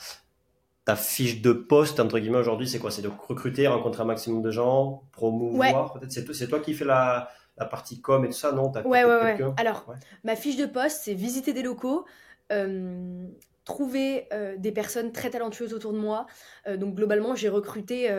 ta 0.88 0.96
fiche 0.96 1.42
de 1.42 1.52
poste, 1.52 2.00
entre 2.00 2.18
guillemets, 2.18 2.38
aujourd'hui, 2.38 2.66
c'est 2.66 2.80
quoi? 2.80 2.92
C'est 2.92 3.02
de 3.02 3.10
recruter, 3.10 3.68
rencontrer 3.68 4.04
un 4.04 4.06
maximum 4.06 4.42
de 4.42 4.52
gens, 4.52 5.04
promouvoir 5.12 5.92
Peut-être 5.92 6.34
c'est, 6.34 6.48
toi 6.48 6.62
qui 6.62 6.74
fais 6.74 6.86
la, 6.86 7.30
la 7.58 7.66
partie 7.66 8.02
com 8.02 8.24
et 8.26 8.30
tout 8.30 8.34
ça, 8.34 8.52
non 8.52 8.72
Ouais, 8.86 9.04
ouais, 9.04 9.06
ouais. 9.06 9.38
Alors, 9.58 9.86
ma 10.24 10.36
fiche 10.36 10.58
de 10.58 10.66
poste, 10.66 11.02
c'est 11.04 11.14
visiter 11.14 11.54
des 11.54 11.64
locaux, 11.64 12.06
euh, 12.52 13.28
trouver 13.66 14.28
euh, 14.32 14.56
des 14.58 14.72
personnes 14.72 15.12
très 15.12 15.30
talentueuses 15.30 15.74
autour 15.74 15.94
de 15.94 15.98
moi. 15.98 16.28
Euh, 16.68 16.78
donc, 16.78 16.96
globalement, 16.96 17.36
j'ai 17.36 17.50
recruté 17.50 18.10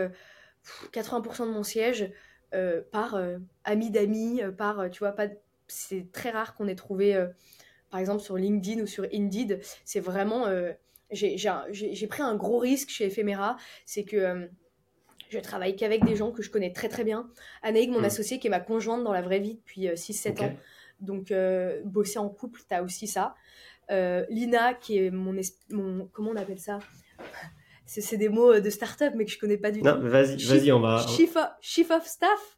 80% 0.92 1.46
de 1.46 1.52
mon 1.52 1.62
siège 1.62 2.10
par 2.90 3.20
amis 3.64 3.90
d'amis, 3.90 4.40
par, 4.56 4.90
tu 4.90 5.00
vois, 5.00 5.12
pas... 5.12 5.26
c'est 5.68 6.10
très 6.12 6.30
rare 6.30 6.54
qu'on 6.54 6.66
ait 6.66 6.74
trouvé, 6.74 7.26
par 7.90 8.00
exemple, 8.00 8.22
sur 8.22 8.36
LinkedIn 8.36 8.82
ou 8.82 8.86
sur 8.86 9.06
Indeed. 9.12 9.60
C'est 9.84 10.00
vraiment 10.00 10.46
j'ai 11.10 12.06
pris 12.08 12.22
un 12.22 12.34
gros 12.36 12.58
risque 12.58 12.90
chez 12.90 13.06
Ephemera, 13.06 13.56
c'est 13.86 14.04
que 14.04 14.50
je 15.30 15.38
travaille 15.38 15.76
qu'avec 15.76 16.04
des 16.04 16.16
gens 16.16 16.30
que 16.30 16.42
je 16.42 16.50
connais 16.50 16.72
très 16.72 16.88
très 16.88 17.04
bien. 17.04 17.28
Anaïg, 17.62 17.90
mon 17.90 18.00
hmm. 18.00 18.04
associé, 18.04 18.38
qui 18.38 18.46
est 18.46 18.50
ma 18.50 18.60
conjointe 18.60 19.04
dans 19.04 19.12
la 19.12 19.22
vraie 19.22 19.40
vie 19.40 19.54
depuis 19.54 19.86
6-7 19.86 20.28
euh, 20.28 20.44
ans. 20.46 20.56
Donc, 21.00 21.30
euh, 21.30 21.80
bosser 21.84 22.18
en 22.18 22.28
couple, 22.28 22.60
tu 22.68 22.74
as 22.74 22.82
aussi 22.82 23.06
ça. 23.06 23.34
Lina, 23.90 24.74
qui 24.74 24.98
est 24.98 25.10
mon, 25.10 25.34
mon, 25.70 26.08
Comment 26.12 26.30
on 26.30 26.36
appelle 26.36 26.58
ça? 26.58 26.78
C'est 27.86 28.18
des 28.18 28.28
mots 28.28 28.60
de 28.60 28.68
start-up, 28.68 29.14
mais 29.16 29.24
que 29.24 29.30
je 29.30 29.38
connais 29.38 29.56
pas 29.56 29.70
du 29.70 29.80
non, 29.80 29.94
tout. 29.94 30.08
Vas-y, 30.08 30.44
vas-y, 30.44 30.72
on 30.72 30.80
va. 30.80 31.06
Chief 31.08 31.34
chief 31.62 31.90
of 31.90 32.06
staff? 32.06 32.57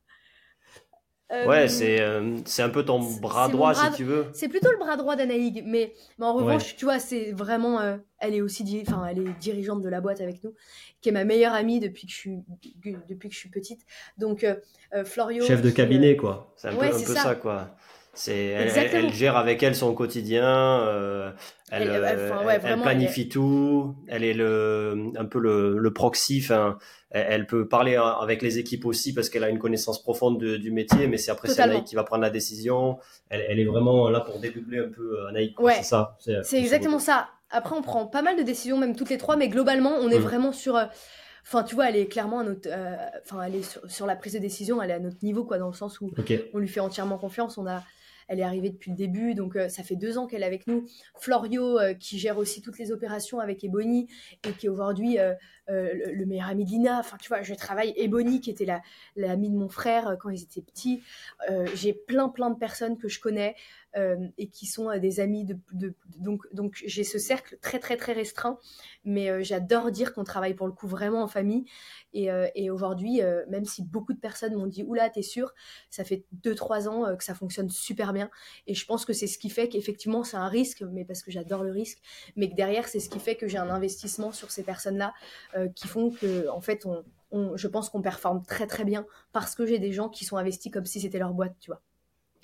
Ouais, 1.30 1.66
euh, 1.82 2.36
c'est 2.44 2.62
un 2.62 2.68
peu 2.68 2.84
ton 2.84 3.00
bras 3.20 3.48
droit, 3.48 3.74
si 3.74 3.92
tu 3.96 4.04
veux. 4.04 4.26
C'est 4.32 4.48
plutôt 4.48 4.70
le 4.70 4.78
bras 4.78 4.96
droit 4.96 5.16
d'Anaïg, 5.16 5.62
mais, 5.66 5.94
mais, 6.18 6.26
en 6.26 6.34
revanche, 6.34 6.76
tu 6.76 6.84
vois, 6.84 6.98
c'est 6.98 7.32
vraiment. 7.32 7.80
Euh, 7.80 7.96
elle 8.18 8.34
est 8.34 8.40
aussi 8.40 8.82
enfin, 8.86 9.06
elle 9.06 9.18
est 9.18 9.38
dirigeante 9.40 9.80
de 9.80 9.88
la 9.88 10.00
boîte 10.00 10.20
avec 10.20 10.42
nous, 10.44 10.54
qui 11.00 11.08
est 11.08 11.12
ma 11.12 11.24
meilleure 11.24 11.54
amie 11.54 11.80
depuis 11.80 12.06
que 12.06 12.12
je 12.12 12.16
suis, 12.16 12.38
depuis 13.08 13.28
que 13.28 13.34
je 13.34 13.38
suis 13.38 13.48
petite. 13.48 13.80
Donc, 14.18 14.44
euh, 14.44 14.56
Florio. 15.04 15.44
Chef 15.44 15.62
de 15.62 15.70
cabinet, 15.70 16.16
quoi. 16.16 16.52
C'est 16.56 16.68
un 16.68 16.76
peu, 16.76 16.84
un 16.84 16.90
peu 16.90 16.98
ça. 16.98 17.34
quoi. 17.34 17.76
C'est, 18.12 18.36
elle, 18.38 19.12
gère 19.12 19.36
avec 19.36 19.62
elle 19.62 19.76
son 19.76 19.94
quotidien, 19.94 20.44
euh, 20.44 21.30
elle, 21.70 21.88
elle, 21.88 22.80
planifie 22.80 23.28
tout, 23.28 23.94
elle 24.08 24.24
est 24.24 24.34
le, 24.34 25.12
un 25.16 25.24
peu 25.26 25.38
le, 25.38 25.78
le 25.78 25.92
proxy, 25.92 26.44
elle, 27.10 27.46
peut 27.46 27.68
parler 27.68 27.96
avec 27.96 28.42
les 28.42 28.58
équipes 28.58 28.84
aussi 28.84 29.14
parce 29.14 29.28
qu'elle 29.28 29.44
a 29.44 29.48
une 29.48 29.60
connaissance 29.60 30.02
profonde 30.02 30.42
du 30.42 30.70
métier, 30.72 31.06
mais 31.06 31.18
c'est 31.18 31.30
après 31.30 31.48
c'est 31.48 31.62
Anaïk 31.62 31.84
qui 31.84 31.94
va 31.94 32.02
prendre 32.02 32.22
la 32.22 32.30
décision. 32.30 32.98
Elle, 33.28 33.60
est 33.60 33.64
vraiment 33.64 34.10
là 34.10 34.20
pour 34.20 34.40
dédoubler 34.40 34.78
un 34.80 34.88
peu 34.88 35.26
Anaïk. 35.28 35.56
C'est 35.76 35.82
ça. 35.84 36.16
C'est, 36.42 36.58
exactement 36.58 36.98
ça. 36.98 37.28
Après, 37.50 37.76
on 37.76 37.82
prend 37.82 38.06
pas 38.06 38.22
mal 38.22 38.36
de 38.36 38.42
décisions, 38.42 38.78
même 38.78 38.94
toutes 38.94 39.10
les 39.10 39.18
trois, 39.18 39.36
mais 39.36 39.48
globalement, 39.48 39.96
on 40.00 40.08
est 40.10 40.18
mm. 40.18 40.22
vraiment 40.22 40.52
sur. 40.52 40.76
Euh, 40.76 40.84
enfin, 41.42 41.64
tu 41.64 41.74
vois, 41.74 41.88
elle 41.88 41.96
est 41.96 42.06
clairement 42.06 42.40
à 42.40 42.44
notre. 42.44 42.68
Euh, 42.70 42.96
enfin, 43.24 43.42
elle 43.42 43.56
est 43.56 43.78
sur, 43.88 44.06
la 44.06 44.14
prise 44.14 44.34
de 44.34 44.38
décision, 44.38 44.80
elle 44.80 44.90
est 44.90 44.94
à 44.94 45.00
notre 45.00 45.22
niveau, 45.22 45.44
quoi, 45.44 45.58
dans 45.58 45.66
le 45.66 45.74
sens 45.74 46.00
où 46.00 46.10
on 46.54 46.58
lui 46.58 46.68
fait 46.68 46.80
entièrement 46.80 47.18
confiance. 47.18 47.58
On 47.58 47.66
a, 47.66 47.82
elle 48.30 48.38
est 48.38 48.44
arrivée 48.44 48.70
depuis 48.70 48.92
le 48.92 48.96
début, 48.96 49.34
donc 49.34 49.56
euh, 49.56 49.68
ça 49.68 49.82
fait 49.82 49.96
deux 49.96 50.16
ans 50.16 50.28
qu'elle 50.28 50.42
est 50.42 50.46
avec 50.46 50.68
nous. 50.68 50.86
Florio, 51.16 51.78
qui 51.98 52.18
gère 52.18 52.38
aussi 52.38 52.62
toutes 52.62 52.78
les 52.78 52.92
opérations 52.92 53.40
avec 53.40 53.64
Ebony 53.64 54.08
et 54.48 54.52
qui 54.52 54.68
aujourd'hui 54.68 55.18
le, 55.70 56.26
meilleur 56.26 56.48
ami 56.48 56.64
de 56.64 56.70
Lina. 56.70 56.98
Enfin, 56.98 57.16
tu 57.20 57.28
vois, 57.28 57.42
je 57.42 57.54
travaille 57.54 57.92
Ebony, 57.96 58.40
qui 58.40 58.50
était 58.50 58.66
l'amie 59.16 59.50
de 59.50 59.56
mon 59.56 59.68
frère 59.68 60.16
quand 60.20 60.30
ils 60.30 60.42
étaient 60.42 60.62
petits. 60.62 61.02
J'ai 61.74 61.92
plein, 61.92 62.28
plein 62.28 62.50
de 62.50 62.58
personnes 62.58 62.98
que 62.98 63.08
je 63.08 63.20
connais. 63.20 63.54
Euh, 63.96 64.28
et 64.38 64.46
qui 64.46 64.66
sont 64.66 64.88
euh, 64.88 65.00
des 65.00 65.18
amis 65.18 65.44
de, 65.44 65.94
donc 66.16 66.42
donc 66.54 66.80
j'ai 66.86 67.02
ce 67.02 67.18
cercle 67.18 67.58
très 67.60 67.80
très 67.80 67.96
très 67.96 68.12
restreint 68.12 68.56
mais 69.04 69.28
euh, 69.28 69.42
j'adore 69.42 69.90
dire 69.90 70.14
qu'on 70.14 70.22
travaille 70.22 70.54
pour 70.54 70.68
le 70.68 70.72
coup 70.72 70.86
vraiment 70.86 71.24
en 71.24 71.26
famille 71.26 71.64
et, 72.12 72.28
et 72.54 72.70
aujourd'hui 72.70 73.20
même 73.48 73.64
si 73.64 73.82
beaucoup 73.82 74.12
de 74.12 74.18
personnes 74.18 74.54
m'ont 74.54 74.66
dit 74.66 74.84
oula 74.84 75.10
t'es 75.10 75.22
sûr 75.22 75.52
ça 75.90 76.04
fait 76.04 76.24
2-3 76.44 76.88
ans 76.88 77.16
que 77.16 77.22
ça 77.22 77.34
fonctionne 77.34 77.68
super 77.68 78.12
bien 78.12 78.30
et 78.66 78.74
je 78.74 78.84
pense 78.84 79.04
que 79.04 79.12
c'est 79.12 79.28
ce 79.28 79.38
qui 79.38 79.48
fait 79.48 79.68
qu'effectivement 79.68 80.24
c'est 80.24 80.36
un 80.36 80.48
risque 80.48 80.82
mais 80.82 81.04
parce 81.04 81.22
que 81.22 81.30
j'adore 81.30 81.62
le 81.62 81.70
risque 81.70 81.98
mais 82.34 82.50
que 82.50 82.56
derrière 82.56 82.88
c'est 82.88 83.00
ce 83.00 83.08
qui 83.08 83.20
fait 83.20 83.36
que 83.36 83.46
j'ai 83.46 83.58
un 83.58 83.70
investissement 83.70 84.32
sur 84.32 84.50
ces 84.50 84.64
personnes 84.64 84.98
là 84.98 85.14
qui 85.74 85.88
font 85.88 86.10
que 86.10 86.48
en 86.48 86.60
fait 86.60 86.86
on, 86.86 87.56
je 87.56 87.68
pense 87.68 87.88
qu'on 87.90 88.02
performe 88.02 88.42
très 88.44 88.66
très 88.66 88.84
bien 88.84 89.06
parce 89.32 89.54
que 89.54 89.66
j'ai 89.66 89.78
des 89.78 89.92
gens 89.92 90.08
qui 90.08 90.24
sont 90.24 90.36
investis 90.36 90.72
comme 90.72 90.86
si 90.86 91.00
c'était 91.00 91.18
leur 91.18 91.32
boîte, 91.32 91.54
tu 91.60 91.70
vois. 91.70 91.80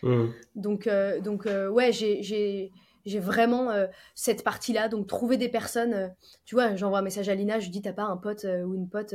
Mmh. 0.03 0.27
Donc, 0.55 0.87
euh, 0.87 1.21
donc 1.21 1.47
euh, 1.47 1.69
ouais, 1.69 1.93
j'ai 1.93 2.71
vraiment 3.07 3.71
euh, 3.71 3.87
cette 4.15 4.45
partie-là. 4.45 4.89
Donc, 4.89 5.07
trouver 5.07 5.37
des 5.37 5.49
personnes, 5.49 6.15
tu 6.45 6.55
vois, 6.55 6.77
j'envoie 6.77 6.99
un 6.99 7.03
message 7.03 7.29
à 7.29 7.35
Lina, 7.35 7.59
je 7.59 7.71
dis, 7.71 7.83
t'as 7.83 7.93
pas 7.93 8.05
un 8.05 8.17
pote 8.17 8.45
ou 8.45 8.75
une 8.75 8.89
pote 8.89 9.15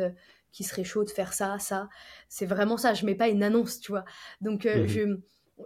qui 0.52 0.64
serait 0.64 0.84
chaud 0.84 1.04
de 1.04 1.10
faire 1.10 1.34
ça, 1.34 1.58
ça. 1.60 1.88
C'est 2.28 2.46
vraiment 2.46 2.78
ça. 2.78 2.94
Je 2.94 3.06
mets 3.06 3.16
pas 3.16 3.30
une 3.30 3.44
annonce, 3.44 3.80
tu 3.80 3.92
vois. 3.92 4.06
Donc, 4.42 4.66
mmh. 4.66 4.88
je, 4.88 5.18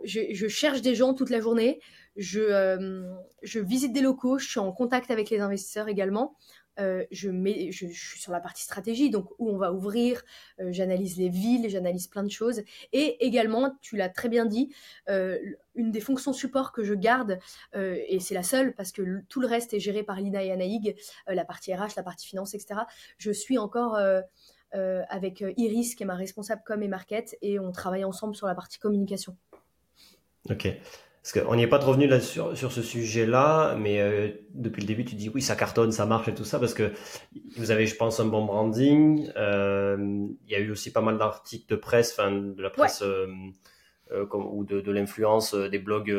je, 0.03 0.21
je, 0.31 0.47
cherche 0.47 0.81
des 0.81 0.95
gens 0.95 1.13
toute 1.13 1.29
la 1.29 1.39
journée. 1.39 1.79
Je, 2.17 3.09
je 3.41 3.59
visite 3.59 3.93
des 3.93 4.01
locaux. 4.01 4.37
Je 4.37 4.47
suis 4.47 4.59
en 4.59 4.71
contact 4.71 5.09
avec 5.11 5.29
les 5.29 5.39
investisseurs 5.39 5.87
également. 5.87 6.35
Euh, 6.79 7.05
je, 7.11 7.29
suis 7.71 8.19
sur 8.19 8.31
la 8.31 8.39
partie 8.39 8.63
stratégie, 8.63 9.09
donc 9.09 9.29
où 9.39 9.49
on 9.49 9.57
va 9.57 9.71
ouvrir, 9.71 10.23
euh, 10.59 10.69
j'analyse 10.71 11.17
les 11.17 11.29
villes, 11.29 11.69
j'analyse 11.69 12.07
plein 12.07 12.23
de 12.23 12.29
choses. 12.29 12.61
Et 12.91 13.25
également, 13.25 13.77
tu 13.81 13.95
l'as 13.95 14.09
très 14.09 14.29
bien 14.29 14.45
dit, 14.45 14.73
euh, 15.09 15.39
une 15.75 15.91
des 15.91 16.01
fonctions 16.01 16.33
support 16.33 16.71
que 16.71 16.83
je 16.83 16.93
garde, 16.93 17.39
et 17.73 18.19
c'est 18.21 18.33
la 18.33 18.43
seule 18.43 18.73
parce 18.73 18.93
que 18.93 19.21
tout 19.27 19.41
le 19.41 19.47
reste 19.47 19.73
est 19.73 19.79
géré 19.79 20.03
par 20.03 20.21
Lina 20.21 20.41
et 20.41 20.51
Anaïg, 20.51 20.95
la 21.27 21.43
partie 21.43 21.73
RH, 21.73 21.95
la 21.97 22.03
partie 22.03 22.27
finance, 22.27 22.53
etc. 22.53 22.81
Je 23.17 23.31
suis 23.31 23.57
encore 23.57 23.97
avec 24.71 25.43
Iris, 25.57 25.95
qui 25.95 26.03
est 26.03 26.05
ma 26.05 26.15
responsable 26.15 26.61
com 26.65 26.81
et 26.81 26.87
market, 26.87 27.37
et 27.41 27.59
on 27.59 27.73
travaille 27.73 28.05
ensemble 28.05 28.35
sur 28.35 28.47
la 28.47 28.55
partie 28.55 28.79
communication. 28.79 29.35
Ok. 30.49 30.67
Parce 31.25 31.43
qu'on 31.43 31.55
n'y 31.55 31.63
est 31.63 31.67
pas 31.67 31.79
trop 31.79 31.89
revenu 31.89 32.05
là 32.05 32.19
sur, 32.19 32.55
sur 32.55 32.71
ce 32.71 32.83
sujet-là, 32.83 33.75
mais 33.79 33.99
euh, 33.99 34.27
depuis 34.53 34.81
le 34.81 34.85
début, 34.85 35.05
tu 35.05 35.15
dis 35.15 35.27
oui, 35.33 35.41
ça 35.41 35.55
cartonne, 35.55 35.91
ça 35.91 36.05
marche 36.05 36.27
et 36.27 36.35
tout 36.35 36.43
ça, 36.43 36.59
parce 36.59 36.75
que 36.75 36.91
vous 37.57 37.71
avez, 37.71 37.87
je 37.87 37.95
pense, 37.95 38.19
un 38.19 38.25
bon 38.25 38.45
branding. 38.45 39.31
Euh, 39.35 39.97
il 40.45 40.51
y 40.51 40.53
a 40.53 40.59
eu 40.59 40.69
aussi 40.69 40.93
pas 40.93 41.01
mal 41.01 41.17
d'articles 41.17 41.65
de 41.67 41.77
presse, 41.77 42.11
enfin 42.11 42.31
de 42.31 42.61
la 42.61 42.69
presse 42.69 43.01
euh, 43.01 43.25
ou 44.35 44.65
de, 44.65 44.81
de 44.81 44.91
l'influence 44.91 45.55
des 45.55 45.79
blogs 45.79 46.15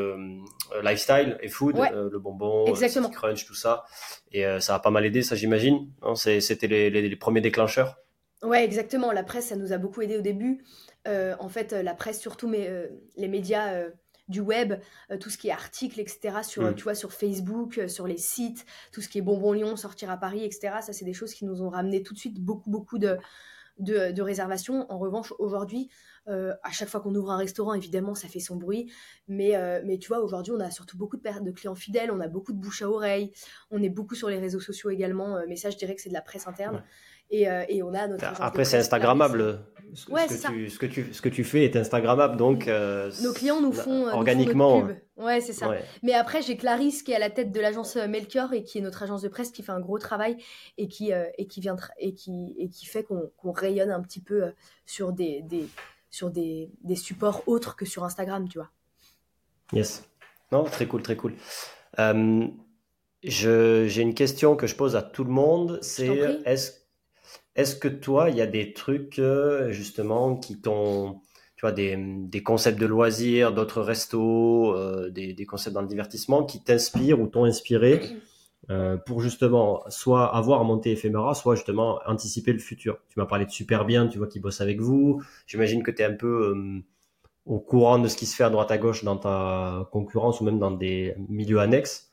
lifestyle 0.83 1.39
et 1.41 1.47
food, 1.47 1.77
le 1.77 2.19
bonbon, 2.19 2.65
le 2.67 3.09
crunch, 3.13 3.47
tout 3.47 3.55
ça. 3.55 3.85
Et 4.33 4.45
ça 4.59 4.75
a 4.75 4.81
pas 4.81 4.91
mal 4.91 5.07
aidé, 5.07 5.23
ça 5.23 5.37
j'imagine. 5.37 5.89
C'était 6.17 6.67
les, 6.67 6.91
les, 6.91 7.09
les, 7.09 7.17
premiers 7.17 7.41
déclencheurs. 7.41 8.01
Ouais, 8.43 8.65
exactement. 8.65 9.13
La 9.13 9.23
presse, 9.23 9.47
ça 9.47 9.57
nous 9.57 9.73
a 9.73 9.79
beaucoup 9.79 10.03
aidé 10.03 10.17
au 10.17 10.23
début. 10.23 10.65
en 11.07 11.49
fait, 11.49 11.71
la 11.71 11.95
presse, 11.95 12.21
surtout 12.21 12.49
mais, 12.49 12.69
les 13.17 13.29
médias 13.29 13.87
du 14.29 14.41
web, 14.41 14.75
euh, 15.11 15.19
tout 15.19 15.31
ce 15.31 15.39
qui 15.39 15.49
est 15.49 15.53
articles, 15.53 16.01
etc. 16.01 16.39
Sur, 16.43 16.63
mm. 16.63 16.75
tu 16.75 16.85
vois, 16.85 16.95
sur 16.95 17.13
Facebook, 17.13 17.79
euh, 17.79 17.89
sur 17.89 18.07
les 18.07 18.19
sites, 18.19 18.67
tout 18.93 19.01
ce 19.01 19.09
qui 19.09 19.19
est 19.19 19.23
Bonbon 19.23 19.53
Lyon, 19.53 19.77
sortir 19.77 20.11
à 20.11 20.17
Paris, 20.17 20.45
etc. 20.45 20.77
Ça, 20.81 20.93
c'est 20.93 21.05
des 21.05 21.13
choses 21.13 21.35
qui 21.35 21.45
nous 21.45 21.63
ont 21.63 21.69
ramené 21.69 22.03
tout 22.03 22.15
de 22.15 22.19
suite 22.19 22.41
beaucoup, 22.41 22.71
beaucoup 22.71 22.99
de, 22.99 23.19
de, 23.79 24.23
réservations. 24.23 24.91
En 24.91 24.99
revanche, 24.99 25.33
aujourd'hui, 25.39 25.91
euh, 26.29 26.55
à 26.65 26.73
chaque 26.73 26.89
fois 26.89 27.01
qu'on 27.01 27.15
ouvre 27.15 27.31
un 27.31 27.37
restaurant, 27.37 27.75
évidemment, 27.75 28.15
ça 28.15 28.27
fait 28.27 28.41
son 28.41 28.57
bruit. 28.57 28.91
Mais, 29.29 29.53
mais 29.85 29.99
tu 29.99 30.09
vois, 30.09 30.21
aujourd'hui, 30.21 30.53
on 30.57 30.61
a 30.61 30.71
surtout 30.71 30.97
beaucoup 30.97 31.17
de, 31.17 31.41
de, 31.45 31.51
clients 31.53 31.75
fidèles, 31.75 32.11
on 32.11 32.21
a 32.21 32.29
beaucoup 32.29 32.53
de 32.53 32.59
bouche 32.59 32.83
à 32.83 32.91
oreille, 32.91 33.33
on 33.71 33.83
est 33.83 33.91
beaucoup 33.91 34.15
sur 34.15 34.29
les 34.29 34.39
réseaux 34.39 34.61
sociaux 34.61 34.91
également. 34.91 35.39
mais 35.47 35.57
ça, 35.57 35.71
je 35.71 35.77
dirais 35.77 35.95
que 35.95 36.01
c'est 36.01 36.09
de 36.09 36.15
la 36.15 36.23
presse 36.23 36.49
interne. 36.49 36.83
Euh, 37.33 37.65
et, 37.69 37.83
on 37.83 37.95
a 37.95 38.07
notre 38.07 38.25
Après, 38.41 38.65
c'est 38.65 38.79
Instagrammable. 38.79 39.61
Ce, 39.95 40.11
ouais, 40.11 40.29
ce, 40.29 40.47
que 40.47 40.53
tu, 40.53 40.71
ce, 40.71 40.79
que 40.79 40.87
tu, 40.87 41.15
ce 41.15 41.23
que 41.23 41.29
tu 41.29 41.45
fais 41.45 41.65
est 41.65 41.77
Instagrammable, 41.77 42.37
donc. 42.37 42.69
Euh, 42.69 43.11
Nos 43.23 43.33
clients 43.33 43.61
nous 43.61 43.73
font. 43.73 44.09
Organiquement. 44.09 44.83
Nous 44.83 45.25
Ouais, 45.25 45.41
c'est 45.41 45.53
ça. 45.53 45.71
Mais 46.03 46.13
après, 46.13 46.43
j'ai 46.43 46.57
Clarisse 46.57 47.03
qui 47.03 47.13
est 47.13 47.17
à 47.17 47.19
la 47.19 47.31
tête 47.31 47.51
de 47.51 47.61
l'agence 47.61 47.97
euh, 47.97 48.07
Melchior 48.07 48.53
et 48.53 48.63
qui 48.63 48.79
est 48.79 48.81
notre 48.83 49.03
agence 49.03 49.23
de 49.23 49.29
presse 49.29 49.51
qui 49.51 49.63
fait 49.63 49.73
un 49.73 49.81
gros 49.81 49.99
travail 49.99 50.37
et 50.77 50.89
qui, 50.89 51.11
et 51.39 51.47
qui, 51.47 51.61
vient 51.61 51.77
et 51.99 52.13
qui, 52.13 52.55
et 52.59 52.69
qui 52.69 52.85
fait 52.87 53.05
qu'on 53.05 53.53
rayonne 53.53 53.91
un 53.91 54.03
petit 54.03 54.21
peu 54.21 54.53
sur, 54.85 55.13
des, 55.13 55.43
des 55.43 55.67
sur 56.11 56.31
des, 56.31 56.71
des, 56.83 56.97
supports 56.97 57.43
autres 57.47 57.77
que 57.77 57.85
sur 57.85 58.05
Instagram, 58.05 58.49
tu 58.49 58.59
vois. 58.59 58.71
Yes. 59.73 60.05
Non, 60.53 60.65
très 60.65 60.87
cool, 60.87 61.03
très 61.03 61.17
cool. 61.17 61.35
j'ai 63.23 64.03
une 64.03 64.15
question 64.15 64.57
que 64.57 64.67
je 64.67 64.77
pose 64.77 64.95
à 64.97 65.03
tout 65.03 65.25
le 65.25 65.31
monde. 65.31 65.79
C'est 65.81 66.43
est-ce 66.45 66.86
est-ce 67.57 67.75
que 67.75 67.89
toi, 67.89 68.31
il 68.31 68.37
y 68.37 68.43
a 68.43 68.47
des 68.47 68.73
trucs 68.75 69.19
euh, 69.19 69.73
justement 69.73 70.37
qui 70.37 70.61
t'ont, 70.61 71.21
tu 71.57 71.63
vois, 71.63 71.73
des, 71.73 72.43
concepts 72.45 72.79
de 72.79 72.87
loisirs, 72.87 73.53
d'autres 73.53 73.81
restos, 73.81 74.75
euh, 74.77 75.11
des, 75.11 75.47
concepts 75.47 75.75
dans 75.75 75.81
le 75.81 75.89
divertissement 75.89 76.45
qui 76.45 76.63
t'inspirent 76.63 77.19
ou 77.19 77.27
t'ont 77.27 77.45
inspiré 77.45 78.01
euh, 78.69 78.99
pour 78.99 79.23
justement 79.23 79.83
soit 79.89 80.37
avoir 80.37 80.65
monté 80.65 80.93
Ephémera, 80.93 81.35
soit 81.35 81.55
justement 81.55 81.99
anticiper 82.07 82.53
le 82.53 82.59
futur? 82.59 82.99
Tu 83.09 83.19
m'as 83.19 83.27
parlé 83.27 83.47
de 83.47 83.51
super 83.51 83.87
bien, 83.87 84.07
tu 84.07 84.19
vois, 84.19 84.27
qui 84.27 84.39
bosse 84.39 84.61
avec 84.61 84.81
vous. 84.81 85.23
J'imagine 85.47 85.83
que 85.83 85.91
tu 85.91 86.03
es 86.03 86.05
un 86.05 86.13
peu 86.13 86.83
au 87.47 87.59
courant 87.59 87.99
de 87.99 88.09
ce 88.09 88.17
qui 88.17 88.27
se 88.27 88.37
fait 88.37 88.45
à 88.45 88.51
droite 88.51 88.71
à 88.71 88.77
gauche 88.77 89.03
dans 89.03 89.17
ta 89.17 89.89
concurrence 89.93 90.43
ou 90.43 90.45
même 90.45 90.59
dans 90.59 90.73
des 90.73 91.15
milieux 91.29 91.61
annexes. 91.61 92.06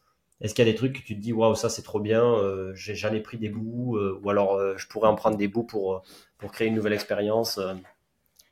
Est-ce 0.44 0.54
qu'il 0.54 0.66
y 0.66 0.70
a 0.70 0.72
des 0.72 0.78
trucs 0.78 0.94
que 0.94 1.02
tu 1.02 1.16
te 1.16 1.22
dis, 1.22 1.32
waouh, 1.32 1.56
ça 1.56 1.70
c'est 1.70 1.84
trop 1.84 2.02
bien, 2.02 2.22
euh, 2.22 2.74
j'en 2.76 3.14
ai 3.14 3.22
pris 3.22 3.38
des 3.38 3.48
bouts, 3.48 3.96
euh, 3.96 4.20
ou 4.22 4.30
alors 4.30 4.56
euh, 4.56 4.76
je 4.76 4.88
pourrais 4.88 5.08
en 5.08 5.16
prendre 5.16 5.38
des 5.38 5.48
bouts 5.48 5.64
pour, 5.64 6.04
pour 6.38 6.52
créer 6.52 6.68
une 6.68 6.76
nouvelle 6.76 6.94
expérience 6.94 7.60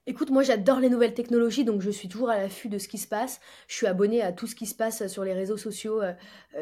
Écoute, 0.08 0.32
moi 0.32 0.42
j'adore 0.42 0.80
les 0.80 0.90
nouvelles 0.90 1.14
technologies, 1.14 1.64
donc 1.64 1.82
je 1.82 1.92
suis 1.92 2.08
toujours 2.08 2.30
à 2.30 2.38
l'affût 2.38 2.70
de 2.70 2.80
ce 2.80 2.88
qui 2.88 2.98
se 2.98 3.08
passe. 3.08 3.40
Je 3.68 3.76
suis 3.76 3.88
abonnée 3.88 4.24
à 4.24 4.32
tout 4.32 4.48
ce 4.48 4.56
qui 4.56 4.66
se 4.66 4.74
passe 4.74 5.06
sur 5.08 5.24
les 5.24 5.34
réseaux 5.34 5.58
sociaux, 5.58 6.02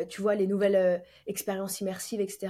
tu 0.09 0.21
vois, 0.21 0.35
les 0.35 0.45
nouvelles 0.45 1.01
expériences 1.25 1.79
immersives, 1.79 2.19
etc. 2.19 2.49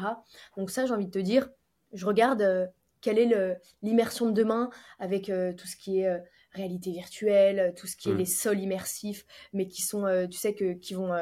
Donc 0.57 0.71
ça, 0.71 0.87
j'ai 0.87 0.93
envie 0.93 1.05
de 1.05 1.11
te 1.11 1.19
dire, 1.19 1.47
je 1.93 2.07
regarde 2.07 2.71
quelle 3.01 3.19
est 3.19 3.59
l'immersion 3.83 4.25
de 4.25 4.33
demain 4.33 4.71
avec 4.97 5.25
tout 5.25 5.67
ce 5.67 5.75
qui 5.75 5.99
est 5.99 6.23
réalité 6.53 6.91
virtuelle, 6.91 7.75
tout 7.77 7.85
ce 7.85 7.95
qui 7.95 8.09
est 8.09 8.13
mmh. 8.13 8.17
les 8.17 8.25
sols 8.25 8.59
immersifs, 8.59 9.25
mais 9.53 9.67
qui 9.67 9.83
sont, 9.83 10.27
tu 10.29 10.39
sais, 10.39 10.55
que, 10.55 10.73
qui 10.73 10.95
vont 10.95 11.13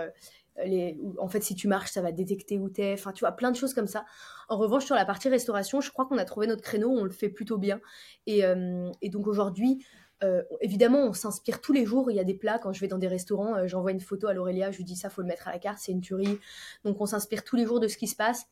en 1.20 1.28
fait, 1.28 1.42
si 1.42 1.56
tu 1.56 1.68
marches, 1.68 1.92
ça 1.92 2.02
va 2.02 2.12
détecter 2.12 2.58
où 2.58 2.70
t'es. 2.70 2.94
Enfin, 2.94 3.12
tu 3.12 3.22
vois, 3.22 3.32
plein 3.32 3.52
de 3.52 3.56
choses 3.56 3.74
comme 3.74 3.88
ça. 3.88 4.06
En 4.50 4.58
revanche, 4.58 4.86
sur 4.86 4.96
la 4.96 5.06
partie 5.06 5.30
restauration, 5.30 5.82
je 5.82 5.92
crois 5.92 6.06
qu'on 6.06 6.18
a 6.18 6.26
trouvé 6.26 6.48
notre 6.48 6.64
créneau, 6.64 6.90
on 6.90 7.04
le 7.04 7.12
fait 7.12 7.30
plutôt 7.30 7.58
bien. 7.58 7.80
Et, 8.26 8.44
euh, 8.44 8.90
donc 9.04 9.28
aujourd'hui, 9.28 9.86
euh, 10.24 10.42
évidemment, 10.62 11.04
on 11.04 11.14
s'inspire 11.14 11.62
tous 11.62 11.74
les 11.74 11.86
jours. 11.86 12.10
Il 12.10 12.16
y 12.16 12.20
a 12.20 12.24
des 12.24 12.34
plats, 12.34 12.58
quand 12.58 12.74
je 12.74 12.82
vais 12.82 12.88
dans 12.88 12.98
des 12.98 13.08
restaurants, 13.08 13.56
euh, 13.56 13.68
j'envoie 13.68 13.92
une 13.92 14.00
photo 14.00 14.28
à 14.28 14.34
l'Aurélia, 14.34 14.72
je 14.72 14.78
lui 14.78 14.84
dis 14.84 14.96
ça, 14.96 15.10
faut 15.10 15.22
le 15.22 15.28
mettre 15.28 15.48
à 15.48 15.52
la 15.52 15.60
carte, 15.60 15.78
c'est 15.80 15.92
une 15.92 16.02
tuerie. 16.02 16.40
Donc 16.84 17.00
on 17.00 17.06
s'inspire 17.06 17.44
tous 17.44 17.56
les 17.56 17.66
jours 17.66 17.80
de 17.80 17.88
ce 17.88 17.98
qui 17.98 18.08
se 18.08 18.16
passe, 18.16 18.48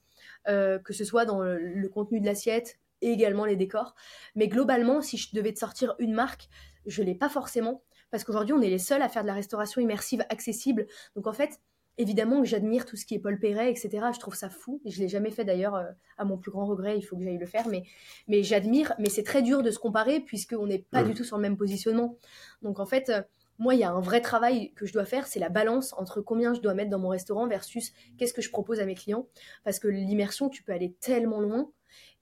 que 0.46 0.94
ce 0.94 1.04
soit 1.04 1.26
dans 1.26 1.42
le, 1.42 1.90
contenu 1.90 2.20
de 2.20 2.26
l'assiette 2.26 2.78
et 3.02 3.10
également 3.10 3.46
les 3.46 3.56
décors. 3.56 3.96
Mais 4.36 4.48
globalement, 4.48 5.02
si 5.02 5.18
je 5.18 5.36
devais 5.36 5.54
te 5.54 5.60
sortir 5.60 5.96
une 5.98 6.14
marque, 6.14 6.50
je 6.86 7.02
l'ai 7.02 7.16
pas 7.16 7.30
forcément. 7.30 7.82
Parce 8.12 8.24
qu'aujourd'hui, 8.24 8.54
on 8.54 8.62
est 8.62 8.70
les 8.70 8.78
seuls 8.78 9.02
à 9.02 9.10
faire 9.10 9.24
de 9.24 9.28
la 9.28 9.34
restauration 9.34 9.82
immersive 9.82 10.24
accessible. 10.30 10.86
Donc 11.16 11.26
en 11.28 11.34
fait, 11.34 11.60
Évidemment 11.98 12.42
que 12.42 12.48
j'admire 12.48 12.86
tout 12.86 12.98
ce 12.98 13.06
qui 13.06 13.16
est 13.16 13.20
Paul 13.20 13.40
Perret, 13.40 13.72
etc. 13.72 13.90
Je 14.14 14.20
trouve 14.20 14.36
ça 14.36 14.50
fou. 14.50 14.82
Je 14.86 15.00
l'ai 15.00 15.08
jamais 15.08 15.32
fait 15.32 15.46
d'ailleurs, 15.46 15.76
euh, 15.76 15.86
à 16.18 16.26
mon 16.26 16.38
plus 16.38 16.52
grand 16.52 16.66
regret. 16.66 16.98
Il 16.98 17.02
faut 17.02 17.16
que 17.16 17.24
j'aille 17.24 17.38
le 17.38 17.46
faire, 17.46 17.68
mais, 17.68 17.84
mais 18.28 18.44
j'admire. 18.44 18.94
Mais 19.00 19.10
c'est 19.10 19.24
très 19.24 19.42
dur 19.42 19.64
de 19.64 19.72
se 19.72 19.80
comparer 19.80 20.20
puisqu'on 20.20 20.68
n'est 20.68 20.86
pas 20.92 21.04
du 21.04 21.14
tout 21.14 21.24
sur 21.24 21.38
le 21.38 21.42
même 21.42 21.58
positionnement. 21.58 22.18
Donc 22.62 22.80
en 22.80 22.86
fait, 22.86 23.10
euh, 23.10 23.22
moi, 23.58 23.74
il 23.74 23.80
y 23.80 23.84
a 23.84 23.92
un 23.92 24.02
vrai 24.02 24.20
travail 24.20 24.74
que 24.74 24.86
je 24.86 24.92
dois 24.92 25.06
faire, 25.06 25.28
c'est 25.28 25.40
la 25.40 25.50
balance 25.50 25.94
entre 25.94 26.20
combien 26.22 26.54
je 26.54 26.60
dois 26.60 26.74
mettre 26.74 26.90
dans 26.90 27.00
mon 27.00 27.10
restaurant 27.10 27.48
versus 27.48 27.94
qu'est-ce 28.18 28.34
que 28.34 28.42
je 28.42 28.50
propose 28.50 28.82
à 28.82 28.86
mes 28.86 28.96
clients. 28.96 29.28
Parce 29.64 29.80
que 29.80 29.88
l'immersion, 29.88 30.50
tu 30.50 30.64
peux 30.64 30.74
aller 30.74 30.94
tellement 31.00 31.40
loin. 31.40 31.72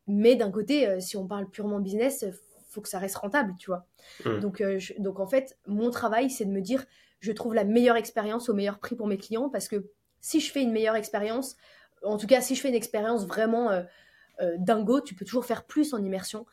Mais 0.05 0.35
d'un 0.35 0.51
côté, 0.51 0.87
euh, 0.87 0.99
si 0.99 1.17
on 1.17 1.25
parle 1.25 1.49
purement 1.49 1.79
business, 1.79 2.25
faut 2.73 2.81
que 2.81 2.89
ça 2.89 2.99
reste 2.99 3.15
rentable, 3.15 3.53
tu 3.57 3.67
vois. 3.67 3.85
Mmh. 4.25 4.39
Donc, 4.39 4.61
euh, 4.61 4.79
donc, 4.99 5.19
en 5.19 5.27
fait, 5.27 5.57
mon 5.67 5.89
travail, 5.91 6.29
c'est 6.29 6.45
de 6.45 6.51
me 6.51 6.61
dire, 6.61 6.85
je 7.19 7.31
trouve 7.31 7.53
la 7.53 7.63
meilleure 7.63 7.95
expérience 7.95 8.49
au 8.49 8.53
meilleur 8.53 8.79
prix 8.79 8.95
pour 8.95 9.07
mes 9.07 9.17
clients. 9.17 9.49
Parce 9.49 9.67
que 9.67 9.89
si 10.19 10.39
je 10.39 10.51
fais 10.51 10.61
une 10.61 10.71
meilleure 10.71 10.95
expérience, 10.95 11.55
en 12.03 12.17
tout 12.17 12.27
cas, 12.27 12.41
si 12.41 12.55
je 12.55 12.61
fais 12.61 12.69
une 12.69 12.75
expérience 12.75 13.25
vraiment 13.25 13.69
euh, 13.69 13.83
euh, 14.41 14.55
dingo, 14.57 14.99
tu 14.99 15.15
peux 15.15 15.25
toujours 15.25 15.45
faire 15.45 15.65
plus 15.65 15.93
en 15.93 16.03
immersion. 16.03 16.45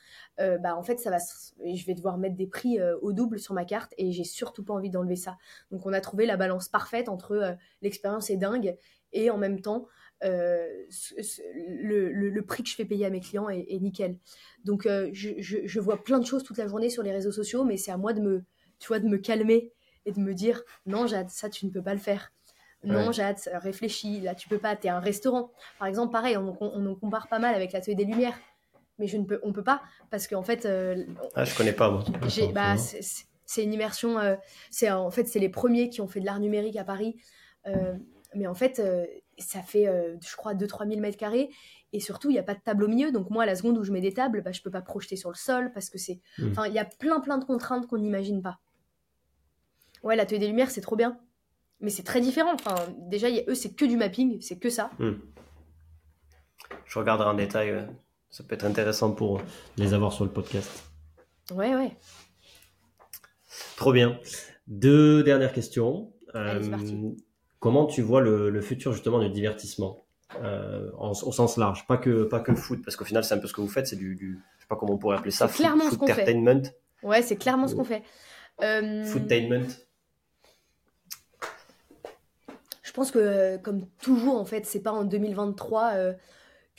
Bah 0.63 0.75
en 0.75 0.83
fait, 0.83 0.99
ça 0.99 1.11
va, 1.11 1.19
je 1.19 1.85
vais 1.85 1.93
devoir 1.93 2.17
mettre 2.17 2.35
des 2.35 2.47
prix 2.47 2.79
au 3.03 3.13
double 3.13 3.39
sur 3.39 3.53
ma 3.53 3.67
carte 3.67 3.93
et 3.99 4.11
j'ai 4.11 4.25
surtout 4.25 4.65
pas 4.65 4.73
envie 4.73 4.89
d'enlever 4.89 5.17
ça. 5.17 5.37
Donc, 5.71 5.85
on 5.85 5.93
a 5.93 6.01
trouvé 6.01 6.25
la 6.25 6.39
balance 6.39 6.71
parfaite 6.71 7.11
entre 7.11 7.59
l'expérience 7.83 8.31
est 8.31 8.39
dingue 8.39 8.75
et 9.13 9.29
en 9.29 9.37
même 9.37 9.61
temps 9.61 9.87
le, 10.23 12.11
le, 12.11 12.43
prix 12.43 12.63
que 12.63 12.69
je 12.69 12.75
fais 12.75 12.85
payer 12.85 13.07
à 13.07 13.11
mes 13.11 13.21
clients 13.21 13.49
est, 13.49 13.79
nickel. 13.81 14.17
Donc, 14.65 14.87
je, 15.13 15.31
je, 15.41 15.81
vois 15.81 16.03
plein 16.03 16.19
de 16.19 16.27
choses 16.27 16.43
toute 16.43 16.59
la 16.59 16.69
journée 16.69 16.91
sur 16.91 17.03
les 17.03 17.13
réseaux 17.13 17.33
sociaux, 17.33 17.65
mais 17.65 17.77
c'est 17.77 17.91
à 17.91 17.97
moi 17.97 18.13
de 18.13 18.21
me, 18.21 18.45
tu 18.79 18.89
vois, 18.89 18.99
de 18.99 19.07
me 19.07 19.19
calmer 19.19 19.73
et 20.07 20.13
de 20.13 20.21
me 20.21 20.35
dire 20.35 20.63
non, 20.87 21.07
Jade, 21.07 21.31
ça 21.31 21.49
tu 21.49 21.67
ne 21.67 21.71
peux 21.71 21.83
pas 21.83 21.95
le 21.95 22.01
faire. 22.01 22.33
Non, 22.83 23.13
Jade, 23.13 23.37
réfléchis, 23.55 24.21
là 24.21 24.35
tu 24.35 24.49
peux 24.49 24.59
pas, 24.59 24.75
tu 24.75 24.87
es 24.87 24.91
un 24.91 25.01
restaurant. 25.01 25.53
Par 25.79 25.87
exemple, 25.87 26.13
pareil, 26.13 26.37
on, 26.37 26.57
on, 26.61 26.95
compare 26.95 27.29
pas 27.29 27.39
mal 27.39 27.55
avec 27.55 27.73
l'atelier 27.73 27.95
des 27.95 28.07
Lumières, 28.07 28.39
mais 28.99 29.07
je 29.07 29.19
ne 29.19 29.25
peux, 29.25 29.39
on 29.43 29.53
peut 29.53 29.63
pas 29.63 29.83
parce 30.11 30.27
qu'en 30.27 30.43
fait. 30.43 30.65
Euh, 30.65 31.05
ah, 31.35 31.45
je 31.45 31.55
connais 31.55 31.75
pas 31.75 31.91
moi. 31.91 32.05
Bah, 32.55 32.77
c'est 32.79 33.65
une 33.65 33.75
immersion. 33.75 34.19
Euh, 34.19 34.37
c'est 34.71 34.91
en 34.91 35.11
fait 35.11 35.25
c'est 35.25 35.41
les 35.41 35.51
premiers 35.51 35.91
qui 35.91 36.01
ont 36.01 36.09
fait 36.09 36.21
de 36.21 36.27
l'art 36.27 36.41
numérique 36.41 36.77
à 36.77 36.85
Paris, 36.85 37.17
euh, 37.67 37.95
mais 38.35 38.47
en 38.47 38.55
fait 38.55 38.81
ça 39.41 39.63
fait 39.63 39.87
je 40.21 40.37
crois 40.37 40.55
2-3 40.55 40.89
000 40.89 41.01
mètres 41.01 41.17
carrés 41.17 41.51
et 41.93 42.01
surtout 42.01 42.31
il 42.31 42.35
n'y 42.35 42.39
a 42.39 42.43
pas 42.45 42.55
de 42.55 42.61
table 42.61 42.85
au 42.85 42.89
milieu. 42.89 43.13
Donc 43.13 43.31
moi 43.31 43.47
la 43.47 43.57
seconde 43.57 43.79
où 43.79 43.85
je 43.85 43.93
mets 43.93 44.01
des 44.01 44.15
tables, 44.15 44.43
bah, 44.43 44.53
je 44.53 44.63
peux 44.63 44.71
pas 44.71 44.83
projeter 44.83 45.17
sur 45.17 45.31
le 45.31 45.37
sol 45.37 45.73
parce 45.73 45.91
que 45.91 45.99
c'est. 45.99 46.21
Hmm. 46.39 46.51
Enfin 46.51 46.67
il 46.67 46.75
y 46.75 46.79
a 46.79 46.85
plein 46.85 47.21
plein 47.21 47.39
de 47.39 47.45
contraintes 47.45 47.87
qu'on 47.87 47.99
n'imagine 47.99 48.43
pas. 48.43 48.61
Ouais, 50.03 50.17
l'atelier 50.17 50.39
des 50.39 50.49
Lumières 50.49 50.71
c'est 50.71 50.81
trop 50.81 50.97
bien 50.97 51.21
mais 51.81 51.91
c'est 51.91 52.03
très 52.03 52.21
différent. 52.21 52.55
Enfin, 52.55 52.75
déjà, 52.99 53.29
eux, 53.49 53.55
c'est 53.55 53.75
que 53.75 53.85
du 53.85 53.97
mapping, 53.97 54.41
c'est 54.41 54.59
que 54.59 54.71
ça. 54.71 54.91
Hmm. 54.99 55.15
Je 56.85 56.99
regarderai 56.99 57.29
en 57.29 57.35
détail. 57.35 57.89
Ça 58.31 58.45
peut 58.45 58.55
être 58.55 58.65
intéressant 58.65 59.13
pour 59.13 59.41
les 59.77 59.95
avoir 59.95 60.13
sur 60.13 60.25
le 60.25 60.31
podcast. 60.31 60.85
Ouais, 61.53 61.75
ouais. 61.75 61.97
Trop 63.77 63.93
bien. 63.93 64.21
Deux 64.69 65.23
dernières 65.25 65.53
questions. 65.53 66.13
Euh, 66.35 66.61
comment 67.61 67.87
tu 67.87 68.03
vois 68.03 68.21
le, 68.21 68.61
futur 68.61 68.93
justement 68.93 69.21
du 69.21 69.31
divertissement 69.31 70.05
euh, 70.43 70.91
au 70.99 71.33
sens 71.33 71.57
large, 71.57 71.87
pas 71.87 71.97
que 71.97 72.25
pas 72.25 72.41
que 72.41 72.51
le 72.51 72.57
foot, 72.57 72.81
parce 72.85 72.97
qu'au 72.97 73.05
final 73.05 73.23
c'est 73.23 73.35
un 73.35 73.39
peu 73.39 73.47
ce 73.47 73.53
que 73.53 73.61
vous 73.61 73.69
faites, 73.69 73.87
c'est 73.87 73.97
du, 73.97 74.17
du, 74.17 74.41
je 74.57 74.63
sais 74.63 74.69
pas 74.69 74.77
comment 74.77 74.95
on 74.95 74.99
pourrait 74.99 75.17
appeler 75.17 75.31
ça, 75.31 75.47
clairement 75.49 75.91
ce 75.91 75.97
qu'on 75.97 76.07
fait. 76.07 76.73
Ouais, 77.03 77.23
c'est 77.23 77.37
clairement 77.37 77.69
ce 77.69 77.75
qu'on 77.75 77.85
fait. 77.85 78.03
Euh... 78.63 79.05
Foodtainment. 79.05 79.69
je 82.91 82.93
pense 82.93 83.13
que 83.13 83.19
euh, 83.21 83.59
comme 83.59 83.87
toujours 84.03 84.37
en 84.37 84.45
fait 84.45 84.67
c'est 84.67 84.81
pas 84.81 84.91
en 84.91 85.05
2023 85.05 85.93
euh, 85.95 86.13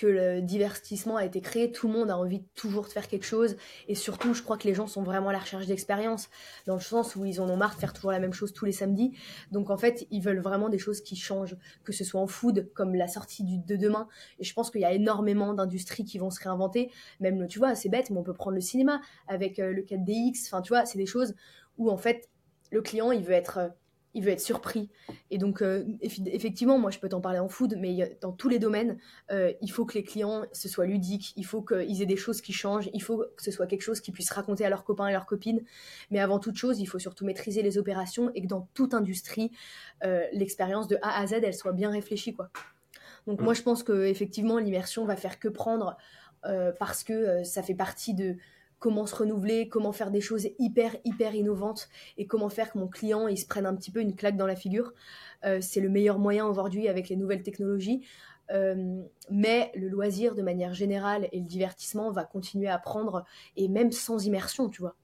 que 0.02 0.08
le 0.08 0.42
divertissement 0.42 1.16
a 1.18 1.26
été 1.26 1.42
créé 1.42 1.72
tout 1.72 1.88
le 1.88 1.94
monde 1.94 2.10
a 2.10 2.18
envie 2.18 2.42
toujours 2.56 2.86
de 2.86 2.92
faire 2.92 3.08
quelque 3.08 3.26
chose. 3.26 3.56
Et 3.88 3.94
surtout 3.94 4.34
je 4.34 4.42
crois 4.42 4.58
que 4.58 4.68
les 4.68 4.74
gens 4.74 4.88
sont 4.88 5.04
vraiment 5.04 5.30
à 5.30 5.32
la 5.32 5.38
recherche 5.38 5.68
d'expérience 5.68 6.28
dans 6.66 6.74
le 6.74 6.82
sens 6.82 7.16
où 7.16 7.24
ils 7.24 7.40
en 7.40 7.48
ont 7.48 7.56
marre 7.56 7.76
de 7.76 7.80
faire 7.80 7.94
toujours 7.94 8.12
la 8.12 8.18
même 8.18 8.34
chose 8.34 8.52
tous 8.52 8.66
les 8.66 8.72
samedis. 8.72 9.16
Donc 9.52 9.70
en 9.70 9.78
fait 9.78 10.08
ils 10.10 10.22
veulent 10.22 10.40
vraiment 10.40 10.70
des 10.70 10.80
choses 10.80 11.02
qui 11.02 11.16
changent 11.16 11.56
que 11.84 11.94
ce 11.94 12.04
soit 12.04 12.20
en 12.20 12.26
food 12.26 12.72
comme 12.74 12.96
la 12.96 13.08
sortie 13.08 13.44
du, 13.44 13.60
de 13.60 13.76
demain. 13.76 14.08
Et 14.40 14.44
je 14.44 14.54
pense 14.56 14.72
qu'il 14.72 14.82
y 14.82 14.86
a 14.86 14.92
énormément 14.92 15.54
d'industries 15.54 16.04
qui 16.04 16.18
vont 16.18 16.32
se 16.32 16.42
réinventer. 16.42 16.92
Même 17.20 17.48
tu 17.48 17.60
vois 17.60 17.76
c'est 17.76 17.90
bête 17.90 18.10
mais 18.10 18.18
on 18.18 18.24
peut 18.24 18.34
prendre 18.34 18.56
le 18.56 18.62
cinéma 18.62 19.02
avec 19.28 19.60
euh, 19.60 19.72
le 19.72 19.84
4DX 19.84 20.48
enfin 20.48 20.64
tu 20.64 20.70
vois 20.70 20.88
c'est 20.88 20.98
des 20.98 21.06
choses 21.06 21.36
où 21.78 21.92
en 21.92 21.98
fait 21.98 22.28
le 22.72 22.82
client 22.82 23.12
il 23.12 23.22
veut 23.22 23.34
être 23.34 23.72
il 24.14 24.24
veut 24.24 24.32
être 24.32 24.42
surpris. 24.42 24.90
Et 25.30 25.38
donc, 25.38 25.62
euh, 25.62 25.86
effectivement, 26.02 26.78
moi, 26.78 26.92
je 26.92 27.00
peux 27.00 27.10
t'en 27.10 27.22
parler 27.22 27.40
en 27.40 27.50
food, 27.50 27.78
mais 27.80 28.18
dans 28.22 28.32
tous 28.32 28.50
les 28.50 28.60
domaines, 28.60 28.98
euh, 29.32 29.54
il 29.62 29.72
faut 29.72 29.86
que 29.86 29.94
les 29.94 30.04
clients, 30.04 30.46
ce 30.52 30.68
soit 30.68 30.86
ludique, 30.86 31.34
il 31.38 31.46
faut 31.46 31.62
qu'ils 31.62 32.02
aient 32.02 32.08
des 32.08 32.18
choses 32.18 32.42
qui 32.42 32.54
changent, 32.54 32.90
il 32.94 33.02
faut 33.02 33.26
que 33.36 33.44
ce 33.44 33.52
soit 33.52 33.68
quelque 33.68 33.82
chose 33.82 34.02
qu'ils 34.02 34.14
puissent 34.14 34.32
raconter 34.32 34.66
à 34.66 34.70
leurs 34.70 34.84
copains 34.84 35.08
et 35.08 35.12
leurs 35.12 35.26
copines. 35.26 35.62
Mais 36.10 36.20
avant 36.20 36.40
toute 36.40 36.56
chose, 36.56 36.80
il 36.80 36.86
faut 36.86 37.00
surtout 37.00 37.26
maîtriser 37.26 37.62
les 37.62 37.78
opérations 37.78 38.32
et 38.36 38.42
que 38.42 38.48
dans 38.48 38.68
toute 38.74 38.94
industrie, 38.94 39.52
euh, 40.04 40.26
l'expérience 40.34 40.88
de 40.88 40.98
A 41.02 41.20
à 41.20 41.28
Z, 41.28 41.34
elle 41.44 41.54
soit 41.54 41.74
bien 41.74 41.92
réfléchie, 41.92 42.34
quoi. 42.34 42.50
Donc, 43.28 43.40
moi, 43.40 43.54
je 43.54 43.62
pense 43.62 43.84
que 43.84 44.06
effectivement, 44.06 44.58
l'immersion 44.58 45.06
va 45.06 45.16
faire 45.16 45.40
que 45.40 45.48
prendre 45.48 45.96
parce 46.80 47.04
que 47.04 47.44
ça 47.44 47.62
fait 47.62 47.76
partie 47.76 48.16
de 48.16 48.36
comment 48.82 49.06
se 49.06 49.16
renouveler, 49.16 49.70
comment 49.70 49.92
faire 49.92 50.10
des 50.10 50.22
choses 50.22 50.50
hyper, 50.58 50.96
hyper 51.06 51.36
innovantes 51.36 51.88
et 52.18 52.26
comment 52.26 52.50
faire 52.50 52.72
que 52.72 52.80
mon 52.80 52.88
client 52.88 53.28
il 53.28 53.38
se 53.38 53.46
prenne 53.46 53.68
un 53.68 53.76
petit 53.76 53.92
peu 53.92 54.02
une 54.02 54.16
claque 54.16 54.36
dans 54.36 54.48
la 54.48 54.56
figure. 54.56 54.94
Euh, 55.46 55.60
c'est 55.62 55.80
le 55.80 55.88
meilleur 55.88 56.18
moyen 56.18 56.48
aujourd'hui 56.48 56.88
avec 56.90 57.08
les 57.08 57.16
nouvelles 57.16 57.44
technologies. 57.44 58.02
Euh, 58.50 59.04
mais 59.30 59.72
le 59.76 59.88
loisir 59.88 60.34
de 60.34 60.42
manière 60.42 60.74
générale 60.74 61.30
et 61.32 61.40
le 61.40 61.46
divertissement 61.46 62.12
va 62.12 62.26
continuer 62.26 62.68
à 62.68 62.80
prendre 62.80 63.24
et 63.56 63.68
même 63.70 63.92
sans 63.92 64.26
immersion, 64.26 64.68
tu 64.68 64.82
vois. 64.82 64.96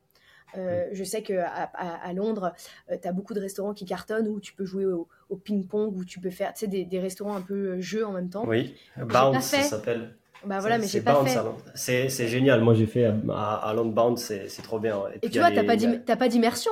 Euh, 0.57 0.88
je 0.91 1.03
sais 1.03 1.21
qu'à 1.21 1.45
à, 1.45 2.13
Londres, 2.13 2.53
tu 2.89 3.07
as 3.07 3.11
beaucoup 3.11 3.36
de 3.36 3.39
restaurants 3.39 3.75
qui 3.75 3.86
cartonnent 3.86 4.28
où 4.28 4.39
tu 4.39 4.53
peux 4.53 4.65
jouer 4.65 4.86
au, 4.86 5.07
ping-pong, 5.36 5.95
où 5.95 6.03
tu 6.03 6.19
peux 6.19 6.32
faire 6.32 6.53
des, 6.63 6.84
des, 6.84 6.99
restaurants 6.99 7.36
un 7.36 7.41
peu 7.41 7.80
jeux 7.80 8.05
en 8.05 8.11
même 8.11 8.30
temps. 8.30 8.45
Oui, 8.47 8.75
Bounce, 8.97 9.45
ça 9.45 9.61
s'appelle. 9.61 10.15
Bah 10.45 10.59
voilà, 10.59 10.77
mais 10.77 10.88
j'ai 10.88 11.01
pas 11.01 11.23
fait. 11.25 12.09
C'est 12.09 12.27
génial. 12.27 12.61
Moi, 12.61 12.73
j'ai 12.73 12.88
fait 12.88 13.05
à, 13.05 13.69
à 13.69 13.73
Bound, 13.73 14.17
c'est 14.17 14.61
trop 14.63 14.79
bien. 14.79 15.01
Et, 15.21 15.29
tu 15.29 15.39
vois, 15.39 15.51
t'as 15.51 16.15
pas 16.15 16.27
d'immersion. 16.27 16.71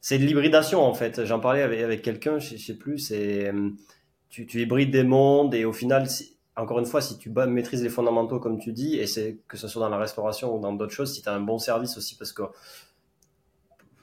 C'est 0.00 0.18
de 0.18 0.24
l'hybridation 0.24 0.82
en 0.82 0.92
fait. 0.92 1.24
J'en 1.24 1.40
parlais 1.40 1.62
avec, 1.62 1.80
avec 1.80 2.02
quelqu'un, 2.02 2.38
je, 2.38 2.58
sais 2.58 2.74
plus. 2.74 2.98
C'est 2.98 3.50
tu, 4.28 4.46
tu, 4.46 4.60
hybrides 4.60 4.90
des 4.90 5.02
mondes 5.02 5.54
et 5.54 5.64
au 5.64 5.72
final, 5.72 6.06
encore 6.56 6.78
une 6.78 6.86
fois, 6.86 7.00
si 7.00 7.16
tu 7.18 7.30
maîtrises 7.30 7.82
les 7.82 7.88
fondamentaux 7.88 8.38
comme 8.38 8.58
tu 8.58 8.72
dis, 8.72 8.96
et 8.96 9.06
c'est 9.06 9.38
que 9.48 9.56
ce 9.56 9.66
soit 9.66 9.80
dans 9.80 9.88
la 9.88 9.96
restauration 9.96 10.54
ou 10.54 10.60
dans 10.60 10.72
d'autres 10.72 10.92
choses, 10.92 11.14
si 11.14 11.22
tu 11.22 11.28
as 11.28 11.32
un 11.32 11.40
bon 11.40 11.58
service 11.58 11.96
aussi, 11.96 12.16
parce 12.16 12.32
que 12.32 12.42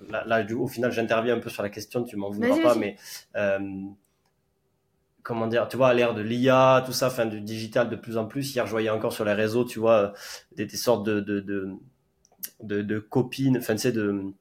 là, 0.10 0.46
au 0.58 0.68
final, 0.68 0.92
j'interviens 0.92 1.36
un 1.36 1.40
peu 1.40 1.50
sur 1.50 1.64
la 1.64 1.70
question, 1.70 2.04
tu 2.04 2.18
m'en 2.18 2.30
voudras 2.30 2.62
pas, 2.62 2.76
mais 2.76 2.96
euh, 3.36 3.60
comment 5.24 5.48
dire, 5.48 5.68
tu 5.68 5.78
vois, 5.78 5.90
à 5.90 5.94
l'ère 5.94 6.14
de 6.14 6.22
l'IA, 6.22 6.84
tout 6.86 6.94
ça, 6.94 7.08
enfin, 7.08 7.26
du 7.26 7.42
digital 7.42 7.90
de 7.90 7.96
plus 7.96 8.18
en 8.18 8.26
plus. 8.26 8.54
Hier, 8.56 8.66
je 8.66 8.72
voyais 8.72 8.90
encore 8.90 9.14
sur 9.14 9.26
les 9.26 9.34
réseaux, 9.34 9.66
tu 9.66 9.80
vois, 9.80 10.14
des, 10.56 10.68
sortes 10.70 11.06
de, 11.06 11.20
de, 11.20 11.40
de, 12.62 12.82
de, 12.82 13.00
copines, 13.00 13.58
enfin, 13.58 13.76
tu 13.76 13.82
sais, 13.82 13.92
de, 13.92 14.34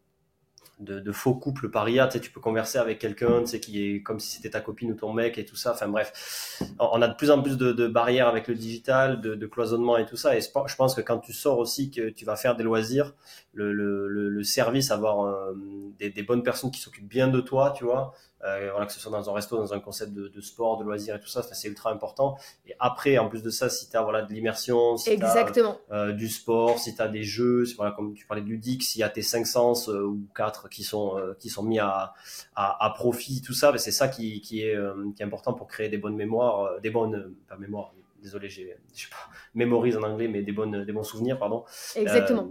de, 0.80 1.12
faux 1.12 1.34
couples 1.34 1.70
par 1.70 1.88
IA, 1.88 2.06
tu 2.06 2.14
sais, 2.14 2.20
tu 2.20 2.30
peux 2.30 2.40
converser 2.40 2.78
avec 2.78 2.98
quelqu'un, 2.98 3.40
tu 3.40 3.48
sais, 3.48 3.60
qui 3.60 3.84
est 3.84 4.02
comme 4.02 4.18
si 4.18 4.36
c'était 4.36 4.50
ta 4.50 4.60
copine 4.60 4.92
ou 4.92 4.94
ton 4.94 5.12
mec 5.12 5.36
et 5.38 5.44
tout 5.44 5.56
ça. 5.56 5.72
Enfin, 5.72 5.88
bref, 5.88 6.62
on 6.78 7.02
a 7.02 7.08
de 7.08 7.14
plus 7.14 7.30
en 7.30 7.42
plus 7.42 7.56
de, 7.58 7.86
barrières 7.86 8.28
avec 8.28 8.48
le 8.48 8.54
digital, 8.54 9.20
de, 9.20 9.46
cloisonnement 9.46 9.98
et 9.98 10.06
tout 10.06 10.16
ça. 10.16 10.36
Et 10.36 10.40
je 10.40 10.76
pense 10.76 10.94
que 10.94 11.02
quand 11.02 11.18
tu 11.18 11.32
sors 11.32 11.58
aussi, 11.58 11.90
que 11.90 12.08
tu 12.08 12.24
vas 12.24 12.36
faire 12.36 12.56
des 12.56 12.64
loisirs, 12.64 13.14
le, 13.52 13.72
le, 13.72 14.08
le, 14.08 14.42
service, 14.42 14.90
avoir 14.90 15.26
euh, 15.26 15.54
des, 15.98 16.10
des 16.10 16.22
bonnes 16.22 16.42
personnes 16.42 16.70
qui 16.70 16.80
s'occupent 16.80 17.08
bien 17.08 17.28
de 17.28 17.40
toi, 17.40 17.74
tu 17.76 17.84
vois, 17.84 18.14
euh, 18.44 18.70
voilà, 18.70 18.86
que 18.86 18.92
ce 18.92 19.00
soit 19.00 19.12
dans 19.12 19.28
un 19.28 19.32
resto, 19.34 19.56
dans 19.56 19.74
un 19.74 19.80
concept 19.80 20.12
de, 20.12 20.28
de 20.28 20.40
sport, 20.40 20.78
de 20.78 20.84
loisirs 20.84 21.16
et 21.16 21.20
tout 21.20 21.28
ça, 21.28 21.42
c'est 21.42 21.68
ultra 21.68 21.90
important. 21.90 22.38
Et 22.66 22.74
après, 22.78 23.18
en 23.18 23.28
plus 23.28 23.42
de 23.42 23.50
ça, 23.50 23.68
si 23.68 23.90
tu 23.90 23.96
as 23.96 24.02
voilà, 24.02 24.22
de 24.22 24.32
l'immersion, 24.32 24.96
si 24.96 25.16
tu 25.16 25.24
as 25.24 25.46
euh, 25.90 26.12
du 26.12 26.28
sport, 26.28 26.78
si 26.78 26.94
tu 26.94 27.02
as 27.02 27.08
des 27.08 27.22
jeux, 27.22 27.64
voilà, 27.76 27.92
comme 27.92 28.14
tu 28.14 28.26
parlais 28.26 28.42
de 28.42 28.48
ludique, 28.48 28.82
s'il 28.82 29.00
y 29.00 29.04
a 29.04 29.10
tes 29.10 29.22
cinq 29.22 29.46
sens 29.46 29.88
euh, 29.88 30.04
ou 30.04 30.26
quatre 30.34 30.68
qui 30.68 30.84
sont, 30.84 31.18
euh, 31.18 31.34
qui 31.38 31.50
sont 31.50 31.62
mis 31.62 31.78
à, 31.78 32.14
à, 32.54 32.84
à 32.84 32.90
profit, 32.90 33.42
tout 33.42 33.54
ça, 33.54 33.72
ben, 33.72 33.78
c'est 33.78 33.92
ça 33.92 34.08
qui, 34.08 34.40
qui, 34.40 34.62
est, 34.62 34.76
qui 35.14 35.22
est 35.22 35.26
important 35.26 35.52
pour 35.52 35.66
créer 35.66 35.88
des 35.88 35.98
bonnes 35.98 36.16
mémoires, 36.16 36.80
des 36.80 36.90
bonnes, 36.90 37.34
pas 37.46 37.56
mémoires, 37.56 37.92
désolé, 38.22 38.48
j'ai, 38.48 38.76
je 38.94 39.02
sais 39.02 39.10
pas, 39.10 39.16
mémorise 39.54 39.96
en 39.96 40.02
anglais, 40.02 40.28
mais 40.28 40.42
des, 40.42 40.52
bonnes, 40.52 40.84
des 40.84 40.92
bons 40.92 41.04
souvenirs, 41.04 41.38
pardon. 41.38 41.64
Exactement. 41.94 42.48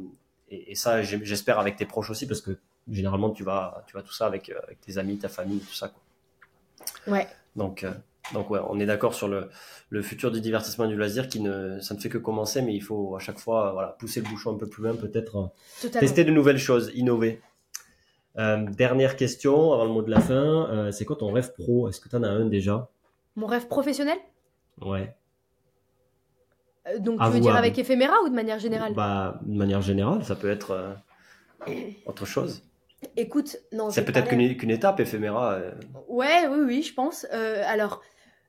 et, 0.49 0.71
et, 0.71 0.75
ça, 0.75 1.01
j'espère 1.01 1.57
avec 1.57 1.77
tes 1.77 1.85
proches 1.85 2.11
aussi, 2.11 2.27
parce 2.27 2.41
que 2.41 2.59
généralement, 2.91 3.29
tu 3.29 3.43
vas, 3.43 3.83
tu 3.87 3.95
vas 3.95 4.01
tout 4.01 4.13
ça 4.13 4.25
avec, 4.25 4.49
euh, 4.49 4.59
avec 4.63 4.79
tes 4.81 4.97
amis, 4.97 5.17
ta 5.17 5.29
famille, 5.29 5.59
tout 5.59 5.73
ça. 5.73 5.89
Quoi. 5.89 7.13
Ouais. 7.13 7.27
Donc, 7.55 7.83
euh, 7.83 7.91
donc 8.33 8.49
ouais, 8.49 8.59
on 8.69 8.79
est 8.79 8.85
d'accord 8.85 9.13
sur 9.13 9.27
le, 9.27 9.49
le, 9.89 10.01
futur 10.01 10.31
du 10.31 10.41
divertissement 10.41 10.85
et 10.85 10.87
du 10.89 10.95
loisir 10.95 11.27
qui 11.27 11.39
ne, 11.39 11.79
ça 11.79 11.93
ne 11.93 11.99
fait 11.99 12.09
que 12.09 12.17
commencer, 12.17 12.61
mais 12.61 12.73
il 12.75 12.81
faut 12.81 13.15
à 13.15 13.19
chaque 13.19 13.39
fois 13.39 13.71
voilà, 13.73 13.89
pousser 13.99 14.21
le 14.21 14.29
bouchon 14.29 14.53
un 14.53 14.57
peu 14.57 14.67
plus 14.67 14.83
loin, 14.83 14.95
peut-être 14.95 15.51
tester 15.99 16.23
de 16.23 16.31
nouvelles 16.31 16.59
choses, 16.59 16.91
innover. 16.93 17.41
Euh, 18.37 18.57
dernière 18.69 19.15
question 19.15 19.73
avant 19.73 19.85
le 19.85 19.91
mot 19.91 20.01
de 20.03 20.11
la 20.11 20.21
fin, 20.21 20.89
c'est 20.91 21.05
quoi 21.05 21.15
ton 21.15 21.31
rêve 21.31 21.53
pro? 21.53 21.89
Est-ce 21.89 21.99
que 21.99 22.07
tu 22.07 22.15
en 22.15 22.23
as 22.23 22.29
un 22.29 22.45
déjà? 22.45 22.89
Mon 23.35 23.47
rêve 23.47 23.67
professionnel? 23.67 24.17
Ouais. 24.81 25.13
donc 26.99 27.19
tu 27.19 27.29
veux 27.31 27.39
dire 27.39 27.55
avec 27.55 27.77
éphéméra 27.77 28.13
ou 28.23 28.29
de 28.29 28.35
manière 28.35 28.59
générale? 28.59 28.93
Bah, 28.93 29.39
De 29.41 29.57
manière 29.57 29.81
générale, 29.81 30.23
ça 30.23 30.35
peut 30.35 30.49
être 30.49 30.95
autre 32.05 32.25
chose. 32.25 32.61
Écoute, 33.15 33.57
non. 33.71 33.89
C'est 33.89 34.05
peut-être 34.05 34.27
qu'une 34.27 34.71
étape 34.71 34.99
éphéméra. 34.99 35.53
Euh. 35.53 35.71
Ouais, 36.07 36.47
oui, 36.47 36.59
oui, 36.65 36.83
je 36.83 36.93
pense. 36.93 37.25
Euh, 37.33 37.63
alors, 37.65 38.01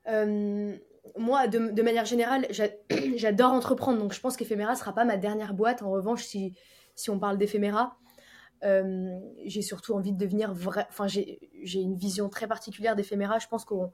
euh, 0.09 0.75
moi, 1.17 1.47
de, 1.47 1.83
manière 1.83 2.05
générale, 2.05 2.47
j'adore 3.17 3.53
entreprendre, 3.53 3.99
donc 3.99 4.13
je 4.13 4.21
pense 4.21 4.37
qu'éphéméra 4.37 4.75
sera 4.75 4.93
pas 4.93 5.05
ma 5.05 5.17
dernière 5.17 5.55
boîte. 5.55 5.83
En 5.83 5.91
revanche, 5.91 6.25
si, 6.25 6.55
si 6.95 7.11
on 7.11 7.19
parle 7.19 7.39
d'éphéméra, 7.39 7.97
j'ai 8.63 9.63
surtout 9.63 9.95
envie 9.95 10.13
de 10.13 10.19
devenir 10.19 10.53
vrai. 10.53 10.87
Enfin, 10.91 11.07
j'ai 11.07 11.81
une 11.81 11.97
vision 11.97 12.29
très 12.29 12.47
particulière 12.47 12.97
d'éphéméra. 12.97 13.39
Je 13.39 13.47
pense 13.47 13.65
qu'on 13.65 13.93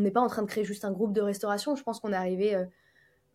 n'est 0.00 0.10
pas 0.10 0.22
en 0.22 0.28
train 0.28 0.42
de 0.42 0.46
créer 0.46 0.64
juste 0.64 0.84
un 0.84 0.92
groupe 0.92 1.12
de 1.12 1.20
restauration. 1.20 1.76
Je 1.76 1.82
pense 1.82 2.00
qu'on 2.00 2.12
est 2.12 2.16
arrivé 2.16 2.56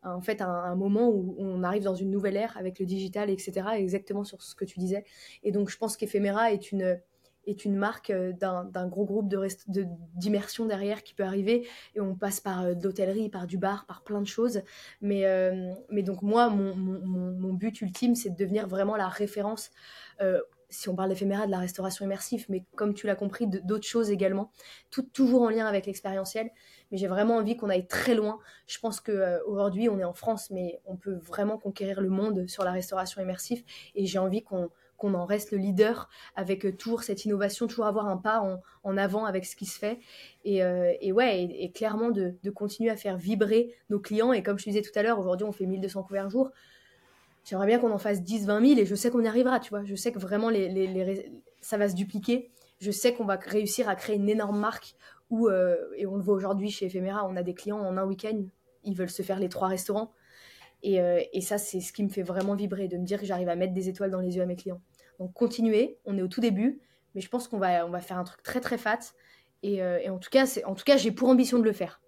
en 0.04 0.22
fait 0.22 0.42
un, 0.42 0.76
moment 0.76 1.10
où 1.10 1.36
on 1.38 1.64
arrive 1.64 1.84
dans 1.84 1.96
une 1.96 2.12
nouvelle 2.12 2.38
ère 2.38 2.58
avec 2.58 2.80
le 2.80 2.86
digital, 2.86 3.30
etc. 3.30 3.68
Exactement 3.76 4.24
sur 4.24 4.42
ce 4.42 4.56
que 4.56 4.66
tu 4.66 4.80
disais. 4.80 5.04
Et 5.44 5.52
donc 5.52 5.70
je 5.70 5.78
pense 5.78 5.98
qu'Ephéméra 5.98 6.52
est 6.52 6.72
une 6.72 7.00
est 7.48 7.66
une 7.66 7.76
marque 7.76 8.10
euh, 8.12 8.34
d'un 8.34 8.88
gros 8.88 9.06
groupe 9.06 9.34
d'immersion 10.16 10.66
de, 10.66 10.70
derrière 10.70 11.04
qui 11.04 11.14
peut 11.14 11.24
arriver 11.24 11.68
et 11.96 12.02
on 12.02 12.16
passe 12.16 12.40
par 12.40 12.62
euh, 12.62 12.74
l'hôtellerie, 12.82 13.30
par 13.30 13.48
du 13.48 13.58
bar, 13.58 13.86
par 13.86 14.04
plein 14.04 14.22
de 14.22 14.28
choses. 14.28 14.62
Mais, 15.02 15.26
euh, 15.26 15.74
mais 15.90 16.04
donc 16.04 16.22
moi, 16.22 16.50
mon, 16.50 16.76
mon, 16.76 17.32
mon 17.32 17.54
but 17.54 17.82
ultime, 17.82 18.16
c'est 18.16 18.30
de 18.30 18.36
devenir 18.36 18.68
vraiment 18.68 18.96
la 18.96 19.08
référence 19.08 19.72
si 20.72 20.90
on 20.90 20.96
parle 20.96 21.10
d'éphéméra, 21.10 21.46
de 21.46 21.52
la 21.52 21.60
restauration 21.60 22.06
immersive, 22.06 22.46
mais 22.50 22.64
comme 22.76 22.94
tu 22.94 23.06
l'as 23.06 23.16
compris, 23.16 23.46
d'autres 23.48 23.88
choses 23.88 24.10
également, 24.10 24.52
toujours 25.14 25.44
en 25.44 25.50
lien 25.50 25.68
avec 25.68 25.86
l'expérientiel. 25.86 26.50
Mais 26.92 26.98
j'ai 26.98 27.08
vraiment 27.08 27.36
envie 27.36 27.56
qu'on 27.56 27.70
aille 27.70 27.88
très 27.88 28.16
loin. 28.16 28.40
Je 28.68 28.80
pense 28.80 29.00
qu'aujourd'hui, 29.00 29.90
on 29.90 30.00
est 30.00 30.04
en 30.04 30.14
France, 30.14 30.50
mais 30.50 30.82
on 30.86 30.96
peut 30.96 31.16
vraiment 31.16 31.58
conquérir 31.58 32.02
le 32.02 32.10
monde 32.10 32.48
sur 32.48 32.64
la 32.64 32.72
restauration 32.72 33.22
immersive. 33.22 33.64
Et 33.96 34.06
j'ai 34.06 34.20
envie 34.20 34.44
qu'on 34.44 34.70
qu'on 35.02 35.16
en 35.16 35.26
reste 35.26 35.50
le 35.50 35.58
leader 35.58 36.10
avec 36.36 36.64
euh, 36.64 36.72
toujours 36.72 37.02
cette 37.02 37.26
innovation, 37.26 37.66
toujours 37.66 37.88
avoir 37.88 38.06
un 38.06 38.18
pas 38.18 38.62
en, 38.84 38.98
avant 38.98 39.26
avec 39.26 39.46
ce 39.46 39.56
qui 39.56 39.66
se 39.66 39.80
fait. 39.80 40.00
Et, 40.46 40.64
euh, 40.64 40.94
ouais, 41.12 41.42
et, 41.42 41.72
clairement 41.72 42.12
de, 42.12 42.36
de, 42.44 42.50
continuer 42.52 42.92
à 42.92 42.96
faire 42.96 43.18
vibrer 43.18 43.74
nos 43.90 44.00
clients. 44.00 44.32
Et 44.32 44.44
comme 44.44 44.60
je 44.60 44.66
te 44.66 44.70
disais 44.70 44.84
tout 44.84 44.92
à 44.94 45.02
l'heure, 45.02 45.18
aujourd'hui 45.18 45.48
on 45.48 45.52
fait 45.52 45.66
1200 45.66 46.04
couverts 46.04 46.30
jour. 46.30 46.52
J'aimerais 47.44 47.68
bien 47.68 47.80
qu'on 47.80 47.92
en 47.92 47.98
fasse 47.98 48.22
10, 48.22 48.46
20 48.46 48.68
000 48.68 48.80
et 48.80 48.86
je 48.86 48.96
sais 48.96 49.10
qu'on 49.10 49.24
y 49.24 49.28
arrivera, 49.28 49.60
tu 49.60 49.70
vois. 49.70 49.84
Je 49.84 49.96
sais 49.96 50.12
que 50.12 50.20
vraiment, 50.20 50.50
les, 50.50 50.70
les, 50.70 51.32
ça 51.60 51.78
va 51.78 51.90
se 51.90 51.96
dupliquer. 51.96 52.52
Je 52.80 52.92
sais 52.92 53.14
qu'on 53.14 53.26
va 53.26 53.36
réussir 53.36 53.90
à 53.90 53.96
créer 53.96 54.16
une 54.16 54.30
énorme 54.30 54.60
marque 54.60 54.96
où, 55.30 55.48
euh, 55.48 55.78
et 55.96 56.06
on 56.06 56.16
le 56.16 56.22
voit 56.22 56.36
aujourd'hui 56.36 56.70
chez 56.70 56.88
Ephéméra, 56.88 57.26
on 57.28 57.36
a 57.36 57.44
des 57.44 57.54
clients 57.54 57.80
en 57.80 57.98
un 57.98 58.06
week-end, 58.06 58.44
ils 58.84 58.96
veulent 58.96 59.10
se 59.10 59.22
faire 59.22 59.40
les 59.40 59.50
trois 59.50 59.68
restaurants. 59.68 60.12
Et, 60.84 61.00
euh, 61.00 61.22
et 61.32 61.42
ça, 61.42 61.58
c'est 61.58 61.80
ce 61.80 61.94
qui 61.94 62.04
me 62.04 62.10
fait 62.10 62.24
vraiment 62.24 62.56
vibrer, 62.56 62.88
de 62.88 62.98
me 62.98 63.06
dire 63.06 63.20
que 63.20 63.26
j'arrive 63.26 63.50
à 63.50 63.56
mettre 63.56 63.74
des 63.74 63.88
étoiles 63.88 64.12
dans 64.12 64.20
les 64.20 64.36
yeux 64.36 64.42
à 64.42 64.46
mes 64.46 64.56
clients. 64.56 64.82
Donc, 65.20 65.34
continuez, 65.34 66.00
on 66.06 66.18
est 66.18 66.22
au 66.24 66.28
tout 66.28 66.42
début, 66.42 66.80
mais 67.14 67.22
je 67.22 67.30
pense 67.30 67.48
qu'on 67.48 67.60
va, 67.60 67.86
on 67.86 67.90
va 67.90 68.02
faire 68.02 68.18
un 68.18 68.24
truc 68.24 68.42
très, 68.44 68.60
très 68.60 68.78
fat. 68.78 69.00
Et, 69.64 69.84
euh, 69.84 70.00
et 70.00 70.10
en 70.10 70.18
tout 70.18 70.32
cas, 70.32 70.46
en 70.66 70.74
tout 70.74 70.84
cas 70.84 70.98
j'ai 70.98 71.12
pour 71.12 71.30
ambition 71.30 71.60
de 71.60 71.64
le 71.64 71.72
faire. 71.72 72.02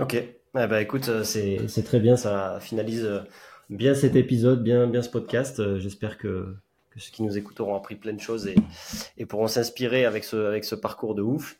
Ok, 0.00 0.16
bah, 0.52 0.82
écoute, 0.82 1.22
c'est 1.22 1.84
très 1.84 2.00
bien, 2.00 2.16
ça 2.16 2.58
finalise 2.60 3.08
bien 3.74 3.94
cet 3.94 4.16
épisode, 4.16 4.62
bien, 4.62 4.86
bien 4.86 5.02
ce 5.02 5.10
podcast. 5.10 5.60
Euh, 5.60 5.78
j'espère 5.78 6.16
que, 6.16 6.54
que, 6.90 7.00
ceux 7.00 7.10
qui 7.10 7.22
nous 7.22 7.36
écoutent 7.36 7.60
auront 7.60 7.76
appris 7.76 7.96
plein 7.96 8.12
de 8.12 8.20
choses 8.20 8.46
et, 8.46 8.54
et 9.18 9.26
pourront 9.26 9.48
s'inspirer 9.48 10.04
avec 10.04 10.24
ce, 10.24 10.36
avec 10.46 10.64
ce 10.64 10.74
parcours 10.74 11.14
de 11.14 11.22
ouf. 11.22 11.56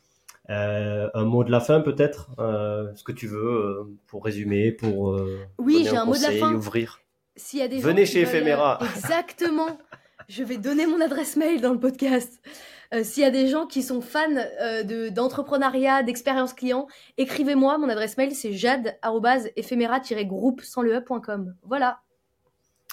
Euh, 0.51 1.09
un 1.15 1.25
mot 1.25 1.43
de 1.43 1.51
la 1.51 1.61
fin 1.61 1.81
peut-être, 1.81 2.29
euh, 2.39 2.93
ce 2.95 3.03
que 3.03 3.13
tu 3.13 3.27
veux 3.27 3.89
pour 4.07 4.25
résumer, 4.25 4.73
pour 4.73 5.19
oui, 5.59 5.87
j'ai 5.89 5.97
un, 5.97 6.05
mot 6.05 6.15
de 6.15 6.23
la 6.23 6.33
fin. 6.33 6.55
ouvrir. 6.55 7.01
S'il 7.35 7.61
y 7.61 7.63
a 7.63 7.69
des 7.69 7.79
Venez 7.79 8.05
chez 8.07 8.21
Ephéméra. 8.21 8.79
Exactement. 8.97 9.79
Je 10.29 10.45
vais 10.45 10.59
donner 10.59 10.87
mon 10.87 11.01
adresse 11.01 11.37
mail 11.37 11.61
dans 11.61 11.73
le 11.73 11.81
podcast. 11.81 12.41
S'il 13.03 13.25
y 13.25 13.27
a 13.27 13.31
des 13.31 13.49
gens 13.49 13.67
qui 13.67 13.83
sont 13.83 14.01
fans 14.01 14.31
de 14.31 15.09
d'entrepreneuriat, 15.09 16.05
d'expérience 16.05 16.53
client, 16.53 16.87
écrivez-moi. 17.19 17.77
Mon 17.79 17.89
adresse 17.89 18.17
mail, 18.17 18.37
c'est 18.37 18.53
jade-éphéméra-groupe 18.53 20.61
sans 20.61 20.83
le 20.83 20.95
e.com. 20.95 21.57
Voilà. 21.65 22.04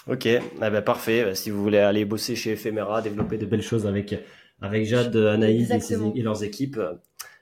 Ok, 0.08 0.26
eh 0.26 0.40
ben, 0.58 0.82
parfait. 0.82 1.34
Si 1.34 1.50
vous 1.50 1.62
voulez 1.62 1.78
aller 1.78 2.04
bosser 2.04 2.34
chez 2.34 2.52
Ephéméra, 2.52 3.02
développer 3.02 3.38
de 3.38 3.46
belles 3.46 3.62
choses 3.62 3.86
avec, 3.86 4.14
avec 4.60 4.84
Jade, 4.84 5.16
Anaïs 5.16 5.70
et, 5.70 6.22
leurs 6.22 6.42
équipes, 6.42 6.80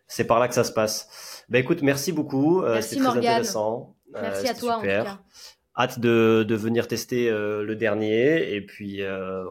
c'est 0.06 0.24
par 0.24 0.40
là 0.40 0.48
que 0.48 0.54
ça 0.54 0.64
se 0.64 0.72
passe. 0.72 1.44
Ben, 1.48 1.60
écoute, 1.60 1.82
merci 1.82 2.12
beaucoup. 2.12 2.62
Euh, 2.62 2.80
C'était 2.80 3.02
très 3.02 3.18
intéressant. 3.18 3.96
Euh, 4.14 4.20
merci 4.22 4.48
à 4.48 4.54
toi, 4.54 4.78
super. 4.80 5.00
en 5.00 5.04
tout 5.04 5.06
cas. 5.06 5.20
Hâte 5.76 6.00
de, 6.00 6.44
de 6.46 6.54
venir 6.54 6.88
tester 6.88 7.30
euh, 7.30 7.62
le 7.62 7.76
dernier 7.76 8.54
et 8.54 8.60
puis 8.60 9.02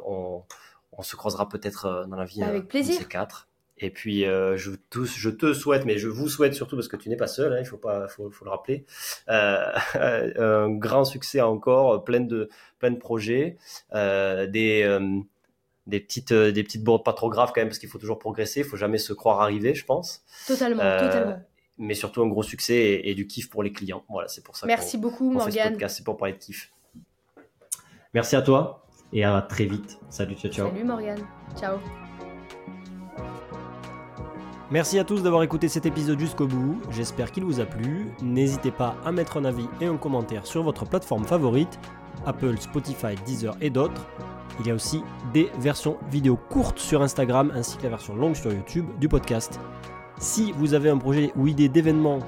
on, 0.06 0.44
on, 0.92 1.02
se 1.02 1.16
croisera 1.16 1.50
peut-être 1.50 2.06
dans 2.08 2.16
la 2.16 2.26
vie. 2.26 2.44
Avec 2.44 2.68
plaisir. 2.68 2.96
Ces 3.00 3.06
quatre. 3.06 3.49
Et 3.80 3.90
puis 3.90 4.26
euh, 4.26 4.58
je, 4.58 4.72
te 4.72 5.54
souhaite, 5.54 5.86
mais 5.86 5.98
je 5.98 6.10
vous 6.10 6.28
souhaite 6.28 6.54
surtout 6.54 6.76
parce 6.76 6.88
que 6.88 6.98
tu 6.98 7.10
n'es 7.10 7.16
pas 7.16 7.28
seul, 7.28 7.54
hein, 7.54 7.60
il 7.60 7.66
faut 7.66 7.78
pas, 7.78 8.08
faut, 8.08 8.30
faut 8.30 8.46
le 8.46 8.52
rappeler, 8.52 8.86
euh, 9.30 9.72
un 10.38 10.70
grand 10.70 11.06
succès 11.06 11.42
encore, 11.42 12.04
plein 12.04 12.20
de, 12.20 12.50
plein 12.80 12.92
de 12.92 12.98
projets, 12.98 13.58
euh, 13.94 14.48
des, 14.48 15.00
des 15.88 16.00
petites, 16.00 16.34
des 16.34 16.64
petites 16.64 16.84
bourdes 16.84 17.06
pas 17.06 17.14
trop 17.14 17.30
graves 17.30 17.52
quand 17.54 17.62
même 17.62 17.70
parce 17.70 17.80
qu'il 17.80 17.90
faut 17.90 18.00
toujours 18.00 18.20
progresser, 18.20 18.62
il 18.62 18.66
faut 18.66 18.78
jamais 18.78 18.98
se 18.98 19.14
croire 19.14 19.42
arriver, 19.42 19.74
je 19.74 19.86
pense. 19.86 20.24
Totalement, 20.46 20.84
totalement. 21.00 21.42
Mais 21.78 21.94
surtout 21.94 22.22
un 22.22 22.28
gros 22.28 22.44
succès 22.44 23.00
et, 23.06 23.16
du 23.16 23.26
kiff 23.26 23.50
pour 23.50 23.64
les 23.64 23.72
clients. 23.72 24.04
Voilà, 24.10 24.28
c'est 24.28 24.44
pour 24.44 24.58
ça. 24.58 24.68
Merci 24.68 24.98
beaucoup, 24.98 25.32
Morgane. 25.32 25.78
C'est 25.88 26.04
pour 26.04 26.18
parler 26.18 26.34
de 26.34 26.40
kiff. 26.40 26.74
Merci 28.14 28.36
à 28.36 28.42
toi 28.42 28.86
et 29.14 29.24
à 29.24 29.42
très 29.42 29.66
vite. 29.66 29.98
Salut, 30.10 30.36
ciao, 30.36 30.52
ciao. 30.52 30.70
Salut, 30.70 30.84
Morgane. 30.84 31.26
Ciao. 31.58 31.80
Merci 34.72 35.00
à 35.00 35.04
tous 35.04 35.24
d'avoir 35.24 35.42
écouté 35.42 35.68
cet 35.68 35.88
épisode 35.88 36.20
jusqu'au 36.20 36.46
bout, 36.46 36.80
j'espère 36.92 37.32
qu'il 37.32 37.44
vous 37.44 37.60
a 37.60 37.66
plu. 37.66 38.06
N'hésitez 38.22 38.70
pas 38.70 38.96
à 39.04 39.12
mettre 39.12 39.38
un 39.38 39.46
avis 39.46 39.66
et 39.82 39.88
un 39.88 39.98
commentaire 39.98 40.46
sur 40.46 40.62
votre 40.62 40.86
plateforme 40.86 41.26
favorite, 41.26 41.80
Apple, 42.28 42.56
Spotify, 42.60 43.16
Deezer 43.26 43.58
et 43.62 43.72
d'autres. 43.72 44.06
Il 44.60 44.68
y 44.68 44.70
a 44.72 44.76
aussi 44.76 45.02
des 45.34 45.50
versions 45.58 45.98
vidéo 46.12 46.38
courtes 46.38 46.78
sur 46.78 47.02
Instagram 47.02 47.52
ainsi 47.56 47.78
que 47.78 47.84
la 47.84 47.90
version 47.90 48.16
longue 48.16 48.36
sur 48.36 48.54
YouTube 48.54 48.86
du 49.00 49.10
podcast. 49.10 49.60
Si 50.20 50.52
vous 50.52 50.76
avez 50.76 50.92
un 50.92 51.00
projet 51.00 51.32
ou 51.36 51.48
idée 51.48 51.68
d'événement, 51.68 52.20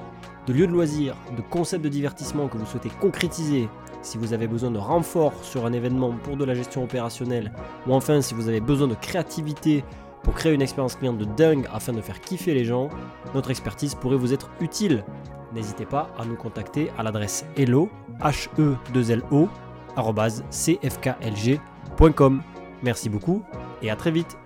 de 0.48 0.52
lieu 0.52 0.66
de 0.66 0.72
loisirs, 0.72 1.14
de 1.36 1.42
concept 1.42 1.84
de 1.84 1.88
divertissement 1.88 2.48
que 2.48 2.58
vous 2.58 2.66
souhaitez 2.66 2.90
concrétiser, 3.00 3.68
si 4.02 4.18
vous 4.18 4.32
avez 4.32 4.48
besoin 4.48 4.72
de 4.72 4.78
renfort 4.78 5.32
sur 5.42 5.64
un 5.64 5.72
événement 5.72 6.12
pour 6.24 6.36
de 6.36 6.44
la 6.44 6.54
gestion 6.54 6.82
opérationnelle, 6.82 7.52
ou 7.86 7.94
enfin 7.94 8.20
si 8.20 8.34
vous 8.34 8.48
avez 8.48 8.60
besoin 8.60 8.88
de 8.88 8.96
créativité 8.96 9.84
pour 10.22 10.34
créer 10.34 10.52
une 10.52 10.62
expérience 10.62 10.96
client 10.96 11.12
de 11.12 11.24
dingue 11.24 11.66
afin 11.72 11.92
de 11.92 12.00
faire 12.00 12.20
kiffer 12.20 12.54
les 12.54 12.64
gens, 12.64 12.88
notre 13.34 13.50
expertise 13.50 13.94
pourrait 13.94 14.16
vous 14.16 14.32
être 14.32 14.50
utile. 14.60 15.04
N'hésitez 15.52 15.84
pas 15.84 16.10
à 16.18 16.24
nous 16.24 16.36
contacter 16.36 16.90
à 16.96 17.02
l'adresse 17.02 17.44
hello, 17.56 17.90
h 18.20 18.48
e 18.58 18.76
2 18.92 19.10
l 19.10 19.22
o 19.30 19.48
cfklg.com. 20.50 22.42
Merci 22.82 23.08
beaucoup 23.08 23.42
et 23.82 23.90
à 23.90 23.96
très 23.96 24.10
vite. 24.10 24.38